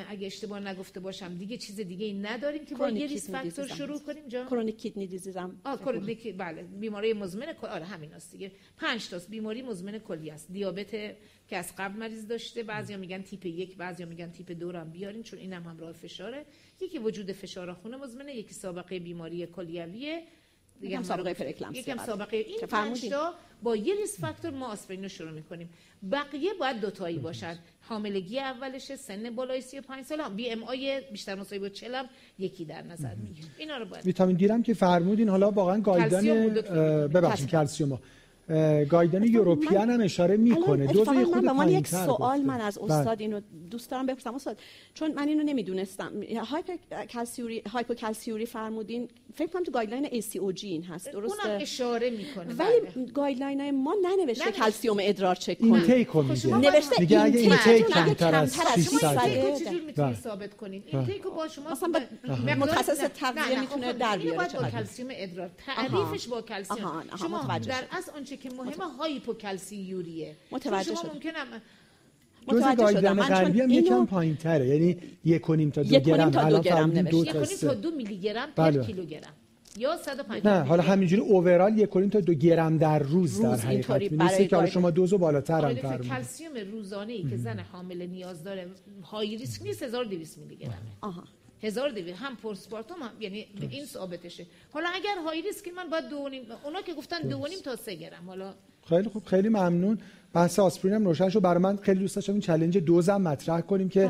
اگه 0.09 0.25
اشتباه 0.27 0.59
نگفته 0.59 0.99
باشم 0.99 1.37
دیگه 1.37 1.57
چیز 1.57 1.79
دیگه 1.79 2.05
ای 2.05 2.13
نداریم 2.13 2.65
که 2.65 2.75
با 2.75 2.89
یه 2.89 3.07
risk 3.07 3.29
factor 3.29 3.67
هم 3.67 3.75
شروع. 3.75 3.99
کنیم 3.99 4.27
جا 4.27 4.45
chronic 4.45 4.77
kidney 4.77 5.07
disease 5.07 5.37
هم 5.37 5.61
آه 5.63 5.79
chronic 5.79 6.37
بله 6.37 6.63
بیماری 6.63 7.13
مزمن 7.13 7.55
آره 7.61 7.85
همین 7.85 8.13
است 8.13 8.31
دیگه. 8.31 8.51
پنج 8.77 9.09
تاست. 9.09 9.29
بیماری 9.29 9.61
مزمن 9.61 9.99
کلیه 9.99 10.31
است. 10.31 10.51
دیابت 10.51 10.91
که 11.47 11.57
از 11.57 11.73
قبل 11.77 11.99
مریض 11.99 12.27
داشته 12.27 12.63
بعضیا 12.63 12.97
میگن 12.97 13.21
تیپ 13.21 13.45
یک 13.45 13.77
بعضیا 13.77 14.05
میگن 14.05 14.31
تیپ 14.31 14.51
دو 14.51 14.71
هم 14.71 14.89
بیارین 14.91 15.23
چون 15.23 15.39
اینم 15.39 15.63
همراه 15.63 15.91
فشاره. 15.91 16.45
یکی 16.81 16.97
وجود 16.99 17.31
فشار 17.31 17.73
خون 17.73 17.95
مزمنه 17.95 18.35
یکی 18.35 18.53
سابقه 18.53 18.99
بیماری 18.99 19.47
کلیویه. 19.47 20.23
یکم 20.81 20.95
هم 20.97 21.03
سابقه 21.03 21.33
پره‌اکلامپسی 21.33 21.79
یکم. 21.79 21.97
سابقه. 22.05 22.37
این 22.37 22.59
پنج. 22.59 23.09
تا 23.09 23.33
با 23.63 23.75
یه 23.75 23.95
risk 23.95 24.19
factor 24.19 24.51
ما 24.51 24.67
آسپرین 24.67 25.03
رو 25.03 25.09
شروع 25.09 25.31
می‌کنیم. 25.31 25.69
بقیه 26.11 26.53
باید 26.53 26.79
دوتایی 26.81 27.17
باشن. 27.19 27.59
حاملگی 27.89 28.39
اولشه 28.39 28.95
سن 28.95 29.29
بالای 29.35 29.61
35 29.61 30.05
سال 30.05 30.19
هم 30.19 30.35
BMI 30.35 31.01
بیشتر 31.11 31.35
مساوی 31.35 31.59
با 31.59 31.69
40 31.69 31.95
هم 31.95 32.05
یکی 32.39 32.65
در 32.65 32.81
نظر 32.81 33.15
می‌گیریم 33.15 33.51
اینا 33.57 33.77
رو 33.77 33.85
باید 33.85 34.05
ویتامین 34.05 34.35
دی 34.35 34.47
هم 34.47 34.63
که 34.63 34.73
فرمودین 34.73 35.29
حالا 35.29 35.51
واقعا 35.51 35.81
گایدن 35.81 36.49
ببخشید 37.07 37.49
کلسیوم 37.49 37.99
گایدن 38.89 39.23
یوروپیان 39.23 39.89
هم 39.89 40.01
اشاره 40.01 40.37
می‌کنه. 40.37 40.87
دوز 40.87 41.09
خود 41.09 41.45
من 41.45 41.69
یک 41.69 41.87
سوال. 41.87 42.41
من 42.41 42.61
از 42.61 42.79
بله. 42.79 42.93
استاد 42.93 43.21
اینو 43.21 43.41
دوست 43.71 43.91
دارم 43.91 44.05
بپرسم. 44.05 44.35
استاد 44.35 44.57
چون 44.93 45.11
من 45.13 45.27
اینو 45.27 45.43
نمی‌دونستم. 45.43 46.11
هایپوکلسیوری 46.51 47.59
هایپوکلسیوری 47.59 48.45
فرمودین 48.45 49.09
فکر 49.35 49.47
کنم 49.47 49.63
تو 49.63 49.71
گایدلاین 49.71 50.21
ACOG 50.21 50.63
این 50.63 50.83
هست 50.83 51.07
اونم 51.07 51.27
درسته 51.27 51.49
اشاره 51.49 52.09
می‌کنه 52.09 52.53
بله. 52.53 52.81
ولی 52.95 53.11
گایدلاین 53.11 53.61
های 53.61 53.71
ما 53.71 53.95
ننوشته. 54.01 54.51
کلسیوم 54.51 54.97
ادرار 55.01 55.35
چک 55.35 55.57
این 55.59 55.71
کنید 55.71 55.85
تیک 55.85 56.07
رو 56.07 56.35
خب 56.35 56.47
نوشته 56.47 56.99
میگه 56.99 57.21
اگه 57.21 57.39
این 57.39 57.51
این 57.51 57.57
تیک 57.57 57.85
تیک 57.85 57.97
اگه 57.97 58.05
کمتر 58.05 58.35
از 58.35 58.57
کمتر 58.57 58.69
از 58.73 58.79
6 58.79 58.89
شما 58.89 58.99
این 58.99 58.99
ساعت 58.99 59.25
تیک 59.25 59.43
رو 59.43 59.51
بله. 59.51 59.59
چجور 59.59 59.81
می‌تونید 59.81 60.15
ثابت 60.15 60.57
کنین 60.57 60.83
این 60.85 61.05
تیک 61.05 61.21
رو 61.21 61.31
با 61.31 61.47
شما 61.47 61.69
مثلا 61.71 61.89
متخصص 62.55 62.99
تغذیه 62.99 63.49
نه، 63.49 63.55
نه، 63.55 63.61
می‌تونه 63.61 63.91
خب، 63.91 63.97
در 63.97 64.17
اینو 64.17 64.21
بیاره 64.21 64.37
باید 64.37 64.51
با. 64.51 64.69
کلسیم 64.69 65.07
ادرار 65.11 65.49
تعریفش 65.65 66.27
با 66.27 66.41
کلسیم 66.41 66.77
شما 67.19 67.43
در. 67.43 67.83
اصل 67.91 68.11
آنچه 68.11 68.37
که 68.37 68.49
مهمه 68.49 68.85
هایپوکلسیوریه 68.97 70.35
متوجه 70.51 70.83
شما 70.83 71.01
شدم. 71.01 71.11
ممکنه 71.13 71.33
دوز 72.49 72.63
متوجه 72.63 72.99
شدم. 72.99 73.15
گایدن 73.15 73.27
غربی 73.35 73.61
هم 73.61 73.69
اینو- 73.69 73.85
یکم 73.85 74.05
پایین 74.05 74.35
تره 74.35 74.67
یعنی 74.67 74.97
یک 75.25 75.49
و 75.49 75.55
نیم 75.55 75.69
تا 75.69 75.83
دو 75.83 75.93
یک 75.93 76.07
و 76.07 76.09
نیم 76.09 76.17
گرم. 76.17 76.31
تا 76.31 76.49
دو 76.49 76.59
گرم. 76.61 76.91
تا 76.91 76.99
یک 77.21 77.31
کنیم 77.33 77.45
تا. 77.61 77.73
دو 77.73 77.91
میلی 77.91 78.17
گرم 78.19 78.47
بله. 78.55 78.77
پر 78.79 78.85
کیلوگرم 78.85 79.33
یا 79.77 79.97
150 79.97 80.53
نه 80.53 80.63
حالا 80.67 80.83
همینجوری 80.83 81.21
اوورال 81.21 81.77
یک 81.77 81.89
تا 82.11 82.19
دو 82.19 82.33
گرم 82.33 82.77
در 82.77 82.99
روز 82.99 83.41
در 83.41 83.49
روز 83.51 83.59
حقیقت 83.59 83.69
اینطوری 83.71 84.09
می‌نویسه 84.09 84.35
برای 84.35 84.47
که 84.47 84.55
حالا. 84.55 84.67
شما 84.69 84.91
دوزو 84.91 85.17
بالاتر 85.17 85.65
هم 85.65 85.73
دکتر، 85.73 85.87
فرمودین 85.87 86.09
کلسیوم 86.11 86.53
روزانه 86.71 87.13
ای 87.13 87.23
که 87.29 87.37
زن 87.37 87.59
حامل 87.59 88.05
نیاز 88.07 88.43
داره 88.43 88.67
های 89.03 89.37
ریسک 89.37 89.61
نیست 89.63 89.83
1200 89.83 90.37
میلی 90.37 90.55
گرمه 90.55 90.73
آها. 91.01 91.23
1200 91.63 92.15
هم 92.17 92.35
پرسپارتوم 92.35 92.97
هم 93.01 93.09
یعنی 93.19 93.45
به 93.59 93.67
این 93.71 93.85
ثابتشه. 93.85 94.45
حالا 94.73 94.87
اگر 94.95 95.15
های 95.25 95.41
ریسک 95.41 95.67
من 95.75 95.89
باید 95.89 96.09
دو 96.09 96.29
نیم 96.29 96.41
اونا 96.65 96.81
که 96.81 96.93
گفتن 96.93 97.19
دو 97.21 97.37
نیم 97.47 97.59
تا 97.63 97.75
سه 97.75 97.95
گرم. 97.95 98.23
حالا 98.27 98.53
خیلی 98.89 99.09
خوب 99.09 99.23
خیلی 99.25 99.49
ممنون. 99.49 99.97
بحث 100.33 100.59
آسپرین 100.59 100.93
هم 100.93 101.05
روشن 101.05 101.29
شد 101.29 101.41
برای 101.41 101.63
من 101.63 101.77
خیلی 101.77 101.99
دوست 101.99 102.15
داشتم 102.15 102.33
این 102.33 102.41
چلنج 102.41 102.77
دوزم 102.77 103.21
مطرح 103.21 103.61
کنیم 103.61 103.89
که 103.89 104.07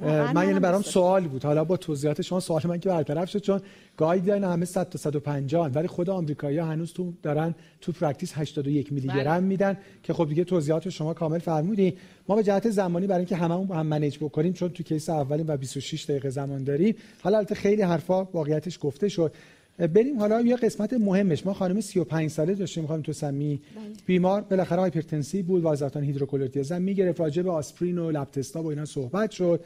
بله. 0.00 0.32
من 0.32 0.46
یعنی 0.46 0.60
برام. 0.60 0.82
سوال 0.82 1.28
بود 1.28 1.44
حالا 1.44 1.64
با 1.64 1.76
توضیحات 1.76 2.22
شما 2.22 2.40
سوال 2.40 2.62
من 2.64 2.78
که 2.78 2.88
برطرف 2.88 3.30
شد 3.30 3.38
چون 3.38 3.60
گایدلاین 3.96 4.44
همه 4.44 4.64
100 4.64 4.88
تا 4.88 4.98
150 4.98 5.68
ولی 5.68 5.88
خود 5.88 6.10
آمریکایی‌ها 6.10 6.66
هنوز 6.66 6.92
تو 6.92 7.12
دارن 7.22 7.54
تو 7.80 7.92
practice 7.92 8.32
81 8.36 8.92
میلی 8.92 9.08
بله. 9.08 9.24
گرم 9.24 9.42
میدن 9.42 9.76
که 10.02 10.12
خب 10.12 10.28
دیگه 10.28 10.44
توضیحات 10.44 10.88
شما 10.88 11.14
کامل 11.14 11.38
فرمودین 11.38 11.92
ما 12.28 12.36
به 12.36 12.42
جهت 12.42 12.70
زمانی 12.70 13.06
برای 13.06 13.18
اینکه 13.18 13.36
هممون 13.36 13.78
هم 13.78 13.86
manage 13.86 14.18
بکنیم 14.18 14.52
چون 14.52 14.68
تو 14.68 14.82
case 14.82 15.10
اولیم 15.10 15.46
و 15.48 15.56
26 15.56 16.04
دقیقه 16.04 16.30
زمان 16.30 16.64
داریم 16.64 16.94
حالا 17.22 17.36
البته 17.36 17.54
خیلی 17.54 17.82
حرفا 17.82 18.24
واقعیتش 18.24 18.78
گفته 18.82 19.08
شد 19.08 19.32
بریم 19.78 20.18
حالا 20.18 20.40
یه 20.40 20.56
قسمت 20.56 20.92
مهمش. 20.92 21.46
ما 21.46 21.52
خانم 21.52 21.80
35 21.80 22.30
ساله 22.30 22.54
داشتیم 22.54 22.86
خانم 22.86 23.02
توسمی. 23.02 23.60
بیمار 24.06 24.40
بالاخره 24.40 24.80
hypertensive 24.80 25.42
بود 25.42 25.62
والسارتان 25.62 26.02
هیدروکلروتیازیدم 26.02 26.82
می‌گرفت 26.82 27.20
راجع 27.20 27.42
به 27.42 27.50
آسپرین 27.50 27.98
و 27.98 28.10
lab 28.10 28.30
test 28.30 28.56
ا 28.56 28.62
و 28.62 28.66
اینا 28.66 28.84
صحبت 28.84 29.30
شد. 29.30 29.60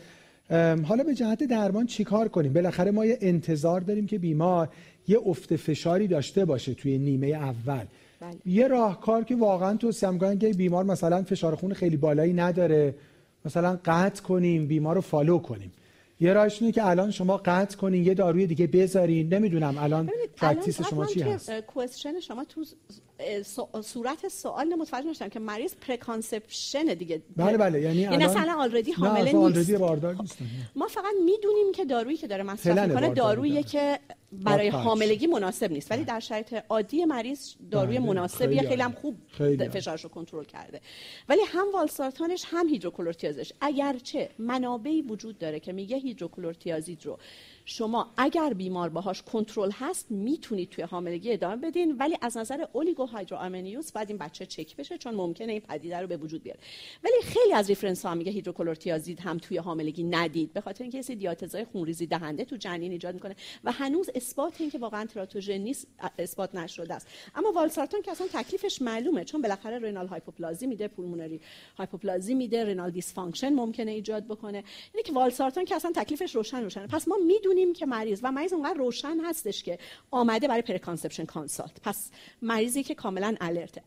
حالا 0.85 1.05
به 1.05 1.15
جهت 1.15 1.43
درمان 1.43 1.87
چیکار 1.87 2.29
کنیم؟ 2.29 2.53
بالاخره 2.53 2.91
ما 2.91 3.07
یه 3.07 3.19
انتظار 3.21 3.81
داریم 3.81 4.07
که 4.07 4.19
بیمار 4.19 4.69
یه 5.09 5.19
افت 5.27 5.57
فشاری 5.57 6.07
داشته 6.07 6.45
باشه 6.45 6.75
توی 6.75 6.99
نیمه 6.99 7.27
اول. 7.27 7.85
بله. 8.21 8.35
یه 8.47 8.69
راهکار 8.69 9.25
که 9.25 9.37
واقعا 9.37 9.77
توصیه 9.77 10.11
می‌کنم 10.11 10.39
که 10.39 10.49
بیمار 10.49 10.85
مثلا 10.85 11.23
فشار 11.23 11.55
خون 11.55 11.75
خیلی 11.75 11.97
بالایی 11.97 12.33
نداره. 12.33 12.95
مثلا 13.45 13.79
قطع 13.85 14.23
کنیم 14.23 14.67
بیمار 14.67 14.95
رو 14.95 15.01
follow 15.01 15.39
کنیم. 15.39 15.73
یه 16.21 16.33
راهش 16.33 16.63
اینه 16.63 16.73
که 16.73 16.87
الان 16.87 17.11
شما 17.11 17.37
قطع 17.37 17.77
کنین 17.77 18.05
یه 18.05 18.15
داروی 18.15 18.47
دیگه 18.47 18.67
بذارین. 18.67 19.35
نمی‌دونم 19.35 19.79
الان 19.79 20.11
practice 20.37 20.83
شما 20.83 21.07
چی 21.07 21.21
هست. 21.21 21.61
question 21.61 22.21
شما 22.21 22.45
تو 22.45 22.65
صورت 23.83 24.29
سوال 24.29 24.75
متوجه 24.75 25.07
نشدم 25.07 25.29
که 25.29 25.39
مریض 25.39 25.75
preconception 25.75 26.85
دیگه. 26.85 27.23
بله 27.37 27.57
بله. 27.57 27.81
یعنی 27.81 28.07
الان 28.07 28.23
اصلا 28.23 28.57
already 28.59 28.93
حامله 28.93 29.33
نیست. 29.33 30.39
ما 30.77 30.87
فقط 30.87 31.15
می‌دونیم 31.25 31.73
که 31.73 31.85
دارویی 31.85 32.17
که 32.17 32.27
داره 32.27 32.43
مصرف 32.43 32.79
می‌کنه 32.79 33.15
دارویی 33.15 33.63
که 33.63 33.99
برای 34.33 34.69
حاملگی 34.69 35.27
مناسب 35.27 35.73
نیست. 35.73 35.91
ولی 35.91 36.05
در 36.05 36.21
شرایط 36.21 36.55
عادی 36.69 37.05
مریض 37.05 37.55
داروی 37.71 37.99
بله، 37.99 38.07
مناسبی 38.07 38.61
خیلی 38.61 38.83
هم 38.83 38.93
خوب 38.93 39.17
فشارش 39.73 40.05
رو 40.05 40.11
کنترل 40.11 40.45
کرده. 40.45 40.81
ولی 41.29 41.41
هم 41.47 41.67
والسارتانش 41.75 42.45
هم 42.47 42.69
هیدروکلورتیازش. 42.69 43.53
اگرچه 43.61 44.31
منابعی 44.39 45.03
وجود 45.03 45.39
داره 45.39 45.61
که 45.61 45.73
میگه 45.73 45.97
هیدروکلورتیازید 45.97 47.07
رو 47.07 47.19
شما 47.71 48.13
اگر 48.17 48.53
بیمار 48.55 48.89
باهاش 48.89 49.23
کنترل 49.23 49.71
هست 49.71 50.11
می‌تونید 50.11 50.71
توی 50.71 50.85
حاملگی 50.85 51.33
ادامه 51.33 51.57
بدین. 51.57 51.97
ولی 51.97 52.17
از 52.21 52.37
نظر 52.37 52.67
اولیگو 52.73 53.07
هایدروآمنیوس 53.07 53.93
بعد 53.93 54.09
این 54.09 54.19
بچه 54.19 54.47
چک 54.47 54.77
بشه 54.77 54.99
چون 54.99 55.15
ممکنه 55.15 55.53
این 55.53 55.61
پدیده 55.61 55.99
رو 55.99 56.07
به 56.07 56.17
وجود 56.17 56.43
بیاره. 56.43 56.61
ولی 57.05 57.15
خیلی 57.23 57.53
از 57.53 57.69
reference 57.69 58.07
ها 58.07 58.15
میگه 58.15 58.33
هیدروکلروتیازید 58.33 59.21
هم 59.21 59.39
توی 59.39 59.57
حاملگی 59.57 60.05
ندید. 60.05 60.53
به 60.53 60.61
خاطر 60.61 60.85
اینکه 60.85 61.15
دیاتز 61.15 61.65
خونریزی 61.65 62.07
دهنده 62.07 62.45
تو 62.45 62.57
جنین 62.57 62.93
ایجاد 62.93 63.15
می‌کنه 63.15 63.37
و 63.65 63.73
هنوز 63.73 64.11
اثبات 64.15 64.61
این 64.61 64.71
که 64.71 64.79
واقعا 64.79 65.07
teratogen 65.07 65.59
نیست 65.59 65.87
اثبات 66.19 66.55
نشده 66.55 66.95
است. 66.95 67.07
اما 67.35 67.53
والسارتان 67.53 68.03
که 68.03 68.11
اصلا 68.11 68.27
تکلیفش 68.33 68.83
معلومه 68.83 69.25
چون 69.25 69.43
بالاخره 69.43 69.79
renal 69.79 70.07
hypoplasia 70.07 70.67
میده 70.67 70.89
pulmonary 70.89 71.41
hypoplasia 71.79 72.35
میده 72.35 72.65
renal 72.65 72.91
dysfunction 72.91 73.53
ممکنه 73.53 73.91
ایجاد 73.91 74.25
بکنه. 74.25 74.65
اینه 74.95 75.03
که 75.05 75.13
والسارتان 75.13 75.65
که 75.65 75.75
اصلا 75.75 75.93
تکلیفش 75.95 76.35
روشن 76.35 76.63
روشنه. 76.63 76.87
پس 76.87 77.09
ما 77.09 77.17
می‌دونیم 77.27 77.58
می‌دونیم 77.59 77.75
که 77.75 77.87
مریض 77.87 78.21
و 78.23 78.33
مریض 78.33 78.53
اونقدر 78.53 78.79
روشن 78.79 79.21
هستش 79.25 79.63
که 79.63 79.79
آمده 80.11 80.49
برای 80.49 80.63
preconception 80.63 81.25
consult. 81.25 81.81
پس 81.83 82.11
مریضی 82.43 82.83
که 82.83 82.95
کاملا 82.95 83.37
alert 83.41 83.76
ه 83.76 83.83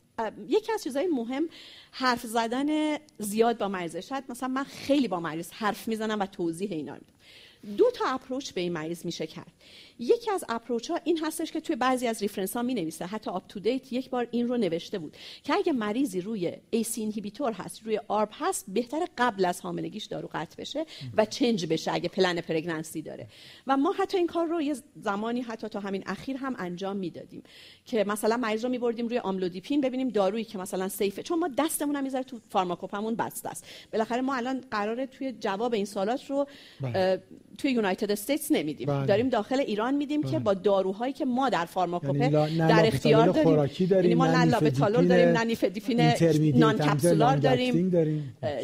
یکی 0.47 0.71
از 0.71 0.83
چیزهای 0.83 1.07
مهم 1.07 1.49
حرف 1.91 2.25
زدن 2.25 2.97
زیاد 3.19 3.57
با 3.57 3.67
مریض 3.67 3.95
شاید 3.95 4.23
مثلا 4.29 4.49
من 4.49 4.63
خیلی 4.63 5.07
با 5.07 5.19
مریض 5.19 5.51
حرف 5.51 5.87
می‌زنم 5.87 6.19
و 6.19 6.25
توضیح 6.25 6.71
اینا 6.71 6.93
میدم. 6.93 7.77
دو 7.77 7.91
تا 7.91 8.05
approach 8.05 8.51
به 8.51 8.61
این 8.61 8.73
مریض 8.73 9.05
میشه 9.05 9.27
کرد. 9.27 9.51
یکی 9.99 10.31
از 10.31 10.45
approach 10.49 10.91
ها 10.91 10.99
این 11.03 11.17
هستش 11.17 11.51
که 11.51 11.61
توی 11.61 11.75
بعضی 11.75 12.07
از 12.07 12.21
reference 12.21 12.57
ها 12.57 12.63
می 12.63 12.73
نویسه 12.73 13.05
حتی 13.05 13.31
UpToDate 13.31 13.93
یک 13.93 14.09
بار 14.09 14.27
این 14.31 14.47
رو 14.47 14.57
نوشته 14.57 14.99
بود 14.99 15.17
که 15.43 15.53
اگه 15.53 15.73
مریضی 15.73 16.21
روی 16.21 16.53
ACE 16.69 17.01
inhibitor 17.01 17.51
هست 17.51 17.83
روی 17.83 17.99
ARB 18.07 18.29
هست 18.31 18.65
بهتر 18.67 19.07
قبل 19.17 19.45
از 19.45 19.61
حاملگیش 19.61 20.05
دارو 20.05 20.29
قطع 20.33 20.55
بشه 20.57 20.85
و 21.17 21.25
change 21.25 21.65
بشه 21.65 21.93
اگه 21.93 22.09
plan 22.09 22.41
pregnancy 22.41 23.01
داره. 23.01 23.27
و 23.67 23.77
ما 23.77 23.91
حتی 23.91 24.17
این 24.17 24.27
کار 24.27 24.45
رو 24.45 24.61
یه 24.61 24.75
زمانی 24.95 25.41
حتی 25.41 25.67
تا 25.67 25.79
همین 25.79 26.03
اخیر 26.05 26.37
هم 26.37 26.55
انجام 26.59 26.97
می‌دادیم 26.97 27.43
که 27.85 28.03
مثلا 28.03 28.37
مریض 28.37 28.63
رو 28.63 28.69
میبردیم 28.69 29.07
روی 29.07 29.17
آملودیپین 29.17 29.81
ببینیم 29.81 30.09
دارویی 30.09 30.43
که 30.43 30.57
مثلا 30.57 30.89
سیفه 30.89 31.23
چون 31.23 31.39
ما 31.39 31.49
دستمون 31.57 31.95
هم 31.95 32.03
می‌ذاره 32.03 32.23
تو 32.23 32.39
فارماکوپمون 32.49 33.15
بسته 33.15 33.49
است. 33.49 33.65
بالاخره 33.91 34.21
ما 34.21 34.35
الان 34.35 34.63
قراره 34.71 35.05
توی 35.05 35.31
جواب 35.39 35.73
این 35.73 35.85
سوالات 35.85 36.25
رو 36.29 36.47
بله. 36.81 37.23
توی 37.57 37.71
یونایتد 37.71 38.11
استیتس 38.11 38.51
نمیدیم. 38.51 39.05
داریم 39.05 39.29
داخل 39.29 39.59
ایران 39.59 39.80
میدیم 39.89 40.23
که 40.23 40.39
با 40.39 40.53
داروهایی 40.53 41.13
که 41.13 41.25
ما 41.25 41.49
در 41.49 41.65
فارماکوپه 41.65 42.19
یعنی 42.19 42.57
در 42.57 42.87
اختیار 42.87 43.27
داریم. 43.27 43.79
یعنی 43.91 44.15
ما 44.15 44.27
نه 44.27 44.45
لابتالول 44.45 45.07
داریم 45.07 45.29
نه 45.29 45.43
نیفدیفین 45.43 46.01
نان 46.55 46.77
کپسولار 46.77 47.37
داریم 47.37 47.91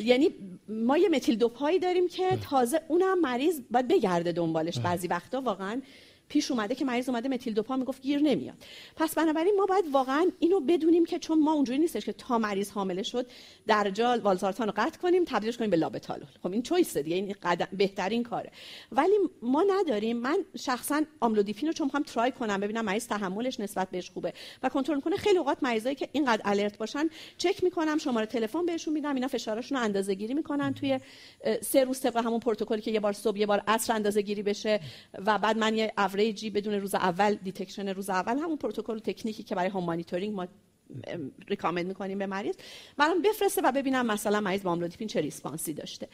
یعنی 0.04 0.30
ما 0.70 0.98
یه 0.98 1.10
متیل 1.10 1.38
دوپایی 1.38 1.80
داریم 1.80 2.08
که 2.08 2.24
تازه 2.50 2.82
اونم 2.88 3.22
مریض 3.22 3.62
باید 3.72 3.88
بگرده 3.88 4.32
دنبالش 4.32 4.80
بعضی 4.80 5.08
وقتا 5.08 5.42
واقعا 5.42 5.82
پیش 6.30 6.52
اومده 6.52 6.76
که 6.76 6.86
مریض 6.86 7.10
اومده 7.10 7.30
متیل 7.30 7.54
دوپا 7.54 7.76
می‌گفت 7.76 8.02
گیر 8.02 8.20
نمیاد. 8.22 8.56
پس 8.96 9.16
بنابراین 9.16 9.54
ما 9.58 9.66
باید 9.66 9.86
واقعا 9.92 10.32
اینو 10.40 10.60
بدونیم 10.60 11.06
که 11.06 11.20
چون 11.20 11.40
ما 11.40 11.54
اونجوری 11.54 11.80
نیستش 11.80 12.06
که 12.06 12.14
تا 12.14 12.38
مریض 12.38 12.72
حامله 12.72 13.04
شد 13.04 13.28
در 13.68 13.90
جال 13.90 14.20
والزارتان 14.20 14.68
رو 14.68 14.74
قطع 14.78 15.00
کنیم 15.00 15.24
تبدیلش 15.26 15.58
کنیم 15.58 15.70
به 15.70 15.78
لابتالول. 15.78 16.28
خب 16.44 16.52
این 16.52 16.62
چویس 16.62 16.98
دیگه 16.98 17.16
این 17.16 17.36
قدم 17.44 17.68
بهترین 17.74 18.24
کاره. 18.24 18.52
ولی 18.92 19.14
ما 19.42 19.66
نداریم. 19.68 20.18
من 20.18 20.38
شخصا 20.60 21.04
آملودیپین 21.20 21.68
رو 21.68 21.74
چون 21.74 21.86
می‌خوام 21.86 22.04
ترای 22.04 22.32
کنم 22.32 22.60
ببینم 22.60 22.86
مریض 22.86 23.08
تحملش 23.08 23.60
نسبت 23.60 23.90
بهش 23.90 24.10
خوبه 24.10 24.34
و 24.64 24.70
کنترل 24.70 25.00
کنه 25.00 25.16
خیلی 25.16 25.38
اوقات 25.38 25.64
مریضایی 25.64 25.96
که 25.96 26.10
اینقدر 26.12 26.42
الرت 26.46 26.78
باشن 26.78 27.10
چک 27.38 27.64
می‌کنم 27.64 27.98
شماره 27.98 28.26
تلفن 28.26 28.66
بهشون 28.66 28.94
میدم 28.94 29.16
اینا 29.16 29.28
فشارشون 29.28 29.78
رو 29.78 29.84
اندازه‌گیری 29.84 30.34
می‌کنن 30.34 30.74
توی 30.74 31.00
سه 31.62 31.84
روز 31.84 32.00
طبق 32.00 32.18
همون 32.18 32.40
پروتکلی 32.40 32.82
که 32.82 32.92
یه 32.92 33.00
بار 33.00 33.14
صبح 33.14 33.38
یه 33.38 33.46
بار 33.46 33.64
عصر 33.68 33.94
اندازه‌گیری 33.94 34.44
بشه 34.44 34.80
و 35.26 35.38
بعد 35.38 35.58
من 35.58 35.76
یه 35.78 35.94
اوریجی 36.18 36.50
بدون 36.50 36.74
روز 36.74 36.96
اول 36.96 37.36
detection 37.36 37.88
روز 37.88 38.10
اول 38.10 38.38
همون 38.38 38.58
پروتکل 38.58 39.00
تکنیکی 39.00 39.44
که 39.44 39.56
برای 39.56 39.70
home 39.70 39.84
monitoring 39.84 40.36
ما 40.36 40.48
recommend 41.48 41.88
می‌کنیم 41.88 42.18
به 42.18 42.26
مریض. 42.26 42.56
برام 42.98 43.22
بفرسته 43.22 43.62
و 43.62 43.72
ببینم 43.72 44.06
مثلا 44.06 44.42
مریض 44.42 44.64
با 44.64 44.72
آملودیپین 44.72 45.08
چه 45.08 45.22
response 45.22 45.68
ی 45.68 45.74
داشته. 45.74 46.08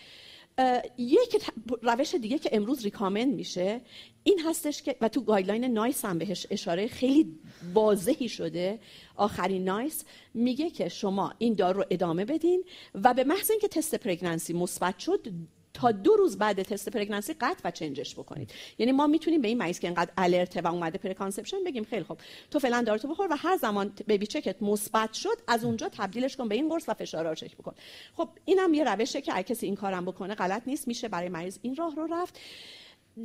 یک 0.98 1.52
روش 1.82 2.16
دیگه 2.16 2.40
که 2.40 2.50
امروز 2.54 2.84
recommend 2.84 3.34
میشه 3.34 3.82
این 4.24 4.40
هستش 4.40 4.82
که 4.82 4.96
و 5.02 5.10
تو 5.10 5.22
guideline 5.22 5.66
NICE 5.66 6.06
هم 6.06 6.18
بهش 6.18 6.48
اشاره 6.50 6.88
خیلی 6.88 7.40
واضحی 7.74 8.30
شده. 8.30 8.80
آخرین 9.16 9.64
NICE 9.64 10.04
میگه 10.34 10.70
که 10.70 10.90
شما 10.90 11.34
این 11.38 11.54
دارو 11.54 11.80
رو 11.80 11.86
ادامه 11.90 12.26
بدین 12.26 12.64
و 13.04 13.14
به 13.14 13.24
محض 13.24 13.52
اینکه 13.52 13.68
تست 13.68 13.96
pregnancy 13.96 14.54
مثبت 14.54 15.00
شد 15.00 15.28
تا 15.74 15.92
دو 15.92 16.16
روز 16.16 16.38
بعد 16.38 16.64
تست 16.64 16.90
pregnancy 16.90 17.34
قطع 17.34 17.62
و 17.64 17.72
change 17.72 18.05
ش 18.05 18.16
بکنید. 18.16 18.52
یعنی 18.78 18.92
ما 18.92 19.08
می‌تونیم 19.08 19.42
به 19.42 19.48
این 19.48 19.58
مریض 19.58 19.80
که 19.80 19.88
انقدر 19.88 20.12
alert 20.18 20.55
ه 20.55 20.62
و 20.62 20.68
اومده 20.68 20.98
preconception 20.98 21.64
بگیم 21.64 21.84
خیلی 21.84 22.04
خوب 22.04 22.18
تو 22.52 22.60
فعلا 22.60 22.82
دارتو 22.82 23.08
بخور 23.08 23.28
و 23.32 23.36
هر 23.36 23.58
زمان 23.58 23.94
بیبی 24.08 24.28
چکت 24.28 24.64
مثبت 24.64 25.14
شد 25.14 25.38
از 25.48 25.64
اونجا 25.64 25.90
تبدیلش 25.90 26.36
کن 26.38 26.48
به 26.48 26.56
این 26.56 26.70
قرص 26.70 26.90
و 26.90 26.94
فشار 26.94 27.30
رو 27.30 27.36
چک 27.36 27.58
بکن. 27.58 27.74
خب 28.18 28.30
اینم 28.46 28.74
یه 28.74 28.84
روشه 28.84 29.22
که 29.22 29.34
اگه 29.36 29.44
کسی 29.44 29.66
این 29.66 29.76
کارم 29.76 30.06
بکنه 30.06 30.36
غلط 30.36 30.62
نیست 30.66 30.88
میشه 30.88 31.08
برای 31.08 31.30
مریض 31.30 31.58
این 31.62 31.76
راه 31.76 31.96
رو 31.96 32.08
رفت. 32.14 32.40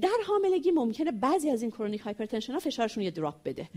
در 0.00 0.18
حاملگی 0.26 0.70
ممکنه 0.70 1.12
بعضی 1.12 1.50
از 1.50 1.62
این 1.62 1.70
chronic 1.70 2.00
hypertension 2.00 2.52
ها 2.52 2.58
فشارشون 2.58 3.02
یه 3.02 3.10
drop 3.10 3.34
بده. 3.44 3.68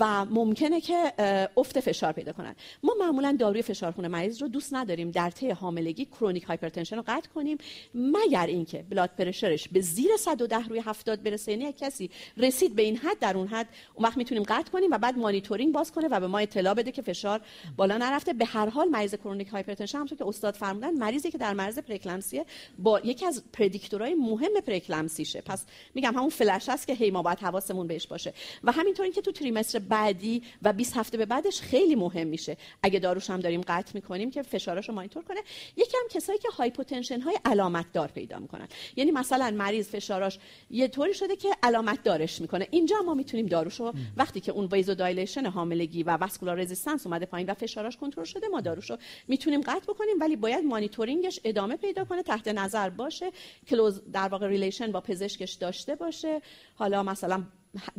و 0.00 0.24
ممکنه 0.24 0.80
که 0.80 1.12
افت 1.56 1.80
فشار 1.80 2.12
پیدا 2.12 2.32
کنن. 2.32 2.56
ما 2.82 2.94
معمولا 3.00 3.36
داروی 3.38 3.62
فشارخون 3.62 4.08
مریض 4.08 4.42
رو 4.42 4.48
دوست 4.48 4.74
نداریم 4.74 5.10
در 5.10 5.30
طی 5.30 5.50
حاملگی 5.50 6.04
chronic 6.04 6.42
hypertension 6.42 6.96
رو 6.96 7.02
قطع 7.06 7.28
کنیم 7.34 7.58
مگر 7.94 8.46
اینکه 8.46 8.84
blood 8.90 9.10
pressure 9.18 9.58
ش 9.58 9.68
به 9.68 9.80
زیر 9.80 10.16
110 10.18 10.68
روی 10.68 10.80
70 10.80 11.22
برسه. 11.22 11.52
یعنی 11.52 11.72
کسی 11.72 12.10
رسید 12.36 12.74
به 12.74 12.82
این 12.82 12.96
حد 12.96 13.18
در 13.18 13.36
اون 13.36 13.46
حد 13.46 13.68
اون 13.94 14.06
وقت 14.06 14.16
می‌تونیم 14.16 14.42
قطع 14.42 14.70
کنیم 14.70 14.90
و 14.90 14.98
بعد 14.98 15.18
مانیتورینگ 15.18 15.74
باز 15.74 15.92
کنه 15.92 16.08
و 16.10 16.20
به 16.20 16.26
ما 16.26 16.38
اطلاع 16.38 16.74
بده 16.74 16.92
که 16.92 17.02
فشار 17.02 17.40
بالا 17.76 17.96
نرفته. 17.96 18.32
به 18.32 18.44
هر 18.44 18.68
حال 18.68 18.88
مریض 18.88 19.14
chronic 19.14 19.48
hypertension 19.48 19.98
همونطور 19.98 20.18
که 20.18 20.26
استاد 20.26 20.54
فرمودن 20.54 20.90
مریضی 20.90 21.30
که 21.30 21.38
در 21.38 21.54
مرز 21.54 21.78
پره‌اکلامپسی 21.78 22.42
با 22.78 23.00
یکی 23.00 23.26
از 23.26 23.42
predictor 23.52 24.03
های 24.03 24.14
مهم 24.14 24.60
پره‌اکلامپسی 24.66 25.07
شه. 25.08 25.40
پس 25.40 25.64
میگم 25.94 26.14
همون 26.14 26.28
فلش 26.28 26.68
هست 26.68 26.86
که 26.86 26.92
هی 26.92 27.10
ما 27.10 27.22
باید 27.22 27.38
حواسمون 27.38 27.86
بهش 27.86 28.06
باشه. 28.06 28.34
و 28.64 28.72
همینطور 28.72 29.04
اینکه 29.04 29.20
تو 29.20 29.32
trimester 29.32 29.78
بعدی 29.78 30.42
و 30.62 30.72
20 30.72 30.96
هفته 30.96 31.18
به 31.18 31.26
بعدش 31.26 31.60
خیلی 31.60 31.94
مهم 31.94 32.26
میشه. 32.26 32.56
اگه 32.82 32.98
داروش 32.98 33.30
هم 33.30 33.40
داریم 33.40 33.60
قطع 33.60 33.90
می‌کنیم 33.94 34.30
که 34.30 34.42
فشارش 34.42 34.88
رو 34.88 34.94
مانیتور 34.94 35.24
کنه. 35.24 35.40
یکی 35.76 35.96
کسایی 36.10 36.38
که 36.38 36.48
hypotension 36.48 37.20
های 37.20 37.38
علامت 37.44 37.92
دار 37.92 38.08
پیدا 38.08 38.38
می‌کنن. 38.38 38.68
یعنی 38.96 39.10
مثلا 39.10 39.50
مریض 39.50 39.88
فشاراش 39.88 40.38
یه 40.70 40.88
طوری 40.88 41.14
شده 41.14 41.36
که 41.36 41.48
علامت 41.62 42.02
دارش 42.02 42.40
می‌کنه. 42.40 42.68
اینجا 42.70 42.96
ما 43.06 43.14
می‌تونیم 43.14 43.46
داروشو 43.46 43.92
وقتی 44.16 44.40
که 44.40 44.52
اون 44.52 44.68
vasodilation 44.72 45.46
حاملگی 45.46 46.02
و 46.02 46.10
vascular 46.10 46.56
resistance 46.56 47.06
اومده 47.06 47.26
پایین 47.26 47.50
و 47.50 47.54
فشاراش 47.54 47.96
کنترل 47.96 48.24
شده 48.24 48.48
ما 48.48 48.60
داروشو 48.60 48.96
می‌تونیم 49.28 49.60
قطع 49.60 49.92
بکنیم. 49.92 50.20
ولی 50.20 50.36
باید 50.36 50.64
مانیتورینگش 50.64 51.40
ادامه 51.44 51.76
پیدا 51.76 52.04
کنه 52.04 52.22
تحت 52.22 52.48
نظر 52.48 52.90
باشه. 52.90 53.30
close 53.68 54.02
در 54.12 54.28
واقع 54.28 54.48
relation 54.48 54.92
با 54.98 55.00
پزشکش 55.00 55.52
داشته 55.52 55.94
باشه. 55.94 56.40
حالا 56.74 57.02
مثلا 57.02 57.42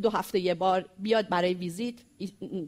دو 0.02 0.10
هفته 0.10 0.38
یه 0.38 0.54
بار 0.54 0.88
بیاد 0.98 1.28
برای 1.28 1.54
ویزیت 1.54 1.94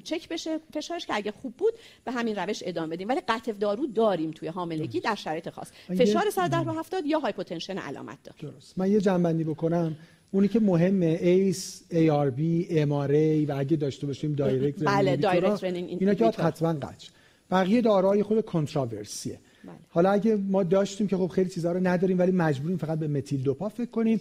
چک 0.05 0.29
بشه 0.29 0.59
فشارش 0.75 1.07
که 1.07 1.15
اگه 1.15 1.31
خوب 1.31 1.57
بود 1.57 1.73
به 2.05 2.13
همین 2.13 2.37
روش 2.37 2.63
ادامه 2.67 2.97
بدیم. 2.97 3.09
ولی 3.09 3.21
قطع 3.29 3.53
دارو 3.53 3.87
داریم 3.87 4.31
توی 4.31 4.49
حاملگی 4.49 5.01
در 5.01 5.15
شرایط 5.15 5.51
خاص. 5.51 5.71
فشار 5.89 6.31
110 6.31 6.63
رو 6.63 6.79
70 6.79 7.07
یا 7.07 7.19
hypotension 7.19 7.79
علامت 7.79 8.19
داره. 8.23 8.53
درست. 8.53 8.79
من 8.79 8.91
یه 8.91 9.01
جنبندی 9.01 9.45
بکنم. 9.45 9.97
اونی 10.31 10.49
که 10.49 10.61
مهمه 10.61 11.19
ایس 11.23 11.83
ای 11.91 12.11
آر 12.11 12.31
بی 12.31 12.67
ام 12.71 12.93
آر 12.93 13.11
ای 13.11 13.47
و 13.47 13.55
اگه 13.59 13.77
داشته 13.77 14.07
باشیم 14.07 14.35
direct 14.35 14.85
بله 14.89 15.17
direct 15.17 15.65
اینا 15.65 16.15
که 16.15 16.27
حتما 16.27 16.73
قطع. 16.73 17.09
بقیه 17.51 17.81
داروهای 17.81 18.23
خود 18.23 18.45
controversy 18.45 19.31
ه 19.31 19.39
بله. 19.65 19.75
حالا 19.89 20.11
اگه 20.11 20.37
ما 20.37 20.63
داشتیم 20.63 21.07
که 21.07 21.17
خب 21.17 21.27
خیلی 21.27 21.51
چیزها 21.51 21.73
رو 21.73 21.87
نداریم 21.87 22.19
ولی 22.19 22.33
مجبوریم 22.33 22.77
فقط 22.77 22.99
به 22.99 23.09
متیل 23.09 23.43
دوپا 23.43 23.69
فکر 23.69 23.91
کنیم 23.91 24.21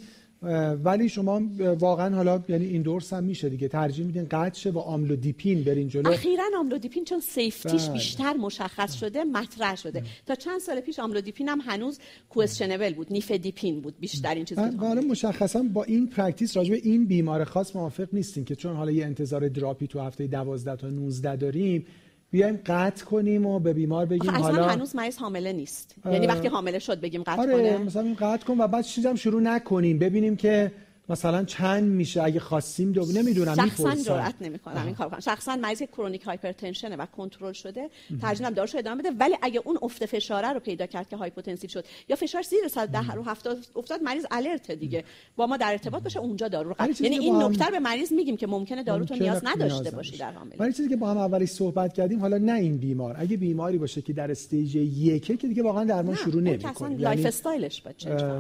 ولی 0.84 1.10
شما 1.10 1.42
واقعا 1.80 2.16
حالا 2.16 2.44
یعنی 2.50 2.66
این 2.66 2.82
دورس 2.82 3.14
هم 3.14 3.24
میشه 3.24 3.50
دیگه. 3.50 3.68
ترجیح 3.68 4.06
میدین 4.06 4.28
قطع 4.32 4.60
شه 4.60 4.70
و 4.70 4.80
آملودیپین 4.80 5.64
برین 5.64 5.88
جلو. 5.88 6.12
اخیرا 6.12 6.44
آملودیپین 6.60 7.06
چون 7.06 7.20
safety 7.20 7.68
ش 7.68 7.84
بله. 7.84 7.94
بیشتر 7.94 8.34
مشخص 8.34 8.94
شده 8.94 9.24
مطرح 9.24 9.76
شده. 9.76 10.04
تا 10.26 10.36
چند 10.36 10.60
سال 10.60 10.80
پیش 10.80 11.00
آملودیپین 11.00 11.50
هم 11.50 11.60
هنوز 11.62 12.00
questionable 12.30 12.94
بود 12.94 13.08
نیفدیپین 13.14 13.82
بود 13.82 13.94
بیشتر 14.00 14.36
این 14.36 14.46
چیزا 14.46 14.72
حالا 14.78 15.02
مشخصا 15.02 15.64
با 15.74 15.84
این 15.84 16.08
practice 16.08 16.58
راجع 16.58 16.72
به 16.72 16.82
این 16.84 17.06
بیمار 17.06 17.44
خاص 17.44 17.76
موافق 17.76 18.08
نیستین 18.14 18.46
که 18.46 18.56
چون 18.56 18.76
حالا 18.76 18.92
یه 18.92 19.06
انتظار 19.06 19.48
drop 19.48 19.80
ی 19.80 19.88
تو 19.88 20.00
هفته 20.00 20.28
12 20.28 20.76
تا 20.76 20.90
19 20.90 21.36
داریم. 21.36 21.86
بیایم 22.32 22.60
قطع 22.66 23.06
کنیم 23.06 23.46
و 23.46 23.60
به 23.60 23.74
بیمار 23.74 24.06
بگیم 24.06 24.32
حالا. 24.32 24.68
هنوز 24.68 24.96
مریض 24.96 25.18
حامله 25.18 25.54
نیست. 25.54 25.96
یعنی 26.06 26.28
وقتی 26.28 26.48
حامله 26.48 26.80
شد 26.80 27.02
بگیم 27.02 27.24
قطع 27.24 27.42
آره 27.42 27.54
کنه. 27.54 27.78
مثلا 27.78 28.16
قطع 28.20 28.46
کن 28.46 28.56
و 28.60 28.68
بعد 28.68 28.84
چیزام 28.84 29.16
شروع 29.16 29.42
نکنیم. 29.42 30.00
ببینیم 30.00 30.36
که 30.36 30.72
مثلا 31.12 31.44
چند 31.44 31.84
میشه؟ 31.84 32.24
اگه 32.24 32.40
خواستیم 32.40 32.92
دو 32.92 33.06
نمی‌دونم 33.06 33.56
شخصا 33.56 33.96
جرئت 33.96 34.34
نمی‌کنم 34.42 34.86
این 34.86 34.96
کار 34.96 35.10
کنم. 35.10 35.20
شخصا 35.20 35.56
مریض 35.56 35.84
chronic 35.84 36.24
hypertension 36.24 36.96
و 36.96 37.06
کنترل 37.06 37.54
شده. 37.54 37.90
ترجیح 38.22 38.50
داروش 38.50 38.76
ادامه 38.76 39.04
بده. 39.04 39.12
ولی 39.20 39.36
اگه 39.42 39.62
اون 39.66 39.78
افت 39.82 40.06
فشاره 40.06 40.54
رو 40.54 40.60
پیدا 40.60 40.86
کرد 40.86 41.10
که 41.10 41.16
hypotensive 41.16 41.70
شد 41.70 41.86
یا 42.10 42.16
فشار 42.16 42.42
زیر 42.42 42.68
110 42.68 43.12
رو 43.12 43.24
70 43.24 43.58
افتاد 43.76 44.04
مریض 44.04 44.26
alert 44.32 44.72
دیگه. 44.72 45.04
با 45.36 45.48
ما 45.48 45.58
در 45.58 45.72
ارتباط 45.72 46.04
باشه 46.04 46.20
اونجا 46.20 46.48
دارو 46.48 46.70
رو 46.70 46.88
یعنی 47.00 47.18
این 47.20 47.44
نکته 47.44 47.72
به 47.72 47.80
مریض 47.80 48.14
میگیم 48.14 48.38
که 48.38 48.48
ممکنه 48.48 48.84
دارو 48.84 49.06
تو 49.06 49.16
نیاز 49.16 49.42
نداشته 49.44 49.92
باشی 49.92 50.18
در 50.18 50.32
حامله. 50.32 50.56
ولی 50.60 50.74
چیزی 50.74 50.90
که 50.90 50.96
با 50.96 51.10
هم 51.10 51.18
اولی 51.18 51.46
صحبت 51.46 51.94
کردیم 51.94 52.20
حالا 52.20 52.38
نه 52.38 52.54
این 52.54 52.78
بیمار. 52.78 53.16
اگه 53.20 53.38
بیماری 53.38 53.78
باشه 53.78 54.02
که 54.02 54.14
در 54.14 54.32
stage 54.32 54.76
یکه 54.76 55.38
که 55.38 55.48
دیگه 55.48 55.64
واقعا 55.64 55.84
درمان 55.84 56.16
شروع 56.16 56.42
نمی‌کنه. 56.42 56.98
life 56.98 57.18
یعنی 57.20 57.28
استایلش 57.28 57.84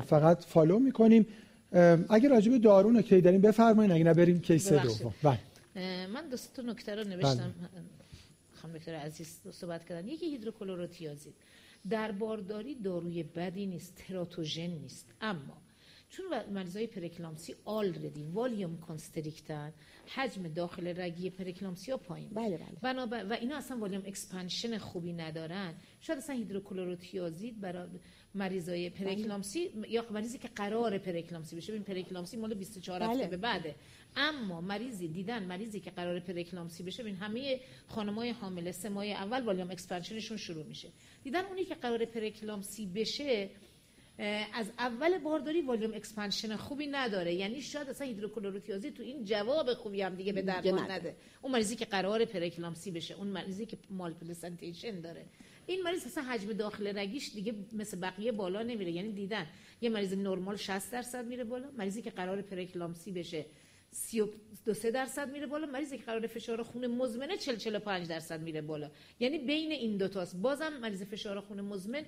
فقط 0.06 0.44
follow 0.44 0.80
می‌کنیم. 0.80 1.28
اگه 2.10 2.30
راجع 2.30 2.52
به 2.52 2.60
دارو 2.60 2.92
نکته 2.92 3.22
داریم 3.22 3.42
بفرمایید 3.42 3.92
اگه 3.92 4.04
نه 4.04 4.14
بریم 4.14 4.40
case 4.40 4.74
دوم. 4.74 5.14
بله. 5.24 5.40
من 6.08 6.30
دو 6.30 6.38
تا 6.56 6.62
نکته 6.62 6.96
رو 6.96 7.04
نوشتم. 7.04 7.54
بله. 7.60 7.84
خانم 8.54 8.78
دکتر 8.78 8.96
عزیز 8.96 9.40
صحبت 9.52 9.86
کردن. 9.86 10.08
یکی 10.08 10.26
هیدروکلوروتیازید 10.26 11.34
در 11.90 12.12
بارداری 12.12 12.76
داروی 12.76 13.24
بدی 13.24 13.66
نیست 13.66 13.96
تراتوژن 13.96 14.68
نیست. 14.68 15.14
اما 15.22 15.62
چون 16.10 16.26
مریضای 16.54 16.88
پره‌اکلامپسی 16.88 17.56
already 17.66 18.24
volume 18.24 18.78
constricted 18.78 19.66
ن 19.66 19.74
حجم 20.16 20.48
داخل 20.48 21.02
رگی 21.02 21.30
پره‌اکلامپسی 21.30 21.92
ها 21.92 21.98
پایین. 21.98 22.30
بله 22.30 22.60
بله. 22.82 23.24
و 23.24 23.34
اینا 23.34 23.58
اصلا 23.58 23.78
volume 23.78 24.04
expansion 24.06 24.78
خوبی 24.78 25.14
ندارن. 25.14 25.74
شاید 26.02 26.20
اصلا 26.20 26.36
هیدروکلوروتیازید 26.36 27.62
برای 27.62 27.88
مریضای 28.36 28.90
پره‌اکلامپسی 28.90 29.70
یا 29.90 30.06
مریضی 30.12 30.38
که 30.38 30.48
قرار 30.48 30.98
پره‌اکلامپسی 30.98 31.56
بشه. 31.56 31.74
این 31.74 31.84
پره‌اکلامپسی 31.84 32.38
مال 32.38 32.54
24 32.54 33.04
هفته 33.04 33.18
بله. 33.18 33.28
به 33.28 33.38
بعده. 33.38 33.76
اما 34.16 34.62
مریضی 34.62 35.08
دیدن 35.08 35.44
مریضی 35.44 35.80
که 35.80 35.92
قرار 35.92 36.20
پره‌اکلامپسی 36.20 36.84
بشه 36.84 37.04
ببین 37.04 37.16
همه 37.16 37.60
خانمای 37.88 38.30
حامله 38.30 38.72
سه 38.72 38.90
ماه 38.90 39.06
اول 39.06 39.42
volume 39.42 39.72
expansion 39.72 40.17
شون 40.17 40.38
شروع 40.38 40.64
میشه. 40.64 40.90
دیدن 41.24 41.46
اونی 41.46 41.66
که 41.66 41.76
قرار 41.76 42.06
پره‌اکلامپسی 42.06 42.86
بشه 42.86 43.50
از 44.54 44.72
اول 44.80 45.18
بارداری 45.18 45.62
volume 45.62 45.94
expansion 45.94 46.56
خوبی 46.56 46.88
نداره. 46.88 47.34
یعنی 47.34 47.62
شاید 47.62 47.90
اصلا 47.90 48.08
هیدروکلوروتیازید 48.08 48.92
تو 48.92 49.04
این 49.04 49.26
جواب 49.26 49.74
خوبی 49.74 50.02
هم 50.02 50.16
دیگه 50.16 50.34
به 50.34 50.42
درمان 50.42 50.92
نده. 50.92 51.16
اون 51.42 51.52
مریضی 51.52 51.76
که 51.76 51.86
قرار 51.86 52.26
پره‌اکلامپسی 52.26 52.92
بشه 52.92 53.14
اون 53.14 53.28
مریضی 53.28 53.66
که 53.66 53.78
malplacentation 53.90 55.02
داره. 55.02 55.26
این 55.68 55.82
مریض 55.82 56.06
اصلا 56.06 56.24
حجم 56.24 56.54
داخل 56.54 56.98
رگیش 56.98 57.32
دیگه 57.34 57.54
مثل 57.74 58.00
بقیه 58.00 58.32
بالا 58.32 58.64
نمیره 58.64 58.92
یعنی 58.92 59.12
دیدن. 59.12 59.48
یه 59.82 59.90
مریض 59.90 60.14
نرمال 60.14 60.56
60 60.56 60.92
درصد 60.92 61.26
میره 61.26 61.44
بالا 61.44 61.72
مریضی 61.78 62.02
که 62.02 62.10
قرار 62.10 62.42
پره‌اکلامپسی 62.42 63.12
بشه 63.12 63.46
32 63.92 64.92
درصد 64.92 65.32
میره 65.32 65.48
بالا 65.48 65.68
مریضی 65.68 65.98
که 65.98 66.04
قرار 66.04 66.28
فشار 66.28 66.64
خون 66.64 66.88
مزمنه 66.88 67.38
40 67.38 67.56
45 67.56 68.08
درصد 68.08 68.42
میره 68.42 68.62
بالا. 68.62 68.92
یعنی 69.20 69.38
بین 69.38 69.72
این 69.72 69.98
دو 69.98 70.08
تاست. 70.08 70.36
بازم 70.36 70.74
مریض 70.82 71.04
فشار 71.04 71.40
خون 71.40 71.62
مزمن 71.62 72.06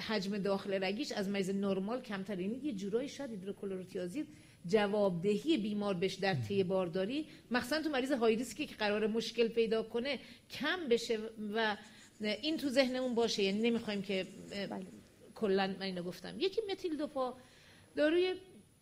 حجم 0.00 0.38
داخل 0.38 0.84
رگیش 0.84 1.12
از 1.12 1.28
مریض 1.28 1.50
نرمال 1.50 2.02
کمتر 2.02 2.40
یعنی 2.40 2.60
یه 2.62 2.72
جورایی 2.72 3.08
شاید 3.08 3.30
هیدروکلوروتیازید 3.30 4.26
جوابدهی 4.66 5.56
بیمار 5.56 5.94
بش 5.94 6.14
در 6.14 6.34
طی 6.34 6.64
بارداری. 6.64 7.26
مخصوصا 7.50 7.82
تو 7.82 7.88
مریض 7.88 8.12
های 8.12 8.36
ریسکی 8.36 8.66
که 8.66 8.74
قرار 8.74 9.06
مشکل 9.06 9.48
پیدا 9.48 9.82
کنه 9.82 10.18
کم 10.50 10.88
بشه 10.90 11.18
و 11.54 11.76
این 12.20 12.56
تو 12.56 12.68
ذهنمون 12.68 13.14
باشه 13.14 13.42
یعنی 13.42 13.70
نمی‌خوایم 13.70 14.02
که 14.02 14.26
بله. 14.70 14.86
کلا 15.34 15.66
من 15.66 15.82
اینو 15.82 16.02
گفتم. 16.02 16.40
یکی 16.40 16.60
متیل 16.70 16.96
دوپا 16.96 17.36
داروی 17.96 18.34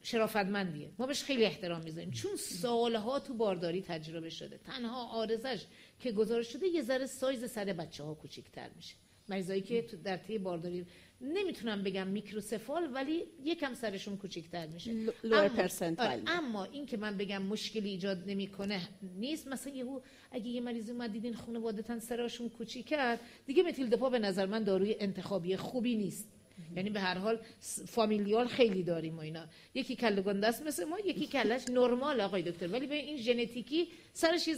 شرافتمندیه. 0.02 0.90
ما 0.98 1.06
بهش 1.06 1.22
خیلی 1.22 1.44
احترام 1.44 1.82
می‌ذاریم. 1.82 2.10
چون 2.10 2.36
سالها 2.36 3.20
تو 3.20 3.34
بارداری 3.34 3.82
تجربه 3.82 4.30
شده. 4.30 4.58
تنها 4.58 5.06
آرزش 5.06 5.64
که 6.00 6.12
گزارش 6.12 6.52
شده 6.52 6.66
یه 6.66 6.82
ذره 6.82 7.06
سایز 7.06 7.50
سر 7.50 7.64
بچه 7.64 8.04
ها 8.04 8.14
کوچیک‌تر 8.14 8.70
میشه. 8.76 8.94
مریضایی 9.28 9.62
که 9.62 9.82
تو 9.82 9.96
در 9.96 10.16
طی 10.16 10.38
بارداری 10.38 10.86
نمی‌تونم 11.20 11.82
بگم 11.82 12.06
میکروسفال 12.06 12.88
ولی 12.94 13.24
یکم 13.44 13.74
سرشون 13.74 14.16
کوچیک‌تر 14.16 14.66
میشه. 14.66 14.90
اما, 15.24 15.48
پرسنت 15.48 16.00
آره 16.00 16.22
اما 16.26 16.64
این 16.64 16.86
که 16.86 16.96
من 16.96 17.16
بگم 17.16 17.42
مشکلی 17.42 17.88
ایجاد 17.88 18.22
نمی‌کنه 18.26 18.88
نیست. 19.18 19.48
مثلا 19.48 19.74
یهو 19.74 20.00
اگه 20.30 20.48
یه 20.48 20.60
مریض 20.60 20.90
اومد 20.90 21.12
دیدین 21.12 21.34
خانواده‌تن 21.34 21.98
سرشون 21.98 22.48
کوچیکه 22.48 23.18
دیگه 23.46 23.62
متیل 23.62 23.88
دپا 23.88 24.10
به 24.10 24.18
نظر 24.18 24.46
من 24.46 24.64
داروی 24.64 24.96
انتخابی 25.00 25.56
خوبی 25.56 25.96
نیست. 25.96 26.28
یعنی 26.76 26.90
به 26.90 27.00
هر 27.00 27.18
حال 27.18 27.38
فامیلیال 27.86 28.46
خیلی 28.46 28.82
داریم 28.82 29.16
و 29.16 29.20
اینا. 29.20 29.46
یکی 29.74 29.96
کله 29.96 30.22
گنده 30.22 30.46
است 30.46 30.66
مثل 30.66 30.84
ما 30.84 30.98
یکی 30.98 31.26
کلش 31.26 31.68
نرمال 31.68 32.20
آقای 32.20 32.42
دکتر. 32.42 32.68
ولی 32.68 32.86
به 32.86 32.94
این 32.94 33.16
ژنتیکی 33.16 33.88
سرش 34.12 34.48
یه 34.48 34.54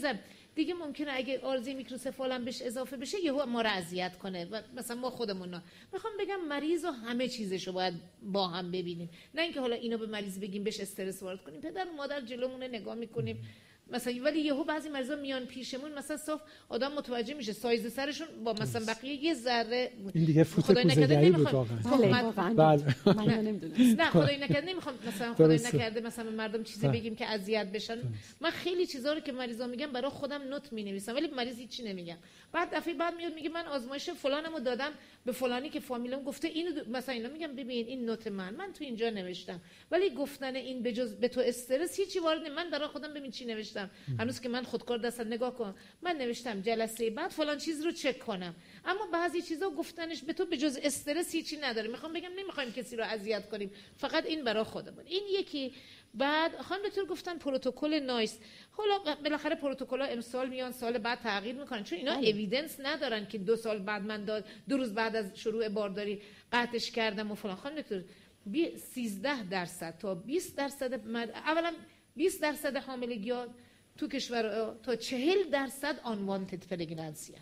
دیگه 0.57 0.73
ممکنه 0.73 1.11
اگه 1.13 1.39
آرزی 1.39 1.73
میکروسفال 1.73 2.31
هم 2.31 2.45
بهش 2.45 2.61
اضافه 2.61 2.97
بشه 2.97 3.17
یهو 3.23 3.45
ما 3.45 3.61
رو 3.61 3.69
اذیت 3.69 4.17
کنه. 4.17 4.45
و 4.45 4.61
مثلا 4.77 4.97
ما 4.97 5.09
خودمون 5.09 5.61
می‌خوام 5.93 6.13
بگم 6.19 6.41
مریض 6.47 6.85
و 6.85 6.91
همه 6.91 7.27
چیزشو 7.27 7.71
باید 7.71 7.93
با 8.21 8.47
هم 8.47 8.71
ببینیم. 8.71 9.09
نه 9.35 9.41
اینکه 9.41 9.59
حالا 9.59 9.75
اینو 9.75 9.97
به 9.97 10.07
مریض 10.07 10.39
بگیم 10.39 10.63
بهش 10.63 10.79
استرس 10.79 11.23
وارد 11.23 11.43
کنیم. 11.43 11.61
پدر 11.61 11.87
و 11.89 11.93
مادر 11.93 12.21
جلومون 12.21 12.63
نگاه 12.63 12.95
می‌کنیم. 12.95 13.45
مثلا 13.91 14.13
ولی 14.23 14.39
یهو 14.39 14.63
بعضی 14.63 14.89
مریضا 14.89 15.15
میان 15.15 15.45
پیشمون 15.45 15.93
مثلا 15.93 16.17
صاف 16.17 16.41
آدم 16.69 16.91
متوجه 16.91 17.33
میشه 17.33 17.53
سایز 17.53 17.93
سرشون 17.93 18.27
با 18.43 18.53
مثلا 18.53 18.85
بقیه 18.85 19.23
یه 19.23 19.33
ذره 19.33 19.91
این 20.13 20.25
دیگه 20.25 20.43
فوت 20.43 20.81
کوزگری 20.81 21.31
بود 21.31 21.53
واقعا. 21.83 22.53
بله. 22.53 22.95
من 23.05 23.39
نمی‌دونم 23.41 23.73
نه. 24.01 24.09
خدای 24.09 24.37
نکرده 24.37 24.67
نمی‌خوام 24.67 24.95
مثلا 25.07 25.33
خدای 25.33 25.57
نکرده 25.57 26.01
مثلا 26.01 26.31
مردم 26.31 26.63
چیزی 26.63 26.87
بله. 26.87 26.99
بگیم 26.99 27.15
که 27.15 27.25
اذیت 27.25 27.71
بشن. 27.71 27.97
من 28.41 28.49
خیلی 28.49 28.85
چیزا 28.85 29.13
رو 29.13 29.19
که 29.19 29.31
مریضا 29.31 29.67
میگن 29.67 29.91
برای 29.91 30.09
خودم 30.09 30.41
نوت 30.41 30.73
می‌نویسم. 30.73 31.15
ولی 31.15 31.27
مریض 31.27 31.57
هیچی 31.57 31.83
نمیگم 31.83 32.17
بعد 32.57 32.75
دفعه 32.75 32.93
بعد 32.93 33.15
میاد 33.15 33.33
میگه 33.33 33.49
من 33.49 33.65
آزمایش 33.65 34.09
فلانمو 34.09 34.59
دادم 34.59 34.91
به 35.25 35.31
فلانی 35.31 35.69
که 35.69 35.79
فامیلم 35.79 36.23
گفته 36.23 36.47
اینو 36.47 36.71
مثلا 36.89 37.15
اینا 37.15 37.29
میگم 37.29 37.55
ببین 37.55 37.87
این 37.87 38.05
نوت 38.05 38.27
من 38.27 38.55
من 38.55 38.73
تو 38.73 38.83
اینجا 38.83 39.09
نوشتم. 39.09 39.61
ولی 39.91 40.09
گفتن 40.09 40.55
این 40.55 40.83
به 40.83 40.93
جز 40.93 41.15
به 41.15 41.27
تو 41.27 41.41
استرس 41.41 41.99
هیچی 41.99 42.19
وارد 42.19 42.47
من 42.47 42.69
برای 42.69 42.87
خودم 42.87 43.13
ببین 43.13 43.31
چی 43.31 43.45
نوشتم. 43.45 43.89
هنوز 44.19 44.39
که 44.41 44.49
من 44.49 44.63
خودکار 44.63 44.97
دست 44.97 45.21
نگاه 45.21 45.57
کن. 45.57 45.75
من 46.01 46.17
نوشتم 46.17 46.61
جلسه 46.61 47.09
بعد 47.09 47.31
فلان 47.31 47.57
چیز 47.57 47.85
رو 47.85 47.91
چک 47.91 48.19
کنم. 48.19 48.55
اما 48.85 49.07
بعضی 49.13 49.41
چیزا 49.41 49.69
گفتنش 49.69 50.23
به 50.23 50.33
تو 50.33 50.45
به 50.45 50.57
جز 50.57 50.79
استرس 50.83 51.35
هیچی 51.35 51.57
نداره. 51.57 51.87
می‌خوام 51.87 52.13
بگم 52.13 52.31
نمی‌خوایم 52.37 52.71
کسی 52.71 52.95
رو 52.95 53.03
اذیت 53.03 53.49
کنیم. 53.49 53.71
فقط 53.97 54.25
این 54.25 54.43
برای 54.43 54.63
خودمون. 54.63 55.05
این 55.05 55.23
یکی 55.39 55.73
بعد 56.13 56.61
خانم 56.61 56.81
دکتر 56.87 57.05
گفتن 57.05 57.37
پروتکل 57.37 57.99
نایس 57.99 58.39
حالا 58.71 59.15
بالاخره 59.23 59.55
پروتکل 59.55 60.01
ها 60.01 60.07
امسال 60.07 60.49
میان 60.49 60.71
سال 60.71 60.97
بعد 60.97 61.19
تغییر 61.19 61.55
می‌کنن. 61.55 61.83
چون 61.83 61.97
اینا 61.99 62.13
اویدنس 62.13 62.79
بله. 62.79 62.89
ندارن 62.89 63.27
که 63.27 63.37
دو 63.37 63.55
سال 63.55 63.79
بعد 63.79 64.01
من 64.01 64.25
داد 64.25 64.45
دو 64.69 64.77
روز 64.77 64.93
بعد 64.93 65.15
از 65.15 65.39
شروع 65.39 65.69
بارداری 65.69 66.21
قطعش 66.51 66.91
کردم 66.91 67.31
و 67.31 67.35
فلان. 67.35 67.55
خانم 67.55 67.81
دکتر 67.81 68.01
13 68.77 69.43
درصد 69.43 69.97
تا 69.97 70.15
20 70.15 70.57
درصد 70.57 71.07
مد... 71.07 71.29
اولا 71.29 71.73
20 72.15 72.41
درصد 72.41 72.75
حاملگی 72.75 73.29
ها 73.29 73.47
تو 73.97 74.07
کشور 74.07 74.75
تا 74.83 74.95
40 74.95 75.49
درصد 75.51 75.99
آنوانتد 76.03 76.67
پرگنانسی 76.67 77.33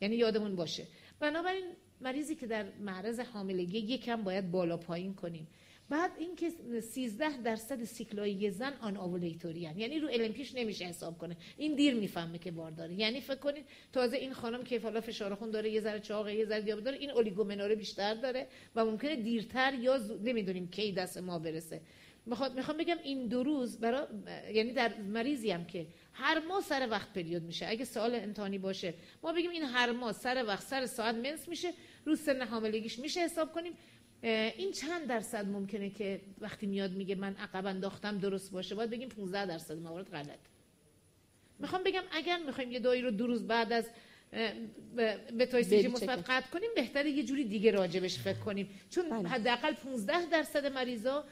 یعنی 0.00 0.16
یادمون 0.16 0.56
باشه. 0.56 0.86
بنابراین 1.20 1.64
مریضی 2.00 2.34
که 2.34 2.46
در 2.46 2.66
معرض 2.80 3.20
حاملگی 3.20 3.78
یکم 3.78 4.22
باید 4.22 4.50
بالا 4.50 4.76
پایین 4.76 5.14
کنیم. 5.14 5.46
بعد 5.92 6.10
اینکه 6.18 6.50
13 6.80 7.42
درصد 7.42 7.84
سیکلای 7.84 8.50
زن 8.50 8.72
آن 8.80 8.96
اوولیتوری 8.96 9.60
یعنی 9.60 9.98
رو 9.98 10.08
المپیش 10.12 10.54
نمیشه 10.54 10.84
حساب 10.84 11.18
کنه. 11.18 11.36
این 11.56 11.74
دیر 11.74 11.94
می‌فهمه 11.94 12.38
که 12.38 12.50
بارداره 12.50 12.94
یعنی 12.94 13.20
فکر 13.20 13.36
کنید 13.36 13.64
تازه 13.92 14.16
این 14.16 14.32
خانم 14.32 14.64
که 14.64 14.80
حالا 14.80 15.00
فشار 15.00 15.34
خون 15.34 15.50
داره 15.50 15.70
یه 15.70 15.80
ذره 15.80 16.00
چاقه 16.00 16.34
یه 16.34 16.44
ذره 16.44 16.60
دیابت 16.60 16.84
داره 16.84 16.96
این 16.98 17.10
اولیگومنوره 17.10 17.74
بیشتر 17.74 18.14
داره 18.14 18.46
و 18.76 18.84
ممکنه 18.84 19.16
دیرتر 19.16 19.74
یا 19.74 20.00
نمی‌دونیم 20.24 20.68
کی 20.68 20.92
دست 20.92 21.18
ما 21.18 21.38
برسه. 21.38 21.80
می‌خوام 22.26 22.76
بگم 22.76 22.96
این 23.04 23.26
دو 23.26 23.42
روز 23.42 23.78
برای 23.78 24.06
یعنی 24.52 24.72
در 24.72 24.94
مریضی 24.98 25.50
هم 25.50 25.64
که 25.64 25.86
هر 26.12 26.42
ماه 26.48 26.60
سر 26.60 26.88
وقت 26.90 27.12
پریود 27.12 27.42
میشه. 27.42 27.66
اگه 27.68 27.84
سوال 27.84 28.14
امتحانی 28.14 28.58
باشه 28.58 28.94
ما 29.22 29.32
بگیم 29.32 29.50
این 29.50 29.62
هر 29.62 29.92
ماه 29.92 30.12
سر 30.12 30.44
وقت 30.46 30.62
سر 30.62 30.86
ساعت 30.86 31.14
منس 31.14 31.48
میشه 31.48 31.72
رو 32.04 32.16
سن 32.16 32.42
حاملگیش 32.42 32.98
میشه 32.98 33.20
حساب 33.20 33.52
کنیم. 33.52 33.72
این 34.22 34.72
چند 34.72 35.06
درصد 35.08 35.46
ممکنه 35.46 35.90
که 35.90 36.20
وقتی 36.40 36.66
میاد 36.66 36.92
میگه 36.92 37.14
من 37.14 37.36
عقب 37.36 37.66
انداختم 37.66 38.18
درست 38.18 38.52
باشه؟ 38.52 38.74
باید 38.74 38.90
بگیم 38.90 39.08
15 39.08 39.46
درصد 39.46 39.78
موارد 39.78 40.10
غلط. 40.10 40.38
می‌خوام 41.58 41.82
بگم 41.82 42.02
اگر 42.12 42.38
می‌خوایم 42.46 42.72
یه 42.72 42.80
دایی 42.80 43.02
رو 43.02 43.10
دو 43.10 43.26
روز 43.26 43.46
بعد 43.46 43.72
از 43.72 43.84
به 45.36 45.46
توی 45.50 45.88
مثبت 45.88 46.30
قطع 46.30 46.50
کنیم 46.50 46.70
بهتره 46.76 47.10
یه 47.10 47.24
جوری 47.24 47.44
دیگه 47.44 47.70
راجبش 47.70 48.18
فکر 48.18 48.38
کنیم. 48.38 48.70
چون 48.90 49.10
بله. 49.10 49.28
حداقل 49.28 49.72
15 49.72 50.26
درصد 50.26 50.66
مریضا 50.66 51.24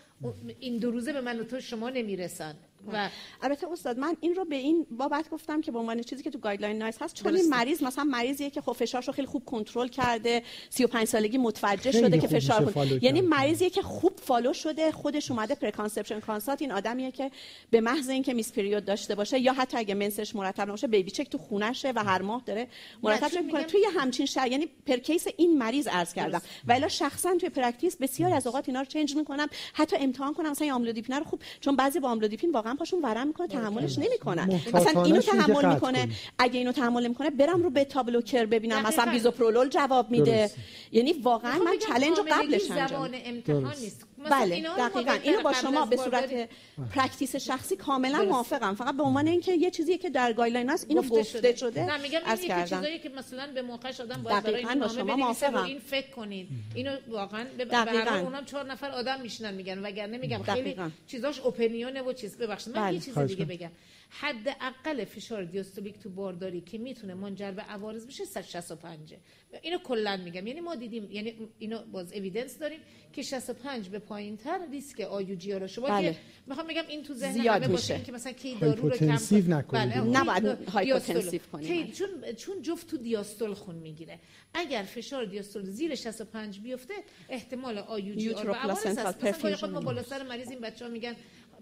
این 0.58 0.78
دو 0.78 0.90
روزه 0.90 1.12
به 1.12 1.20
من 1.20 1.40
و 1.40 1.44
تو 1.44 1.60
شما 1.60 1.90
نمی‌رسن. 1.90 2.56
و 2.92 3.08
البته 3.42 3.72
استاد 3.72 3.98
من 3.98 4.16
این 4.20 4.34
رو 4.34 4.44
به 4.44 4.56
این 4.56 4.86
بابت 4.90 5.30
گفتم 5.30 5.60
که 5.60 5.72
به 5.72 5.78
عنوان 5.78 6.02
چیزی 6.02 6.22
که 6.22 6.30
تو 6.30 6.38
guideline 6.38 6.78
NICE 6.78 7.02
هست 7.02 7.14
چون 7.14 7.36
این 7.36 7.48
مریض 7.48 7.82
مثلا 7.82 8.04
مریضیه 8.04 8.50
که 8.50 8.60
خب 8.60 8.72
فشارش 8.72 9.06
رو 9.06 9.12
خیلی 9.12 9.26
خوب 9.26 9.44
کنترل 9.44 9.88
کرده 9.88 10.42
35 10.70 11.06
سالگی 11.06 11.38
متوجه 11.38 11.92
شده 11.92 12.18
که 12.18 12.28
فشار. 12.28 12.72
یعنی 13.02 13.20
مریضیه 13.20 13.70
که 13.70 13.82
خوب 13.82 14.12
follow 14.22 14.52
شده 14.52 14.92
خودش 14.92 15.30
اومده 15.30 15.54
preconception 15.54 16.20
consult 16.20 16.62
این 16.62 16.72
آدمیه 16.72 17.10
که 17.10 17.30
به 17.70 17.80
محض 17.80 18.08
اینکه 18.08 18.34
missed 18.34 18.52
period 18.52 18.84
داشته 18.84 19.14
باشه 19.14 19.38
یا 19.38 19.52
حتی 19.52 19.76
اگه 19.76 19.94
منسش 19.94 20.34
مرتب 20.34 20.68
نباشه 20.68 20.86
بیبی 20.86 21.10
چک 21.10 21.30
تو 21.30 21.38
خونشه 21.38 21.92
و 21.96 22.04
هر 22.04 22.22
ماه 22.22 22.42
داره 22.46 22.68
مرتب 23.02 23.42
می‌کنه. 23.44 23.64
توی 23.64 23.84
همچین 23.96 24.26
شر 24.26 24.46
یعنی 24.46 24.66
per 24.86 24.96
case 24.96 25.26
این 25.36 25.58
مریض 25.58 25.88
عرض 25.88 26.14
کردم. 26.14 26.42
و 26.68 26.72
الا 26.72 26.88
شخصا 26.88 27.36
توی 27.40 27.48
practice 27.48 27.96
بسیار 27.96 28.34
از 28.34 28.46
اوقات 28.46 28.68
اینا 28.68 28.80
رو 28.80 28.86
change 28.86 29.16
می‌کنم. 29.16 29.46
حتی 29.72 29.96
امتحان 29.96 30.34
کنم 30.34 30.50
مثلا 30.50 30.74
amlodipine 30.74 31.16
رو 31.16 31.24
خوب 31.24 31.40
چون 31.60 31.76
بعضی 31.76 32.00
با 32.00 32.08
amlodipine 32.10 32.50
واقعا 32.52 32.69
پاشون 32.76 33.02
ورم 33.02 33.26
می‌کنه 33.26 33.46
تحملش 33.46 33.98
نمی‌کنن. 33.98 34.60
مثلا 34.74 35.02
اینو 35.04 35.20
تحمل 35.20 35.74
می‌کنه. 35.74 36.08
اگه 36.38 36.58
اینو 36.58 36.72
تحمل 36.72 37.08
می‌کنه 37.08 37.30
برم 37.30 37.62
رو 37.62 37.70
beta 37.70 38.02
blocker 38.02 38.46
ببینم 38.46 38.82
مثلا 38.82 39.12
bisoprolol 39.12 39.68
جواب 39.68 40.10
میده. 40.10 40.50
یعنی 40.92 41.12
واقعا 41.12 41.58
من 41.58 41.78
challenge 41.88 42.18
رو 42.18 42.24
قبلش 42.30 42.70
انجام 42.70 43.10
امتحان 43.24 43.74
نیست. 43.80 44.06
بله 44.30 44.62
دقیقا. 44.78 45.12
اینو 45.12 45.42
با 45.42 45.52
شما 45.52 45.86
به 45.86 45.96
صورت 45.96 46.48
practice 46.94 47.36
شخصی 47.36 47.76
کاملا 47.76 48.22
موافقم. 48.22 48.74
فقط 48.74 48.96
به 48.96 49.02
عنوان 49.02 49.26
اینکه 49.26 49.52
یه 49.52 49.70
چیزی 49.70 49.98
که 49.98 50.10
در 50.10 50.32
guideline 50.32 50.70
هست 50.70 50.86
اینو 50.88 51.02
گفته 51.02 51.56
شده. 51.56 51.84
نه 51.84 52.02
میگم 52.02 52.20
این 52.26 52.64
چیزایی 52.64 52.98
که 52.98 53.08
مثلا 53.08 53.46
به 53.54 53.62
موقعش 53.62 54.00
آدم 54.00 54.22
باید 54.22 54.42
برای 54.42 54.66
این 54.66 54.88
شما 54.88 55.16
موافقم. 55.16 55.64
این 55.64 55.78
فکر 55.78 56.10
کنید. 56.10 56.48
اینو 56.74 56.96
واقعا 57.08 57.44
به 57.58 57.76
هر 57.76 58.18
اونم 58.18 58.44
چهار 58.44 58.66
نفر 58.66 58.90
آدم 58.90 59.20
میشنن 59.20 59.54
میگن. 59.54 59.78
وگرنه 59.78 60.18
میگم 60.18 60.42
خیلی 60.42 60.76
چیزاش 61.06 61.40
opinion 61.40 61.94
ه 61.95 62.02
و 62.02 62.12
چیز 62.12 62.38
ببخشید 62.38 62.78
من 62.78 62.94
یه 62.94 63.00
بله. 63.00 63.00
چیز 63.00 63.18
دیگه 63.18 63.44
بگم. 63.44 63.70
حداقل 64.10 65.04
فشار 65.04 65.44
diastolic 65.44 65.98
تو 65.98 66.10
بارداری 66.10 66.60
که 66.60 66.78
می‌تونه 66.78 67.14
منجر 67.14 67.50
به 67.50 67.62
عوارض 67.62 68.06
بشه 68.06 68.24
165 68.24 69.14
اینو 69.62 69.78
کلا 69.78 70.16
میگم. 70.16 70.46
یعنی 70.46 70.60
ما 70.60 70.74
دیدیم 70.74 71.10
یعنی 71.10 71.48
اینو 71.58 71.84
باز 71.92 72.12
evidence 72.12 72.58
داریم 72.58 72.80
که 73.12 73.22
65 73.22 73.88
به 73.88 73.98
پایین 73.98 74.36
تر 74.36 74.60
ریسک 74.70 75.00
IUGR 75.00 75.52
و 75.52 75.66
شما 75.66 75.88
بله. 75.88 76.12
که 76.12 76.18
می‌خوام 76.46 76.66
بگم 76.66 76.82
این 76.88 77.02
تو 77.02 77.14
ذهن 77.14 77.40
همه 77.40 77.68
باشه 77.68 78.02
که 78.02 78.12
مثلا 78.12 78.32
کی 78.32 78.54
دارو 78.54 78.88
رو 78.88 78.96
کم 78.96 79.16
کنید 79.16 79.48
بله 79.70 80.00
نباید 80.00 80.68
hypotensive 80.68 81.40
کنید 81.52 81.92
چون 81.92 82.08
چون 82.36 82.62
جفت 82.62 82.86
تو 82.86 82.96
دیاستول 82.96 83.54
خون 83.54 83.74
می‌گیره. 83.74 84.18
اگر 84.54 84.82
فشار 84.82 85.24
دیاستول 85.24 85.62
زیر 85.62 85.94
65 85.94 86.60
بیفته 86.60 86.94
احتمال 87.28 87.78
آیوجی 87.78 88.28
رو 88.28 88.52
عوارض 88.52 88.86
هست. 88.86 89.24
مثلا 89.24 89.70
ما 89.70 89.80
بالا 89.80 90.02
سر 90.02 90.22
مریض 90.22 90.50
این 90.50 90.60
بچه‌ها 90.60 90.90
میگن 90.90 91.16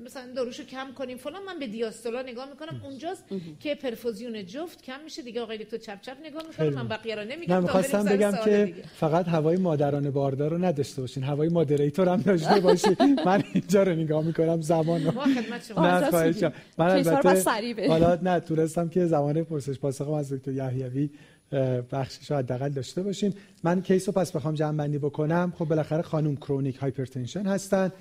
مثلا 0.05 0.33
داروشو 0.37 0.65
کم 0.65 0.87
کنیم. 0.99 1.17
فلان 1.17 1.43
من 1.47 1.59
به 1.59 1.67
دیاستولا 1.67 2.23
نگاه 2.23 2.49
می‌کنم. 2.51 2.81
اونجاست 2.85 3.25
که 3.61 3.75
پرفوزیون 3.75 4.47
جفت 4.47 4.83
کم 4.83 5.01
میشه 5.05 5.23
دیگه. 5.23 5.41
آقای 5.41 5.65
تو 5.65 5.79
چپ 5.79 6.01
چپ 6.01 6.17
نگاه 6.25 6.43
می‌کنم 6.49 6.69
من 6.69 6.89
بقیه 6.89 7.15
رو 7.15 7.25
نمیگم. 7.25 7.55
من 7.55 7.63
می‌خواستم 7.63 8.05
بگم 8.05 8.33
که 8.45 8.65
دیگه. 8.65 8.89
فقط 8.97 9.29
هوای 9.29 9.57
مادران 9.57 10.11
باردار 10.11 10.51
رو 10.51 10.65
نداشته 10.65 11.01
باشین. 11.01 11.23
هوای 11.23 11.49
مادریتور 11.49 12.09
هم 12.09 12.21
داشته 12.23 12.61
باشین. 12.69 12.97
من 13.27 13.43
اینجا 13.53 13.83
رو 13.83 13.93
نگاه 13.93 14.25
می‌کنم. 14.25 14.61
زمان 14.61 15.05
رو. 15.05 15.13
نه 15.79 16.11
خواهشم 16.11 16.53
من 16.79 16.91
البته 16.91 17.89
حالا 17.89 18.19
نه 18.23 18.41
تونستم 18.41 18.89
که 18.89 19.07
زمان 19.07 19.45
پرسش 19.45 19.79
پاسخم 19.79 20.11
از 20.11 20.33
دکتر 20.33 20.53
یحیوی 20.53 21.11
بخشش 21.93 22.33
حداقل 22.33 22.69
داشته 22.69 23.03
باشیم 23.03 23.35
من 23.65 23.83
case 23.83 24.09
رو 24.09 24.13
پس 24.13 24.33
بخوام 24.33 24.55
جمع 24.55 24.77
بندی 24.77 24.99
بکنم. 24.99 25.53
خب 25.59 25.65
بالاخره 25.65 26.03
خانم 26.03 26.37
chronic 26.37 26.77
hypertension 26.77 27.47
هستن. 27.47 27.93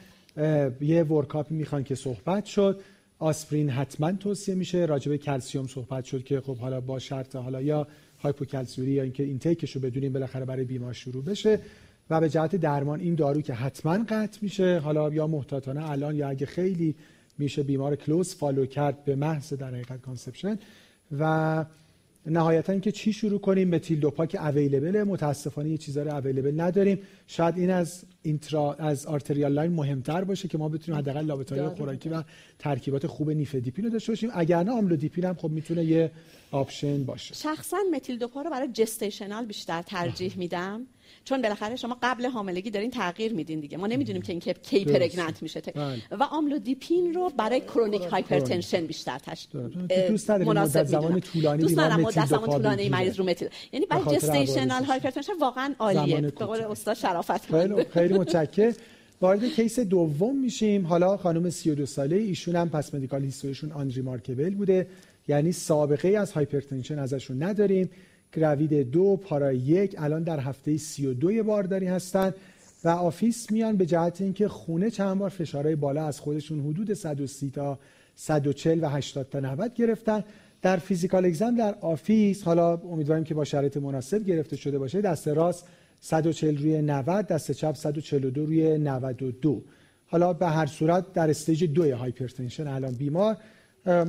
یه 0.82 1.04
workup 1.04 1.49
ی 1.49 1.56
می‌خوان 1.56 1.84
که 1.84 1.96
صحبت 1.96 2.46
شد. 2.46 2.80
آسپرین 3.20 3.70
حتما 3.70 4.12
توصیه 4.12 4.56
میشه. 4.56 4.86
راجع 4.86 5.18
کلسیوم 5.18 5.68
صحبت 5.68 6.06
شد 6.06 6.24
که 6.24 6.42
خب 6.42 6.58
حالا 6.58 6.82
با 6.82 7.00
شرط 7.00 7.36
حالا 7.36 7.62
یا 7.62 7.88
hypocalciuria 8.20 8.92
یا 8.92 9.04
اینکه 9.04 9.24
intake 9.24 9.63
ش 9.63 9.76
رو 9.76 9.82
بدونیم 9.82 10.14
بالاخره 10.14 10.46
برای 10.46 10.64
بیمار 10.64 10.94
شروع 10.94 11.24
بشه. 11.24 11.60
و 12.10 12.22
به 12.22 12.30
جهت 12.30 12.56
درمان 12.56 13.00
این 13.00 13.16
دارو 13.16 13.42
که 13.42 13.54
حتما 13.54 14.06
قطع 14.10 14.40
میشه. 14.42 14.80
حالا 14.80 15.10
یا 15.10 15.28
محتاطانه 15.28 15.90
الان 15.90 16.16
یا 16.16 16.30
اگه 16.30 16.46
خیلی 16.46 16.96
میشه 17.38 17.64
بیمار 17.64 17.96
close 17.96 18.36
follow 18.36 18.66
کرد 18.66 19.06
به 19.06 19.16
محض 19.16 19.54
در 19.54 19.68
حقیقت 19.68 20.02
conception. 20.02 20.60
و 21.20 21.66
نهایتا 22.26 22.72
اینکه 22.72 22.92
چی 22.92 23.14
شروع 23.14 23.40
کنیم 23.40 23.70
متیل 23.70 24.00
دوپا 24.00 24.26
که 24.26 24.46
available 24.46 25.04
متاسفانه 25.04 25.70
یه 25.70 25.78
چیزا 25.78 26.04
رو 26.04 26.14
available 26.16 26.62
نداریم. 26.62 27.00
شاید 27.28 27.58
این 27.58 27.72
از 27.72 28.04
اینترا 28.22 28.74
از 28.74 29.06
arterial 29.06 29.54
line 29.54 29.72
مهمتر 29.72 30.24
باشه 30.24 30.48
که 30.48 30.58
ما 30.58 30.70
بتونیم 30.70 31.00
حداقل 31.00 31.26
labetalol 31.26 31.68
خوراکی 31.68 32.10
و 32.10 32.24
ترکیبات 32.60 33.08
خوب 33.08 33.32
nifedipine 33.32 33.86
رو 33.86 33.92
داشته 33.92 34.12
باشیم. 34.12 34.30
اگر 34.34 34.64
نه 34.64 34.72
amlodipine 34.72 35.26
هم 35.26 35.36
خب 35.36 35.50
می‌تونه 35.50 35.84
یه 35.84 36.12
option 36.52 37.04
باشه. 37.04 37.36
شخصا 37.36 37.78
methyldopa 37.94 38.42
رو 38.42 38.50
برای 38.50 38.68
gestational 38.68 39.46
بیشتر 39.46 39.82
ترجیح 39.82 40.38
میدم. 40.38 40.88
چون 41.24 41.42
بالاخره 41.42 41.76
شما 41.76 41.98
قبل 42.04 42.26
حاملگی 42.26 42.70
دارین 42.70 42.92
تغییر 42.92 43.34
میدین 43.34 43.60
دیگه. 43.60 43.78
ما 43.78 43.88
نمی‌دونیم 43.88 44.22
که 44.22 44.32
این 44.32 44.40
کی 44.40 44.86
pregnant 44.86 45.44
میشه 45.44 45.62
بله. 45.62 46.02
و 46.12 46.24
amlodipine 46.24 47.14
رو 47.14 47.32
برای 47.38 47.62
chronic 47.62 48.02
hypertension 48.02 48.86
بیشتر 48.86 49.18
تش 49.18 49.48
دوست 50.10 50.30
مناسب 50.30 50.84
زمان 50.84 51.20
طولانی 51.20 51.62
دوست 51.62 51.80
ندارم 51.80 52.02
مدت 52.02 52.26
زمان 52.26 52.50
طولانی 52.50 52.90
مریض 52.90 53.16
رو 53.16 53.26
methyl 53.26 53.50
یعنی 53.72 53.86
برای 53.86 54.16
gestational 54.16 54.84
hypertension 54.84 55.34
واقعا 55.42 55.74
عالیه. 55.80 56.22
به 56.22 56.30
قول 56.30 56.62
استاد 56.62 56.96
شرافت 56.96 57.46
خیلی 57.52 57.84
خیلی 57.84 58.14
متشکرم 58.14 58.74
وارد 59.22 59.46
case 59.46 59.80
دوم 59.80 60.36
میشیم. 60.36 60.86
حالا 60.86 61.18
خانم 61.18 61.50
32 61.50 61.86
ساله 61.86 62.16
ایشون 62.16 62.56
هم 62.56 62.70
past 62.70 62.94
medical 62.94 63.24
history 63.24 63.72
شون 63.72 63.90
unremarkable 63.90 64.50
بوده. 64.50 64.88
یعنی 65.28 65.52
سابقه 65.52 66.10
از 66.10 66.32
hypertension 66.32 67.00
ازشون 67.00 67.44
نداریم. 67.44 67.90
gravid 68.34 68.92
دو 68.92 69.16
para 69.16 69.54
یک. 69.54 69.96
الان 69.98 70.24
در 70.24 70.40
هفته 70.40 70.78
سی 70.78 71.06
و 71.06 71.14
دوی 71.14 71.44
بارداری 71.44 71.88
هستن 71.88 72.34
و 72.84 72.90
office 72.90 73.52
میان 73.52 73.78
به 73.78 73.86
جهت 73.86 74.22
اینکه 74.22 74.48
خونه 74.48 74.90
چند 74.90 75.18
بار 75.18 75.30
فشارهای 75.30 75.76
بالا 75.76 76.08
از 76.08 76.20
خودشون 76.20 76.60
حدود 76.60 76.94
130 76.94 77.50
تا 77.50 77.80
140 78.16 78.84
و 78.84 78.90
80 78.90 79.30
تا 79.30 79.40
90 79.40 79.74
گرفتن. 79.74 80.24
در 80.62 80.78
physical 80.78 81.26
exam 81.26 81.56
در 81.56 81.76
office 81.82 82.44
حالا 82.44 82.78
امیدواریم 82.78 83.24
که 83.24 83.34
با 83.34 83.44
شرایط 83.44 83.78
مناسب 83.78 84.24
گرفته 84.24 84.56
شده 84.56 84.80
باشه 84.80 85.02
دست 85.02 85.28
راست 85.28 85.66
140 86.02 86.58
روی 86.58 86.82
90 86.82 87.28
دست 87.28 87.52
چپ 87.52 87.76
142 87.76 88.46
روی 88.46 88.78
92 88.78 89.64
حالا 90.06 90.34
به 90.34 90.48
هر 90.48 90.66
صورت 90.66 91.14
در 91.14 91.30
stage 91.30 91.64
دوی 91.64 91.92
hypertension 91.92 92.68
الان 92.68 92.94
بیمار. 92.94 93.38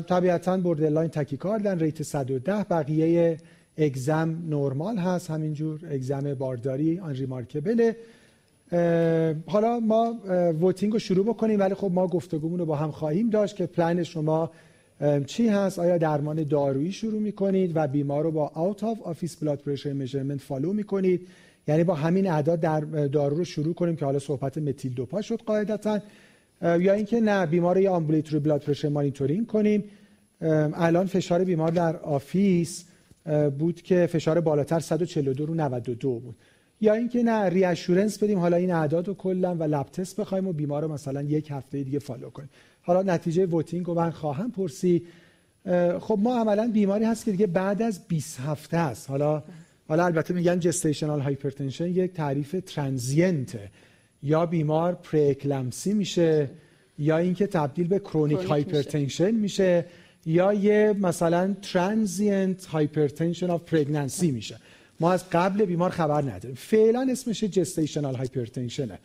طبیعتا 0.06 0.56
borderline 0.56 1.10
tachycard 1.10 1.71
ن 1.71 1.78
rate 1.78 2.02
110 2.02 2.64
بقیه 2.64 3.38
exam 3.78 4.36
نرمال 4.48 4.96
هست 4.96 5.30
همینجور 5.30 5.80
exam 5.90 6.34
بارداری 6.34 6.98
unremarkable 6.98 7.14
ه 7.14 7.96
حالا 9.46 9.80
ما 9.80 10.16
voting 10.60 10.92
رو 10.92 10.98
شروع 10.98 11.24
بکنیم 11.24 11.60
ولی 11.60 11.74
خب 11.74 11.90
ما 11.94 12.06
گفتگومون 12.06 12.58
رو 12.58 12.66
با 12.66 12.76
هم 12.76 12.90
خواهیم 12.90 13.30
داشت 13.30 13.56
که 13.56 13.66
پلن 13.66 14.02
شما 14.02 14.50
چی 15.26 15.48
هست؟ 15.48 15.78
آیا 15.78 15.98
درمان 15.98 16.42
دارویی 16.42 16.92
شروع 16.92 17.20
می‌کنید 17.20 17.72
و 17.74 17.88
بیمار 17.88 18.24
رو 18.24 18.30
با 18.30 18.50
out 18.54 18.84
of 18.84 19.02
office 19.02 19.36
blood 19.36 19.58
pressure 19.58 19.92
measurement 19.92 20.40
follow 20.40 20.72
می‌کنید؟ 20.72 21.20
یعنی 21.68 21.84
با 21.84 21.94
همین 21.94 22.30
اعداد 22.30 22.60
در 22.60 22.80
دارو 22.80 23.36
رو 23.36 23.44
شروع 23.44 23.74
کنیم 23.74 23.96
که 23.96 24.04
حالا 24.04 24.18
صحبت 24.18 24.58
methyldopa 24.58 25.22
شد 25.22 25.40
قاعدتا. 25.46 26.00
یا 26.62 26.92
اینکه 26.92 27.20
نه 27.20 27.46
بیمار 27.46 27.74
رو 27.74 27.80
یا 27.80 27.92
ambulatory 27.92 28.42
blood 28.42 28.60
pressure 28.60 28.88
monitoring 28.88 29.46
کنیم. 29.46 29.84
الان 30.40 31.06
فشار 31.06 31.44
بیمار 31.44 31.70
در 31.70 31.96
office 31.96 32.84
بود 33.58 33.82
که 33.82 34.06
فشار 34.06 34.40
بالاتر 34.40 34.80
142 34.80 35.46
رو 35.46 35.54
92 35.54 36.18
بود. 36.18 36.36
یا 36.80 36.94
اینکه 36.94 37.22
نه 37.22 37.48
reassurance 37.48 38.22
بدیم 38.22 38.38
حالا 38.38 38.56
این 38.56 38.70
اعداد 38.70 39.08
رو 39.08 39.14
کلا 39.14 39.54
و 39.54 39.62
lab 39.62 39.86
test 39.86 40.20
بخوایم 40.20 40.48
و 40.48 40.52
بیمار 40.52 40.82
رو 40.82 40.92
مثلا 40.92 41.22
یک 41.22 41.50
هفته 41.50 41.82
دیگه 41.82 41.98
follow 41.98 42.30
کنیم. 42.30 42.50
حالا 42.82 43.02
نتیجه 43.02 43.46
voting 43.46 43.86
رو 43.86 43.94
من 43.94 44.10
خواهم 44.10 44.50
پرسی 44.50 45.02
خب 46.00 46.18
ما 46.22 46.40
عملا 46.40 46.70
بیماری 46.72 47.04
هست 47.04 47.24
که 47.24 47.30
دیگه 47.30 47.46
بعد 47.46 47.82
از 47.82 48.08
20 48.08 48.40
هفته 48.40 48.76
است. 48.76 49.10
حالا 49.10 49.42
حالا 49.88 50.04
البته 50.04 50.34
میگن 50.34 50.58
gestational 50.58 51.20
hypertension 51.20 51.86
یک 51.86 52.12
تعریف 52.12 52.56
transient 52.66 53.60
ه 53.60 53.70
یا 54.22 54.46
بیمار 54.46 54.94
preeclampsia 54.94 55.94
میشه 55.94 56.50
یا 56.98 57.18
اینکه 57.18 57.46
تبدیل 57.46 57.88
به 57.88 57.98
chronic 57.98 58.38
hypertension 58.38 59.30
میشه. 59.30 59.84
یا 60.26 60.52
یه 60.52 60.94
مثلا 61.00 61.54
transient 61.62 62.66
hypertension 62.66 63.50
of 63.50 63.62
pregnancy 63.62 64.30
میشه. 64.30 64.56
ما 65.00 65.12
از 65.12 65.30
قبل 65.30 65.64
بیمار 65.64 65.90
خبر 65.90 66.22
نداریم. 66.22 66.54
فعلا 66.54 67.08
اسمش 67.10 67.44
gestational 67.44 68.14
hypertension 68.14 68.92
ه 68.92 68.98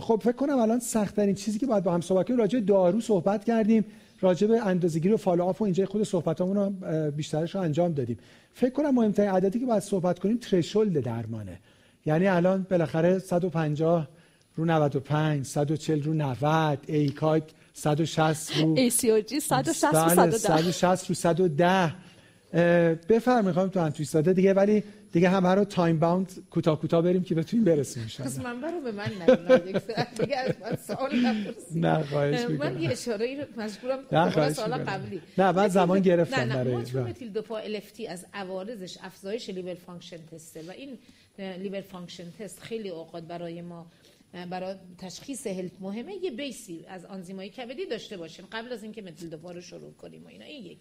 خب 0.00 0.20
فکر 0.24 0.32
کنم 0.32 0.58
الان 0.58 0.78
سختترین 0.78 1.34
چیزی 1.34 1.58
که 1.58 1.66
باید 1.66 1.84
با 1.84 1.92
هم 1.92 2.00
صحبت 2.00 2.26
کنیم 2.26 2.40
راجع 2.40 2.60
دارو 2.60 3.00
صحبت 3.00 3.44
کردیم 3.44 3.84
راجع 4.20 4.46
به 4.46 4.66
اندازه‌گیری 4.66 5.14
و 5.14 5.16
follow-up 5.16 5.60
و 5.60 5.64
اینجا 5.64 5.86
خود 5.86 6.02
صحبتامون 6.02 6.56
رو 6.56 6.70
بیشترش 7.10 7.54
رو 7.54 7.60
انجام 7.60 7.92
دادیم. 7.92 8.18
فکر 8.54 8.70
کنم 8.70 8.94
مهمترین 8.94 9.30
عددی 9.30 9.60
که 9.60 9.66
باید 9.66 9.82
صحبت 9.82 10.18
کنیم 10.18 10.36
threshold 10.36 11.00
درمانه. 11.00 11.58
یعنی 12.06 12.26
الان 12.26 12.66
بالاخره 12.70 13.18
150 13.18 14.08
رو 14.56 14.64
95 14.64 15.46
140 15.46 16.02
رو 16.02 16.14
90 16.14 16.78
ACOG 16.86 17.42
160 17.78 18.56
رو. 18.56 18.76
ACOG 18.76 19.38
160 19.38 19.94
رو 19.94 20.38
160 20.38 21.08
رو 21.08 21.14
110 21.14 21.94
بفرمایید 23.08 23.54
خانم 23.54 23.68
تو 23.68 23.90
توی 23.90 24.04
ساده 24.04 24.32
دیگه 24.32 24.54
ولی 24.54 24.84
دیگه 25.12 25.28
همه 25.28 25.48
رو 25.48 25.64
time 25.64 25.98
bound 25.98 26.46
کوتاه 26.50 26.80
کوتاه 26.80 27.02
بریم 27.02 27.22
که 27.24 27.34
بتونیم 27.34 27.64
برسیم 27.64 28.02
ان 28.18 28.26
پس 28.26 28.38
من 28.38 28.60
برو 28.60 28.80
به 28.80 28.92
من 28.92 29.10
نگید 29.50 29.82
دیگه 30.20 30.36
از 30.36 30.54
من 30.60 30.76
سوال 30.76 31.10
نه 31.74 32.04
خواهش 32.04 32.40
من 32.44 32.82
یه 32.82 32.90
اشاره 32.90 33.26
ای 33.26 33.36
رو 33.36 33.44
مجبورم 33.56 34.52
سوال 34.52 34.70
قبلی. 34.70 35.20
نه 35.38 35.52
بعد 35.52 35.70
زمان 35.70 36.00
گرفتم 36.00 36.40
نه 36.40 36.62
نه 36.64 36.84
چون 36.84 37.02
methyldopa 37.02 37.58
LFT 37.58 38.06
از 38.06 38.26
عوارضش 38.34 38.98
افزایش 39.02 39.50
liver 39.50 39.74
function 39.74 40.18
test 40.32 40.56
ه 40.56 40.62
و 40.68 40.70
این 40.70 40.98
liver 41.38 41.80
function 41.80 42.24
test 42.38 42.60
خیلی 42.60 42.88
اوقات 42.88 43.22
برای 43.22 43.62
ما 43.62 43.86
برای 44.32 44.76
تشخیص 44.98 45.46
HELLP 45.46 45.72
مهمه 45.80 46.14
یه 46.14 46.30
base 46.30 46.73
ی 46.73 46.84
از 46.88 47.04
آنزیمای 47.04 47.50
کبدی 47.50 47.86
داشته 47.86 48.16
باشیم 48.16 48.46
قبل 48.52 48.72
از 48.72 48.82
اینکه 48.82 49.02
methyldopa 49.02 49.52
رو 49.52 49.60
شروع 49.60 49.92
کنیم 49.92 50.24
و 50.24 50.28
اینا. 50.28 50.44
این 50.44 50.64
یک. 50.64 50.78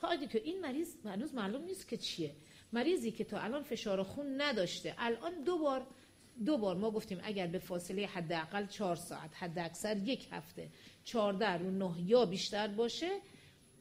خواهدی 0.00 0.26
که 0.26 0.40
این 0.44 0.60
مریض 0.60 0.94
هنوز 1.04 1.34
معلوم 1.34 1.64
نیست 1.64 1.88
که 1.88 1.96
چیه. 1.96 2.34
مریضی 2.72 3.10
که 3.10 3.24
تا 3.24 3.38
الان 3.38 3.62
فشار 3.62 4.02
خون 4.02 4.40
نداشته 4.40 4.94
الان 4.98 5.44
دو 5.44 5.58
بار 5.58 5.86
دو 6.46 6.58
بار 6.58 6.76
ما 6.76 6.90
گفتیم 6.90 7.20
اگر 7.22 7.46
به 7.46 7.58
فاصله 7.58 8.06
حداقل 8.06 8.66
4 8.66 8.96
ساعت 8.96 9.30
حد 9.34 9.58
اکثر 9.58 9.96
یک 9.96 10.28
هفته 10.30 10.68
14 11.04 11.52
رو 11.52 11.70
9 11.70 11.94
یا 12.06 12.26
بیشتر 12.26 12.68
باشه 12.68 13.10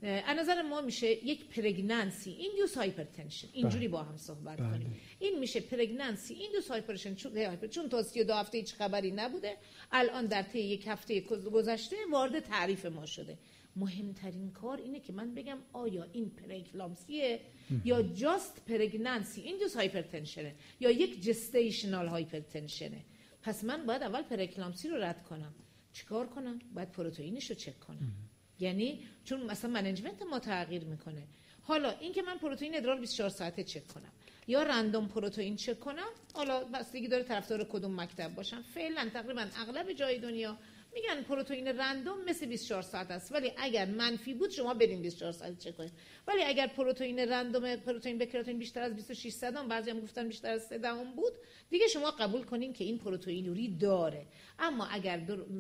از 0.04 0.38
نظر 0.38 0.62
ما 0.62 0.82
میشه 0.82 1.26
یک 1.26 1.46
pregnancy 1.46 2.32
induced 2.32 2.78
hypertension 2.78 3.48
اینجوری 3.54 3.88
با 3.88 4.04
هم 4.04 4.18
صحبت 4.18 4.58
بله. 4.58 4.70
کنیم. 4.70 4.96
این 5.20 5.40
میشه 5.40 5.60
pregnancy 5.60 6.34
induced 6.34 6.72
hypertension 6.72 7.16
چون 7.16 7.68
چون 7.70 7.90
تا 7.90 8.04
32 8.04 8.34
هفته 8.34 8.58
هیچ 8.58 8.74
خبری 8.74 9.12
نبوده 9.12 9.58
الان 9.92 10.26
در 10.26 10.42
طی 10.42 10.60
یک 10.60 10.88
هفته 10.88 11.20
گذشته 11.22 11.96
وارد 12.12 12.40
تعریف 12.40 12.86
ما 12.86 13.06
شده. 13.06 13.38
مهمترین 13.76 14.52
کار 14.52 14.78
اینه 14.78 15.00
که 15.00 15.14
من 15.14 15.34
بگم 15.34 15.58
آیا 15.74 16.08
این 16.14 16.30
پره‌اکلامپسیه 16.30 17.40
یا 17.86 18.02
just 18.02 18.66
pregnancy 18.66 19.42
induced 19.42 19.58
hypertension 19.58 19.76
ه 19.76 20.56
یا 20.80 20.92
یک 20.92 21.22
gestational 21.22 22.08
hypertension 22.08 22.98
ه 22.98 23.06
پس 23.42 23.64
من 23.64 23.86
باید 23.86 24.04
اول 24.04 24.22
پره‌اکلامپسی 24.22 24.90
رو 24.90 24.98
رد 24.98 25.24
کنم. 25.24 25.54
چیکار 25.94 26.28
کنم؟ 26.28 26.60
باید 26.76 26.92
پروتئینش 26.92 27.50
رو 27.50 27.56
چک 27.56 27.80
کنم. 27.80 28.14
یعنی 28.60 29.00
چون 29.26 29.44
مثلا 29.44 29.72
management 29.72 30.22
ما 30.22 30.40
تغییر 30.40 30.84
می‌کنه. 30.84 31.24
حالا 31.64 31.90
اینکه 31.90 32.22
من 32.22 32.38
پروتئین 32.38 32.76
ادرار 32.76 33.00
24 33.00 33.30
ساعته 33.30 33.64
چک 33.64 33.88
کنم 33.88 34.12
یا 34.48 34.64
random 34.64 35.08
پروتئین 35.08 35.56
چک 35.56 35.80
کنم 35.80 36.08
حالا 36.34 36.64
بستگی 36.64 37.08
داره 37.08 37.24
طرفدار 37.24 37.64
کدوم 37.64 38.02
مکتب 38.02 38.36
باشم. 38.36 38.62
فعلا 38.62 39.10
تقریبا 39.14 39.46
اغلب 39.62 39.94
جای 39.94 40.20
دنیا 40.20 40.58
میگن 40.94 41.22
پروتئین 41.24 41.68
random 41.68 42.26
مثل 42.26 42.46
24 42.46 42.82
ساعت 42.82 43.12
است. 43.12 43.32
ولی 43.32 43.52
اگر 43.58 43.86
منفی 43.86 44.34
بود 44.34 44.50
شما 44.50 44.74
برین 44.74 45.02
24 45.02 45.32
ساعت 45.32 45.60
چک 45.60 45.78
کنید. 45.78 45.92
ولی 46.28 46.44
اگر 46.44 46.68
پروتئین 46.68 47.20
random 47.20 47.76
پروتئین 47.76 48.18
به 48.18 48.26
کراتین 48.26 48.58
بیشتر 48.58 48.82
از 48.82 48.96
26 48.96 49.34
صدم 49.34 49.68
بعضی 49.68 49.90
هم 49.90 50.00
گفتن 50.00 50.28
بیشتر 50.28 50.52
از 50.52 50.68
3 50.68 50.78
دهم 50.78 51.16
بود 51.16 51.34
دیگه 51.70 51.88
شما 51.88 52.12
قبول 52.12 52.44
کنین 52.44 52.74
که 52.74 52.84
این 52.84 52.98
پروتئینوری 52.98 53.78
داره. 53.78 54.26
اما 54.60 54.86
اگر 54.86 55.18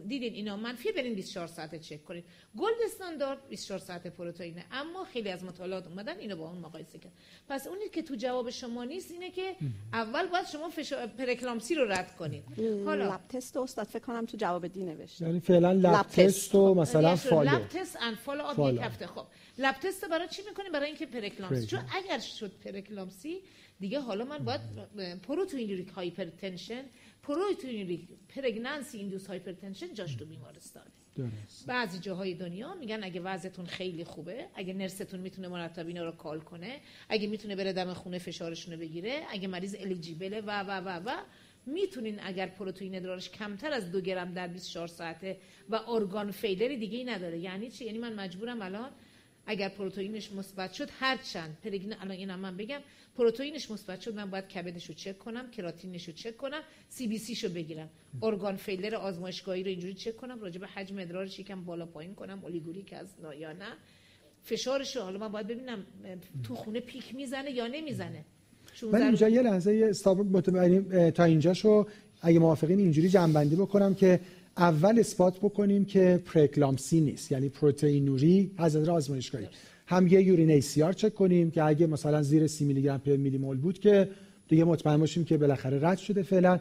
دیدین 0.07 0.33
اینا 0.33 0.57
منفی 0.57 0.91
برین 0.91 1.15
24 1.15 1.47
ساعت 1.47 1.75
چک 1.75 2.03
کنید 2.03 2.25
gold 2.57 2.77
standard 2.85 3.47
24 3.49 3.79
ساعت 3.79 4.07
پروتئینه. 4.07 4.65
اما 4.71 5.03
خیلی 5.03 5.29
از 5.29 5.43
مطالعات 5.43 5.87
اومدن 5.87 6.19
اینو 6.19 6.35
با 6.35 6.49
اون 6.49 6.57
مقایسه 6.57 6.99
کرد. 6.99 7.13
پس 7.49 7.67
اونی 7.67 7.89
که 7.89 8.01
تو 8.01 8.15
جواب 8.15 8.49
شما 8.49 8.83
نیست 8.83 9.11
اینه 9.11 9.31
که 9.31 9.55
اول 9.93 10.27
باید 10.27 10.45
شما 10.47 10.69
فشار 10.69 11.07
پره‌اکلامپسی 11.07 11.75
رو 11.75 11.85
رد 11.91 12.15
کنید 12.15 12.43
حالا 12.85 13.15
lab 13.15 13.27
test 13.29 13.57
استاد 13.57 13.85
فکر 13.85 14.03
کنم 14.03 14.25
تو 14.25 14.37
جواب 14.37 14.67
D 14.67 14.83
نوشته 14.83 15.18
یعنی 15.21 15.39
فعلا 15.39 15.71
lab 15.71 16.01
test 16.01 16.55
و 16.55 16.73
مثلا 16.73 17.15
follow 17.15 17.51
lab 17.51 17.67
test 17.67 17.97
and 18.01 18.15
follow-up 18.15 18.73
یک 18.73 18.81
هفته. 18.81 19.07
خب. 19.07 19.25
lab 19.57 19.75
test 19.75 20.05
برای 20.05 20.27
چی 20.27 20.41
می‌کنیم؟ 20.49 20.71
برای 20.71 20.87
اینکه 20.87 21.05
پره‌اکلامپسی. 21.05 21.67
چون 21.67 21.79
اگر 21.95 22.19
شد 22.19 22.51
پره‌اکلامپسی 22.65 23.41
دیگه 23.79 23.99
حالا 23.99 24.25
من 24.25 24.37
باید 24.37 24.61
proteinuric 25.21 25.89
hypertension 25.89 26.83
proteinuric 27.23 28.07
pregnancy 28.35 28.97
induced 28.97 29.27
hypertension 29.27 29.93
جاش 29.93 30.15
تو 30.15 30.25
بیمارستانه. 30.25 30.91
بعضی 31.67 31.99
جاهای 31.99 32.33
دنیا 32.33 32.73
میگن 32.73 33.03
اگه 33.03 33.21
وضعتون 33.21 33.65
خیلی 33.65 34.03
خوبه 34.03 34.45
اگه 34.55 34.73
nurse 34.73 35.02
تون 35.02 35.19
می‌تونه 35.19 35.47
مرتب 35.47 35.87
اینا 35.87 36.05
رو 36.05 36.11
call 36.11 36.39
کنه 36.39 36.79
اگه 37.09 37.27
می‌تونه 37.27 37.55
بره 37.55 37.73
دم 37.73 37.93
خونه 37.93 38.17
فشارشون 38.17 38.73
رو 38.73 38.79
بگیره 38.79 39.21
اگه 39.29 39.47
مریض 39.47 39.75
eligible 39.79 40.34
ه 40.34 40.41
و 40.41 40.63
و 40.63 40.71
و 40.71 41.01
و 41.05 41.17
می‌تونین 41.73 42.19
اگر 42.23 42.47
پروتئین 42.47 42.95
ادرارش 42.95 43.29
کمتر 43.29 43.71
از 43.71 43.91
دو 43.91 44.01
گرم 44.01 44.33
در 44.33 44.47
24 44.47 44.87
ساعته 44.87 45.37
و 45.69 45.75
ارگان 45.75 46.31
فیلری 46.31 46.77
دیگه 46.77 46.97
ای 46.97 47.03
نداره. 47.03 47.39
یعنی 47.39 47.69
چی؟ 47.69 47.85
یعنی 47.85 47.97
من 47.97 48.13
مجبورم 48.13 48.61
الان 48.61 48.91
اگر 49.45 49.69
پروتئینش 49.69 50.31
مثبت 50.31 50.73
شد 50.73 50.89
هر 50.99 51.17
چند 51.17 51.57
پرگن 51.63 51.93
الان 51.93 52.11
اینم 52.11 52.39
من 52.39 52.57
بگم 52.57 52.81
پروتئینش 53.17 53.71
مثبت 53.71 54.01
شد 54.01 54.15
من 54.15 54.29
باید 54.29 54.47
کبدش 54.47 54.85
رو 54.85 54.93
چک 54.93 55.19
کنم 55.19 55.51
کراتینش 55.51 56.07
رو 56.07 56.13
چک 56.13 56.37
کنم 56.37 56.61
سی 56.89 57.07
بی 57.07 57.17
سی 57.17 57.35
شو 57.35 57.49
بگیرم. 57.49 57.89
ارگان 58.21 58.55
فیلر 58.55 58.95
آزمایشگاهی 58.95 59.63
رو 59.63 59.69
اینجوری 59.69 59.93
چک 59.93 60.17
کنم 60.17 60.39
راجع 60.39 60.59
به 60.59 60.67
حجم 60.67 60.99
ادرارش 60.99 61.39
یکم 61.39 61.65
بالا 61.65 61.85
پایین 61.85 62.15
کنم 62.15 62.43
اولیگوریک 62.43 62.93
از 62.93 63.15
یا 63.37 63.53
نه. 63.53 63.73
فشارش 64.43 64.95
رو 64.95 65.01
حالا 65.01 65.19
من 65.19 65.27
باید 65.27 65.47
ببینم 65.47 65.85
تو 66.43 66.55
خونه 66.55 66.79
پیک 66.79 67.15
می‌زنه 67.15 67.51
یا 67.51 67.67
نمی‌زنه. 67.67 68.25
من 68.83 69.01
اینجا 69.01 69.29
یه 69.29 69.41
لحظه 69.41 69.87
استاپ 69.89 70.39
تا 71.09 71.23
اینجا 71.23 71.53
شو 71.53 71.85
اگه 72.21 72.39
موافقین 72.39 72.79
اینجوری 72.79 73.09
جنبندی 73.09 73.55
بکنم 73.55 73.93
که 73.93 74.19
اول 74.57 74.99
اثبات 74.99 75.37
بکنیم 75.37 75.85
که 75.85 76.23
پرکلامسی 76.25 77.01
نیست. 77.01 77.31
یعنی 77.31 77.49
پروتئینوری 77.49 78.51
از 78.57 78.75
نظر 78.75 78.91
آزمایشگاهی. 78.91 79.47
هم 79.87 80.07
یه 80.07 80.21
یورین 80.21 80.51
ای 80.51 80.61
سی 80.61 80.83
آر 80.83 80.93
چک 80.93 81.13
کنیم 81.13 81.51
که 81.51 81.63
اگه 81.63 81.87
مثلا 81.87 82.21
زیر 82.21 82.47
30 82.47 82.65
میلی 82.65 82.81
گرم 82.81 82.99
پر 82.99 83.15
میلی 83.15 83.37
مول 83.37 83.57
بود 83.57 83.79
که 83.79 84.09
دیگه 84.47 84.63
مطمئن 84.63 84.97
باشیم 84.97 85.25
که 85.25 85.37
بالاخره 85.37 85.87
رد 85.87 85.97
شده 85.97 86.23
فعلا. 86.23 86.59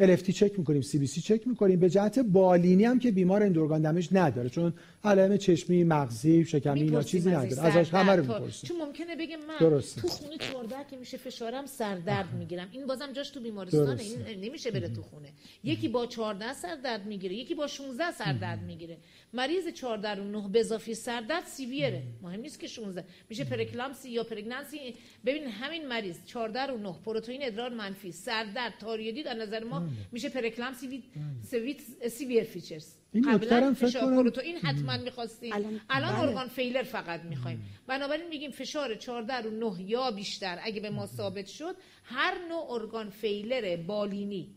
LFT 0.00 0.30
چک 0.30 0.58
می‌کنیم 0.58 0.82
سی 0.82 0.98
بی 0.98 1.06
سی 1.06 1.20
چک 1.20 1.48
می‌کنیم. 1.48 1.80
به 1.80 1.90
جهت 1.90 2.18
بالینی 2.18 2.84
هم 2.84 2.98
که 2.98 3.10
بیمار 3.10 3.42
اندورگان 3.42 3.82
دمج 3.82 4.08
نداره 4.12 4.48
چون 4.48 4.72
علائم 5.04 5.36
چشمی 5.36 5.84
مغزی 5.84 6.44
شکمی 6.44 6.82
اینا 6.82 7.02
چیزی 7.02 7.30
نداره. 7.30 7.62
ازش 7.62 7.94
همه 7.94 8.12
رو 8.12 8.22
می‌پرسیم. 8.22 8.68
چون 8.68 8.86
ممکنه 8.86 9.16
بگه 9.16 9.36
من 9.36 9.56
درسته. 9.60 10.00
تو 10.00 10.08
خونه 10.08 10.36
14 10.38 10.76
که 10.90 10.96
میشه 10.96 11.16
فشارم 11.16 11.66
سردرد 11.66 12.34
می‌گیرم. 12.38 12.68
این 12.72 12.86
بازم 12.86 13.12
جاش 13.12 13.30
تو 13.30 13.40
بیمارستان 13.40 13.98
این 13.98 14.40
نمیشه 14.40 14.70
بره 14.70 14.88
تو 14.88 15.02
خونه. 15.02 15.28
یکی 15.64 15.88
با 15.88 16.06
14 16.06 16.52
سردرد 16.54 17.06
می‌گیره 17.06 17.34
یکی 17.34 17.54
با 17.54 17.66
16 17.66 18.12
سردرد 18.12 18.62
می‌گیره. 18.62 18.96
مریض 19.32 19.68
14 19.68 20.14
رو 20.14 20.24
9 20.24 20.48
به 20.48 20.60
اضافه 20.60 20.94
سردرد 20.94 21.44
severe 21.44 21.94
ه 21.94 22.02
مهم 22.22 22.40
نیست 22.40 22.60
که 22.60 22.66
16 22.66 23.04
میشه 23.28 23.44
پره‌اکلامپسی 23.44 24.10
یا 24.10 24.24
pregnancy. 24.24 24.94
ببین 25.26 25.44
همین 25.44 25.88
مریض 25.88 26.24
14 26.26 26.66
رو 26.66 26.78
9 26.78 26.94
پروتئین 27.04 27.40
ادرار 27.42 27.74
منفی. 27.74 28.12
سردرد 28.12 28.74
تاریدی 28.80 29.22
در 29.22 29.34
نظر 29.34 29.64
ما 29.64 29.88
میشه 30.12 30.28
پره‌اکلامپسی 30.28 31.02
with 31.50 31.80
severe 32.08 32.44
features. 32.44 32.94
این 33.12 33.32
قبلا 33.32 33.74
فشار. 33.74 34.02
پروتئین 34.02 34.56
حتما 34.56 34.96
می‌خواستیم. 34.96 35.52
الان, 35.52 35.80
الان 35.90 36.12
بله. 36.12 36.20
organ 36.20 36.48
failure 36.48 36.82
فقط 36.82 37.20
می‌خوایم. 37.20 37.64
بنابراین 37.86 38.28
میگیم 38.28 38.50
فشار 38.50 38.94
14 38.94 39.34
رو 39.34 39.50
9 39.50 39.82
یا 39.82 40.10
بیشتر. 40.10 40.58
اگه 40.62 40.80
به 40.80 40.90
ما 40.90 41.06
ثابت 41.06 41.46
شد 41.46 41.76
هر 42.04 42.34
نوع 42.48 42.70
organ 42.70 43.10
failure 43.10 43.76
بالینی 43.76 44.54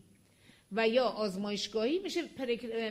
و 0.74 0.88
یا 0.88 1.04
آزمایشگاهی 1.04 1.98
میشه 1.98 2.22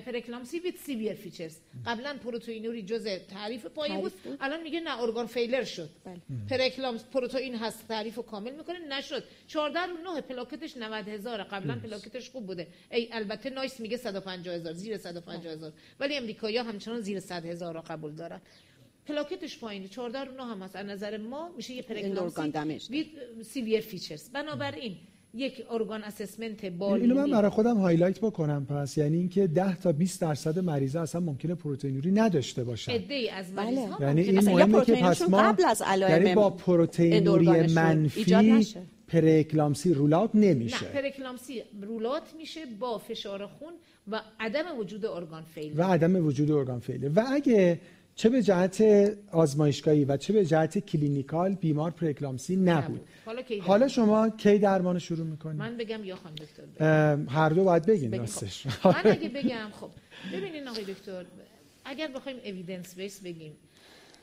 پره‌اکلامپسی 0.05 0.59
with 0.59 0.77
severe 0.77 1.13
features 1.13 1.57
قبلا 1.85 2.17
پروتئینوری 2.23 2.83
جزء 2.83 3.17
تعریف 3.17 3.65
پایین 3.65 4.01
بود. 4.01 4.13
الان 4.41 4.63
میگه 4.63 4.79
نه 4.79 5.01
organ 5.01 5.27
failure 5.27 5.63
شد. 5.63 5.89
بله. 6.05 6.21
پره‌اکلامپسی 6.49 7.03
پروتئین 7.03 7.55
هست 7.55 7.87
تعریف 7.87 8.19
کامل 8.19 8.55
می‌کنه 8.55 8.79
نشد. 8.79 9.23
14 9.47 9.79
رو 9.79 9.97
9 10.13 10.21
پلاکتش 10.21 10.77
90 10.77 11.07
هزار. 11.07 11.43
قبلا 11.43 11.75
پلاکتش 11.75 12.29
خوب 12.29 12.45
بوده. 12.45 12.67
ای 12.91 13.09
البته 13.11 13.49
NICE 13.49 13.79
میگه 13.79 13.97
150 13.97 14.55
هزار. 14.55 14.73
زیر 14.73 14.97
150 14.97 15.53
هزار. 15.53 15.73
ولی 15.99 16.17
امریکایی‌ها 16.17 16.63
همچنان 16.63 17.01
زیر 17.01 17.19
100 17.19 17.45
هزار 17.45 17.73
رو 17.73 17.81
قبول 17.81 18.11
دارن. 18.15 18.41
پلاکتش 19.05 19.59
پایینه. 19.59 19.87
14 19.87 20.19
رو 20.19 20.31
9 20.31 20.43
هم 20.43 20.61
هست. 20.61 20.75
از 20.75 20.85
نظر 20.85 21.17
ما 21.17 21.49
میشه 21.57 21.73
یه 21.73 21.81
پره‌اکلامپسی 21.81 22.89
with 22.89 23.07
severe 23.41 23.81
features 23.81 24.29
بنابراین 24.29 24.97
یک 25.33 25.65
organ 25.69 26.03
assessment 26.03 26.65
بالینی 26.65 27.11
اینو 27.11 27.27
من 27.27 27.31
برای 27.31 27.49
خودم 27.49 27.77
highlight 27.77 28.19
بکنم 28.19 28.65
پس. 28.65 28.97
یعنی 28.97 29.17
اینکه 29.17 29.47
10 29.47 29.75
تا 29.75 29.91
20 29.91 30.21
درصد 30.21 30.59
مریضا 30.59 31.01
اصلا 31.01 31.21
ممکنه 31.21 31.55
پروتئینوری 31.55 32.11
نداشته 32.11 32.63
باشن. 32.63 32.91
عده 32.91 33.29
از 33.33 33.55
بله. 33.55 33.65
مریض 33.65 33.89
ها 33.89 34.05
یعنی 34.05 34.21
این 34.21 34.39
مهمه 34.39 34.85
که 34.85 34.95
پس 34.95 35.21
ما 35.21 35.37
قبل 35.37 35.65
از 35.65 35.81
علائم 35.81 36.21
یعنی 36.21 36.35
با 36.35 36.49
پروتئینوری 36.49 37.73
منفی. 37.73 38.65
پره‌اکلامپسی 39.07 39.93
rule 39.93 40.14
out 40.14 40.29
نه 40.33 40.53
نمیشه 40.53 40.85
پره‌اکلامپسی 40.85 41.63
rule 41.81 42.05
out 42.05 42.23
میشه 42.37 42.59
با 42.79 42.97
فشار 42.97 43.47
خون 43.47 43.73
و 44.07 44.21
عدم 44.39 44.79
وجود 44.79 45.05
organ 45.05 45.43
fail 45.43 45.73
و 45.75 45.83
عدم 45.83 46.25
وجود 46.25 46.51
organ 46.51 46.79
failure 46.79 47.11
و 47.15 47.23
اگه 47.31 47.79
چه 48.15 48.29
به 48.29 48.43
جهت 48.43 48.81
آزمایشگاهی 49.31 50.05
و 50.05 50.17
چه 50.17 50.33
به 50.33 50.45
جهت 50.45 50.77
clinical 50.79 51.55
بیمار 51.55 51.91
پره‌اکلامپسی 51.91 52.55
نبود. 52.55 53.01
حالا 53.25 53.41
کی 53.41 53.59
حالا 53.59 53.87
شما 53.87 54.29
کی 54.29 54.59
درمان 54.59 54.99
شروع 54.99 55.25
می‌کنید؟ 55.25 55.59
من 55.59 55.77
بگم 55.77 56.03
یا 56.03 56.15
خانم 56.15 56.35
دکتر 56.35 56.63
بگم. 56.65 57.29
هر 57.29 57.49
دو 57.49 57.63
باید 57.63 57.85
بگین 57.85 58.13
راستش. 58.13 58.67
خب. 58.67 58.87
من 58.87 59.11
اگه 59.11 59.29
بگم 59.29 59.69
خب 59.71 59.89
ببینین 60.33 60.67
آقای 60.67 60.83
دکتر 60.83 61.25
اگر 61.85 62.07
بخوایم 62.07 62.37
evidence 62.45 62.95
based 62.95 63.21
بگیم 63.21 63.53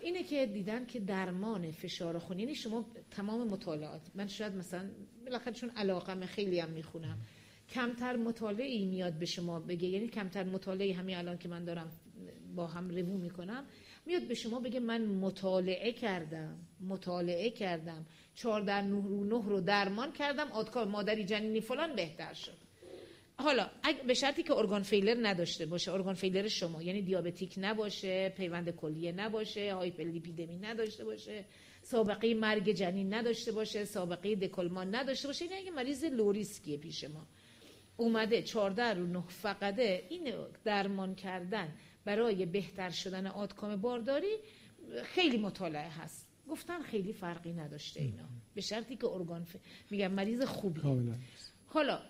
اینه 0.00 0.22
که 0.22 0.46
دیدن 0.46 0.86
که 0.86 1.00
درمان 1.00 1.70
فشار 1.70 2.18
خون 2.18 2.38
یعنی 2.38 2.54
شما 2.54 2.84
تمام 3.10 3.48
مطالعات 3.48 4.00
من 4.14 4.26
شاید 4.28 4.54
مثلا 4.54 4.82
بالاخره 5.24 5.52
چون 5.52 5.70
علاقم 5.76 6.26
خیلی 6.26 6.60
هم 6.60 6.70
می‌خونم. 6.70 7.18
کمتر 7.68 8.16
مطالعه 8.16 8.84
میاد 8.84 9.12
به 9.12 9.26
شما 9.26 9.60
بگه 9.60 9.88
یعنی 9.88 10.08
کمتر 10.08 10.44
مطالعه 10.44 10.94
همین 10.94 11.16
الان 11.16 11.38
که 11.38 11.48
من 11.48 11.64
دارم 11.64 11.90
با 12.60 12.66
هم 12.66 12.88
ریوو 12.88 13.18
می‌کنم 13.18 13.64
میاد 14.06 14.22
به 14.22 14.34
شما 14.34 14.60
بگه 14.60 14.80
من 14.80 15.06
مطالعه 15.06 15.92
کردم 15.92 16.58
مطالعه 16.80 17.50
کردم. 17.50 18.06
چهار 18.34 18.60
در 18.60 18.82
نه 18.82 19.02
رو 19.02 19.24
نه 19.24 19.48
رو 19.48 19.60
درمان 19.60 20.12
کردم. 20.12 20.52
آدکار 20.52 20.86
مادری 20.86 21.24
جنینی 21.24 21.60
فلان 21.60 21.96
بهتر 21.96 22.34
شد. 22.34 22.56
حالا 23.36 23.70
اگه 23.82 24.02
به 24.02 24.14
شرطی 24.14 24.42
که 24.42 24.52
ارگان 24.52 24.82
فیلر 24.82 25.16
نداشته 25.22 25.66
باشه. 25.66 25.92
ارگان 25.92 26.14
فیلر 26.14 26.48
شما. 26.48 26.82
یعنی 26.82 27.02
دیابتیک 27.02 27.54
نباشه 27.58 28.28
پیوند 28.28 28.70
کلیه 28.70 29.12
نباشه 29.12 29.74
هایپرلیپیدمی 29.74 30.58
نداشته 30.58 31.04
باشه 31.04 31.44
سابقه 31.82 32.34
مرگ 32.34 32.72
جنین 32.72 33.14
نداشته 33.14 33.52
باشه 33.52 33.84
سابقه 33.84 34.34
دکلمان 34.34 34.94
نداشته 34.94 35.28
باشه. 35.28 35.44
یعنی 35.44 35.56
اگه 35.56 35.70
مریض 35.70 36.04
لو 36.04 36.32
ریسکیه 36.32 36.78
پیش 36.78 37.04
ما. 37.04 37.26
اومده 37.96 38.42
14 38.42 38.94
رو 38.94 39.06
9 39.06 39.24
فقده 39.28 40.06
این 40.08 40.34
درمان 40.64 41.14
کردن 41.14 41.74
برای 42.10 42.46
بهتر 42.46 42.90
شدن 42.90 43.26
آدکام 43.26 43.76
بارداری 43.76 44.36
خیلی 45.04 45.38
مطالعه 45.38 45.88
هست. 45.88 46.26
گفتن 46.48 46.82
خیلی 46.82 47.12
فرقی 47.12 47.52
نداشته 47.52 48.00
اینا. 48.00 48.28
به 48.54 48.60
شرطی 48.60 48.96
که 48.96 49.06
ارگان 49.06 49.44
ف... 49.44 49.56
میگم 49.90 50.12
مریض 50.12 50.42
کاملا. 50.82 51.14
حالا 51.66 52.00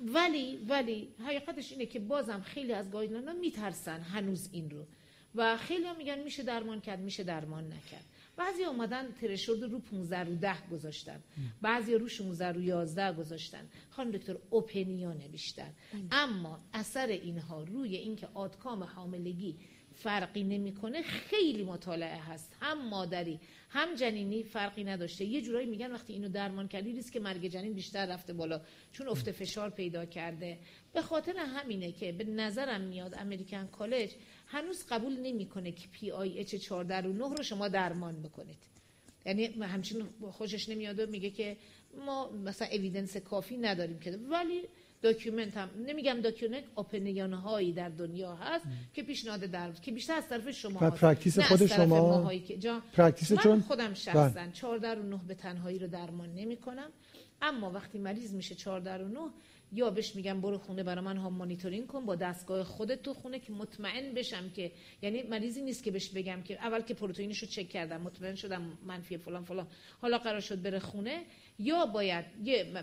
ولی 0.00 0.56
ولی 0.56 1.08
حقیقتش 1.26 1.72
اینه 1.72 1.86
که 1.86 2.00
بازم 2.00 2.40
خیلی 2.40 2.72
از 2.72 2.90
گایدلاین 2.90 3.28
ها 3.28 3.34
میترسن 3.34 4.00
هنوز 4.00 4.48
این 4.52 4.70
رو. 4.70 4.86
و 5.34 5.56
خیلی 5.56 5.84
ها 5.86 5.94
میگن 5.94 6.18
میشه 6.18 6.42
درمان 6.42 6.80
کرد 6.80 7.00
میشه 7.00 7.24
درمان 7.24 7.64
نکرد. 7.66 8.04
بعضی 8.36 8.64
اومدن 8.64 9.12
ترشورد 9.12 9.62
رو 9.62 9.78
15 9.78 10.18
رو 10.18 10.34
10 10.34 10.54
گذاشتن. 10.72 11.22
بعضی 11.62 11.94
رو 11.94 12.08
16 12.08 12.52
رو 12.52 12.62
11 12.62 13.12
گذاشتن. 13.12 13.68
خانم 13.90 14.10
دکتر 14.10 14.36
opinion 14.52 15.18
ه 15.18 15.28
بیشتر. 15.28 15.70
اما 16.10 16.58
اثر 16.72 17.06
اینها 17.06 17.62
روی 17.62 17.96
اینکه 17.96 18.28
outcome 18.34 18.82
حاملگی 18.82 19.56
فرقی 19.94 20.44
نمی‌کنه 20.44 21.02
خیلی 21.02 21.62
مطالعه 21.64 22.16
هست. 22.16 22.56
هم 22.60 22.88
مادری 22.88 23.40
هم 23.70 23.94
جنینی 23.94 24.42
فرقی 24.42 24.84
نداشته. 24.84 25.24
یه 25.24 25.42
جورایی 25.42 25.66
میگن 25.66 25.92
وقتی 25.92 26.12
اینو 26.12 26.28
درمان 26.28 26.68
کردی 26.68 26.92
ریسک 26.92 27.16
مرگ 27.16 27.48
جنین 27.48 27.72
بیشتر 27.72 28.06
رفته 28.06 28.32
بالا. 28.32 28.60
چون 28.92 29.08
افت 29.08 29.30
فشار 29.30 29.70
پیدا 29.70 30.04
کرده. 30.04 30.58
به 30.92 31.02
خاطر 31.02 31.36
همینه 31.36 31.92
که 31.92 32.12
به 32.12 32.24
نظرم 32.24 32.80
میاد 32.80 33.14
American 33.18 33.66
College 33.66 34.10
هنوز 34.46 34.86
قبول 34.90 35.20
نمی‌کنه 35.20 35.72
که 35.72 35.88
PIH 35.88 36.54
14 36.54 37.00
رو 37.00 37.12
9 37.12 37.36
رو 37.36 37.42
شما 37.42 37.68
درمان 37.68 38.22
بکنید. 38.22 38.58
یعنی 39.26 39.44
همچین 39.46 40.04
خوشش 40.30 40.68
نمیاد 40.68 41.00
و 41.00 41.06
میگه 41.06 41.30
که 41.30 41.56
ما 42.06 42.30
مثلا 42.30 42.68
evidence 42.72 43.16
کافی 43.16 43.56
نداریم 43.56 43.98
که 43.98 44.18
ولی 44.30 44.62
document 45.02 45.56
هم 45.56 45.70
نمیگم 45.86 46.20
document 46.20 46.64
opinion 46.78 47.32
هایی 47.32 47.72
در 47.72 47.88
دنیا 47.88 48.34
هست 48.34 48.64
که 48.94 49.02
پیشنهاد 49.02 49.40
در 49.40 49.72
که 49.72 49.92
بیشتر 49.92 50.14
از 50.14 50.28
طرف 50.28 50.50
شما 50.50 50.78
و. 50.82 50.90
practice 50.90 51.38
خود 51.38 51.62
از 51.62 51.68
طرف 51.68 51.76
شما- 51.88 52.34
که 52.34 52.56
جا 52.56 52.82
practice 52.92 53.32
من 53.32 53.38
چون 53.42 53.60
خودم 53.60 53.94
شخصا 53.94 54.46
14 54.52 54.94
رو 54.94 55.02
9 55.02 55.20
به 55.28 55.34
تنهایی 55.34 55.78
رو 55.78 55.86
درمان 55.86 56.34
نمی 56.34 56.56
کنم 56.56 56.90
اما 57.42 57.70
وقتی 57.70 57.98
مریض 57.98 58.34
میشه 58.34 58.54
14 58.54 58.96
رو 58.96 59.08
9 59.08 59.20
یا 59.74 59.90
بهش 59.90 60.16
میگم 60.16 60.40
برو 60.40 60.58
خونه 60.58 60.82
برای 60.82 61.04
من 61.04 61.16
هم 61.16 61.32
مانیتورینگ 61.32 61.86
کن 61.86 62.06
با 62.06 62.14
دستگاه 62.14 62.64
خودت 62.64 63.02
تو 63.02 63.14
خونه 63.14 63.38
که 63.38 63.52
مطمئن 63.52 64.14
بشم 64.14 64.50
که 64.50 64.72
یعنی 65.02 65.22
مریضی 65.22 65.62
نیست 65.62 65.84
که 65.84 65.90
بهش 65.90 66.08
بگم 66.08 66.42
که 66.42 66.54
اول 66.54 66.80
که 66.80 66.94
پروتئینش 66.94 67.38
رو 67.38 67.48
چک 67.48 67.68
کردم 67.68 68.00
مطمئن 68.00 68.34
شدم 68.34 68.78
منفی 68.86 69.16
فلان 69.16 69.44
فلان 69.44 69.66
حالا 70.00 70.18
قرار 70.18 70.40
شد 70.40 70.62
بره 70.62 70.78
خونه. 70.78 71.24
یا 71.58 71.86
باید 71.86 72.24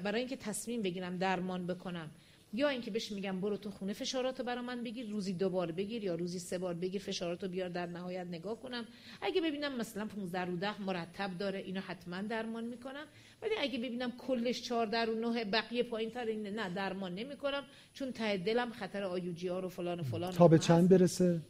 برای 0.04 0.20
اینکه 0.20 0.36
تصمیم 0.36 0.82
بگیرم 0.82 1.18
درمان 1.18 1.68
بکنم 1.68 2.12
یا 2.54 2.70
اینکه 2.70 2.92
بهش 2.92 3.12
میگم 3.12 3.42
برو 3.42 3.58
تو 3.58 3.72
خونه 3.72 3.94
فشاراتو 3.94 4.44
برا 4.44 4.62
من 4.62 4.84
بگیر 4.84 5.10
روزی 5.10 5.34
دو 5.34 5.50
بار 5.50 5.72
بگیر 5.72 6.04
یا 6.04 6.16
روزی 6.16 6.40
سه 6.40 6.58
بار 6.58 6.74
بگیر 6.74 7.02
فشاراتو 7.02 7.48
بیار 7.48 7.70
در 7.70 7.86
نهایت 7.86 8.28
نگاه 8.28 8.60
کنم. 8.60 8.86
اگه 9.22 9.42
ببینم 9.42 9.78
مثلا 9.78 10.06
15 10.06 10.40
رو 10.40 10.56
10 10.56 10.82
مرتب 10.82 11.38
داره 11.38 11.60
اینو 11.60 11.80
حتما 11.80 12.22
درمان 12.22 12.64
می‌کنم. 12.64 13.06
ولی 13.42 13.54
اگه 13.60 13.78
ببینم 13.78 14.12
کلش 14.12 14.62
14 14.62 15.06
رو 15.06 15.34
9 15.34 15.46
بقیه 15.46 15.84
پایین 15.84 16.10
تر 16.12 16.26
این 16.26 16.48
نه 16.48 16.74
درمان 16.74 17.16
نمی‌کنم. 17.16 17.64
چون 17.94 18.12
ته 18.12 18.38
دلم 18.38 18.72
خطر 18.72 19.04
آیوجی 19.04 19.48
ها 19.48 19.60
رو 19.60 19.70
فلان 19.70 20.00
و 20.00 20.04
فلان 20.04 20.34
تا 20.34 20.48
به. 20.48 20.60
چند 20.60 20.90
برسه؟ 20.90 21.42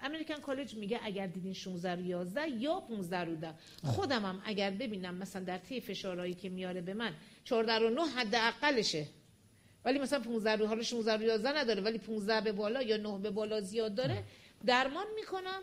امریکن 0.00 0.34
کالج 0.34 0.74
میگه 0.74 1.00
اگر 1.02 1.26
دیدین 1.26 1.52
16 1.52 1.94
رو 1.94 2.00
11 2.00 2.48
یا 2.48 2.80
15 2.80 3.24
رو 3.24 3.36
10 3.36 3.54
خودم 3.84 4.24
هم 4.24 4.42
اگر 4.44 4.70
ببینم 4.70 5.14
مثلا 5.14 5.44
در 5.44 5.58
طی 5.58 5.80
فشارهایی 5.80 6.34
که 6.34 6.48
میاره 6.48 6.80
به 6.80 6.94
من 6.94 7.12
14 7.44 7.78
رو 7.78 7.90
9 7.90 8.02
حداقلشه. 8.02 9.06
ولی 9.84 9.98
مثلا 9.98 10.20
15 10.20 10.56
رو 10.56 10.66
حالا 10.66 10.82
16 10.82 11.16
رو 11.16 11.22
11 11.22 11.58
نداره 11.58 11.82
ولی 11.82 11.98
15 11.98 12.40
به 12.40 12.52
بالا 12.52 12.82
یا 12.82 12.96
9 12.96 13.18
به 13.18 13.30
بالا 13.30 13.60
زیاد 13.60 13.94
داره 13.94 14.24
درمان 14.66 15.06
می‌کنم. 15.14 15.60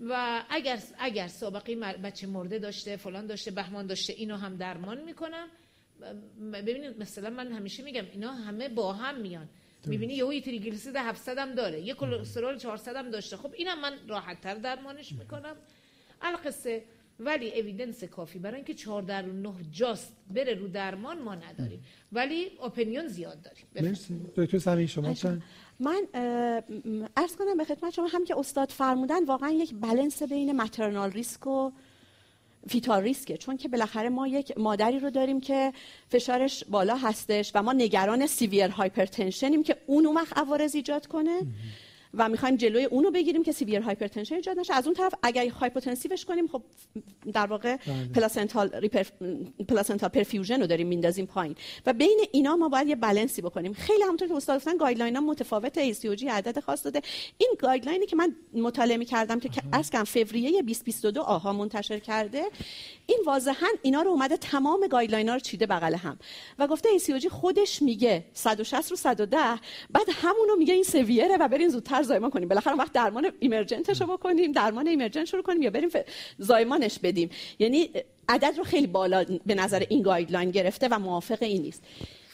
و 0.00 0.42
اگر 0.50 0.78
اگر 0.98 1.28
سابقه 1.28 1.76
بچه 1.76 2.26
مرده 2.26 2.58
داشته 2.58 2.96
فلان 2.96 3.26
داشته 3.26 3.50
بهمان 3.50 3.86
داشته 3.86 4.12
اینو 4.12 4.36
هم 4.36 4.56
درمان 4.56 5.00
می‌کنم. 5.00 5.48
ببینید 6.52 7.00
مثلا 7.00 7.30
من 7.30 7.52
همیشه 7.52 7.82
میگم 7.82 8.04
اینا 8.12 8.32
همه 8.32 8.68
با 8.68 8.92
هم 8.92 9.20
میان. 9.20 9.48
می‌بینی 9.86 10.14
یهو 10.14 10.32
یه 10.32 10.40
تریگلیسیرید 10.40 10.96
700 10.96 11.38
هم 11.38 11.54
داره 11.54 11.80
یه 11.80 11.94
کلسترول 11.94 12.58
400 12.58 12.96
هم 12.96 13.10
داشته. 13.10 13.36
خب 13.36 13.52
اینم 13.54 13.80
من 13.80 13.98
راحت 14.08 14.40
تر 14.40 14.54
درمانش 14.54 15.12
می‌کنم. 15.12 15.56
القصه 16.22 16.84
ولی 17.20 17.60
اویدنس 17.60 18.04
کافی. 18.04 18.38
برای 18.38 18.56
اینکه 18.56 18.74
14 18.74 19.18
رو 19.18 19.32
9 19.32 19.52
جاست 19.72 20.16
بره 20.34 20.54
رو 20.54 20.68
درمان 20.68 21.22
ما 21.22 21.34
نداریم. 21.34 21.82
ولی 22.12 22.50
اپینیون 22.64 23.08
زیاد 23.08 23.42
داریم. 23.42 23.90
مرسی. 23.90 24.20
دکتر 24.36 24.58
سمی 24.58 24.88
شما 24.88 25.14
چند 25.14 25.42
من 25.80 26.06
عرض 27.16 27.36
کنم 27.36 27.56
به 27.56 27.64
خدمت 27.64 27.94
شما 27.94 28.06
هم 28.06 28.24
که 28.24 28.38
استاد 28.38 28.70
فرمودن 28.70 29.24
واقعا 29.24 29.50
یک 29.50 29.74
بالانس 29.74 30.22
بین 30.22 30.52
مترنال 30.52 31.10
ریسک 31.10 31.46
و 31.46 31.70
fetal 32.68 33.02
ریسکه 33.02 33.36
چون 33.36 33.56
که 33.56 33.68
بالاخره 33.68 34.08
ما 34.08 34.28
یک 34.28 34.58
مادری 34.58 34.98
رو 34.98 35.10
داریم 35.10 35.40
که 35.40 35.72
فشارش 36.08 36.64
بالا 36.64 36.96
هستش 36.96 37.52
و 37.54 37.62
ما 37.62 37.72
نگران 37.72 38.26
severe 38.26 38.68
hypertension 38.68 39.49
یم 39.49 39.62
که 39.62 39.76
اون 39.86 40.06
اون 40.06 40.16
وقت 40.16 40.38
عوارض 40.38 40.74
ایجاد 40.74 41.06
کنه. 41.06 41.40
و 42.16 42.28
می‌خوایم 42.28 42.56
جلوی 42.56 42.84
اونو 42.84 43.10
بگیریم 43.10 43.42
که 43.42 43.52
severe 43.52 43.80
hypertension 43.80 44.34
ایجاد 44.34 44.58
نشه. 44.58 44.74
از 44.74 44.86
اون 44.86 44.94
طرف 44.94 45.14
اگر 45.22 45.48
hypotensive 45.48 46.12
ش 46.12 46.24
کنیم 46.24 46.46
خب 46.48 46.62
در 47.32 47.46
واقع 47.46 47.76
بله. 47.76 48.08
placental 48.14 48.70
ریپر... 48.72 49.04
placental 49.68 50.08
perfusion 50.08 50.60
رو 50.60 50.66
داریم 50.66 50.86
میندازیم 50.86 51.26
پایین. 51.26 51.56
و 51.86 51.92
بین 51.92 52.20
اینا 52.32 52.56
ما 52.56 52.68
باید 52.68 52.88
یه 52.88 52.96
بالانسی 52.96 53.42
بکنیم. 53.42 53.72
خیلی 53.72 54.02
همونطور 54.02 54.28
که 54.28 54.34
استاد 54.34 54.56
گفتن 54.56 54.76
guideline 54.76 55.16
ها 55.16 55.22
متفاوت 55.22 55.78
ای 55.78 55.94
سی 55.94 56.08
عدد 56.28 56.60
خاص 56.60 56.84
داده. 56.84 57.02
این 57.38 57.50
guideline 57.58 58.01
ی 58.01 58.06
که 58.06 58.16
من 58.16 58.36
مطالعه 58.54 59.04
کردم 59.04 59.40
که 59.40 59.50
از 59.72 59.90
کم 59.90 60.04
فوریه 60.04 60.62
2022 60.62 61.22
آها 61.22 61.52
منتشر 61.52 61.98
کرده 61.98 62.44
این 63.06 63.18
واضحا 63.26 63.66
اینا 63.82 64.02
رو 64.02 64.10
اومده 64.10 64.36
تمام 64.36 64.86
guideline 64.86 65.28
ها 65.28 65.34
رو 65.34 65.40
چیده 65.40 65.66
بغل 65.66 65.94
هم. 65.94 66.18
و 66.58 66.66
گفته 66.66 66.88
ای 66.88 66.98
سی 66.98 67.28
خودش 67.28 67.82
میگه 67.82 68.24
160 68.32 68.90
رو 68.90 68.96
110 68.96 69.38
بعد 69.90 70.06
همونو 70.12 70.56
میگه 70.58 70.74
این 70.74 70.82
severe 70.82 71.28
ه 71.28 71.36
و 71.36 71.48
برین 71.48 71.68
زودتر 71.68 72.02
زایمان 72.06 72.30
کنیم. 72.30 72.48
بالاخره 72.48 72.74
وقت 72.74 72.92
درمان 72.92 73.32
emergent 73.40 73.88
ش 73.88 74.00
رو 74.00 74.06
بکنیم 74.06 74.52
درمان 74.52 74.86
emergent 74.86 75.24
شروع 75.24 75.42
کنیم 75.42 75.62
یا 75.62 75.70
بریم 75.70 75.90
زایمانش 76.38 76.98
بدیم. 76.98 77.30
یعنی 77.58 77.90
عدد 78.28 78.54
رو 78.58 78.64
خیلی 78.64 78.86
بالا 78.86 79.24
به 79.46 79.54
نظر 79.54 79.84
این 79.88 80.02
guideline 80.02 80.50
گرفته 80.50 80.88
و 80.88 80.98
موافق 80.98 81.42
این 81.42 81.62
نیست. 81.62 81.82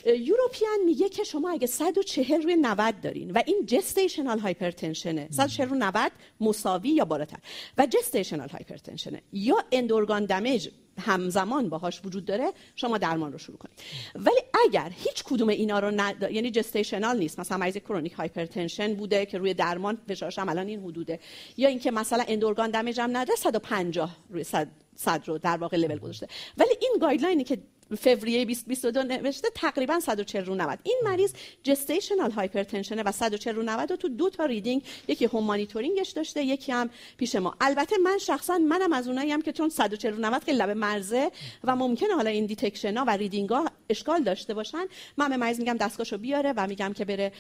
European 0.07 0.79
میگه 0.85 1.09
که 1.09 1.25
شما 1.25 1.51
اگه 1.51 1.67
140 1.67 2.43
روی 2.43 2.57
90 2.57 3.01
دارین 3.01 3.31
و 3.31 3.43
این 3.47 3.67
gestational 3.67 4.39
hypertension 4.39 5.22
ه 5.22 5.29
140 5.31 5.69
روی 5.69 5.79
90 5.79 6.13
مساوی 6.41 6.89
یا 6.89 7.05
بالاتر. 7.05 7.39
و 7.79 7.87
gestational 7.87 8.49
hypertension 8.49 9.17
ه 9.17 9.23
یا 9.33 9.57
end-organ 9.73 10.25
damage 10.25 10.69
همزمان 11.01 11.69
باهاش 11.69 12.01
وجود 12.05 12.25
داره 12.25 12.53
شما 12.77 12.99
درمان 12.99 13.33
رو 13.33 13.39
شروع 13.39 13.59
کنید. 13.59 13.79
ولی 14.15 14.41
اگر 14.65 14.93
هیچ 14.95 15.25
کدوم 15.25 15.49
اینا 15.49 15.79
رو 15.79 15.91
ند... 15.91 16.29
یعنی 16.31 16.51
gestational 16.51 17.19
نیست 17.19 17.41
مثلا 17.41 17.59
مریض 17.59 17.77
chronic 17.77 18.13
hypertension 18.13 18.95
بوده 18.95 19.27
که 19.27 19.39
روی 19.39 19.55
درمان 19.55 19.99
فشارش 20.09 20.39
هم 20.39 20.49
الان 20.49 20.67
این 20.67 20.81
حدوده 20.81 21.21
یا 21.57 21.69
اینکه 21.69 21.91
مثلا 21.91 22.25
end-organ 22.29 22.71
damage 22.71 23.01
هم 23.01 23.17
نداره 23.17 23.37
150 23.37 24.17
روی 24.31 24.45
100 24.45 24.69
صد 24.97 25.23
رو 25.27 25.39
در 25.39 25.57
واقع 25.57 25.77
لول 25.77 25.99
گذاشته. 25.99 26.27
ولی 26.59 26.71
این 26.81 26.97
guideline 27.01 27.41
ی 27.41 27.45
که 27.45 27.59
فوریه 27.97 28.45
2022 28.45 29.03
نوشته 29.03 29.49
تقریبا 29.55 30.01
140 30.01 30.45
رو 30.45 30.55
90 30.55 30.79
این 30.83 31.01
مریض 31.05 31.33
gestational 31.63 32.31
hypertension 32.31 33.03
و 33.03 33.13
140 33.13 33.55
رو 33.55 33.63
90 33.63 33.95
تو 33.95 34.09
دو 34.09 34.31
تا 34.31 34.45
reading 34.45 34.83
یکی 35.09 35.25
home 35.25 35.45
monitoring 35.45 36.00
ش 36.00 36.11
داشته 36.11 36.45
یکی 36.45 36.73
هم 36.73 36.91
پیش 37.17 37.35
ما. 37.35 37.55
البته 37.61 37.99
من 37.99 38.19
شخصا 38.19 38.59
منم 38.59 38.93
از 38.93 39.09
اونایی 39.09 39.43
که 39.43 39.53
چون 39.53 39.69
140 39.69 40.13
رو 40.13 40.21
90 40.21 40.45
خیلی 40.45 40.59
لب 40.59 40.71
مرزه 40.71 41.31
و 41.65 41.77
ممکنه 41.77 42.15
حالا 42.15 42.31
این 42.31 42.47
detection 42.47 42.97
ها 42.97 43.05
و 43.05 43.11
reading 43.11 43.51
ها 43.51 43.65
اشکال 43.89 44.23
داشته 44.23 44.55
باشن 44.55 44.85
من 45.17 45.29
به 45.29 45.37
مریض 45.37 45.59
میگم 45.59 45.77
دستگاهشو 45.77 46.19
بیاره 46.19 46.55
و 46.57 46.67
میگم 46.67 46.93
که 46.93 47.05
بره 47.05 47.33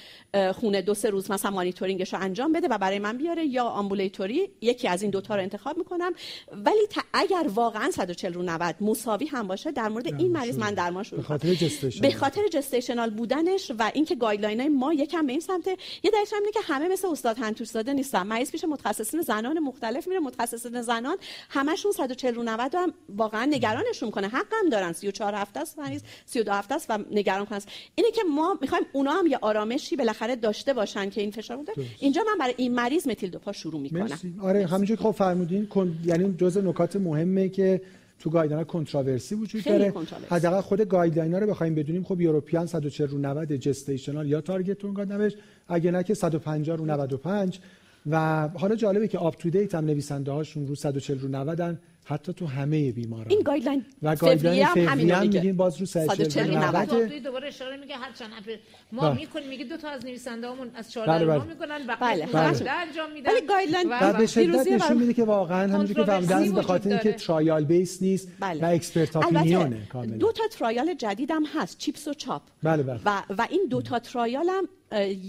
خونه 0.53 0.83
دو 0.83 0.95
سه 0.95 1.11
روز 1.11 1.31
مثلا 1.31 1.51
مانیتورینگش 1.51 2.15
رو 2.15 2.21
انجام 2.21 2.53
بده 2.53 2.69
و 2.69 2.79
برای 2.79 2.99
من 2.99 3.17
بیاره 3.17 3.47
یا 3.47 3.65
ambulatory 3.65 4.51
یکی 4.61 4.89
از 4.89 5.03
این 5.03 5.11
دوتا 5.11 5.35
رو 5.35 5.43
انتخاب 5.43 5.79
می‌کنم. 5.79 6.13
ولی 6.53 6.89
اگر 7.13 7.47
واقعا 7.55 7.91
140 7.91 8.33
رو 8.33 8.43
90 8.43 8.75
مساوی 8.81 9.27
هم 9.27 9.49
باشه 9.49 9.73
در 9.73 9.89
مورد 9.89 10.07
این 10.07 10.33
من 10.51 10.75
درمان 10.75 11.05
شروع 11.05 11.21
به 11.21 11.27
خاطر 11.27 11.57
به 12.01 12.11
خاطر 12.11 12.41
جستیشنال 12.53 13.11
بودنش 13.11 13.73
و 13.79 13.91
اینکه 13.95 14.15
گایدلاین 14.15 14.61
های 14.61 14.69
ما 14.69 14.95
یکم 14.95 15.27
به 15.27 15.33
این 15.33 15.41
سمت. 15.41 15.67
یه 16.03 16.11
دلیلش 16.11 16.33
اینه 16.33 16.53
که 16.53 16.61
همه 16.63 16.89
مثل 16.89 17.09
استاد 17.09 17.39
هنتوش 17.39 17.69
زاده 17.69 17.93
نیستن. 17.93 18.23
مریض 18.23 18.51
پیش 18.51 18.65
متخصصین 18.65 19.21
زنان 19.21 19.59
مختلف 19.59 20.09
میره 20.09 20.21
متخصصین 20.21 20.83
زنان 20.83 21.17
همشون 21.51 21.93
140 21.93 22.35
رو 22.35 22.43
90 22.43 22.75
هم 22.75 22.93
واقعا 23.09 23.45
نگرانشون 23.45 24.11
کنه. 24.11 24.29
حقم 24.29 24.69
دارن. 24.71 24.93
34 24.93 25.35
هفته 25.35 25.61
است 25.61 25.79
مریض 25.79 26.03
32 26.27 26.53
هفته 26.53 26.75
است 26.75 26.87
و 26.89 26.99
نگران 27.11 27.47
کنه 27.47 27.61
اینه 27.95 28.11
که 28.11 28.23
ما 28.31 28.59
می‌خوایم 28.61 28.85
اونا 28.93 29.11
هم 29.11 29.27
یه 29.27 29.39
آرامشی 29.41 29.97
بالاخره 29.97 30.37
داشته 30.37 30.73
باشن 30.73 31.11
که 31.11 31.21
این 31.21 31.31
فشار 31.31 31.57
بوده 31.57 31.73
اینجا 31.99 32.23
من 32.33 32.39
برای 32.39 32.55
این 32.57 32.75
مریض 32.75 33.09
متیل 33.09 33.31
دوپا 33.31 33.53
شروع 33.53 33.81
می‌کنم. 33.81 34.19
آره 34.43 34.67
همینجوری 34.67 34.99
که 34.99 35.05
خب 35.05 35.11
فرمودین 35.11 35.69
یعنی 36.05 36.35
جزء 36.39 36.61
نکات 36.61 36.97
مهمه 36.97 37.49
که 37.49 37.81
تو 38.23 38.31
guideline 38.31 38.65
controversy 38.65 39.35
وجود 39.35 39.65
داره. 39.65 39.93
حداقل 40.31 40.61
خود 40.61 40.81
guideline 40.81 41.35
رو 41.35 41.47
بخوایم 41.47 41.75
بدونیم 41.75 42.05
خب 42.05 42.21
European 42.21 42.67
140 42.67 43.09
رو 43.09 43.19
90 43.19 43.53
gestational 43.57 44.29
یا 44.29 44.41
target 44.41 44.85
اون 44.85 45.13
نوشت 45.13 45.37
اگه 45.69 45.91
نه 45.91 46.03
که 46.03 46.15
150 46.15 46.77
رو 46.77 46.85
95 46.85 47.61
و 48.11 48.49
حالا 48.49 48.77
جالبه 48.77 49.09
که 49.09 49.19
UpToDate 49.19 49.75
هم 49.75 49.85
نویسنده 49.85 50.33
هاشون 50.33 50.67
رو 50.67 50.75
140 50.75 51.19
رو 51.19 51.29
90 51.29 51.79
حتی 52.05 52.33
تو 52.33 52.47
همه 52.47 52.93
بیماران 52.93 53.27
این 53.31 53.43
guideline 53.43 53.85
و 54.03 54.17
guideline 54.17 54.67
فوری 54.67 55.11
هم 55.11 55.21
میگین 55.21 55.57
باز 55.57 55.81
رو 55.81 55.87
140 55.87 56.57
90 56.57 57.13
دوباره 57.25 57.49
اشاره 57.49 57.77
میگه 57.77 57.97
هر 57.97 58.13
چند 58.13 58.31
ما 58.93 59.03
بله. 59.03 59.21
می‌کنیم 59.21 59.49
میگه 59.49 59.65
دو 59.65 59.77
تا 59.77 59.89
از 59.89 60.05
نویسنده 60.05 60.49
هامون 60.49 60.71
از 60.75 60.93
14 60.93 61.13
بله 61.13 61.27
بله. 61.27 61.45
می‌کنن 61.45 61.87
بله 62.01 62.27
بله. 62.27 62.71
انجام 62.71 63.13
میدن 63.13 63.31
ولی 63.31 63.47
guideline 63.47 63.89
و 63.91 64.13
به 64.13 64.27
شدت 64.27 64.73
نشون 64.73 64.97
میده 64.97 65.15
که 65.15 65.25
واقعا 65.25 65.73
همونجوری 65.73 65.95
که 65.95 66.07
فهمیدن 66.07 66.53
به 66.53 66.63
خاطر 66.63 66.91
اینکه 66.91 67.13
trial 67.13 67.65
base 67.65 68.03
نیست 68.03 68.29
بله. 68.41 68.63
و 68.63 68.75
expert 68.75 69.17
opinion 69.17 69.78
ه 69.78 69.87
کاملا 69.93 70.17
دو 70.17 70.33
تا 70.33 70.43
trial 70.49 70.95
جدیدم 70.95 71.43
هست 71.55 71.79
CHIPS 71.79 72.09
و 72.09 72.15
CHAP 72.15 72.43
بله 72.63 72.83
بله. 72.83 73.01
و 73.07 73.23
و 73.39 73.47
این 73.51 73.67
دو 73.71 73.83
تا 73.83 73.99
trial 73.99 74.49
هم 74.49 74.69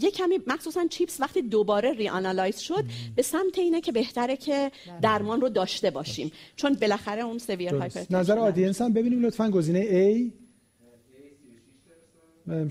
یه 0.02 0.12
کمی 0.12 0.40
مخصوصا 0.48 0.88
CHIPS 0.90 1.22
وقتی 1.22 1.42
دوباره 1.42 1.94
reanalyze 1.94 2.60
شد 2.60 2.84
به 3.16 3.22
سمت 3.22 3.60
اینه 3.60 3.82
که 3.82 3.92
بهتره 3.92 4.38
که 4.38 4.72
درمان 5.02 5.42
رو 5.42 5.50
داشته 5.50 5.92
باشیم. 5.92 6.32
چون 6.56 6.74
بالاخره 6.74 7.22
اون 7.22 7.38
severe 7.38 7.76
hypertension 7.76 8.16
نظر 8.16 8.40
audience 8.40 8.82
هم 8.82 8.94
ببینیم 8.94 9.26
لطفا. 9.26 9.50
گزینه 9.50 9.84
A 10.10 10.32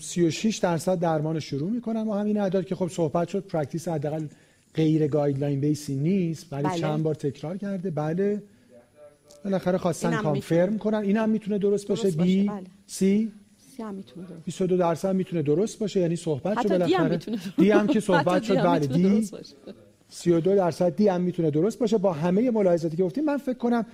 36 0.00 0.56
درصد. 0.56 0.98
درمان 0.98 1.40
شروع 1.40 1.70
می‌کنن. 1.70 2.08
و 2.08 2.12
همین 2.12 2.40
اعداد 2.40 2.66
که 2.66 2.74
خب 2.74 2.88
صحبت 2.88 3.28
شد 3.28 3.46
practice 3.46 3.88
حداقل 3.88 4.26
غیر 4.74 5.06
guideline 5.06 5.60
base 5.60 5.87
ی 5.87 5.94
نیست. 5.94 6.52
ولی 6.52 6.62
بله. 6.62 6.78
چند 6.78 7.02
بار 7.02 7.14
تکرار 7.14 7.56
کرده. 7.56 7.90
بله. 7.90 8.42
بالاخره 9.44 9.78
خواستن 9.78 10.22
confirm 10.22 10.78
کنن. 10.78 10.98
این 10.98 11.16
هم 11.16 11.30
می‌تونه 11.30 11.58
درست, 11.58 11.88
باشه. 11.88 12.10
B 12.10 12.48
بله. 12.48 12.62
C 12.86 13.32
هم 13.80 13.94
می‌تونه 13.94 14.26
22 14.44 14.76
درصد 14.76 15.14
می‌تونه 15.14 15.42
درست 15.42 15.78
باشه 15.78 16.00
یعنی 16.00 16.16
صحبت 16.16 16.62
شد 16.62 16.68
بالاخره. 16.68 17.18
D 17.58 17.70
هم 17.70 17.86
که 17.86 18.00
صحبت 18.00 18.42
شد 18.42 18.56
بله 18.56 18.86
D 18.86 19.28
32 20.08 20.56
درصد 20.56 20.96
D 20.96 21.08
هم 21.08 21.20
می‌تونه 21.20 21.50
درست 21.50 21.78
باشه. 21.78 21.98
با 21.98 22.12
همه 22.12 22.50
ملاحظاتی 22.50 22.96
که 22.96 23.02
گفتیم 23.02 23.24
من 23.24 23.36
فکر 23.36 23.58
کنم 23.58 23.86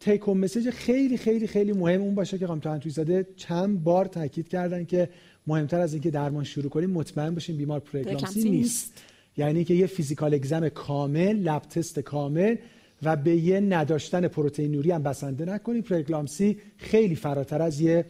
take 0.00 0.28
message 0.28 0.70
خیلی 0.70 1.16
خیلی 1.16 1.46
خیلی 1.46 1.72
مهم 1.72 2.00
اون 2.00 2.14
باشه 2.14 2.38
که 2.38 2.46
خانم 2.46 2.60
توی 2.60 2.90
زاده 2.90 3.26
چند 3.36 3.84
بار 3.84 4.04
تاکید 4.04 4.48
کردن 4.48 4.84
که 4.84 5.08
مهمتر 5.46 5.80
از 5.80 5.92
اینکه 5.92 6.10
درمان 6.10 6.44
شروع 6.44 6.68
کنیم 6.68 6.90
مطمئن 6.90 7.34
باشیم 7.34 7.56
بیمار 7.56 7.80
preeclampsia 7.80 8.50
نیست. 8.50 9.02
یعنی 9.36 9.64
که 9.64 9.74
یه 9.74 9.86
physical 9.86 10.34
exam 10.34 10.68
کامل 10.68 11.36
lab 11.36 11.62
test 11.62 11.98
کامل 11.98 12.56
و 13.02 13.16
به 13.16 13.36
یه 13.36 13.60
نداشتن 13.60 14.28
proteinuria 14.28 14.90
هم 14.90 15.02
بسنده 15.02 15.44
نکنیم. 15.44 15.82
preeclampsia 15.82 16.58
خیلی 16.76 17.14
فراتر 17.14 17.62
از 17.62 17.80
یه 17.80 18.04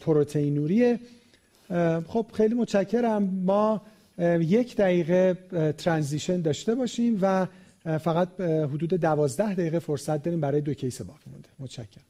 proteinuria 0.00 0.85
ه. 0.85 1.00
خب 2.06 2.26
خیلی 2.32 2.54
متشکرم. 2.54 3.22
ما 3.22 3.82
یک 4.40 4.76
دقیقه 4.76 5.38
transition 5.78 6.40
داشته 6.40 6.74
باشیم 6.74 7.18
و 7.22 7.46
فقط 7.98 8.40
حدود 8.40 8.94
دوازده 8.94 9.54
دقیقه 9.54 9.78
فرصت 9.78 10.22
داریم 10.22 10.40
برای 10.40 10.60
دو 10.60 10.74
case 10.74 11.02
باقی 11.02 11.30
مونده. 11.32 11.48
متشکرم. 11.58 12.04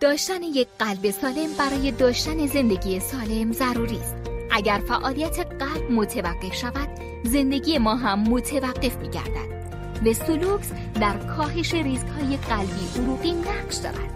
داشتن 0.00 0.42
یک 0.42 0.68
قلب 0.78 1.10
سالم 1.10 1.48
برای 1.58 1.90
داشتن 1.90 2.46
زندگی 2.46 3.00
سالم 3.00 3.52
ضروری 3.52 3.96
است. 3.96 4.16
اگر 4.50 4.80
فعالیت 4.88 5.38
قلب 5.38 5.90
متوقف 5.90 6.54
شود 6.54 6.88
زندگی 7.24 7.78
ما 7.78 7.94
هم 7.94 8.22
متوقف 8.22 8.96
می 8.96 9.08
گردد 9.08 9.58
و 10.06 10.12
سلوکس 10.12 10.72
در 11.00 11.16
کاهش 11.16 11.74
ریسک 11.74 12.06
های 12.06 12.36
قلبی 12.36 13.02
عروقی 13.02 13.32
نقش 13.32 13.76
دارد. 13.76 14.14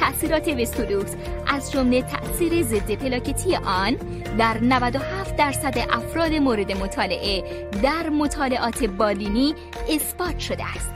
تأثیرات 0.00 0.48
وستولوکس 0.48 1.14
از 1.46 1.72
جمله 1.72 2.02
تأثیر 2.02 2.62
ضد 2.62 2.92
پلاکتی 2.92 3.56
آن 3.56 3.96
در 4.38 4.58
97 4.60 5.36
درصد 5.36 5.78
افراد 5.90 6.32
مورد 6.32 6.72
مطالعه 6.72 7.68
در 7.82 8.08
مطالعات 8.08 8.84
بالینی 8.84 9.54
اثبات 9.88 10.38
شده 10.38 10.64
است. 10.76 10.90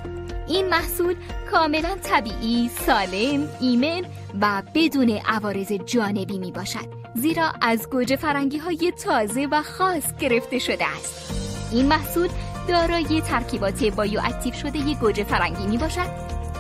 این 0.49 0.69
محصول 0.69 1.15
کاملا 1.51 1.97
طبیعی، 2.03 2.69
سالم، 2.87 3.49
ایمن 3.61 4.03
و 4.41 4.63
بدون 4.75 5.11
عوارض 5.11 5.73
جانبی 5.73 6.39
می 6.39 6.53
باشد. 6.53 7.03
زیرا 7.15 7.53
از 7.61 7.91
گوجه 7.91 8.17
فرنگی 8.17 8.59
های 8.59 8.93
تازه 9.05 9.49
و 9.51 9.63
خاص 9.63 10.17
گرفته 10.21 10.59
شده 10.59 10.85
است. 10.87 11.33
این 11.73 11.87
محصول 11.87 12.29
دارای 12.69 13.21
ترکیبات 13.21 13.85
bioactive 13.85 14.55
شده 14.55 14.79
ی 14.79 14.95
گوجه 14.95 15.25
فرنگی 15.25 15.67
می 15.67 15.79
باشد 15.79 16.09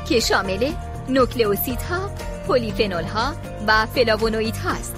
که 0.08 0.20
شامل 0.20 0.72
ها 1.90 2.10
پلی‌فنول 2.48 3.04
ها 3.04 3.34
و 3.66 3.86
فلاوونوئید 3.86 4.56
هاست. 4.56 4.96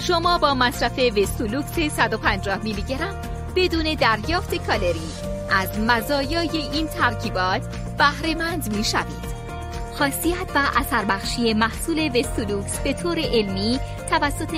شما 0.00 0.38
با 0.38 0.54
مصرف 0.54 0.98
وستولوکس 0.98 1.78
150 1.78 2.62
میلی 2.62 2.82
گرم 2.82 3.14
بدون 3.56 3.94
دریافت 3.94 4.66
کالری 4.66 5.10
از 5.50 5.78
مزایای 5.78 6.58
این 6.72 6.86
ترکیبات 6.86 7.62
بهره 7.98 8.34
مند 8.34 8.76
می 8.76 8.84
شوید. 8.84 9.35
خاصیت 9.98 10.50
و 10.54 10.58
اثر 10.76 11.04
بخشی 11.04 11.54
محصول 11.54 12.10
وستولوکس 12.18 12.80
به 12.80 12.92
طور 12.92 13.18
علمی 13.18 13.78
توسط 14.10 14.48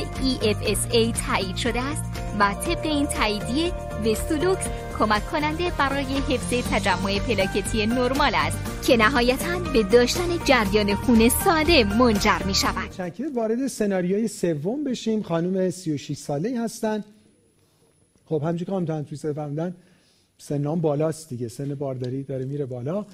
EFSA 0.41 1.27
تایید 1.27 1.57
شده 1.57 1.83
است 1.83 2.03
و 2.39 2.55
طبق 2.55 2.87
این 2.87 3.07
تاییدیه 3.07 3.73
وستولوکس 4.07 4.67
کمک 4.99 5.27
کننده 5.31 5.73
برای 5.79 6.05
حفظ 6.05 6.69
تجمع 6.71 7.19
پلاکتی 7.19 7.87
نرمال 7.87 8.33
است 8.35 8.87
که 8.87 8.97
نهایتا 8.97 9.59
به 9.73 9.83
داشتن 9.83 10.29
جریان 10.45 10.95
خون 10.95 11.29
ساده 11.29 11.85
منجر 11.85 12.43
می 12.47 12.55
شود. 12.55 12.93
شکر 12.93 13.25
وارد 13.35 13.67
سناریوی 13.67 14.29
سوم 14.29 14.85
بشیم. 14.85 15.23
خانم 15.23 15.71
36 15.71 16.17
ساله 16.17 16.61
هستند. 16.61 17.05
خب 18.27 18.43
همچنین 18.45 18.65
که 18.65 18.73
خانم 18.73 19.05
توی 19.05 19.19
فرمودن 19.19 19.75
سنم 20.39 20.81
بالاست 20.81 21.29
دیگه. 21.29 21.49
سن 21.49 21.75
بارداری 21.75 22.23
داره 22.23 22.45
میره 22.45 22.67
بالا. 22.67 23.07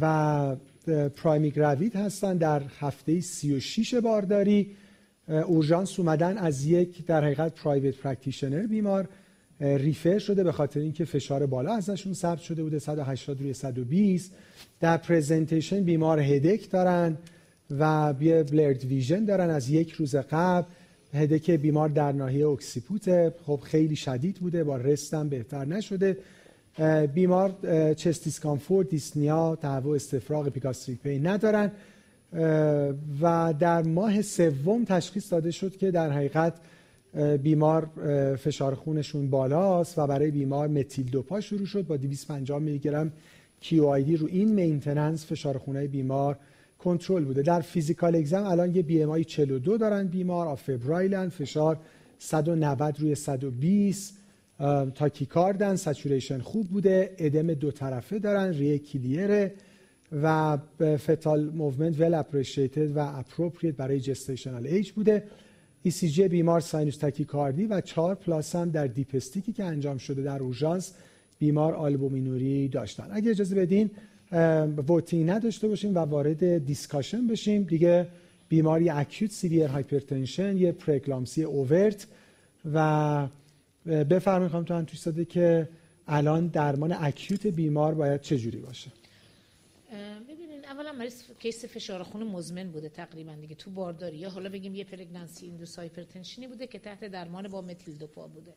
و 0.00 0.56
primigravid 0.90 1.96
هستن. 1.96 2.36
در 2.36 2.62
هفته 2.80 3.20
36 3.20 3.94
بارداری 3.94 4.76
اورژانس 5.28 5.98
اومدن 6.00 6.38
از 6.38 6.66
یک 6.66 7.06
در 7.06 7.24
حقیقت 7.24 7.54
private 7.54 7.96
practitioner 7.96 8.66
بیمار 8.66 9.08
refer 9.60 10.18
شده 10.18 10.44
به 10.44 10.52
خاطر 10.52 10.80
اینکه 10.80 11.04
فشار 11.04 11.46
بالا 11.46 11.74
ازشون 11.74 12.12
ثبت 12.12 12.40
شده 12.40 12.62
بوده 12.62 12.78
180 12.78 13.40
روی 13.40 13.52
120 13.52 14.32
در 14.80 14.96
presentation 14.96 15.84
بیمار 15.84 16.20
headache 16.20 16.70
دارن 16.70 17.16
و 17.70 18.14
یه 18.20 18.42
blurred 18.42 18.84
vision 18.84 19.24
دارن 19.24 19.50
از 19.50 19.70
یک 19.70 19.92
روز 19.92 20.16
قبل. 20.16 20.68
headache 21.14 21.50
بیمار 21.50 21.88
در 21.88 22.12
ناحیه 22.12 22.46
occiput. 22.48 23.32
خب 23.42 23.60
خیلی 23.64 23.96
شدید 23.96 24.36
بوده 24.36 24.64
با 24.64 24.76
rest 24.76 25.11
هم 25.11 25.28
بهتر 25.28 25.64
نشده. 25.64 26.16
بیمار 27.14 27.54
chest 27.94 28.24
discomfort 28.24 28.88
dyspnea 28.88 29.58
تهوع 29.62 29.94
استفراغ 29.94 30.48
epigastric 30.48 31.00
pain 31.00 31.18
ندارن 31.18 31.72
و 33.22 33.54
در 33.58 33.82
ماه 33.82 34.22
سوم 34.22 34.84
تشخیص 34.84 35.32
داده 35.32 35.50
شد 35.50 35.76
که 35.76 35.90
در 35.90 36.10
حقیقت 36.10 36.54
بیمار 37.42 37.86
فشار 38.36 38.74
خونشون 38.74 39.30
بالاست 39.30 39.98
و 39.98 40.06
برای 40.06 40.30
بیمار 40.30 40.68
متیل 40.68 41.06
دوپا 41.06 41.40
شروع 41.40 41.66
شد 41.66 41.86
با 41.86 41.96
250 41.96 42.58
میلی 42.58 42.78
گرم 42.78 43.12
QID 43.60 44.16
رو 44.16 44.26
این 44.26 44.52
maintenance 44.52 45.26
فشار 45.26 45.58
خونه 45.58 45.86
بیمار 45.86 46.38
کنترل 46.78 47.24
بوده. 47.24 47.42
در 47.42 47.60
physical 47.60 48.16
exam 48.16 48.44
الان 48.44 48.74
یه 48.74 48.82
BMI 48.82 49.24
42 49.24 49.78
دارن 49.78 50.06
بیمار 50.06 50.46
afebrile 50.46 51.19
ان 51.19 51.28
فشار 51.28 51.78
190 52.18 53.00
روی 53.00 53.14
120 53.14 54.18
tachycard 54.94 55.68
ن 55.68 55.76
saturation 55.76 56.38
خوب 56.38 56.68
بوده 56.68 57.14
ادم 57.18 57.54
دو 57.54 57.70
طرفه 57.70 58.18
دارن 58.18 58.52
ریه 58.52 58.78
clear 58.78 59.41
ه 59.41 59.54
و 60.22 60.58
fetal 60.96 61.44
movement 61.44 62.00
well 62.00 62.14
appreciated 62.14 62.96
و 62.96 62.98
appropriate 62.98 63.76
برای 63.76 64.00
gestational 64.00 64.66
age 64.66 64.92
بوده. 64.92 65.22
ECG 65.88 66.20
بیمار 66.20 66.60
sinus 66.60 66.96
tachycardی 66.96 67.66
و 67.66 67.80
4 67.80 68.14
plus 68.14 68.56
هم 68.56 68.70
در 68.70 68.86
dipstick 68.86 69.45
ی 69.45 69.52
که 69.52 69.64
انجام 69.64 69.98
شده 69.98 70.22
در 70.22 70.42
اورژانس 70.42 70.92
بیمار 71.38 71.74
albuminuria 71.74 72.68
داشتن. 72.68 73.08
اگه 73.10 73.30
اجازه 73.30 73.54
بدین 73.54 73.90
voting 74.88 75.30
نداشته 75.30 75.68
باشیم 75.68 75.94
و 75.94 75.98
وارد 75.98 76.64
discussion 76.64 77.26
بشیم. 77.26 77.62
دیگه 77.62 78.06
بیماری 78.48 78.90
acute 78.90 79.30
severe 79.30 79.66
hypertension 79.66 80.56
یه 80.56 80.72
preeclampsia 80.72 81.42
overt 81.42 82.06
و 82.74 83.28
بفرمایید 83.86 84.52
خانم 84.52 84.64
تو 84.64 84.82
توی 84.82 84.98
زاده 84.98 85.24
که 85.24 85.68
الان 86.08 86.46
درمان 86.46 86.92
acute 86.92 87.46
بیمار 87.46 87.94
باید 87.94 88.20
چه 88.20 88.38
جوری 88.38 88.58
باشه؟ 88.58 88.90
ببینین 90.28 90.64
اولا 90.64 90.92
مریض 90.92 91.22
case 91.38 91.64
فشار 91.64 92.02
خون 92.02 92.22
مزمن 92.22 92.70
بوده 92.70 92.88
تقریبا 92.88 93.34
دیگه 93.34 93.54
تو 93.54 93.70
بارداری. 93.70 94.16
یا 94.16 94.30
حالا 94.30 94.48
بگیم 94.48 94.74
یه 94.74 94.84
pregnancy 94.84 95.46
induced 95.46 95.78
hypertension 95.78 96.41
ی 96.41 96.46
بوده 96.46 96.66
که 96.66 96.78
تحت 96.78 97.04
درمان 97.04 97.48
با 97.48 97.62
متیل 97.62 97.98
دوپا 97.98 98.26
بوده. 98.26 98.52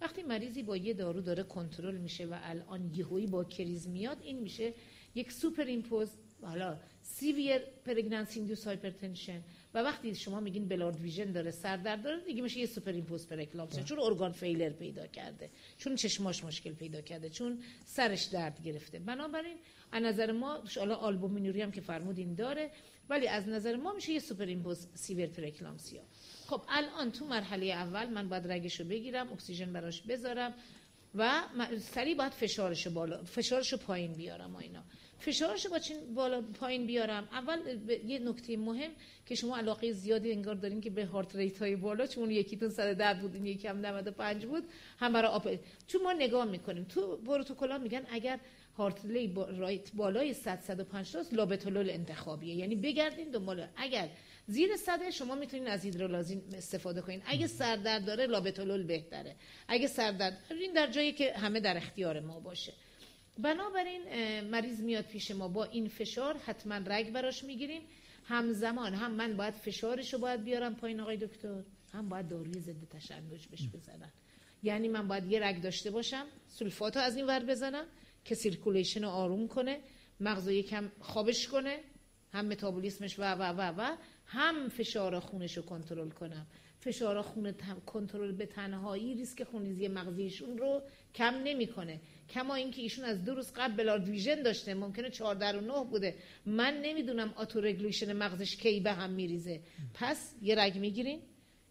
وقتی 0.00 0.22
مریضی 0.22 0.62
با 0.62 0.76
یه 0.76 0.94
دارو 0.94 1.20
داره 1.20 1.42
کنترل 1.42 1.96
میشه 1.96 2.26
و 2.26 2.38
الان 2.42 2.90
یهویی 2.94 3.26
با 3.26 3.44
crise 3.44 3.88
میاد 3.88 4.18
این 4.22 4.38
میشه 4.38 4.72
یک 5.14 5.32
superimposed 5.32 6.08
حالا 6.42 6.76
severe 7.02 7.60
pregnancy 7.86 8.40
induced 8.40 8.66
hypertension 8.66 9.40
و 9.74 9.78
وقتی 9.78 10.14
شما 10.14 10.40
میگین 10.40 10.68
blurred 10.68 11.00
vision 11.00 11.32
داره 11.32 11.50
سردرد 11.50 12.02
داره 12.02 12.24
دیگه 12.24 12.42
میشه 12.42 12.60
یه 12.60 12.66
superimposed 12.66 13.26
preeclampsia 13.26 13.82
چون 13.84 13.98
organ 14.00 14.32
failure 14.32 14.70
پیدا 14.70 15.06
کرده 15.06 15.50
چون 15.78 15.94
چشماش 15.94 16.44
مشکل 16.44 16.72
پیدا 16.72 17.00
کرده 17.00 17.30
چون 17.30 17.62
سرش 17.84 18.24
درد 18.24 18.62
گرفته. 18.62 18.98
بنابراین 18.98 19.56
از 19.92 20.02
نظر 20.02 20.32
ما 20.32 20.62
حالا 20.76 20.94
albuminuria 20.94 21.62
هم 21.62 21.70
که 21.70 21.80
فرمودین 21.80 22.34
داره 22.34 22.70
ولی 23.10 23.28
از 23.28 23.48
نظر 23.48 23.76
ما 23.76 23.92
میشه 23.92 24.12
یه 24.12 24.18
superimposed 24.18 24.88
severe 24.94 25.28
preeclampsia 25.28 26.02
خب 26.46 26.62
الان 26.68 27.12
تو 27.12 27.26
مرحله 27.26 27.66
اول 27.66 28.08
من 28.08 28.28
باید 28.28 28.52
رگشو 28.52 28.84
بگیرم 28.84 29.32
اکسیژن 29.32 29.72
براش 29.72 30.02
بذارم 30.02 30.54
و 31.14 31.42
سریع 31.80 32.16
باید 32.16 32.32
فشارش 32.32 32.86
بالا 32.86 33.24
فشارش 33.24 33.74
پایین 33.74 34.12
بیارم 34.12 34.54
و 34.54 34.58
اینا. 34.58 34.84
فشارش 35.20 35.66
با 35.66 35.78
چین 35.78 36.14
بالا 36.14 36.42
پایین 36.42 36.86
بیارم. 36.86 37.28
اول 37.32 37.58
یه 38.06 38.18
نکته 38.18 38.56
مهم 38.56 38.90
که 39.26 39.34
شما 39.34 39.56
علاقه 39.56 39.92
زیادی 39.92 40.32
انگار 40.32 40.54
دارین 40.54 40.80
که 40.80 40.90
به 40.90 41.06
هارت 41.06 41.36
ریت 41.36 41.58
های 41.58 41.76
بالا 41.76 42.06
چون 42.06 42.30
یکیتون 42.30 42.68
110 42.68 43.20
بود 43.20 43.34
این 43.34 43.46
یکی 43.46 43.68
هم 43.68 43.86
95 43.86 44.46
بود 44.46 44.64
هم 44.98 45.12
برای 45.12 45.30
آپ 45.30 45.48
چون 45.86 46.02
ما 46.02 46.12
نگاه 46.12 46.44
می‌کنیم. 46.44 46.84
تو 46.84 47.16
پروتکل 47.16 47.82
میگن 47.82 48.06
اگر 48.10 48.40
هارت 48.76 49.04
ریت 49.04 49.90
بالای 49.94 50.34
100 50.34 50.60
150 50.60 51.24
لابتولول 51.32 51.90
انتخابیه. 51.90 52.54
یعنی 52.54 52.76
بگردین 52.76 53.30
دنبال. 53.30 53.66
اگر 53.76 54.08
زیر 54.46 54.76
صده 54.76 55.10
شما 55.10 55.34
می‌تونین 55.34 55.68
از 55.68 55.84
هیدرولازین 55.84 56.42
استفاده 56.54 57.00
کنین. 57.00 57.22
اگه 57.26 57.46
سردرد 57.46 58.06
داره 58.06 58.26
لابتولول 58.26 58.82
بهتره. 58.82 59.36
اگه 59.68 59.86
سردرد 59.86 60.38
این 60.50 60.72
در 60.72 60.86
جایی 60.86 61.12
که 61.12 61.32
همه 61.32 61.60
در 61.60 61.76
اختیار 61.76 62.20
ما 62.20 62.40
باشه. 62.40 62.72
بنابراین 63.42 64.02
مریض 64.40 64.80
میاد 64.80 65.04
پیش 65.04 65.30
ما. 65.30 65.48
با 65.48 65.64
این 65.64 65.88
فشار 65.88 66.36
حتما 66.36 66.74
رگ 66.86 67.12
براش 67.12 67.44
می‌گیریم. 67.44 67.82
همزمان 68.24 68.94
هم 68.94 69.12
من 69.12 69.36
باید 69.36 69.54
فشارش 69.54 70.12
رو 70.14 70.18
باید 70.20 70.44
بیارم 70.44 70.74
پایین 70.74 71.00
آقای 71.00 71.16
دکتر. 71.16 71.62
هم 71.92 72.08
باید 72.08 72.28
داروی 72.28 72.60
ضد 72.60 72.88
تشنج 72.90 73.46
بهش 73.50 73.68
بزنن. 73.74 74.12
یعنی 74.62 74.88
من 74.88 75.08
باید 75.08 75.32
یه 75.32 75.46
رگ 75.46 75.62
داشته 75.62 75.90
باشم 75.90 76.26
سولفات 76.48 76.96
از 76.96 77.16
این 77.16 77.26
ور 77.26 77.44
بزنم 77.44 77.84
که 78.24 78.34
circulation 78.34 79.04
رو 79.04 79.08
آروم 79.08 79.48
کنه 79.48 79.80
مغز 80.20 80.48
یکم 80.48 80.90
خوابش 81.00 81.48
کنه 81.48 81.78
هم 82.32 82.46
متابولیسمش 82.46 83.18
و 83.18 83.22
و 83.22 83.42
و 83.42 83.74
و 83.78 83.96
هم 84.26 84.68
فشار 84.68 85.20
خونش 85.20 85.56
رو 85.56 85.62
کنترل 85.62 86.10
کنم. 86.10 86.46
فشار 86.80 87.22
خون 87.22 87.52
کنترل 87.86 88.32
به 88.32 88.46
تنهایی 88.46 89.14
ریسک 89.14 89.44
خونریزی 89.44 89.88
مغزیشون 89.88 90.58
رو 90.58 90.82
کم 91.14 91.34
نمی‌کنه. 91.44 92.00
کما 92.30 92.54
اینکه 92.54 92.82
ایشون 92.82 93.04
از 93.04 93.24
دو 93.24 93.34
روز 93.34 93.52
قبل 93.56 93.76
blurred 93.76 94.08
vision 94.08 94.42
داشته 94.42 94.74
ممکنه 94.74 95.10
14 95.10 95.58
و 95.58 95.60
9 95.60 95.90
بوده. 95.90 96.14
من 96.46 96.80
نمی‌دونم 96.82 97.32
autoregulation 97.36 98.12
مغزش 98.12 98.56
کی 98.56 98.80
به 98.80 98.92
هم 98.92 99.10
میریزه. 99.10 99.60
پس 99.94 100.34
یه 100.42 100.54
رگ 100.54 100.78
می‌گیریم 100.78 101.20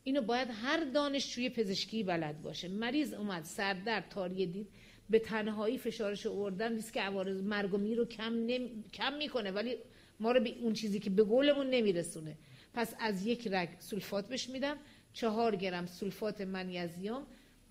اینو 0.03 0.22
باید 0.22 0.48
هر 0.52 0.84
دانشجوی 0.84 1.49
پزشکی 1.49 2.03
بلد 2.03 2.41
باشه. 2.41 2.68
مریض 2.68 3.14
اومد 3.14 3.44
سردرد 3.44 4.10
تاری 4.10 4.45
دید. 4.45 4.68
به 5.10 5.19
تنهایی 5.19 5.77
فشارش 5.77 6.26
اوردن 6.26 6.76
ریسک 6.76 6.98
عوارض 6.98 7.41
مرگ 7.41 7.73
و 7.73 7.77
رو 7.77 8.06
کم, 8.06 8.34
نم... 8.34 8.84
کم 8.94 9.14
می‌کنه 9.14 9.52
ولی 9.52 9.76
ما 10.19 10.31
رو 10.31 10.40
به 10.40 10.56
اون 10.61 10.73
چیزی 10.73 10.99
که 10.99 11.10
به 11.10 11.23
گولمون 11.23 11.69
نمیرسونه. 11.69 12.38
پس 12.73 12.94
از 12.99 13.26
یک 13.26 13.48
رگ 13.52 13.69
سولفات 13.80 14.27
بهش 14.27 14.49
میدم. 14.49 14.77
چهار 15.14 15.56
گرم 15.56 15.86
سولفات 15.86 16.41
منیزیم 16.41 17.22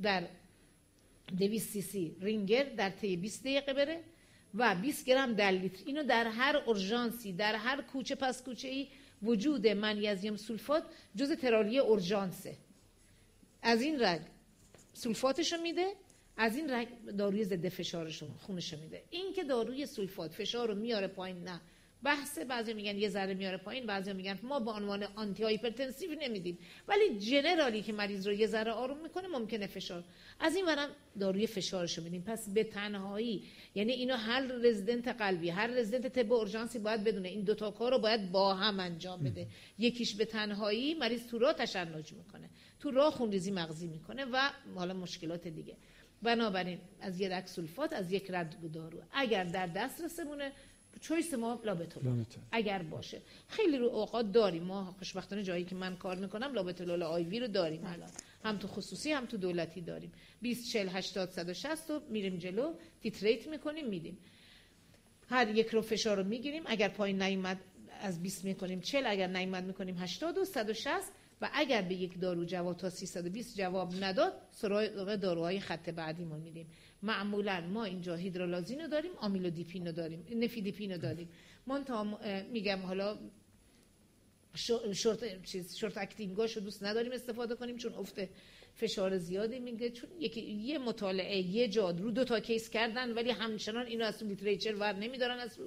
در 0.03 0.25
200 1.37 1.71
سی 1.73 1.83
سی 1.83 2.17
رینگر 2.21 2.65
در 2.65 2.91
طی 2.91 3.17
20 3.17 3.41
دقیقه 3.41 3.73
بره 3.73 4.01
و 4.55 4.75
20 4.75 5.05
گرم 5.05 5.33
در 5.33 5.51
لیتر. 5.51 5.83
اینو 5.87 6.03
در 6.03 6.27
هر 6.27 6.57
اورژانسی 6.67 7.33
در 7.33 7.57
هر 7.57 7.83
کوچه 7.83 8.15
پس 8.15 8.43
کوچه 8.43 8.69
ای 8.69 8.89
وجود 9.23 9.67
منیزیم 9.67 10.37
سولفات 10.37 10.85
جز 11.17 11.33
ترالی 11.33 11.79
اورژانسه. 11.79 12.57
از 13.63 13.83
این 13.83 14.03
رگ 14.03 14.21
سولفاتشو 14.93 15.57
میده 15.57 15.93
از 16.37 16.57
این 16.57 16.71
رگ 16.71 16.89
داروی 17.19 17.45
ضد 17.45 17.69
فشارشو 17.69 18.27
خونشو 18.39 18.81
میده. 18.81 19.03
این 19.11 19.33
که 19.33 19.45
داروی 19.45 19.87
سولفات 19.87 20.33
فشار 20.33 20.69
رو 20.69 20.75
میاره 20.75 21.07
پایین 21.07 21.45
نه. 21.45 21.61
بحث 22.03 22.39
بعضی 22.39 22.75
میگن 22.75 22.97
یه 22.97 23.09
ذره 23.09 23.35
میاره 23.35 23.57
پایین 23.57 23.87
بعضی 23.87 24.13
میگن 24.13 24.39
ما 24.43 24.61
به 24.61 24.71
عنوان 24.71 25.03
antihypertensive 25.03 26.11
نمیدیم. 26.21 26.59
ولی 26.89 27.19
generally 27.19 27.83
که 27.83 27.93
مریض 27.93 28.27
رو 28.27 28.33
یه 28.33 28.47
ذره 28.47 28.73
آروم 28.73 29.03
می‌کنه 29.03 29.29
ممکنه 29.29 29.67
فشار. 29.67 30.05
از 30.41 30.57
اون 30.57 30.67
ورم 30.67 30.89
داروی 31.21 31.47
فشارشو 31.47 32.03
میدیم 32.03 32.23
پس 32.23 32.49
به 32.49 32.65
تنهایی 32.65 33.45
یعنی 33.75 33.93
اینو 33.93 34.15
هر 34.15 34.41
رزیدنت 34.41 35.09
قلبی 35.09 35.51
هر 35.51 35.67
رزیدنت 35.67 36.09
طب 36.09 36.33
اورژانسی 36.33 36.79
باید 36.79 37.05
بدونه. 37.05 37.29
این 37.29 37.41
دوتا 37.41 37.71
کار 37.71 37.93
رو 37.93 37.99
باید 37.99 38.33
با 38.33 38.55
هم 38.55 38.81
انجام 38.81 39.23
بده. 39.23 39.47
یکیش 39.79 40.15
به 40.15 40.25
تنهایی 40.25 40.95
مریض 40.95 41.27
تو 41.27 41.39
راه 41.39 41.53
تشنج 41.53 42.13
می‌کنه. 42.13 42.51
تو 42.81 42.91
راه 42.91 43.13
خونریزی 43.13 43.51
مغزی 43.51 43.87
می‌کنه 43.87 44.25
و 44.25 44.51
حالا 44.75 44.95
مشکلات 44.95 45.49
دیگه. 45.49 45.77
بنابراین 46.23 46.79
از 47.01 47.21
یه 47.21 47.37
رگ 47.37 47.47
سولفات 47.47 47.93
از 47.93 48.13
یک 48.13 48.31
رگ 48.31 48.73
دارو. 48.73 49.03
اگر 49.13 49.45
در 49.45 49.67
دسترسمونه 49.67 50.53
چویس 51.01 51.35
ما 51.35 51.61
لابتولول 51.65 52.25
اگر 52.53 52.83
باشه. 52.83 53.23
خیلی 53.49 53.79
رو 53.79 53.87
اوقات 53.87 54.33
داریم 54.33 54.63
ما. 54.63 54.95
خوشبختانه 54.99 55.43
جایی 55.43 55.65
که 55.65 55.75
من 55.75 55.97
کار 55.97 56.17
می‌کنم 56.17 56.53
لابتولول 56.53 57.03
آیوی 57.03 57.41
رو 57.41 57.49
داریم 57.49 57.87
الان. 57.87 58.11
هم 58.45 58.59
تو 58.59 58.69
خصوصی 58.69 59.13
هم 59.13 59.27
تو 59.27 59.37
دولتی 59.37 59.81
داریم. 59.81 60.13
20 60.43 60.71
40 60.71 60.89
80 60.89 61.31
160 61.31 61.91
رو 61.91 62.01
میریم 62.11 62.39
جلو. 62.39 62.75
تیتریت 63.03 63.47
می‌کنیم 63.49 63.89
میدیم. 63.89 64.19
هر 65.29 65.49
یک 65.49 65.69
رو 65.69 65.83
فشار 65.83 66.17
رو 66.17 66.25
می‌گیریم. 66.25 66.63
اگر 66.67 66.89
پایین 66.89 67.23
نیومد 67.23 67.61
از 68.01 68.23
20 68.23 68.45
می‌کنیم. 68.45 68.81
40 68.81 69.07
اگر 69.07 69.27
نیومد 69.27 69.65
می‌کنیم 69.65 69.97
80 69.99 70.39
و 70.39 70.45
160 70.45 71.13
و 71.41 71.51
اگر 71.53 71.83
به 71.83 71.95
یک 71.95 72.21
دارو 72.21 72.45
جواب 72.45 72.77
تا 72.77 72.91
320 72.91 73.57
جواب 73.57 74.05
نداد 74.05 74.33
سراغ 74.51 75.15
داروهای 75.15 75.61
خط 75.61 75.91
بعدی 75.91 76.25
ما 76.25 76.37
میدیم 76.37 76.67
معمولا 77.03 77.61
ما 77.61 77.85
اینجا 77.85 78.15
هیدرولازین 78.15 78.81
رو 78.81 78.89
داریم 78.89 79.13
آمیلودیپین 79.17 79.87
رو 79.87 79.93
داریم 79.93 80.27
نیفیدیپین 80.37 80.93
رو 80.93 80.99
داریم. 80.99 81.29
من 81.67 81.85
تا 81.85 82.19
میگم 82.53 82.79
حالا 82.79 83.19
شورت 84.95 85.43
چیز 85.45 85.77
short 85.77 85.99
acting 85.99 86.42
اش 86.42 86.57
رو 86.57 86.63
دوست 86.63 86.83
نداریم 86.85 87.13
استفاده 87.13 87.55
کنیم 87.55 87.77
چون 87.77 87.95
افت 87.95 88.21
فشار 88.75 89.19
زیادی 89.19 89.59
میده. 89.59 89.91
چون 89.91 90.11
یکی 90.19 90.41
یه 90.41 90.79
مطالعه 90.79 91.39
یه 91.39 91.69
جا 91.69 91.91
رو 91.91 92.11
دو 92.11 92.25
تا 92.25 92.41
case 92.41 92.71
کردن 92.71 93.13
ولی 93.13 93.31
همچنان 93.31 93.87
اینو 93.87 94.05
از 94.05 94.25
literature 94.25 94.75
ور 94.75 94.93
نمیدارن 94.93 95.39
از 95.39 95.59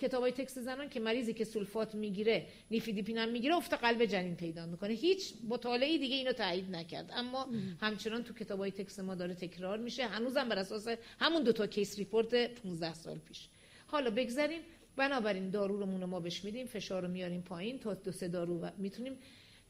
کتابای 0.00 0.32
text 0.32 0.60
زنان 0.60 0.88
که 0.88 1.00
مریضی 1.00 1.34
که 1.34 1.44
سولفات 1.44 1.94
می‌گیره 1.94 2.46
نیفیدیپین 2.70 3.18
هم 3.18 3.28
می‌گیره 3.28 3.54
افت 3.54 3.74
قلب 3.74 4.04
جنین 4.04 4.36
پیدا 4.36 4.66
می‌کنه. 4.66 4.92
هیچ 4.92 5.32
مطالعه 5.48 5.98
دیگه 5.98 6.16
اینو 6.16 6.32
تایید 6.32 6.70
نکرد. 6.70 7.10
اما 7.14 7.48
همچنان 7.80 8.24
تو 8.24 8.34
کتابای 8.34 8.70
text 8.70 9.00
ما 9.00 9.14
داره 9.14 9.34
تکرار 9.34 9.78
میشه. 9.78 10.06
هنوزم 10.06 10.48
بر 10.48 10.58
اساس 10.58 10.88
همون 11.20 11.42
دو 11.42 11.52
تا 11.52 11.66
case 11.66 11.98
report 11.98 12.54
15 12.54 12.94
سال 12.94 13.18
پیش. 13.18 13.48
حالا 13.86 14.10
بگذاریم 14.10 14.60
بنابراین 14.96 15.50
دارو 15.50 15.80
رو 15.80 16.06
ما 16.06 16.20
بهش 16.20 16.44
میدیم. 16.44 16.66
فشار 16.66 17.02
رو 17.02 17.08
میاریم 17.08 17.42
پایین. 17.42 17.78
تا 17.78 17.94
دو 17.94 18.12
سه 18.12 18.28
دارو 18.28 18.68
می‌تونیم 18.78 19.18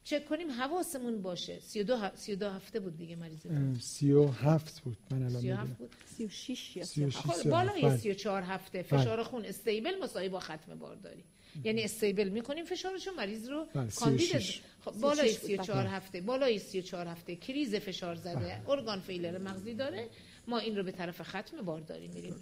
چک 0.04 0.24
کنیم 0.24 0.50
حواسمون 0.50 1.22
باشه 1.22 1.58
32 1.58 1.96
ه... 1.96 2.12
32 2.14 2.50
هفته 2.50 2.80
بود 2.80 2.96
دیگه 2.96 3.16
مریض 3.16 3.40
37 3.80 4.80
بود 4.80 4.96
من 5.10 5.22
الان 5.22 5.40
37 5.40 5.78
بود 5.78 5.90
36 6.16 6.76
یا 6.76 6.84
36 6.84 7.16
خب 7.16 7.50
بالای 7.50 7.98
34 7.98 8.42
هفته 8.42 8.82
فشار 8.82 9.22
خون 9.22 9.44
stable 9.44 9.92
مساوی 10.02 10.28
با 10.28 10.40
ختم 10.40 10.78
بارداری 10.78 11.24
یعنی 11.64 11.82
stable 11.82 12.28
می‌کنیم 12.28 12.64
فشارشو 12.64 13.10
مریض 13.16 13.48
رو 13.48 13.66
بله، 13.74 13.90
candidate 13.90 14.28
36. 14.28 14.62
خب 14.84 14.92
بالای 14.92 15.28
36 15.28 15.40
بود. 15.40 15.46
34 15.46 15.86
هفته 15.86 16.20
بالای 16.20 16.58
34 16.58 17.06
هفته 17.06 17.36
crisis 17.36 17.74
فشار 17.74 18.14
زده 18.14 18.70
organ 18.70 19.00
failure 19.00 19.38
مغزی 19.38 19.74
داره 19.74 20.08
ما 20.48 20.58
این 20.58 20.76
رو 20.76 20.82
به 20.82 20.92
طرف 20.92 21.22
ختم 21.22 21.62
بارداری 21.64 22.08
میریم 22.08 22.34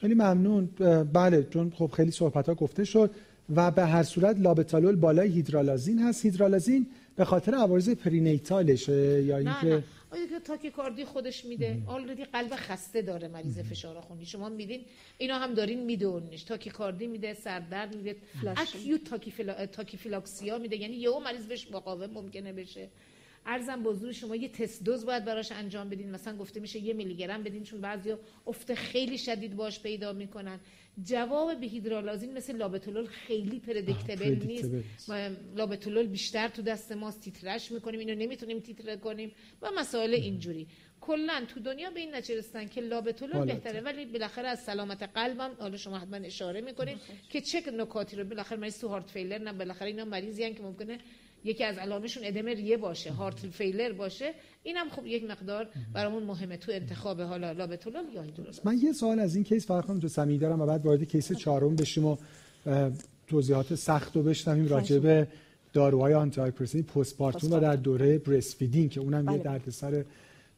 خیلی 0.00 0.14
ممنون 0.14 0.66
بله 1.12 1.42
چون 1.42 1.70
خب 1.70 1.90
خیلی 1.96 2.10
صحبت 2.10 2.48
ها 2.48 2.54
گفته 2.54 2.84
شد 2.84 3.14
و 3.56 3.70
به 3.70 3.84
هر 3.84 4.02
صورت 4.02 4.36
لابتالول 4.38 4.96
بالای 4.96 5.28
هیدرالازین 5.28 5.98
هست. 5.98 6.24
هیدرالازین 6.24 6.86
به 7.16 7.24
خاطر 7.24 7.54
عوارض 7.54 7.90
پرینیتالشه 7.90 9.22
یا 9.22 9.38
اینکه 9.38 9.84
آیا 10.10 10.26
که 10.26 10.40
تاکیکاردی 10.44 11.04
خودش 11.04 11.44
میده؟ 11.44 11.82
آلردی 11.86 12.24
قلب 12.24 12.52
خسته 12.56 13.02
داره 13.02 13.28
مریض 13.28 13.58
فشار 13.58 14.00
خونی. 14.00 14.26
شما 14.26 14.48
میدین 14.48 14.80
اینا 15.18 15.38
هم 15.38 15.54
دارین 15.54 15.84
میدونش 15.84 16.42
تاکیکاردی 16.42 17.06
میده 17.06 17.34
سردرد 17.34 17.96
میده 17.96 18.16
اکیوت. 18.56 19.04
تاکیفیلاکسیا 19.72 20.58
میده. 20.58 20.76
یعنی 20.76 20.94
یهو 20.94 21.20
مریض 21.20 21.46
بهش 21.46 21.70
مقاوم 21.70 22.10
ممکنه 22.10 22.52
بشه. 22.52 22.88
ارزم 23.48 23.82
به 23.82 23.90
حضور 23.90 24.12
شما 24.12 24.36
یه 24.36 24.48
تست 24.48 24.84
دوز 24.84 25.06
باید 25.06 25.24
براش 25.24 25.52
انجام 25.52 25.88
بدین. 25.88 26.10
مثلا 26.10 26.36
گفته 26.36 26.60
میشه 26.60 26.78
یه 26.78 26.92
میلی 26.92 27.14
گرم 27.14 27.42
بدین 27.42 27.62
چون 27.62 27.80
بعضیا 27.80 28.18
افت 28.46 28.74
خیلی 28.74 29.18
شدید 29.18 29.56
باش 29.56 29.80
پیدا 29.80 30.12
می‌کنن. 30.12 30.60
جواب 31.02 31.60
به 31.60 31.66
هیدرالازین 31.66 32.32
مثل 32.32 32.56
لابتولول 32.56 33.06
خیلی 33.06 33.58
پردیکتبل 33.60 34.46
نیست. 34.46 34.70
ما 35.08 35.28
لابتولول 35.56 36.06
بیشتر 36.06 36.48
تو 36.48 36.62
دست 36.62 36.92
ماست 36.92 37.20
تیترش 37.20 37.72
می‌کنیم 37.72 38.00
اینو 38.00 38.14
نمی‌تونیم 38.14 38.60
تیتر 38.60 38.96
کنیم 38.96 39.32
و 39.62 39.70
مسائل 39.76 40.14
اینجوری. 40.14 40.66
کلا 41.00 41.44
تو 41.54 41.60
دنیا 41.60 41.90
به 41.90 42.00
این 42.00 42.14
نتیجه 42.14 42.38
رسیدن 42.38 42.68
که 42.68 42.80
لابتولول 42.80 43.38
بالاتر. 43.38 43.54
بهتره 43.54 43.80
ولی 43.80 44.06
بالاخره 44.06 44.48
از 44.48 44.64
سلامت 44.64 45.02
قلبم 45.02 45.50
حالا 45.58 45.76
شما 45.76 45.98
حتما 45.98 46.16
اشاره 46.16 46.60
می‌کنین 46.60 46.98
که 47.28 47.40
چه 47.40 47.70
نکاتی 47.70 48.16
رو 48.16 48.24
بالاخره 48.24 48.58
مریض 48.58 48.80
تو 48.80 48.88
هارت 48.88 49.10
فیلر 49.10 49.38
نه 49.38 49.52
بالاخره 49.52 49.88
اینا 49.88 50.04
مریضی 50.04 50.54
که 50.54 50.62
ممکنه 50.62 50.98
یکی 51.48 51.64
از 51.64 51.78
علامشون 51.78 52.22
ادم 52.26 52.46
ریه 52.46 52.76
باشه 52.76 53.12
heart 53.12 53.46
failure 53.46 53.92
باشه. 53.92 54.34
اینم 54.62 54.88
خب 54.88 55.06
یک 55.06 55.24
مقدار 55.24 55.68
برامون 55.92 56.22
مهمه 56.22 56.56
تو 56.56 56.72
انتخاب 56.72 57.20
حالا 57.20 57.52
لابتولول 57.52 58.02
یا 58.14 58.22
هیدرولازین 58.22 58.62
من 58.64 58.78
یه 58.78 58.92
سوال 58.92 59.20
از 59.20 59.34
این 59.34 59.44
case 59.44 59.66
فقط 59.66 59.84
خانم 59.84 60.00
تو 60.00 60.08
سمی 60.08 60.38
دارم 60.38 60.60
و 60.60 60.66
بعد 60.66 60.86
وارد 60.86 61.04
case 61.04 61.32
چهارم 61.32 61.76
بشیم 61.76 62.04
و 62.04 62.16
توضیحات 63.26 63.74
سخت 63.74 64.16
رو 64.16 64.22
بشنویم 64.22 64.68
راجع 64.68 64.98
به 64.98 65.28
داروهای 65.72 66.14
antihypertensive 66.14 66.82
postpartum 66.82 67.52
و 67.52 67.60
در 67.60 67.76
دوره 67.76 68.18
breastfeeding 68.18 68.90
که 68.90 69.00
اونم 69.00 69.24
یه 69.24 69.30
بله. 69.30 69.38
دردسر 69.38 70.04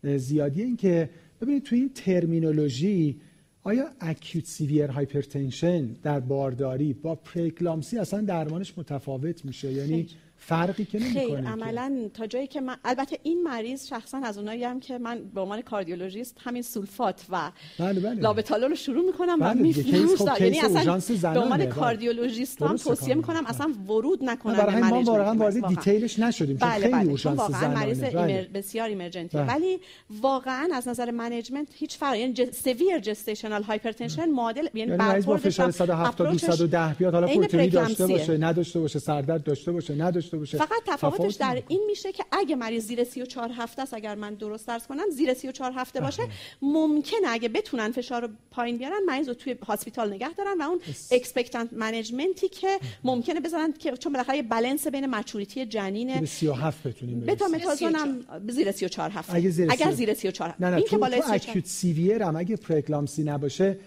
اه، 0.04 0.16
زیادیه. 0.18 0.64
این 0.64 0.76
که 0.76 1.10
ببینید 1.40 1.62
تو 1.62 1.76
این 1.76 1.90
terminology 1.94 3.20
آیا 3.62 3.84
acute 4.00 4.44
severe 4.44 4.86
hypertension 4.86 5.86
در 5.86 6.20
بارداری 6.20 6.92
با 6.92 7.14
پره‌اکلامپسی 7.14 7.98
اصلا 7.98 8.20
درمانش 8.20 8.78
متفاوت 8.78 9.44
میشه؟ 9.44 9.72
یعنی. 9.72 10.06
فرقی 10.42 10.84
که 10.84 10.98
نمی‌کنه 10.98 11.26
خیر 11.26 11.38
عملا 11.38 12.08
تا 12.14 12.26
جایی 12.26 12.46
که 12.46 12.60
من 12.60 12.76
البته 12.84 13.18
این 13.22 13.42
مریض 13.42 13.86
شخصا 13.86 14.18
از 14.24 14.38
اونایی 14.38 14.64
هم 14.64 14.80
که 14.80 14.98
من 14.98 15.18
به 15.34 15.40
عنوان 15.40 15.60
کاردیولوژیست 15.60 16.36
همین 16.40 16.62
سولفات 16.62 17.20
و 17.30 17.50
بله 17.78 18.00
بله 18.00 18.14
لابتالول 18.14 18.68
رو 18.68 18.74
شروع 18.76 19.06
می‌کنم 19.06 19.36
و 19.40 19.44
بله، 19.44 19.62
دیگه 19.62 19.82
کیس 19.82 19.94
خب 19.94 20.00
میفروشم 20.10 20.44
یعنی 20.44 20.60
اصلا 20.60 21.32
به 21.32 21.40
عنوان 21.40 21.58
بله. 21.58 21.66
کاردیولوژیست 21.66 22.62
هم 22.62 22.76
توصیه. 22.76 23.14
می‌کنم 23.14 23.46
اصلا 23.46 23.72
ورود 23.88 24.24
نکنم 24.24 24.56
برای 24.56 24.82
ما 24.82 25.02
واقعا 25.02 25.34
وارد. 25.34 25.66
دیتیلش 25.68 26.18
نشدیم 26.18 26.58
چون 26.58 26.68
بله 26.68 26.80
خیلی 26.80 26.92
بله 26.92 27.08
اورژانس 27.08 27.38
واقعا 27.38 27.74
مریض. 27.74 28.04
بله. 28.04 28.48
بسیار 28.54 28.88
ایمرجنتی. 28.88 29.38
ولی 29.38 29.80
واقعا 30.20 30.68
از 30.74 30.88
نظر 30.88 31.10
منیجمنت 31.10 31.68
هیچ 31.74 31.96
فرقی 31.96 32.18
یعنی 32.18 32.32
ج... 32.32 32.50
سویر 32.50 32.98
جستیشنال 32.98 33.62
هایپرتنشن 33.62 34.28
معادل 34.28 34.66
یعنی 34.74 34.80
یعنی 34.80 34.96
برخوردش 34.96 35.42
فشار 35.42 35.66
هم 35.66 35.70
170 35.72 36.26
اپروچش 36.26 36.44
210 36.44 36.94
بیاد 36.94 37.14
حالا 37.14 37.26
عین 37.26 37.40
پروتئینی 37.40 37.68
داشته. 37.68 38.06
باشه 38.06 38.38
نداشته 38.38 38.80
باشه 38.80 38.98
سردرد 38.98 39.44
داشته 39.44 39.72
باشه 39.72 39.94
نداشته 39.94 40.29
باشه. 40.38 40.58
فقط 40.58 40.82
تفاوتش 40.86 41.34
در. 41.34 41.62
این 41.68 41.82
میشه 41.86 42.12
که 42.12 42.24
اگه 42.32 42.56
مریض 42.56 42.86
زیر 42.86 43.04
34 43.04 43.50
هفته 43.52 43.82
است 43.82 43.94
اگر 43.94 44.14
من 44.14 44.34
درست 44.34 44.68
درس 44.68 44.86
کنم 44.86 45.10
زیر 45.10 45.34
34 45.34 45.72
هفته 45.72 46.00
باشه 46.00 46.22
ممکنه 46.62 47.28
اگه 47.28 47.48
بتونن 47.48 47.92
فشار 47.92 48.22
رو 48.22 48.28
پایین 48.50 48.78
بیارن 48.78 49.00
مریض 49.06 49.28
رو 49.28 49.34
توی 49.34 49.56
هاسپیتال 49.66 50.12
نگه 50.12 50.34
دارن 50.34 50.58
و 50.60 50.62
اون 50.62 50.80
اکسپکتنت 51.10 51.72
منیجمنتی 51.72 52.48
که 52.48 52.78
ممکنه 53.04 53.40
بزنن 53.40 53.72
که 53.72 53.92
چون 53.92 54.12
بالاخره 54.12 54.36
یه 54.36 54.42
بالانس 54.42 54.86
بین 54.86 55.06
مچوریتی 55.06 55.66
جنین 55.66 56.20
به 56.20 56.26
37 56.26 56.86
بتونیم 56.86 57.20
بتا. 57.20 57.48
متازون 57.48 57.94
هم 57.94 58.20
زیر 58.48 58.72
34 58.72 59.10
هفته. 59.10 59.34
اگه 59.34 59.50
زیر 59.50 59.66
اگر 59.72 59.76
34 59.76 59.92
زیر 59.92 60.14
34 60.14 60.54
نه 60.60 60.70
نه 60.70 60.76
این 60.76 60.86
که 60.86 60.98
بالای 60.98 61.20
تو 61.20 61.26
34 61.26 61.50
اکیوت 61.50 61.66
سیویر 61.66 62.22
هم 62.22 62.36
اگه 62.36 62.56
پرکلامسی 62.56 63.22
نباشه 63.22 63.78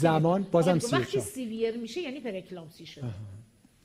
زمان. 0.00 0.46
بازم 0.52 0.68
آقا، 0.68 0.96
وقتی 0.96 1.20
34 1.20 1.24
سیویر 1.24 1.76
میشه 1.76 2.00
یعنی 2.00 2.20
پرکلامسی 2.20 2.86
شده. 2.86 3.04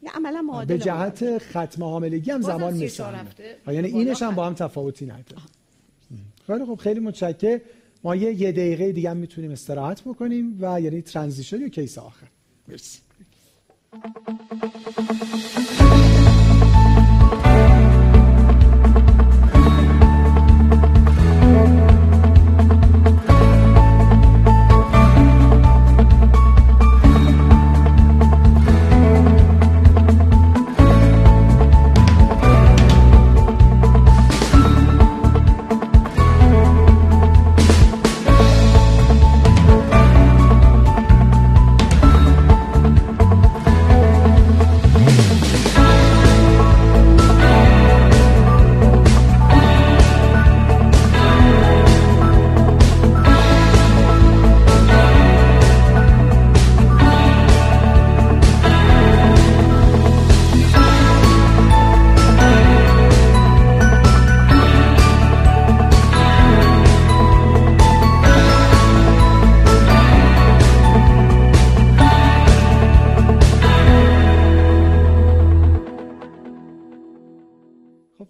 یه 0.04 0.12
عملا 0.12 0.42
معادل 0.42 0.78
به 0.78 0.84
جهت 0.84 1.38
ختم 1.38 1.84
حاملگی 1.84 2.32
هم 2.32 2.42
زمان 2.42 2.74
34 2.74 3.12
میسنه 3.12 3.18
هفته. 3.18 3.58
یعنی 3.68 3.88
اینش 3.88 4.22
هم. 4.22 4.36
با 4.36 4.46
هم 4.46 4.54
تفاوتی 4.54 5.06
نداره 5.06 5.42
خیلی 6.48 6.66
خب 6.66 6.76
خیلی 6.76 7.00
متشکر. 7.00 7.60
ما 8.04 8.16
یه, 8.16 8.42
یه 8.42 8.52
دقیقه 8.52 8.92
دیگه 8.92 9.10
هم 9.10 9.18
می‌تونیم 9.18 9.52
استراحت 9.52 10.02
بکنیم 10.02 10.58
و 10.62 10.82
یعنی 10.82 11.02
ترانزیشن 11.02 11.62
یا 11.62 11.68
کیس 11.68 11.98
آخر. 11.98 12.28
مرسی. 12.68 13.00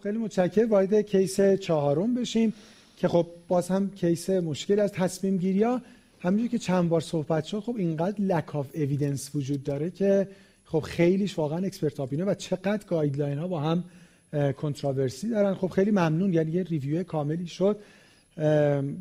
خیلی 0.03 0.17
متشکرم. 0.17 0.69
وارد 0.69 1.01
case 1.01 1.41
چهارم 1.41 2.15
بشیم 2.15 2.53
که 2.97 3.07
خب 3.07 3.27
باز 3.47 3.67
هم 3.67 3.91
case 3.91 4.29
مشکل 4.29 4.79
از 4.79 4.91
تصمیم 4.91 5.37
گیری 5.37 5.63
ها. 5.63 5.81
همونجور 6.19 6.47
که 6.47 6.57
چند 6.57 6.89
بار 6.89 7.01
صحبت 7.01 7.43
شد 7.43 7.59
خب 7.59 7.75
اینقدر 7.77 8.21
lack 8.21 8.55
of 8.55 8.67
evidence 8.75 9.35
وجود 9.35 9.63
داره 9.63 9.89
که 9.89 10.27
خب 10.65 10.79
خیلیش 10.79 11.37
واقعا 11.37 11.65
expert 11.65 11.99
و 11.99 12.33
چقدر 12.33 12.87
guideline 12.87 13.37
ها 13.37 13.47
با 13.47 13.59
هم 13.59 13.83
controversy 14.57 15.29
دارن. 15.29 15.53
خب 15.53 15.67
خیلی 15.67 15.91
ممنون. 15.91 16.33
یعنی 16.33 16.51
یه 16.51 16.63
review 16.63 17.03
کاملی 17.03 17.47
شد. 17.47 17.79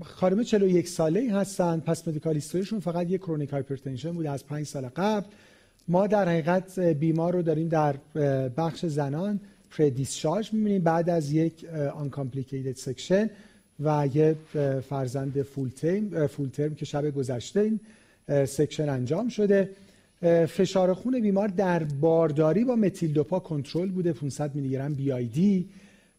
خانم 0.03 0.43
41 0.43 0.89
ساله 0.89 1.20
ای 1.20 1.29
هستن. 1.29 1.81
past 1.81 2.09
medical 2.09 2.35
history 2.35 2.64
شون 2.64 2.81
فقط 2.81 3.11
یه 3.11 3.19
chronic 3.19 3.51
hypertension 3.51 4.12
بوده 4.12 4.31
از 4.31 4.47
5 4.47 4.66
سال 4.66 4.89
قبل. 4.97 5.27
ما 5.89 6.07
در 6.07 6.29
حقیقت 6.29 6.79
بیمار 6.79 7.33
رو 7.33 7.43
داریم 7.43 7.69
در 7.69 7.95
بخش 8.49 8.87
زنان. 8.87 9.41
pre-discharge 9.79 10.53
می‌بینیم. 10.53 10.82
بعد 10.82 11.11
از 11.11 11.32
یک 11.32 11.65
uncomplicated 11.95 12.77
section 12.77 13.31
و 13.81 14.09
یه 14.15 14.36
فرزند 14.89 15.43
full 15.43 15.69
term 15.69 16.27
full 16.27 16.49
term 16.49 16.74
که 16.74 16.85
شب 16.85 17.11
گذشته 17.11 17.61
این 17.61 17.81
section 18.47 18.89
انجام 18.89 19.28
شده. 19.28 19.70
فشار 20.47 20.94
خون 20.94 21.20
بیمار 21.20 21.49
در 21.49 21.85
بارداری 21.85 22.65
با 22.65 22.77
متیل 22.77 23.12
دوپا 23.12 23.39
کنترل 23.39 23.89
بوده 23.89 24.12
500 24.12 24.55
میلی 24.55 24.69
گرم 24.69 24.94
BID 24.95 25.69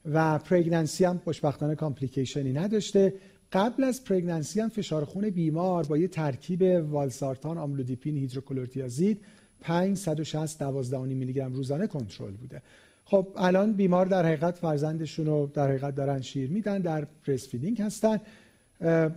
و 0.05 0.39
pregnancy 0.39 1.05
هم 1.05 1.17
خوشبختانه 1.17 1.75
complication 1.76 2.47
ی 2.47 2.53
نداشته. 2.53 3.13
قبل 3.51 3.84
از 3.84 4.03
pregnancy 4.03 4.60
هم 4.59 4.69
فشار 4.69 5.05
خون 5.05 5.30
بیمار 5.30 5.84
با 5.84 5.97
یه 5.97 6.07
ترکیب 6.07 6.61
والسارتان 6.91 7.57
آملودیپین 7.57 8.17
هیدروکلورتیازید 8.17 9.21
5 9.61 9.97
160 9.97 10.59
12 10.59 10.97
میلی 10.97 11.34
گرم 11.34 11.53
روزانه 11.53 11.88
کنترل 11.88 12.31
بوده. 12.31 12.61
خب 13.05 13.27
الان 13.35 13.73
بیمار 13.73 14.05
در 14.05 14.25
حقیقت 14.25 14.57
فرزندشون 14.57 15.25
رو 15.25 15.51
در 15.53 15.67
حقیقت 15.67 15.95
دارن 15.95 16.21
شیر 16.21 16.49
میدن 16.49 16.80
در 16.80 17.07
breastfeeding 17.27 17.81
هستن. 17.81 18.21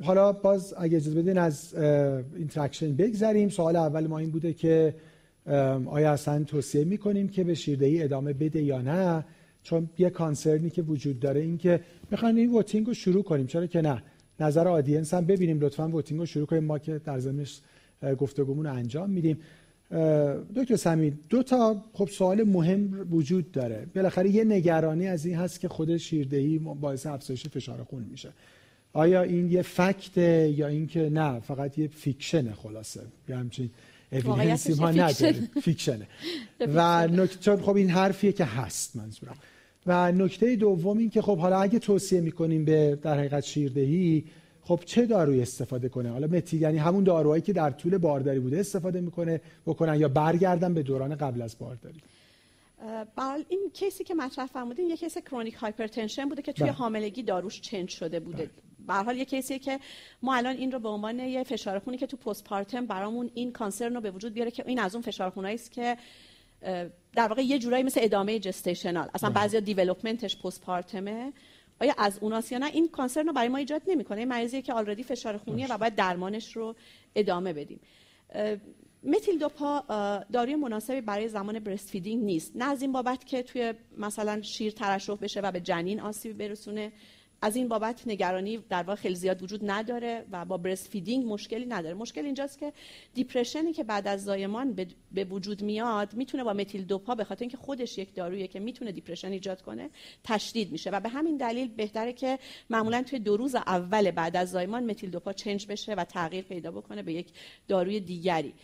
حالا 0.03 0.33
باز 0.33 0.75
اگه 0.79 0.97
اجازه 0.97 1.23
بدین 1.23 1.39
از 1.39 1.75
interaction 2.37 2.97
بگذریم. 2.97 3.49
سوال 3.49 3.77
اول 3.77 4.07
ما 4.07 4.19
این 4.19 4.31
بوده 4.31 4.53
که 4.53 4.95
آیا 5.87 6.13
اصلا 6.13 6.45
توصیه 6.45 6.85
می‌کنیم 6.85 7.29
که 7.29 7.45
به 7.45 7.55
شیردهی 7.55 8.03
ادامه 8.03 8.33
بده 8.33 8.63
یا 8.63 8.81
نه؟ 8.81 9.25
چون 9.63 9.91
یه 9.99 10.11
concern 10.11 10.63
ی 10.63 10.71
که 10.71 10.83
وجود 10.83 11.21
داره 11.21 11.41
این 11.41 11.59
که 11.59 11.81
می‌خوایم 12.11 12.37
این 12.37 12.53
voting 12.53 12.87
رو 12.87 12.95
شروع 12.95 13.23
کنیم. 13.23 13.47
چرا 13.47 13.67
که 13.67 13.81
نه؟ 13.81 14.03
نظر 14.41 14.69
audience 14.69 15.15
هم 15.15 15.27
ببینیم. 15.27 15.61
لطفا 15.61 15.89
voting 15.89 16.21
رو 16.21 16.27
شروع 16.27 16.47
کنیم. 16.47 16.65
ما 16.65 16.79
که 16.79 16.99
در 16.99 17.19
زمینش 17.19 17.61
گفتگومون 18.19 18.67
انجام 18.67 19.11
میدیم. 19.11 19.39
دکتر 20.57 20.77
سمیر 20.77 21.15
دو 21.29 21.43
تا 21.43 21.85
خب 21.93 22.09
سوال 22.09 22.43
مهم 22.43 23.07
وجود 23.11 23.53
داره. 23.53 23.87
بالاخره 23.95 24.31
یه 24.31 24.45
نگرانی 24.45 25.07
از 25.07 25.27
این 25.27 25.37
هست 25.37 25.61
که 25.61 25.69
خود 25.69 25.97
شیردهی 25.97 26.59
باعث 26.59 27.07
افزایش 27.07 27.47
فشار 27.47 27.85
خون 27.85 28.03
میشه. 28.03 28.33
آیا 28.93 29.23
این 29.23 29.53
یه 29.53 29.63
فکته 29.63 30.55
یا 30.57 30.67
اینکه 30.67 31.11
نه 31.11 31.41
فقط 31.41 31.79
یه 31.79 31.89
فیکشنه 31.89 32.53
خلاصه؟ 32.53 33.01
یه 33.29 33.37
همچین 33.37 33.71
اویدنسی 34.13 34.75
ما 34.75 34.91
نداره 34.91 35.33
فیکشنه. 35.63 36.07
و 36.75 37.07
نکته 37.07 37.57
خب 37.57 37.77
این 37.77 37.91
حرفیه 37.91 38.33
که 38.33 38.45
هست 38.45 38.97
منظورم. 38.97 39.37
و 39.87 40.13
نکته 40.13 40.57
دوم 40.57 40.99
این 40.99 41.11
که 41.11 41.23
خب 41.23 41.39
حالا 41.39 41.61
اگه 41.61 41.79
توصیه 41.79 42.21
می‌کنیم 42.21 42.65
به 42.65 42.99
در 43.03 43.19
حقیقت 43.19 43.45
شیردهی 43.45 44.25
خب 44.67 44.81
چه 44.85 45.07
داروی 45.07 45.43
استفاده 45.43 45.89
کنه 45.89 46.11
حالا 46.11 46.27
متی 46.27 46.57
یعنی 46.57 46.79
همون 46.79 47.05
داروهایی 47.05 47.43
که 47.43 47.53
در 47.53 47.71
طول 47.71 47.99
بارداری 47.99 48.41
بوده 48.41 48.61
استفاده 48.61 49.01
می‌کنه 49.01 49.41
بکنن 49.67 50.01
یا 50.01 50.09
برگردن 50.09 50.75
به 50.75 50.83
دوران 50.83 51.15
قبل 51.15 51.43
از 51.43 51.59
بارداری 51.59 52.03
بله 53.17 53.45
این 53.49 53.71
case 53.75 53.99
ی 53.99 54.05
که 54.05 54.15
مطرح 54.15 54.47
فرمودین 54.47 54.91
یه 54.91 54.97
case 54.97 55.19
chronic 55.19 55.55
hypertension 55.55 56.29
بوده 56.29 56.43
که 56.43 56.53
توی 56.53 56.65
بله. 56.65 56.73
حاملگی 56.73 57.23
داروش 57.23 57.61
change 57.61 57.89
شده 57.89 58.21
بوده 58.21 58.37
بله. 58.37 58.51
به 58.87 58.91
هر 58.91 58.95
حال 58.95 59.17
یه 59.17 59.25
case 59.25 59.47
یه 59.47 59.59
که 59.59 59.81
ما 60.23 60.35
الان 60.35 60.57
این 60.57 60.73
رو 60.73 60.79
به 60.79 60.89
عنوان 60.89 61.19
یه 61.19 61.45
فشار 61.45 61.79
خونی 61.79 61.97
که 61.97 62.07
تو 62.07 62.17
postpartum 62.17 62.87
برامون 62.87 63.31
این 63.35 63.53
concern 63.53 63.95
رو 63.95 64.01
به 64.01 64.11
وجود 64.11 64.33
بیاره 64.35 64.51
که 64.51 64.65
این 64.67 64.79
از 64.79 64.95
اون 64.95 65.03
فشارهاست 65.03 65.73
که 65.73 65.97
در 67.13 67.29
واقع 67.29 67.43
یه 67.43 67.59
جورایی 67.59 67.83
مثل 67.83 68.01
ادامه 68.03 68.39
gestational 68.39 69.09
اصلا 69.15 69.31
بله. 69.31 69.41
بعضیا 69.41 69.61
development 69.61 70.37
ش 70.37 70.61
postpartum 70.61 71.26
ه 71.26 71.33
آیا 71.81 71.95
از 71.99 72.19
اوناست 72.21 72.53
یا 72.53 72.59
نه؟ 72.59 72.67
این 72.67 72.89
concern 72.89 73.27
رو 73.27 73.33
برای 73.33 73.49
ما 73.49 73.59
ایجاد 73.59 73.83
نمی‌کنه. 73.87 74.19
این 74.19 74.29
مریضیه 74.29 74.63
که 74.63 74.73
already 74.73 75.03
فشار 75.03 75.37
خونیه 75.37 75.67
و 75.73 75.79
باید 75.79 75.95
درمانش 75.95 76.57
رو 76.57 76.75
ادامه 77.15 77.53
بدیم. 77.53 77.81
متیل 79.03 79.39
دوپا 79.39 79.85
داروی 80.33 80.55
مناسبی 80.55 81.01
برای 81.01 81.29
زمان 81.29 81.59
breastfeeding 81.59 82.25
نیست. 82.25 82.53
نه 82.55 82.65
از 82.65 82.83
این 82.83 82.93
بابت 82.93 83.25
که 83.27 83.43
توی 83.43 83.75
مثلا 83.99 84.43
شیر 84.43 84.73
ترشح 84.73 85.15
بشه 85.15 85.41
و 85.41 85.53
به 85.53 85.61
جنین 85.61 86.01
آسیب 86.01 86.39
برسونه. 86.39 86.93
از 87.47 87.57
این 87.57 87.69
بابت 87.69 88.03
نگرانی 88.07 88.59
در 88.69 88.83
واقع 88.83 89.01
خیلی 89.01 89.15
زیاد 89.15 89.43
وجود 89.43 89.71
نداره 89.71 90.25
و 90.33 90.45
با 90.45 90.57
breastfeeding 90.57 91.33
مشکلی 91.33 91.67
نداره. 91.67 91.95
مشکل 91.95 92.25
اینجاست 92.25 92.59
که 92.59 92.73
depression 93.15 93.67
ی 93.67 93.73
که 93.73 93.85
بعد 93.85 94.09
از 94.09 94.25
زایمان 94.25 94.87
به 95.13 95.25
وجود 95.25 95.63
میاد 95.63 96.15
می‌تونه 96.15 96.45
با 96.45 96.53
متیل 96.53 96.85
دوپا 96.85 97.15
به 97.15 97.25
خاطر 97.25 97.43
اینکه 97.43 97.57
خودش 97.57 97.99
یک 97.99 98.15
دارویی 98.15 98.49
که 98.49 98.61
می‌تونه 98.61 98.93
depression 98.93 99.33
ایجاد 99.33 99.63
کنه 99.63 99.91
تشدید 100.25 100.73
میشه 100.73 100.91
و 100.91 101.01
به 101.01 101.09
همین 101.09 101.37
دلیل 101.37 101.69
بهتره 101.69 102.13
که 102.13 102.39
معمولا 102.71 103.03
توی 103.03 103.19
دو 103.19 103.37
روز 103.37 103.55
اول 103.55 104.11
بعد 104.11 104.37
از 104.37 104.51
زایمان 104.51 104.91
متیل 104.91 105.11
دوپا 105.11 105.33
چنج 105.33 105.67
بشه 105.67 105.95
و 105.95 106.05
تغییر 106.05 106.45
پیدا 106.45 106.71
بکنه 106.71 107.03
به 107.03 107.13
یک 107.13 107.27
داروی 107.69 108.01
دیگری. 108.01 108.55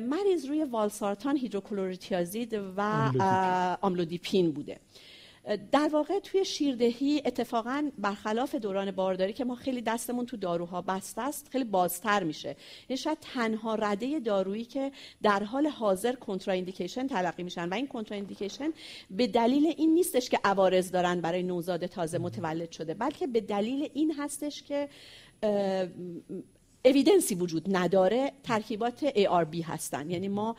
مریض 0.00 0.44
روی 0.46 0.64
والسارتان 0.64 1.36
هیدروکلوریتیازید 1.36 2.60
و 2.76 3.10
آملودیپین 3.82 4.52
بوده. 4.52 4.80
در 5.72 5.88
واقع 5.92 6.18
توی 6.18 6.44
شیردهی 6.44 7.22
اتفاقا 7.24 7.90
برخلاف 7.98 8.54
دوران 8.54 8.90
بارداری 8.90 9.32
که 9.32 9.44
ما 9.44 9.54
خیلی 9.54 9.80
دستمون 9.80 10.26
تو 10.26 10.36
داروها 10.36 10.82
بسته 10.82 11.22
است 11.22 11.48
خیلی 11.52 11.64
بازتر 11.64 12.22
میشه. 12.22 12.48
این 12.48 12.56
یعنی 12.88 12.96
شاید 12.96 13.18
تنها 13.20 13.74
رده 13.74 14.20
دارویی 14.20 14.64
که 14.64 14.92
در 15.22 15.42
حال 15.42 15.66
حاضر 15.66 16.12
کنتراندیکیشن 16.12 17.06
تلقی 17.06 17.42
میشن. 17.42 17.68
و 17.68 17.74
این 17.74 17.86
کنتراندیکیشن 17.86 18.72
به 19.10 19.26
دلیل 19.26 19.74
این 19.76 19.94
نیستش 19.94 20.30
که 20.30 20.38
عوارض 20.44 20.90
دارن 20.90 21.20
برای 21.20 21.42
نوزاد 21.42 21.86
تازه 21.86 22.18
متولد 22.18 22.70
شده 22.70 22.94
بلکه 22.94 23.26
به 23.26 23.40
دلیل 23.40 23.90
این 23.94 24.14
هستش 24.18 24.62
که 24.62 24.88
اویدنسی 26.84 27.34
وجود 27.34 27.76
نداره 27.76 28.32
ترکیبات 28.42 29.08
ARB 29.10 29.64
هستن. 29.64 30.10
یعنی 30.10 30.28
ما 30.28 30.56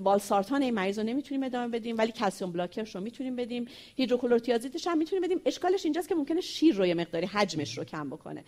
والسارتان 0.00 0.62
این 0.62 0.74
مریض 0.74 0.98
رو 0.98 1.04
نمی‌تونیم 1.04 1.42
ادامه 1.42 1.68
بدیم 1.68 1.98
ولی 1.98 2.12
کلسیم 2.12 2.52
بلاکرش 2.52 2.94
رو 2.94 3.00
می‌تونیم 3.00 3.36
بدیم. 3.36 3.68
هیدروکلورتیازیدش 3.96 4.86
هم 4.86 4.98
می‌تونیم 4.98 5.24
بدیم. 5.24 5.40
اشکالش 5.44 5.84
اینجاست 5.84 6.08
که 6.08 6.14
ممکنه 6.14 6.40
شیر 6.40 6.74
رو 6.74 6.86
یه 6.86 6.94
مقداری 6.94 7.26
حجمش 7.26 7.78
رو 7.78 7.84
کم 7.84 8.10
بکنه. 8.10 8.44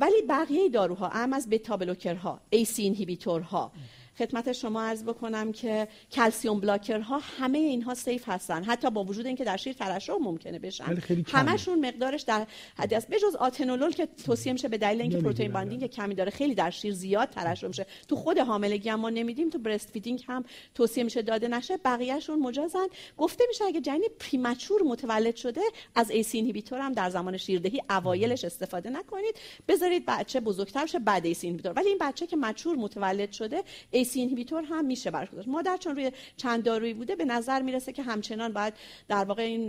ولی 0.00 0.22
بقیه 0.28 0.68
داروها 0.68 1.08
هم 1.08 1.32
از 1.32 1.50
بتا 1.50 1.76
بلوکرها 1.76 2.40
ایسی 2.50 2.82
اینهیبیتورها. 2.82 3.72
خدمت 4.18 4.52
شما 4.52 4.82
عرض 4.82 5.04
بکنم 5.04 5.52
که 5.52 5.88
calcium 6.12 6.60
blocker 6.60 7.12
ها 7.12 7.20
همه 7.38 7.58
اینها 7.58 7.94
safe 7.94 8.28
هستن. 8.28 8.64
حتی 8.64 8.90
با 8.90 9.04
وجود 9.04 9.26
اینکه 9.26 9.44
در 9.44 9.56
شیر 9.56 9.72
ترشح 9.72 10.12
ممکنه 10.20 10.58
بشن. 10.58 10.98
همشون 11.26 11.86
مقدارش 11.86 12.22
در 12.22 12.46
حد 12.78 12.94
است. 12.94 13.08
بجز 13.08 13.34
آتنولول 13.34 13.90
که 13.92 14.08
توصیه 14.26 14.52
میشه 14.52 14.68
به 14.68 14.78
دلیل 14.78 15.00
اینکه 15.00 15.18
protein 15.18 15.52
binding 15.52 15.86
کمی 15.86 16.14
داره 16.14 16.30
خیلی 16.30 16.54
در 16.54 16.70
شیر 16.70 16.94
زیاد 16.94 17.30
ترشح 17.30 17.66
میشه. 17.66 17.86
تو 18.08 18.16
خود 18.16 18.38
حاملگی 18.38 18.88
هم 18.88 19.00
ما 19.00 19.10
نمیدیم 19.10 19.50
تو 19.50 19.58
breastfeeding 19.58 20.24
هم 20.28 20.44
توصیه 20.74 21.04
میشه 21.04 21.22
داده 21.22 21.48
نشه. 21.48 21.76
بقیهشون 21.76 22.40
مجازن. 22.40 22.86
گفته 23.16 23.44
میشه 23.48 23.64
اگه 23.64 23.80
جنین 23.80 24.08
premature 24.20 24.82
متولد 24.82 25.36
شده 25.36 25.60
از 25.94 26.10
ACE 26.10 26.38
inhibitor 26.38 26.80
هم 26.80 26.92
در 26.92 27.10
زمان 27.10 27.36
شیردهی 27.36 27.82
اوایلش 27.90 28.44
استفاده 28.44 28.90
نکنید. 28.90 29.34
بذارید 29.68 30.04
بچه 30.06 30.40
بزرگتر 30.40 30.86
شه 30.86 30.98
بعد 30.98 31.26
ACE 31.26 31.46
inhibitor 31.46 31.72
ولی 31.72 31.88
این 31.88 31.98
بچه 32.00 32.26
که 32.26 32.36
mature 32.36 32.76
متولد 32.76 33.32
شده 33.32 33.62
ACE 34.04 34.16
inhibitor 34.16 34.64
هم 34.64 34.84
میشه 34.84 35.10
براش 35.10 35.30
گذاشت 35.30 35.48
مادر 35.48 35.76
چون 35.76 35.96
روی 35.96 36.12
چند 36.36 36.62
دارویی 36.62 36.94
بوده 36.94 37.16
به 37.16 37.24
نظر 37.24 37.62
می‌رسه 37.62 37.92
که 37.92 38.02
همچنان 38.02 38.52
باید 38.52 38.74
در 39.08 39.24
واقع 39.24 39.42
این 39.42 39.66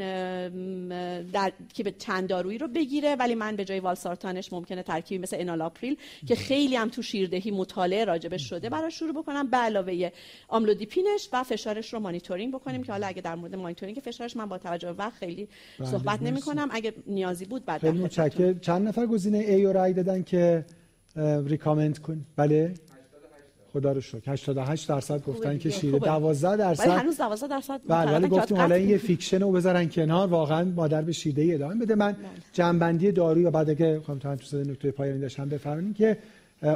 در 1.32 1.52
که 1.74 1.84
به 1.84 1.92
چند 1.92 2.28
دارویی 2.28 2.58
رو 2.58 2.68
بگیره. 2.68 3.16
ولی 3.16 3.36
من 3.36 3.56
به 3.56 3.66
جای 3.66 3.80
والسارتانش 3.80 4.54
ممکنه 4.54 4.84
ترکیبی 4.84 5.24
مثل 5.24 5.38
انالاپریل 5.40 5.98
که 6.28 6.36
خیلی 6.36 6.76
هم 6.76 6.90
تو 6.90 7.02
شیردهی 7.02 7.52
مطالعه 7.52 8.06
راجبش 8.06 8.50
شده 8.50 8.70
براش 8.70 9.00
شروع 9.00 9.14
بکنم 9.14 9.48
به 9.48 9.58
علاوه 9.58 10.10
آملودیپینش 10.48 11.30
و 11.34 11.44
فشارش 11.44 11.94
رو 11.94 12.00
مانیتورینگ 12.00 12.54
بکنیم 12.54 12.84
که 12.84 12.92
حالا 12.92 13.08
اگه 13.08 13.22
در 13.22 13.36
مورد 13.36 13.56
مانیتورینگ 13.56 13.98
فشارش 13.98 14.36
من 14.36 14.46
با 14.46 14.58
توجه 14.58 14.94
به 14.94 15.04
وقت 15.04 15.14
خیلی 15.14 15.48
بله، 15.80 15.90
صحبت 15.90 16.22
نمی 16.22 16.42
کنم 16.42 16.68
اگه 16.72 16.94
نیازی 17.08 17.46
بود 17.46 17.66
بعد 17.66 17.82
خیلی 17.82 18.10
چند 18.62 18.88
نفر 18.88 19.06
گزینه 19.06 19.38
ای 19.38 19.64
رو 19.64 19.74
رای 19.74 19.94
دادن 19.94 20.24
که 20.24 20.66
ریکامند 21.46 22.00
کن؟ 22.00 22.26
بله. 22.36 22.74
خدا 23.76 23.92
رو 23.92 24.02
شکر. 24.02 24.32
88 24.32 24.90
درصد 24.90 25.24
گفتن 25.24 25.58
که 25.58 25.70
شیره 25.70 26.00
12 26.00 26.58
درصد 26.58 26.88
ولی 26.88 26.98
هنوز 27.00 27.18
12 27.18 27.48
درصد 27.48 27.82
بله 27.88 28.12
ولی 28.12 28.28
گفتیم 28.28 28.58
حالا 28.58 28.76
این 28.76 28.90
یه 28.90 28.98
فیکشن 28.98 29.42
رو 29.42 29.52
بذارن 29.52 29.90
کنار. 29.90 30.28
واقعا 30.28 30.64
مادر 30.64 31.02
به 31.02 31.12
شیده 31.12 31.54
ادامه 31.54 31.76
بده 31.76 31.96
من 31.96 32.12
بله. 32.12 32.26
جنبندی 32.54 33.12
داروی 33.12 33.46
و 33.46 33.52
بعد 33.52 33.70
اگه 33.70 34.00
خواهم 34.00 34.20
تا 34.20 34.36
تو 34.36 34.58
نکته 34.58 34.92
پایانی 34.92 35.20
داشتم 35.20 35.50
بفرمایید 35.50 35.96
که 35.96 36.18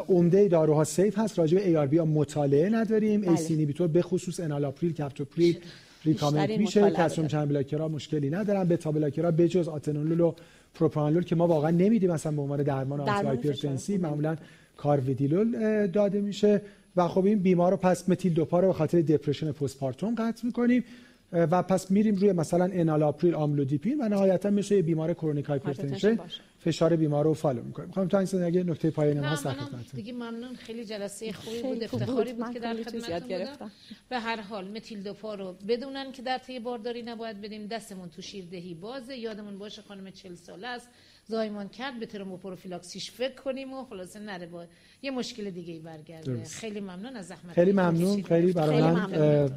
عمده 0.10 0.48
داروها 0.48 0.84
سیف 0.84 1.18
هست. 1.18 1.40
راجع 1.40 1.58
به 1.58 1.88
ARB 1.88 1.98
ها 1.98 2.06
مطالعه 2.06 2.70
نداریم. 2.70 3.22
بله. 3.22 3.32
ایسینیبیتور 3.32 3.88
به 3.88 4.02
خصوص 4.02 4.40
انالاپریل 4.40 4.94
کپتوپریل 4.94 5.58
recommend 6.06 6.50
میشه. 6.50 6.92
calcium 6.92 7.28
channel 7.28 7.50
blocker 7.50 7.83
ها 7.83 7.88
مشکلی 7.88 8.30
ندارن. 8.30 8.64
beta 8.64 8.92
blocker 8.92 9.27
ها 9.27 9.32
بجز 9.32 9.68
آتنولول 9.68 10.20
و 10.20 10.34
پروپرانولول 10.74 11.24
که 11.24 11.36
ما 11.36 11.48
واقعا 11.48 11.72
نمیدیم. 11.72 12.12
مثلا 12.12 12.32
به 12.32 12.42
عنوان 12.42 12.64
درمان 12.64 13.00
anti 13.02 13.98
معمولا 13.98 14.36
کارودیلول 14.78 15.88
داده 15.88 16.22
میشه. 16.22 16.62
و 16.96 17.08
خب 17.08 17.26
این 17.26 17.40
بیمار 17.40 17.72
رو 17.72 17.78
پس 17.78 18.10
متیل 18.10 18.34
دوپا 18.34 18.60
رو 18.60 18.68
به 18.68 18.74
خاطر 18.74 19.02
depression 19.02 19.52
postpartum 19.52 20.16
قطع 20.16 20.46
می‌کنیم 20.46 20.84
و 21.32 21.64
پس 21.64 21.92
میریم 21.92 22.16
روی 22.16 22.32
مثلا 22.32 22.70
انالاپریل 22.74 23.36
آملودیپین 23.36 24.02
و 24.02 24.10
نهایتا 24.10 24.50
میشه 24.50 24.76
یه 24.76 24.82
بیمار 24.82 25.14
chronic 25.14 25.46
hypertension 25.46 26.20
فشار 26.60 26.96
بیمار 26.96 27.26
رو 27.26 27.34
follow 27.34 27.64
می‌کنیم. 27.64 27.92
خانم 27.92 28.08
تا 28.08 28.20
این 28.20 28.44
اگه 28.44 28.64
نکته 28.64 28.92
پایانی 28.92 29.20
هست 29.20 29.46
در 29.46 29.54
خدمتتون. 29.54 29.82
دیگه 29.94 30.14
ممنون. 30.14 30.56
خیلی 30.56 30.86
جلسه 30.86 31.32
خوبی 31.32 31.62
بود 31.62 31.84
افتخاری 31.84 32.34
بود 32.34 32.54
که 32.54 32.60
در 32.60 32.74
خدمتتون 32.74 33.38
بودم. 33.38 33.72
به 34.10 34.20
هر 34.20 34.42
حال 34.42 34.68
متیل 34.68 35.04
دوپا 35.04 35.36
رو 35.36 35.56
بدونن 35.68 36.12
که 36.12 36.22
در 36.22 36.38
طی 36.38 36.60
بارداری 36.60 37.02
نباید 37.02 37.42
بدیم 37.42 37.68
دستمون 37.68 38.10
تو 38.10 38.22
شیردهی 38.22 38.74
بازه. 38.74 39.18
یادمون 39.18 39.58
باشه 39.58 39.82
خانم 39.82 40.12
40 40.12 40.36
ساله 40.36 40.68
است. 40.68 40.88
زایمان 41.30 41.70
کرد 41.70 42.00
به 42.00 42.06
thromboprophylaxis 42.06 43.01
ش 43.01 43.12
فکر 43.12 43.36
کنیم 43.36 43.74
و 43.74 43.84
خلاصه 43.84 44.20
نره 44.20 44.46
با 44.46 44.66
یه 45.02 45.12
مشکل 45.12 45.50
دیگه 45.50 45.74
ای 45.74 45.80
برگرده 45.80 46.44
خیلی 46.44 46.80
ممنون 46.80 47.16
از 47.16 47.28
زحمت 47.28 47.54
خیلی 47.54 47.72
ممنون. 47.72 48.24
خیلی 48.24 48.54
برای 48.54 48.82
من 48.82 49.48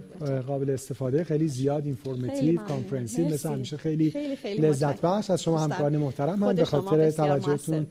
قابل 0.47 0.71
استفاده. 0.71 1.25
خیلی 1.25 1.49
زیاد 1.49 1.85
informative 1.85 2.61
کانفرنسی 2.61 3.25
مثل 3.25 3.49
همیشه 3.49 3.77
خیلی, 3.77 4.11
خیلی, 4.11 4.37
خیلی 4.37 4.63
لذت 4.63 5.01
بخش 5.01 5.31
از 5.31 5.43
شما 5.43 5.59
همکاران 5.59 5.97
محترم 5.97 6.39
من 6.39 6.55
به 6.55 6.65
خاطر 6.65 7.11
توجهتون 7.11 7.87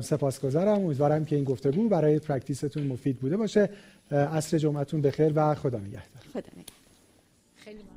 سپاسگزارم. 0.00 0.84
امیدوارم 0.84 1.24
که 1.24 1.36
این 1.36 1.44
گفتگو 1.44 1.88
برای 1.88 2.18
practice 2.18 2.68
تون 2.68 2.86
مفید 2.86 3.18
بوده 3.18 3.36
باشه. 3.36 3.70
عصر 4.10 4.58
جمعتون 4.58 5.02
بخیر 5.02 5.32
و 5.34 5.54
خدا 5.54 5.78
نگهدار. 5.78 6.22
خدا 6.32 6.50
نگهدار. 6.56 6.77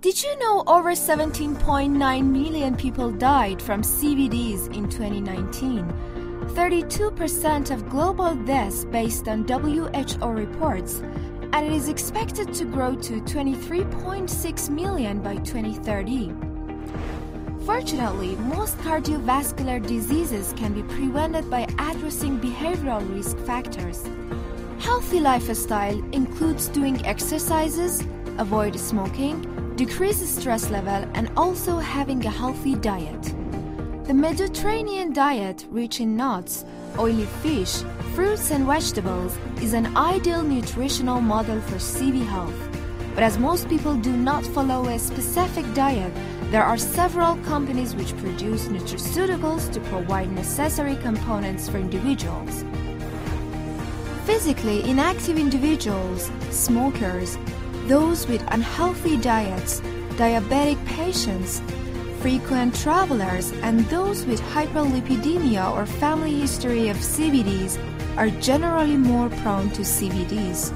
Did 0.01 0.23
you 0.23 0.35
know 0.39 0.63
over 0.65 0.93
17.9 0.93 2.25
million 2.25 2.75
people 2.75 3.11
died 3.11 3.61
from 3.61 3.83
CBDs 3.83 4.75
in 4.75 4.89
2019? 4.89 5.85
32% 6.55 7.69
of 7.69 7.87
global 7.87 8.33
deaths 8.33 8.83
based 8.85 9.27
on 9.27 9.47
WHO 9.47 10.27
reports, 10.27 11.03
and 11.53 11.67
it 11.67 11.71
is 11.71 11.87
expected 11.87 12.51
to 12.51 12.65
grow 12.65 12.95
to 12.95 13.21
23.6 13.21 14.69
million 14.71 15.21
by 15.21 15.35
2030. 15.35 16.33
Fortunately, 17.63 18.35
most 18.37 18.75
cardiovascular 18.79 19.85
diseases 19.85 20.51
can 20.57 20.73
be 20.73 20.81
prevented 20.81 21.47
by 21.47 21.67
addressing 21.77 22.39
behavioral 22.39 23.07
risk 23.15 23.37
factors. 23.45 24.03
Healthy 24.79 25.19
lifestyle 25.19 25.99
includes 26.11 26.69
doing 26.69 27.05
exercises, 27.05 28.01
avoid 28.39 28.79
smoking, 28.79 29.60
decrease 29.85 30.21
stress 30.29 30.69
level, 30.69 31.09
and 31.15 31.31
also 31.35 31.79
having 31.79 32.23
a 32.23 32.29
healthy 32.29 32.75
diet. 32.75 33.23
The 34.03 34.13
Mediterranean 34.13 35.11
diet, 35.11 35.65
rich 35.71 35.99
in 35.99 36.15
nuts, 36.15 36.65
oily 36.99 37.25
fish, 37.41 37.81
fruits, 38.13 38.51
and 38.51 38.67
vegetables, 38.67 39.35
is 39.59 39.73
an 39.73 39.97
ideal 39.97 40.43
nutritional 40.43 41.19
model 41.19 41.59
for 41.61 41.77
CV 41.77 42.23
health. 42.23 42.59
But 43.15 43.23
as 43.23 43.39
most 43.39 43.67
people 43.69 43.95
do 43.95 44.15
not 44.15 44.45
follow 44.45 44.85
a 44.85 44.99
specific 44.99 45.65
diet, 45.73 46.13
there 46.51 46.63
are 46.63 46.77
several 46.77 47.37
companies 47.37 47.95
which 47.95 48.15
produce 48.17 48.67
nutraceuticals 48.67 49.73
to 49.73 49.79
provide 49.79 50.31
necessary 50.31 50.95
components 50.97 51.67
for 51.67 51.79
individuals. 51.79 52.63
Physically 54.25 54.87
inactive 54.87 55.39
individuals, 55.39 56.29
smokers, 56.51 57.39
those 57.87 58.27
with 58.27 58.43
unhealthy 58.49 59.17
diets, 59.17 59.81
diabetic 60.15 60.83
patients, 60.85 61.61
frequent 62.21 62.75
travelers, 62.75 63.51
and 63.63 63.79
those 63.85 64.25
with 64.25 64.39
hyperlipidemia 64.41 65.71
or 65.73 65.85
family 65.85 66.39
history 66.39 66.89
of 66.89 66.97
CBDs 66.97 67.79
are 68.17 68.29
generally 68.41 68.97
more 68.97 69.29
prone 69.41 69.69
to 69.71 69.81
CBDs. 69.81 70.71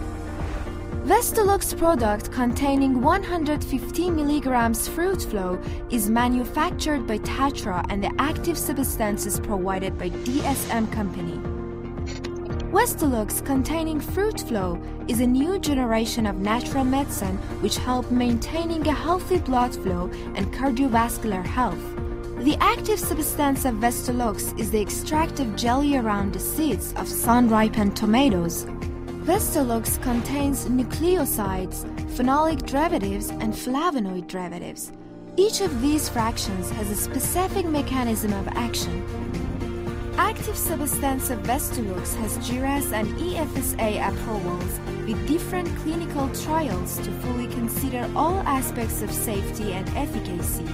Vestolux 1.06 1.78
product 1.78 2.32
containing 2.32 3.00
150 3.00 4.10
milligrams 4.10 4.88
fruit 4.88 5.22
flow 5.22 5.62
is 5.92 6.10
manufactured 6.10 7.06
by 7.06 7.20
Tatra 7.20 7.86
and 7.90 8.04
the 8.04 8.12
active 8.18 8.58
substances 8.58 9.40
provided 9.40 10.00
by 10.00 10.10
DSM 10.10 10.92
company. 10.92 11.35
Westolux 12.76 13.44
containing 13.46 14.02
fruit 14.02 14.42
flow 14.42 14.78
is 15.08 15.22
a 15.22 15.26
new 15.26 15.58
generation 15.60 16.26
of 16.26 16.40
natural 16.40 16.84
medicine 16.84 17.38
which 17.62 17.78
help 17.78 18.12
maintaining 18.12 18.86
a 18.86 18.92
healthy 18.92 19.38
blood 19.38 19.74
flow 19.74 20.10
and 20.36 20.54
cardiovascular 20.54 21.42
health. 21.42 21.80
The 22.40 22.58
active 22.60 23.00
substance 23.00 23.64
of 23.64 23.76
Vestolux 23.76 24.60
is 24.60 24.72
the 24.72 24.82
extractive 24.82 25.56
jelly 25.56 25.96
around 25.96 26.34
the 26.34 26.40
seeds 26.42 26.92
of 26.98 27.08
sun-ripened 27.08 27.96
tomatoes. 27.96 28.66
Vestolux 29.24 29.98
contains 30.02 30.66
nucleosides, 30.66 31.86
phenolic 32.18 32.66
derivatives, 32.66 33.30
and 33.30 33.54
flavonoid 33.54 34.28
derivatives. 34.28 34.92
Each 35.38 35.62
of 35.62 35.82
these 35.82 36.10
fractions 36.10 36.72
has 36.72 36.92
a 36.92 36.96
specific 36.96 37.66
mechanism 37.68 38.34
of 38.34 38.50
action. 38.50 39.02
Active 40.18 40.56
substance 40.56 41.30
of 41.30 41.40
Vestolux 41.40 42.16
has 42.16 42.38
GRAS 42.48 42.94
and 42.94 43.08
EFSA 43.18 44.08
approvals 44.08 44.80
with 45.06 45.28
different 45.28 45.68
clinical 45.80 46.30
trials 46.30 46.98
to 47.00 47.12
fully 47.20 47.48
consider 47.48 48.10
all 48.16 48.40
aspects 48.48 49.02
of 49.02 49.12
safety 49.12 49.74
and 49.74 49.90
efficacy. 49.90 50.66